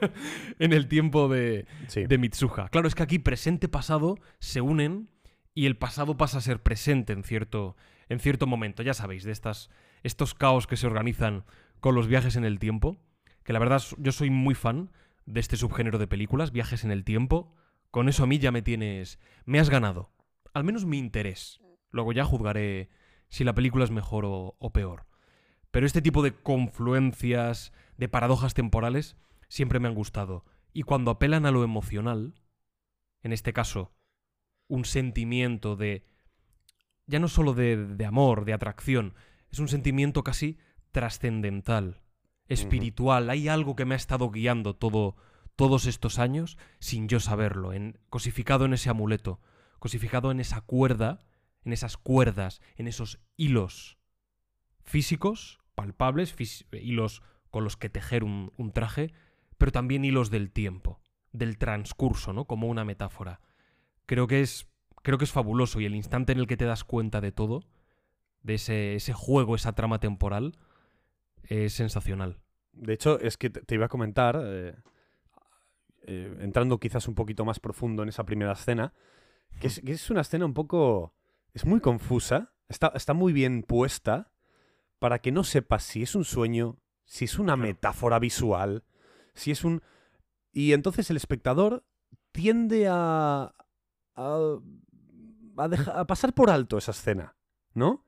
[0.58, 2.06] en el tiempo de, Sí.
[2.06, 2.68] de Mitsuha.
[2.68, 5.10] Claro, es que aquí presente pasado se unen
[5.52, 7.76] y el pasado pasa a ser presente en cierto,
[8.08, 8.82] en cierto momento.
[8.82, 9.70] Ya sabéis, de estas,
[10.02, 11.44] estos caos que se organizan
[11.80, 12.98] con los viajes en el tiempo.
[13.42, 14.90] Que la verdad yo soy muy fan
[15.26, 17.54] de este subgénero de películas, viajes en el tiempo.
[17.90, 19.18] Con eso a mí ya me tienes.
[19.44, 20.10] Me has ganado.
[20.52, 21.60] Al menos mi interés.
[21.90, 22.90] Luego ya juzgaré
[23.28, 25.06] si la película es mejor o, o peor.
[25.70, 29.16] Pero este tipo de confluencias, de paradojas temporales,
[29.48, 30.44] siempre me han gustado.
[30.72, 32.34] Y cuando apelan a lo emocional,
[33.22, 33.92] en este caso,
[34.68, 36.06] un sentimiento de...
[37.06, 39.14] ya no solo de, de amor, de atracción,
[39.50, 40.58] es un sentimiento casi
[40.90, 42.00] trascendental,
[42.48, 43.30] espiritual.
[43.30, 45.16] Hay algo que me ha estado guiando todo,
[45.56, 49.40] todos estos años sin yo saberlo, en, cosificado en ese amuleto,
[49.78, 51.20] cosificado en esa cuerda,
[51.64, 53.98] en esas cuerdas, en esos hilos
[54.82, 56.34] físicos, palpables,
[56.72, 59.12] hilos con los que tejer un, un traje,
[59.58, 61.00] pero también hilos del tiempo,
[61.32, 62.46] del transcurso, ¿no?
[62.46, 63.40] Como una metáfora.
[64.06, 64.68] Creo que es
[65.04, 67.62] creo que es fabuloso y el instante en el que te das cuenta de todo,
[68.42, 70.56] de ese, ese juego, esa trama temporal,
[71.44, 72.40] es sensacional.
[72.72, 74.74] De hecho, es que te, iba a comentar, eh,
[76.06, 78.94] eh, entrando quizás un poquito más profundo en esa primera escena,
[79.60, 81.14] que es, que es una escena un poco...
[81.52, 84.32] Es muy confusa, está, está muy bien puesta
[84.98, 88.84] para que no sepas si es un sueño, si es una metáfora visual,
[89.34, 89.82] si es un...
[90.50, 91.84] Y entonces el espectador
[92.32, 93.54] tiende a...
[94.16, 94.58] a,
[95.56, 97.36] a deja- a pasar por alto esa escena,
[97.74, 98.04] ¿no?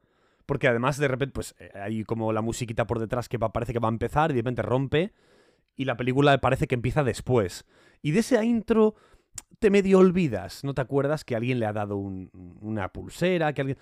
[0.47, 3.73] Porque además de repente, pues eh, hay como la musiquita por detrás que va- parece
[3.73, 5.13] que va a empezar y de repente rompe
[5.77, 7.67] y la película parece que empieza después.
[8.03, 8.95] Y de esa intro
[9.59, 13.61] te medio olvidas, ¿no te acuerdas que alguien le ha dado un- una pulsera, que
[13.63, 13.79] alguien...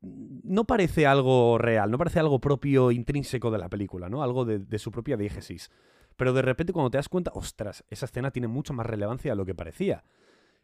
[0.00, 4.22] No parece algo real, no parece algo propio intrínseco de la película, ¿no?
[4.22, 5.70] Algo de, su propia diégesis.
[6.16, 9.36] Pero de repente cuando te das cuenta, ostras, esa escena tiene mucho más relevancia de
[9.36, 10.04] lo que parecía.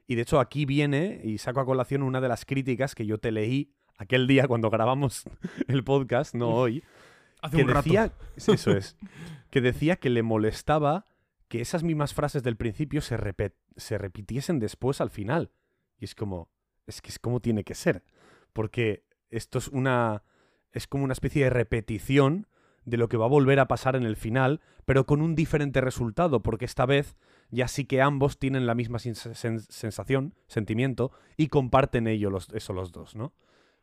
[0.06, 3.18] Y de hecho aquí viene y saco a colación una de las críticas que yo
[3.18, 5.24] te leí aquel día cuando grabamos
[5.68, 6.82] el podcast, no hoy,
[7.40, 7.82] Hace que un rato.
[7.84, 8.96] decía, sí, eso es,
[9.50, 11.06] que decía que le molestaba
[11.48, 15.50] que esas mismas frases del principio se, repet- se repitiesen después al final.
[15.98, 16.50] Y es como,
[16.86, 18.02] es que es como tiene que ser,
[18.52, 20.22] porque esto es una,
[20.72, 22.46] es como una especie de repetición
[22.84, 25.80] de lo que va a volver a pasar en el final, pero con un diferente
[25.80, 27.16] resultado, porque esta vez
[27.50, 32.48] ya sí que ambos tienen la misma sens- sen- sensación, sentimiento, y comparten ello los,
[32.52, 33.32] eso los dos, ¿no?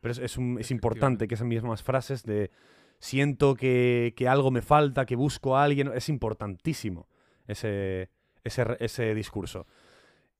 [0.02, 2.52] Pero es, es un- es importante que esas mismas frases de
[3.00, 7.08] siento que, que algo me falta, que busco a alguien, es importantísimo
[7.48, 8.10] ese,
[8.44, 9.66] ese, ese discurso.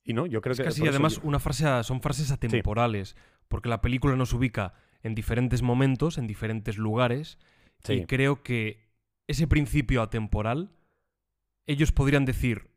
[0.04, 0.66] Y no, yo creo Es que...
[0.66, 3.16] casi además yo- una frase a- son frases atemporales,
[3.48, 4.74] porque la película nos ubica
[5.04, 7.38] en diferentes momentos, en diferentes lugares,
[7.88, 8.92] Y creo que
[9.28, 10.72] ese principio atemporal,
[11.66, 12.72] ellos podrían decir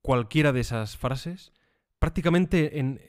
[0.00, 1.52] cualquiera de esas frases,
[1.98, 3.00] prácticamente en,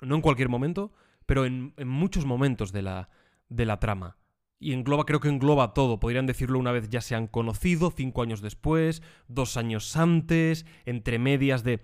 [0.00, 0.92] no en cualquier momento,
[1.26, 3.10] pero en, en muchos momentos de la,
[3.48, 4.18] de la trama.
[4.58, 5.98] Y engloba, creo que engloba todo.
[5.98, 11.18] Podrían decirlo una vez ya se han conocido, cinco años después, dos años antes, entre
[11.18, 11.80] medias de...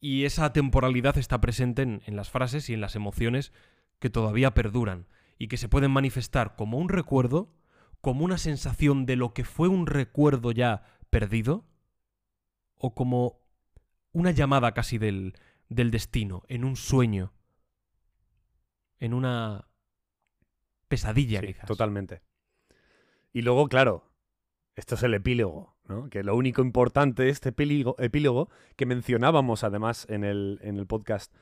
[0.00, 3.52] Y esa temporalidad está presente en, en las frases y en las emociones
[3.98, 5.06] que todavía perduran
[5.38, 7.54] y que se pueden manifestar como un recuerdo,
[8.00, 11.64] como una sensación de lo que fue un recuerdo ya perdido,
[12.76, 13.40] o como
[14.12, 15.34] una llamada casi del,
[15.68, 17.32] del destino, en un sueño,
[19.00, 19.68] en una
[20.88, 21.66] pesadilla Sí, quizás.
[21.66, 22.22] totalmente.
[23.32, 24.04] Y luego, claro,
[24.74, 26.08] esto es el epílogo, ¿no?
[26.08, 30.86] Que lo único importante de este epílogo, epílogo que mencionábamos además en el, en el
[30.86, 31.34] podcast,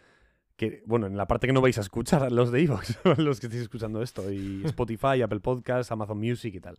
[0.57, 3.47] que, bueno, en la parte que no vais a escuchar, los de Evox, los que
[3.47, 6.77] estéis escuchando esto, y Spotify, Apple Podcasts, Amazon Music y tal.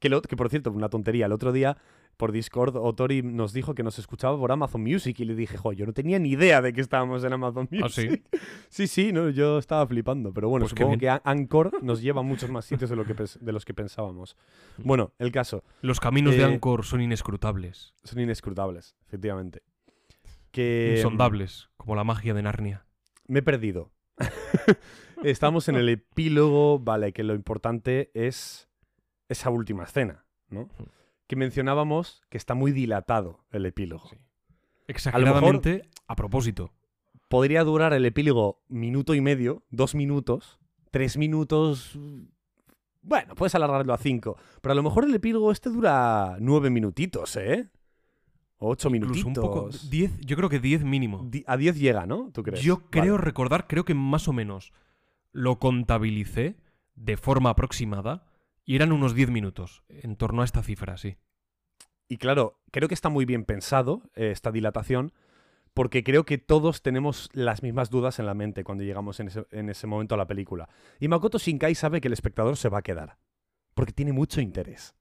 [0.00, 1.76] Que, lo- que por cierto, una tontería, el otro día
[2.16, 5.72] por Discord Otori nos dijo que nos escuchaba por Amazon Music y le dije, jo,
[5.72, 7.84] yo no tenía ni idea de que estábamos en Amazon Music.
[7.84, 8.38] ¿Ah, sí?
[8.68, 10.32] Sí, sí, no, yo estaba flipando.
[10.34, 13.14] Pero bueno, Pues supongo que Anchor nos lleva a muchos más sitios de, lo que
[13.14, 14.36] de los que pensábamos.
[14.78, 15.62] Bueno, el caso.
[15.80, 19.62] Los caminos de Eh, Angkor son inescrutables, Son inescrutables, efectivamente.
[20.50, 22.84] Que insondables, como la magia de Narnia.
[23.28, 23.92] Me he perdido.
[25.22, 28.68] Estamos en el epílogo, vale, que lo importante es
[29.28, 30.68] esa última escena, ¿no?
[31.26, 34.08] Que mencionábamos que está muy dilatado el epílogo.
[34.08, 34.16] Sí.
[34.88, 36.72] Exageradamente a propósito.
[37.28, 40.58] Podría durar el epílogo minuto y medio, dos minutos,
[40.90, 41.98] tres minutos.
[43.02, 44.38] Bueno, puedes alargarlo a cinco.
[44.62, 47.68] Pero a lo mejor el epílogo este dura nueve minutitos, ¿eh?
[48.58, 49.26] O ocho Incluso minutitos.
[49.26, 49.68] un poco.
[49.90, 51.24] 10, yo creo que 10 mínimo.
[51.28, 52.30] Di- A diez llega, ¿no?
[52.32, 52.62] ¿Tú crees?
[52.62, 53.24] Yo creo Vale.
[53.24, 54.72] recordar, creo que más o menos
[55.32, 56.56] lo contabilicé
[56.96, 58.24] de forma aproximada
[58.64, 61.16] y eran unos 10 minutos, en torno a esta cifra, sí.
[62.08, 65.12] Y claro, creo que está muy bien pensado eh, esta dilatación,
[65.74, 69.46] porque creo que todos tenemos las mismas dudas en la mente cuando llegamos en ese,
[69.52, 70.68] en ese momento a la película.
[70.98, 73.18] Y Makoto Shinkai sabe que el espectador se va a quedar,
[73.74, 74.94] porque tiene mucho interés.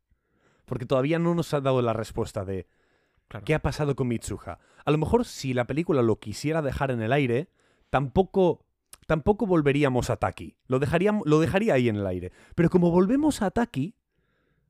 [0.65, 2.67] Porque todavía no nos ha dado la respuesta de
[3.43, 4.59] Qué ha pasado con Mitsuha.
[4.85, 7.49] A lo mejor si la película lo quisiera dejar en el aire,
[7.89, 8.65] tampoco,
[9.05, 10.55] tampoco volveríamos a Taki.
[10.67, 12.31] Lo, dejaríamos, lo dejaría ahí en el aire.
[12.55, 13.95] Pero como volvemos a Taki,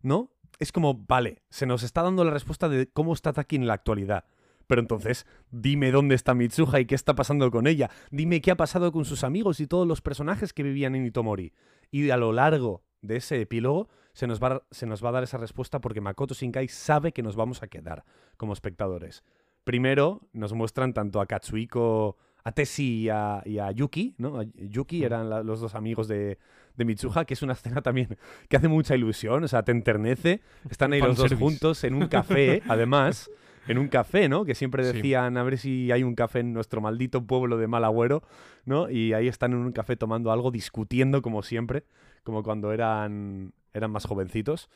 [0.01, 0.31] ¿no?
[0.59, 3.73] Es como, vale, se nos está dando la respuesta de cómo está Taki en la
[3.73, 4.25] actualidad.
[4.65, 7.89] Pero entonces, dime dónde está Mitsuha y qué está pasando con ella.
[8.11, 11.53] Dime qué ha pasado con sus amigos y todos los personajes que vivían en Itomori.
[11.89, 15.11] Y a lo largo de ese epílogo se nos va, a- se nos va a
[15.13, 18.03] dar esa respuesta porque Makoto Shinkai sabe que nos vamos a quedar
[18.37, 19.23] como espectadores.
[19.63, 24.39] Primero nos muestran tanto a Katsuhiko, a Tessie y a, y a Yuki, ¿no?
[24.39, 26.37] A Yuki eran la- los dos amigos de,
[26.77, 28.17] de Mitsuha, que es una escena también
[28.47, 30.41] que hace mucha ilusión, o sea, te enternece.
[30.69, 33.29] Están ahí los dos juntos en un café, además,
[33.67, 34.45] en un café, ¿no?
[34.45, 34.93] Que siempre Sí.
[34.93, 38.23] decían a ver si hay un café en nuestro maldito pueblo de Malagüero,
[38.63, 38.89] ¿no?
[38.89, 41.83] Y ahí están en un café tomando algo, discutiendo como siempre,
[42.27, 44.69] como cuando eran, eran más jovencitos.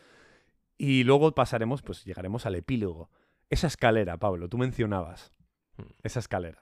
[0.77, 3.09] Y luego pasaremos, pues llegaremos al epílogo.
[3.49, 5.33] Esa escalera, Pablo, tú mencionabas.
[5.75, 5.81] Mm.
[6.01, 6.61] Esa escalera.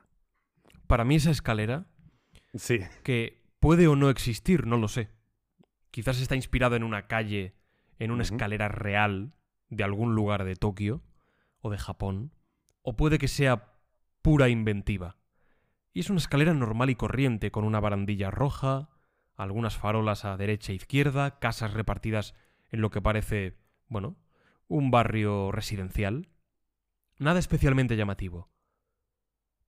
[0.88, 1.86] Para mí esa escalera,
[2.56, 2.80] Sí.
[3.04, 5.10] que puede o no existir, no lo sé.
[5.92, 7.54] Quizás está inspirada en una calle,
[8.00, 9.36] en una escalera real
[9.70, 11.04] de algún lugar de Tokio
[11.62, 12.34] o de Japón,
[12.82, 13.74] o puede que sea
[14.24, 15.18] pura inventiva.
[15.94, 18.90] Y es una escalera normal y corriente, con una barandilla roja,
[19.44, 22.36] algunas farolas a derecha e izquierda, casas repartidas
[22.70, 23.58] en lo que parece,
[23.88, 24.18] bueno,
[24.68, 26.30] un barrio residencial.
[27.18, 28.50] Nada especialmente llamativo.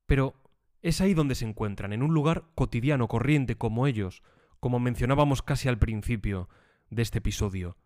[0.06, 0.36] Pero
[0.82, 4.24] es ahí donde se encuentran, en un lugar cotidiano, corriente, como ellos,
[4.60, 6.50] como mencionábamos casi al principio
[6.90, 7.78] de este episodio.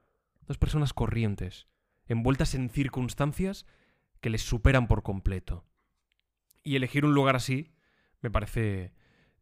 [0.41, 1.67] Dos personas corrientes,
[2.07, 3.65] envueltas en circunstancias
[4.21, 5.65] que les superan por completo.
[6.63, 7.75] Y elegir un lugar así
[8.21, 8.93] me parece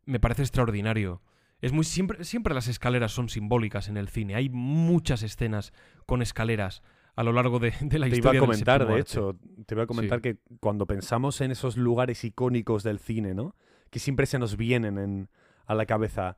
[0.05, 1.21] me parece extraordinario.
[1.63, 4.35] Es muy siempre siempre las escaleras son simbólicas en el cine.
[4.35, 5.71] Hay muchas escenas
[6.05, 6.81] con escaleras
[7.15, 9.83] a lo largo de, de la Te iba historia a comentar, de hecho, te iba
[9.83, 13.55] a comentar que cuando pensamos en esos lugares icónicos del cine, ¿no?
[13.89, 15.29] Que siempre se nos vienen en-
[15.65, 16.37] a la cabeza.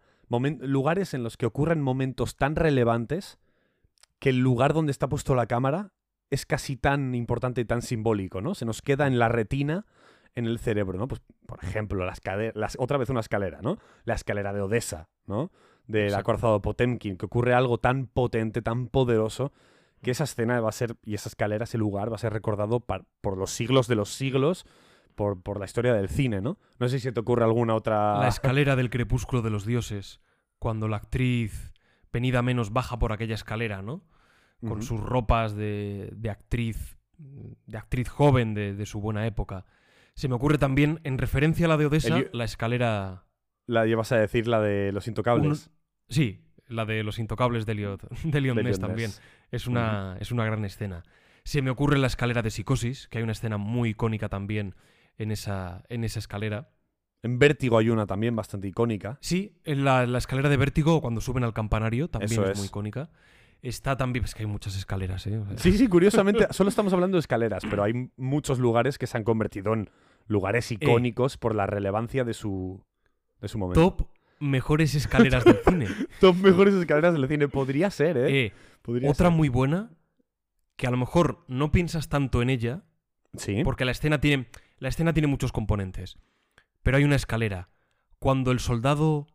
[0.60, 3.39] Lugares en los que ocurren momentos tan relevantes
[4.19, 5.91] que el lugar donde está puesto la cámara
[6.30, 8.53] es casi tan importante y tan simbólico, ¿no?
[8.53, 9.85] Se nos queda en la retina,
[10.36, 11.07] en el cerebro, ¿no?
[11.07, 13.78] Pues, por ejemplo, la escalera, las, otra vez una escalera, ¿no?
[14.03, 15.52] La escalera de Odessa, ¿no?
[15.88, 16.22] Del Exacto.
[16.22, 19.53] acorazado Potemkin, que ocurre algo tan potente, tan poderoso,
[20.02, 22.80] que esa escena va a ser, y esa escalera, ese lugar, va a ser recordado
[22.80, 24.66] por los siglos de los siglos,
[25.16, 26.57] por, por la historia del cine, ¿no?
[26.80, 28.20] No sé si te ocurre alguna otra...
[28.20, 30.20] La escalera del crepúsculo de los dioses,
[30.60, 31.72] cuando la actriz
[32.12, 34.03] venida menos baja por aquella escalera, ¿no?
[34.62, 39.66] Con sus ropas de, de actriz de actriz joven de, de su buena época.
[40.16, 43.26] Se me ocurre también, en referencia a la de Odessa, El- la escalera...
[43.68, 45.72] La llevas a decir la de Los Intocables.
[46.08, 49.12] Sí, la de los intocables de Elliot, de Elliot de Ness Elliot también.
[49.52, 51.04] Es una, es una gran escena.
[51.44, 54.76] Se me ocurre la escalera de Psicosis, que hay una escena muy icónica también
[55.18, 56.70] en esa, en esa escalera.
[57.24, 59.18] En Vértigo hay una también bastante icónica.
[59.22, 62.58] Sí, en la, la escalera de vértigo, cuando suben al campanario, también Eso es, es.
[62.60, 63.10] muy icónica.
[63.64, 64.26] Está también.
[64.26, 65.40] Es que hay muchas escaleras, ¿eh?
[65.40, 69.08] O sea, Sí, sí, curiosamente, solo estamos hablando de escaleras, pero hay muchos lugares que
[69.08, 69.90] se han convertido en
[70.27, 72.84] lugares icónicos por la relevancia de su,
[73.41, 73.81] de su momento.
[73.95, 75.88] Top mejores escaleras del cine.
[76.19, 77.47] Top mejores escaleras del cine.
[77.47, 78.45] Podría ser, ¿eh?
[78.45, 79.35] Eh, Podría otra ser.
[79.38, 79.91] muy buena,
[80.76, 82.84] que a lo mejor no piensas tanto en ella,
[83.38, 83.64] Sí.
[83.64, 84.47] porque la escena tiene,
[84.77, 86.18] la escena tiene muchos componentes.
[86.84, 87.69] Pero hay una escalera.
[88.19, 89.27] Cuando el soldado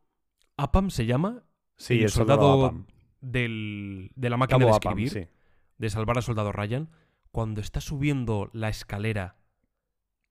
[0.57, 1.45] Apam se llama,
[1.77, 2.41] sí, el el soldado
[2.71, 2.87] soldado
[3.21, 5.31] del, de la máquina Cabo de Apam, escribir, sí.
[5.79, 6.91] de salvar al soldado Ryan,
[7.31, 9.37] cuando está subiendo la escalera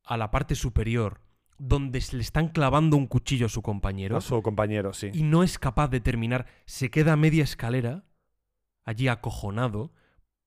[0.10, 1.22] a la parte superior,
[1.60, 5.12] donde se le están clavando un cuchillo a su compañero, A su compañero, sí.
[5.14, 8.06] y no es capaz de terminar, se queda a media escalera,
[8.86, 9.94] allí acojonado,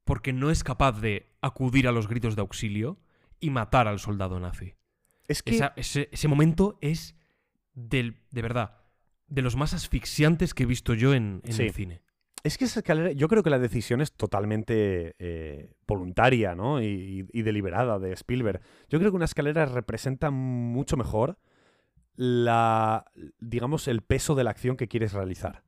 [0.04, 2.98] porque no es capaz de acudir a los gritos de auxilio
[3.38, 4.74] y matar al soldado nazi.
[5.28, 7.14] Es que Esa- ese, ese momento es
[7.74, 8.78] del, de verdad,
[9.28, 11.62] de los más asfixiantes que he visto yo en, en Sí.
[11.62, 12.02] el cine.
[12.44, 16.82] Es que esa escalera, yo creo que la decisión es totalmente eh, voluntaria, ¿no?
[16.82, 18.60] Y, y deliberada de Spielberg.
[18.88, 21.38] Yo creo que una escalera representa mucho mejor
[22.16, 23.04] la,
[23.38, 25.62] digamos, el peso de la acción que quieres realizar.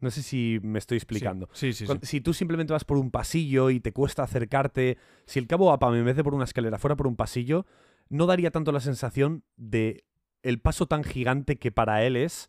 [0.00, 1.48] No sé si me estoy explicando.
[1.52, 1.92] Sí, sí, sí.
[2.02, 4.96] Si tú simplemente vas por un pasillo y te cuesta acercarte,
[5.26, 7.66] si el cabo APAM en vez de por una escalera fuera por un pasillo,
[8.08, 10.04] no daría tanto la sensación de
[10.42, 12.48] el paso tan gigante que para él es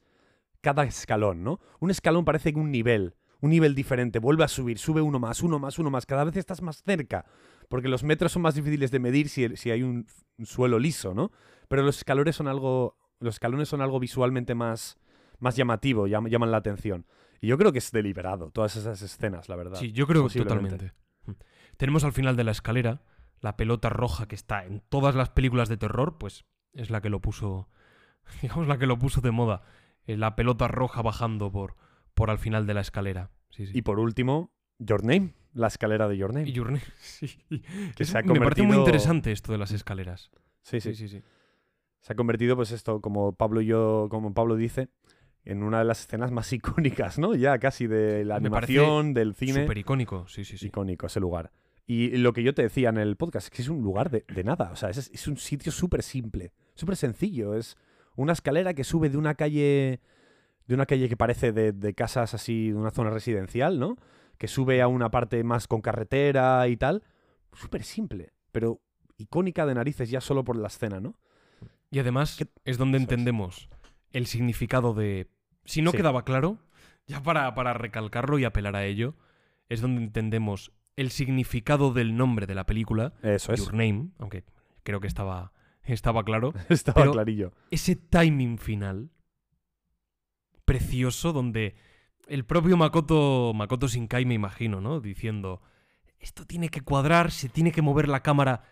[0.61, 1.59] cada escalón, ¿no?
[1.79, 5.41] Un escalón parece que un nivel, un nivel diferente, vuelve a subir, sube uno más,
[5.43, 7.25] uno más, uno más, cada vez estás más cerca,
[7.69, 10.05] porque los metros son más difíciles de medir si, si hay un,
[10.37, 11.31] un suelo liso, ¿no?
[11.67, 14.97] Pero los escalones son algo, los escalones son algo visualmente más,
[15.39, 17.05] más llamativo, llam- llaman la atención.
[17.41, 19.79] Y yo creo que es deliberado, todas esas escenas, la verdad.
[19.79, 20.91] Sí, yo creo que totalmente.
[21.25, 21.31] Mm.
[21.77, 23.01] Tenemos al final de la escalera
[23.39, 26.43] la pelota roja que está en todas las películas de terror, pues
[26.73, 27.69] es la que lo puso,
[28.41, 29.61] digamos, la que lo puso de moda.
[30.07, 31.75] Eh, la pelota roja bajando por,
[32.19, 33.31] por al final de la escalera.
[33.49, 33.71] Sí, sí.
[33.75, 36.47] Y por último, Your Name, la escalera de Your Name.
[36.49, 37.39] Y Journey, sí.
[37.95, 40.29] Que se ha Me parece muy convertido- interesante esto de las escaleras.
[40.61, 41.21] Sí, sí, Sí, sí.
[42.01, 44.87] Se ha convertido, pues esto, como Pablo y yo, como Pablo dice,
[45.43, 47.35] en una de las escenas más icónicas, ¿no?
[47.35, 49.63] Ya casi de la animación, del cine.
[49.63, 50.67] Súper icónico, sí, sí, sí.
[50.67, 51.51] icónico ese lugar.
[51.85, 54.23] Y lo que yo te decía en el podcast es que es un lugar de,
[54.33, 54.69] de nada.
[54.71, 57.55] O sea, es, es un sitio súper simple, súper sencillo.
[57.55, 57.75] Es
[58.15, 59.99] una escalera que sube de una calle.
[60.69, 63.97] De una calle que parece de, de casas así, de una zona residencial, ¿no?
[64.37, 67.03] Que sube a una parte más con carretera y tal.
[67.53, 68.31] Súper simple.
[68.51, 68.79] Pero
[69.17, 71.15] icónica de narices ya solo por la escena, ¿no?
[71.89, 73.67] Y además ¿Qué- es donde entendemos
[74.13, 75.27] el significado de...
[75.65, 75.97] Si no Sí.
[75.97, 76.59] quedaba claro,
[77.07, 79.15] ya para, para recalcarlo y apelar a ello,
[79.69, 83.59] es donde entendemos el significado del nombre de la película, Eso es.
[83.65, 84.43] Your Name, aunque
[84.83, 85.51] creo que estaba,
[85.83, 86.53] estaba claro.
[86.69, 87.51] Estaba pero- clarillo.
[87.71, 89.09] Ese timing final
[90.69, 91.73] precioso donde
[92.27, 94.99] el propio Makoto, Makoto Shinkai me imagino, ¿no?
[94.99, 95.63] Diciendo,
[96.19, 98.65] esto tiene que cuadrar, se tiene que mover la cámara,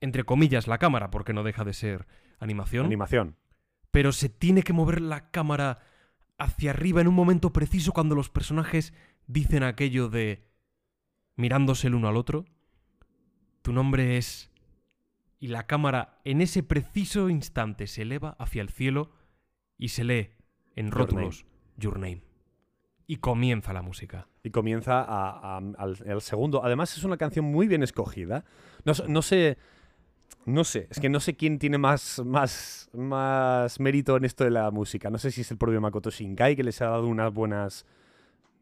[0.00, 2.06] entre comillas la cámara, porque no deja de ser
[2.38, 3.36] animación Animación.
[3.90, 5.80] pero se tiene que mover la cámara
[6.38, 8.94] hacia arriba en un momento preciso cuando los personajes
[9.26, 10.46] dicen aquello de
[11.34, 12.44] mirándose el uno al otro.
[13.62, 14.52] Tu nombre es...
[15.40, 19.10] Y la cámara en ese preciso instante se eleva hacia el cielo
[19.76, 20.39] y se lee
[20.80, 21.44] en Your rótulos
[21.76, 22.22] Your Name.
[23.06, 24.28] Y comienza la música.
[24.42, 26.64] Y comienza a- a- al, al segundo.
[26.64, 28.44] Además, es una canción muy bien escogida.
[28.84, 29.58] No, sé- no sé.
[30.46, 30.86] No sé.
[30.90, 35.10] Es que no sé quién tiene más, más, más mérito en esto de la música.
[35.10, 37.84] No sé si es el propio Makoto Shinkai que les ha dado unas buenas.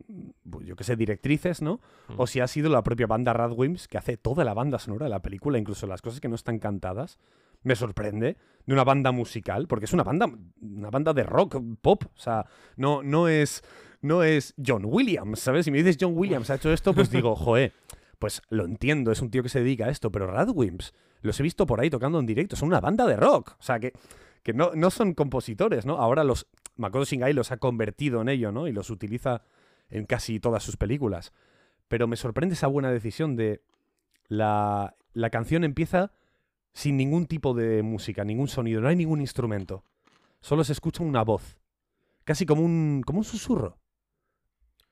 [0.08, 1.80] mm, Yo qué sé, directrices, ¿no?
[2.16, 5.10] O si ha sido la propia banda Radwimps que hace toda la banda sonora de
[5.10, 7.18] la película, incluso las cosas que no están cantadas.
[7.62, 8.36] Me sorprende
[8.66, 10.30] de una banda musical, porque es una banda,
[10.60, 12.04] una banda de rock, pop.
[12.04, 13.62] O sea, no, no es
[14.00, 15.64] no es John Williams, ¿sabes?
[15.64, 17.72] Si me dices John Williams ha hecho esto, pues digo, joe,
[18.18, 21.42] pues lo entiendo, es un tío que se dedica a esto, pero Radwimps, los he
[21.42, 23.92] visto por ahí tocando en directo, son una banda de rock, o sea, que,
[24.42, 25.96] que no, no son compositores, ¿no?
[25.96, 28.68] Ahora los Makoto Shingai los ha convertido en ello, ¿no?
[28.68, 29.42] Y los utiliza
[29.90, 31.32] en casi todas sus películas.
[31.88, 33.62] Pero me sorprende esa buena decisión de
[34.28, 36.12] la, la canción empieza
[36.78, 39.82] sin ningún tipo de música, ningún sonido, no hay ningún instrumento.
[40.40, 41.58] Solo se escucha una voz.
[42.22, 43.76] Casi como un, como un susurro.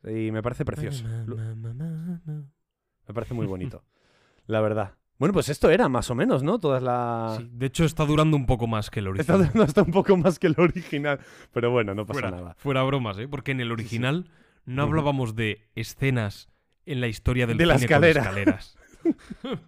[0.02, 1.04] Y me parece precioso.
[1.06, 3.84] Me parece muy bonito.
[4.48, 4.94] la verdad.
[5.20, 6.58] Bueno, pues esto era más o menos, ¿no?
[6.58, 7.36] Todas las...
[7.36, 9.38] Sí, de hecho está durando un poco más que el Está original.
[9.38, 11.20] durando hasta un poco más que el original.
[11.52, 12.54] Pero bueno, no pasa fuera, nada.
[12.58, 13.28] fuera bromas, ¿eh?
[13.28, 14.28] Porque en el original
[14.64, 16.48] no hablábamos de escenas
[16.84, 18.22] en la historia del De la cine con escalera.
[18.22, 18.76] escaleras.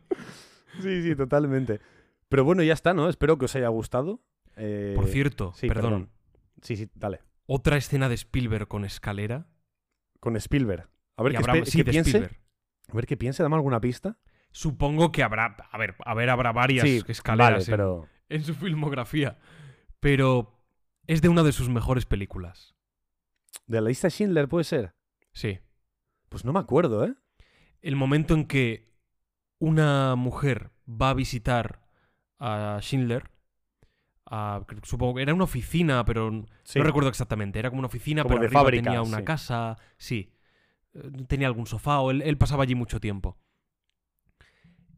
[0.83, 1.81] Sí, sí, totalmente.
[2.29, 3.09] Pero bueno, ya está, ¿no?
[3.09, 4.21] Espero que os haya gustado.
[4.57, 6.11] Eh, Por cierto, sí, perdón, perdón.
[6.63, 7.21] Sí, sí, dale.
[7.47, 9.47] otra escena de Spielberg con escalera.
[10.21, 10.89] Con Spielberg.
[11.17, 12.11] A ver qué, habrá- sí, qué piense.
[12.11, 12.41] Spielberg.
[12.91, 14.19] A ver qué piense, dame alguna pista.
[14.51, 18.09] Supongo que habrá, a ver, a ver, habrá varias sí, escaleras vale, en- pero...
[18.31, 19.39] en, su filmografía,
[20.01, 20.59] pero
[21.07, 22.75] es de una de sus mejores películas.
[23.67, 24.95] ¿De la lista Schindler puede ser?
[25.33, 25.59] Sí.
[26.31, 27.15] Pues no me acuerdo, ¿eh?
[27.83, 28.91] El momento en que
[29.61, 31.88] una mujer va a visitar
[32.39, 33.31] a Schindler,
[34.27, 36.79] a- supongo que era una oficina, pero Sí.
[36.79, 39.25] No recuerdo exactamente, era como una oficina, Como pero de arriba fábrica, tenía una sí.
[39.25, 40.33] casa, sí.
[40.95, 43.39] Eh, Tenía algún sofá, o él, él pasaba allí mucho tiempo.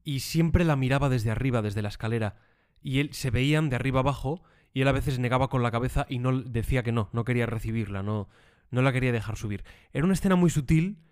[0.03, 2.37] Y siempre la miraba desde arriba, desde la escalera.
[2.83, 6.07] Y él se veían de arriba abajo, y él a veces negaba con la cabeza
[6.09, 8.29] y no decía que no, no quería recibirla, no,
[8.71, 9.65] no la quería dejar subir.
[9.93, 11.03] Era una escena muy sutil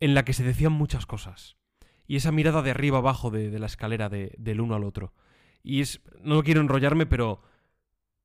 [0.00, 1.56] en la que se decían muchas cosas.
[2.06, 5.12] Y esa mirada de arriba abajo de, de la escalera de- del uno al otro.
[5.66, 6.00] Y es.
[6.22, 7.42] No quiero enrollarme, pero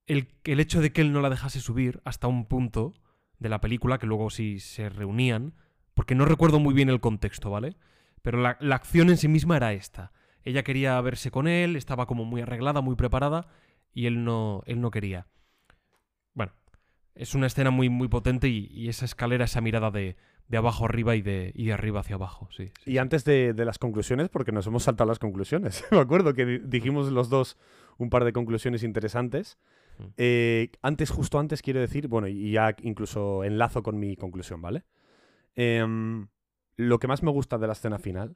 [0.06, 2.94] el, el hecho de que él no la dejase subir hasta un punto
[3.40, 5.56] de la película, que luego sí se reunían,
[5.96, 7.78] porque no recuerdo muy bien el contexto, ¿vale?
[8.22, 10.12] Pero la, la acción en sí misma era esta.
[10.44, 13.48] Ella quería verse con él, estaba como muy arreglada, muy preparada,
[13.92, 15.26] y él no, él no quería.
[16.36, 16.54] Bueno,
[17.16, 20.16] es una escena muy, muy potente y, y esa escalera, esa mirada de,
[20.52, 22.72] de abajo arriba y de, y de arriba hacia abajo, sí.
[22.84, 22.92] sí.
[22.92, 25.84] Y antes de, de las conclusiones, porque nos hemos saltado las conclusiones.
[25.92, 27.58] Me acuerdo que di- dijimos los dos
[27.98, 29.58] un par de conclusiones interesantes.
[29.98, 30.04] Mm.
[30.18, 34.84] Eh, antes, justo antes, quiero decir, bueno, y ya incluso enlazo con mi conclusión, ¿vale?
[35.56, 36.28] Em,
[36.76, 38.36] lo que más me gusta de la escena final,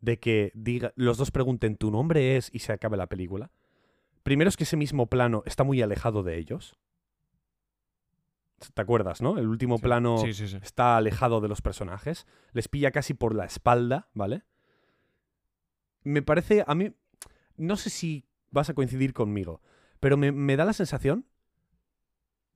[0.00, 3.50] de que diga, los dos pregunten tu nombre es y se acabe la película.
[4.24, 6.76] Primero es que ese mismo plano está muy alejado de ellos.
[8.74, 9.36] ¿Te acuerdas, no?
[9.38, 9.82] El último Sí.
[9.82, 10.58] plano Sí, sí, sí.
[10.62, 14.42] está alejado de los personajes, les pilla casi por la espalda, ¿vale?
[16.02, 16.92] Me parece, a mí,
[17.56, 19.60] no sé si vas a coincidir conmigo,
[20.00, 21.26] pero me, me da la sensación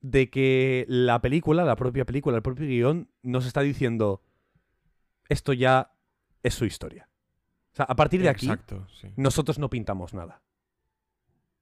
[0.01, 4.21] de que la película, la propia película, el propio guion, nos está diciendo,
[5.27, 5.91] esto ya
[6.43, 7.09] es su historia.
[7.73, 10.41] O sea, a partir de aquí, Exacto, nosotros no pintamos nada.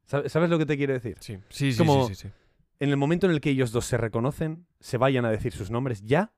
[0.05, 1.17] ¿Sabe- ¿Sabes lo que te quiero decir?
[1.19, 2.33] Sí, sí, sí, como- sí, sí, sí.
[2.79, 5.71] En el momento en el que ellos dos se reconocen, se vayan a decir sus
[5.71, 6.33] nombres, ya,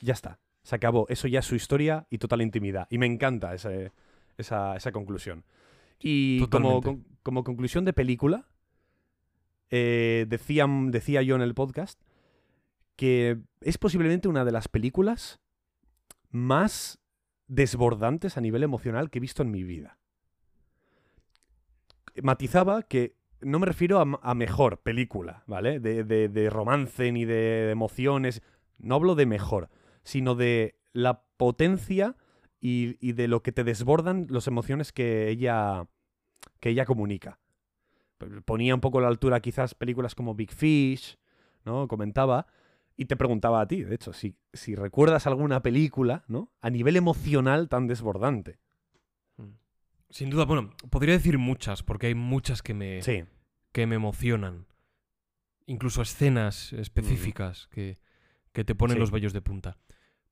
[0.00, 0.38] ya está.
[0.62, 1.06] Se acabó.
[1.08, 2.86] Eso ya es su historia y total intimidad.
[2.90, 3.70] Y me encanta esa,
[4.38, 5.44] esa conclusión.
[5.98, 8.46] Y como, con- como conclusión de película,
[9.70, 12.00] eh, decían- decía yo en el podcast
[12.96, 15.40] que es posiblemente una de las películas
[16.30, 16.98] más
[17.46, 19.96] desbordantes a nivel emocional que he visto en mi vida.
[22.22, 25.80] matizaba que no me refiero a, mejor película, ¿vale?
[25.80, 28.42] De, de- de romance ni de emociones.
[28.78, 29.68] No hablo de mejor,
[30.02, 32.16] sino de la potencia
[32.60, 35.86] y, y de lo que te desbordan las emociones que ella,
[36.60, 37.38] que ella comunica.
[38.44, 41.18] Ponía un poco a la altura quizás películas como Big Fish,
[41.64, 41.88] ¿no?
[41.88, 42.46] Comentaba.
[42.96, 46.52] Y te preguntaba a ti, de hecho, si, si recuerdas alguna película, ¿no?
[46.60, 48.58] A nivel emocional tan desbordante.
[50.10, 53.24] Sin duda, bueno, podría decir muchas, porque hay muchas que me, Sí.
[53.72, 54.66] que me emocionan.
[55.66, 57.98] Incluso escenas específicas que,
[58.52, 59.00] que te ponen Sí.
[59.00, 59.78] los vellos de punta.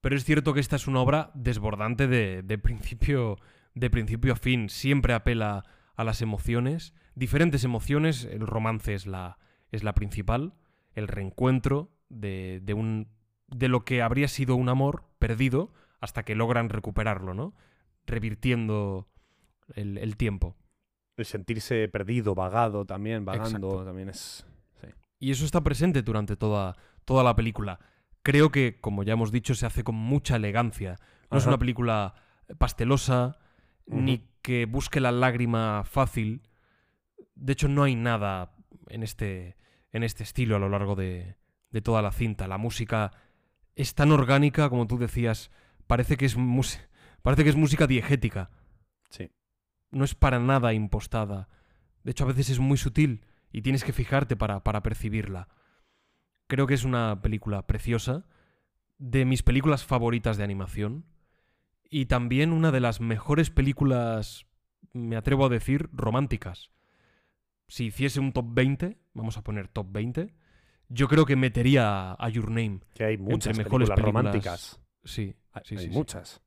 [0.01, 3.37] Pero es cierto que esta es una obra desbordante de, de principio,
[3.75, 4.69] de principio a fin.
[4.69, 5.65] Siempre apela
[5.97, 8.25] a las emociones, diferentes emociones.
[8.25, 9.39] El romance es la,
[9.71, 10.55] es la principal.
[10.95, 13.09] El reencuentro de, de un,
[13.49, 17.55] de lo que habría sido un amor perdido hasta que logran recuperarlo, ¿no?
[18.07, 19.09] Revirtiendo
[19.75, 20.57] el, el tiempo.
[21.17, 23.85] El sentirse perdido, vagado también, vagando, Exacto.
[23.85, 24.47] también es...
[25.21, 27.81] Y eso está presente durante toda, toda la película.
[28.23, 30.97] Creo que, como ya hemos dicho, se hace con mucha elegancia.
[31.31, 32.15] No es una película
[32.59, 33.37] pastelosa,
[33.87, 36.43] ni que busque la lágrima fácil.
[37.35, 38.55] De hecho, no hay nada
[38.89, 39.57] en este,
[39.91, 41.37] en este estilo a lo largo de,
[41.71, 42.47] de toda la cinta.
[42.47, 43.11] La música
[43.75, 45.51] es tan orgánica, como tú decías,
[45.87, 46.37] parece que es,
[47.23, 48.51] parece que es música diegética.
[49.91, 51.49] No es para nada impostada.
[52.05, 55.49] De hecho, a veces es muy sutil y tienes que fijarte para, para percibirla.
[56.47, 58.25] Creo que es una película preciosa,
[58.99, 61.05] de mis películas favoritas de animación,
[61.91, 64.47] y también una de las mejores películas,
[64.93, 66.71] me atrevo a decir, románticas.
[67.67, 70.35] Si hiciese un top 20, vamos a poner top 20,
[70.89, 72.81] yo creo que metería a Your Name.
[72.95, 74.81] Que hay muchas mejores películas, películas- románticas.
[75.05, 75.95] Sí, Hay, sí, hay sí, sí.
[75.97, 76.41] muchas.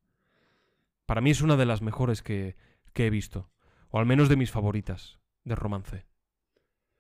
[1.06, 2.56] Para mí es una de las mejores que,
[2.94, 3.50] que he visto,
[3.90, 6.06] o al menos de mis favoritas de romance.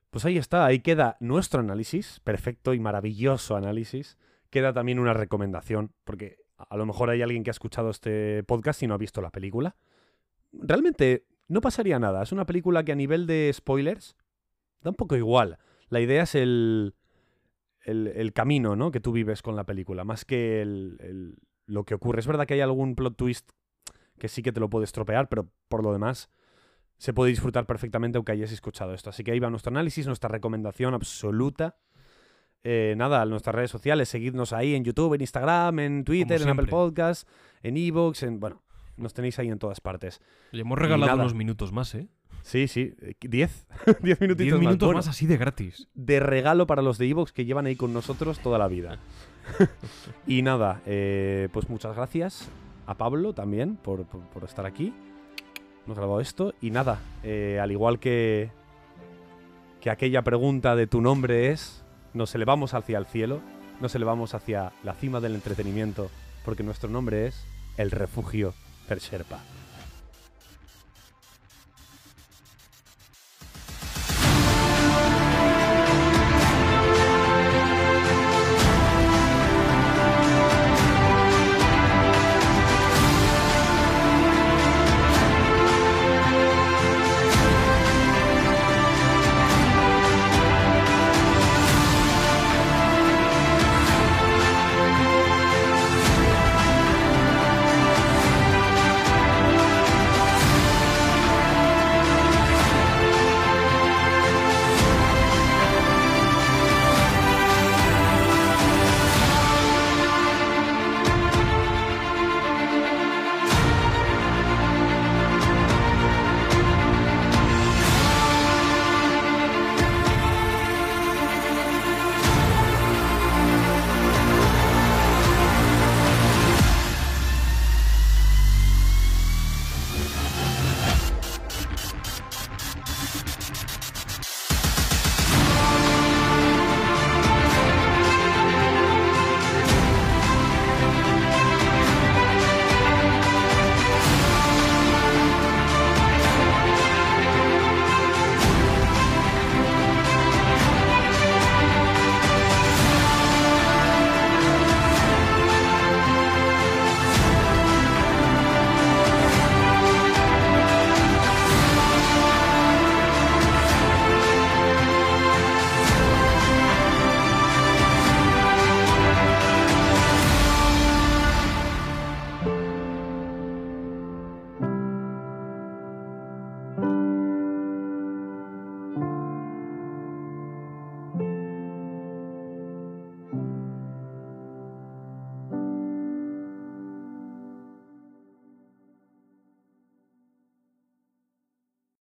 [0.09, 4.17] Pues ahí está, ahí queda nuestro análisis, perfecto y maravilloso análisis.
[4.49, 8.83] Queda también una recomendación, porque a lo mejor hay alguien que ha escuchado este podcast
[8.83, 9.77] y no ha visto la película.
[10.51, 14.17] Realmente no pasaría nada, es una película que a nivel de spoilers
[14.81, 15.59] da un poco igual.
[15.87, 16.95] La idea es el,
[17.85, 18.91] el, camino ¿no?
[18.91, 22.19] que tú vives con la película, más que el- lo que ocurre.
[22.19, 23.51] Es verdad que hay algún plot twist
[24.21, 26.29] que sí que te lo puede estropear, pero por lo demás
[26.99, 29.09] se puede disfrutar perfectamente aunque hayas escuchado esto.
[29.09, 31.75] Así que ahí va nuestro análisis, nuestra recomendación absoluta.
[32.63, 36.67] Eh, nada, nuestras redes sociales, seguidnos ahí en YouTube, en Instagram, en Twitter, en Apple.
[36.67, 37.27] Podcast,
[37.63, 38.61] en Evox, en bueno,
[38.95, 40.21] nos tenéis ahí en todas partes.
[40.51, 42.07] Le hemos regalado unos minutos más, ¿eh?
[42.43, 43.67] Sí, sí, eh, 10,
[44.03, 44.59] 10 minutitos Diez más.
[44.59, 45.87] minutos Bueno, más así de gratis.
[45.95, 48.99] de regalo para los de Evox que llevan ahí con nosotros toda la vida.
[50.27, 52.51] y nada, eh, pues muchas gracias
[52.91, 54.93] a Pablo también por, por- estar aquí.
[55.85, 56.53] Hemos grabado esto.
[56.61, 58.49] Y nada, eh, al igual que,
[59.79, 63.39] que aquella pregunta de tu nombre es, nos elevamos hacia el cielo,
[63.79, 66.09] nos elevamos hacia la cima del entretenimiento,
[66.45, 67.45] porque nuestro nombre es
[67.77, 68.53] el refugio
[68.87, 69.39] Per Sherpa.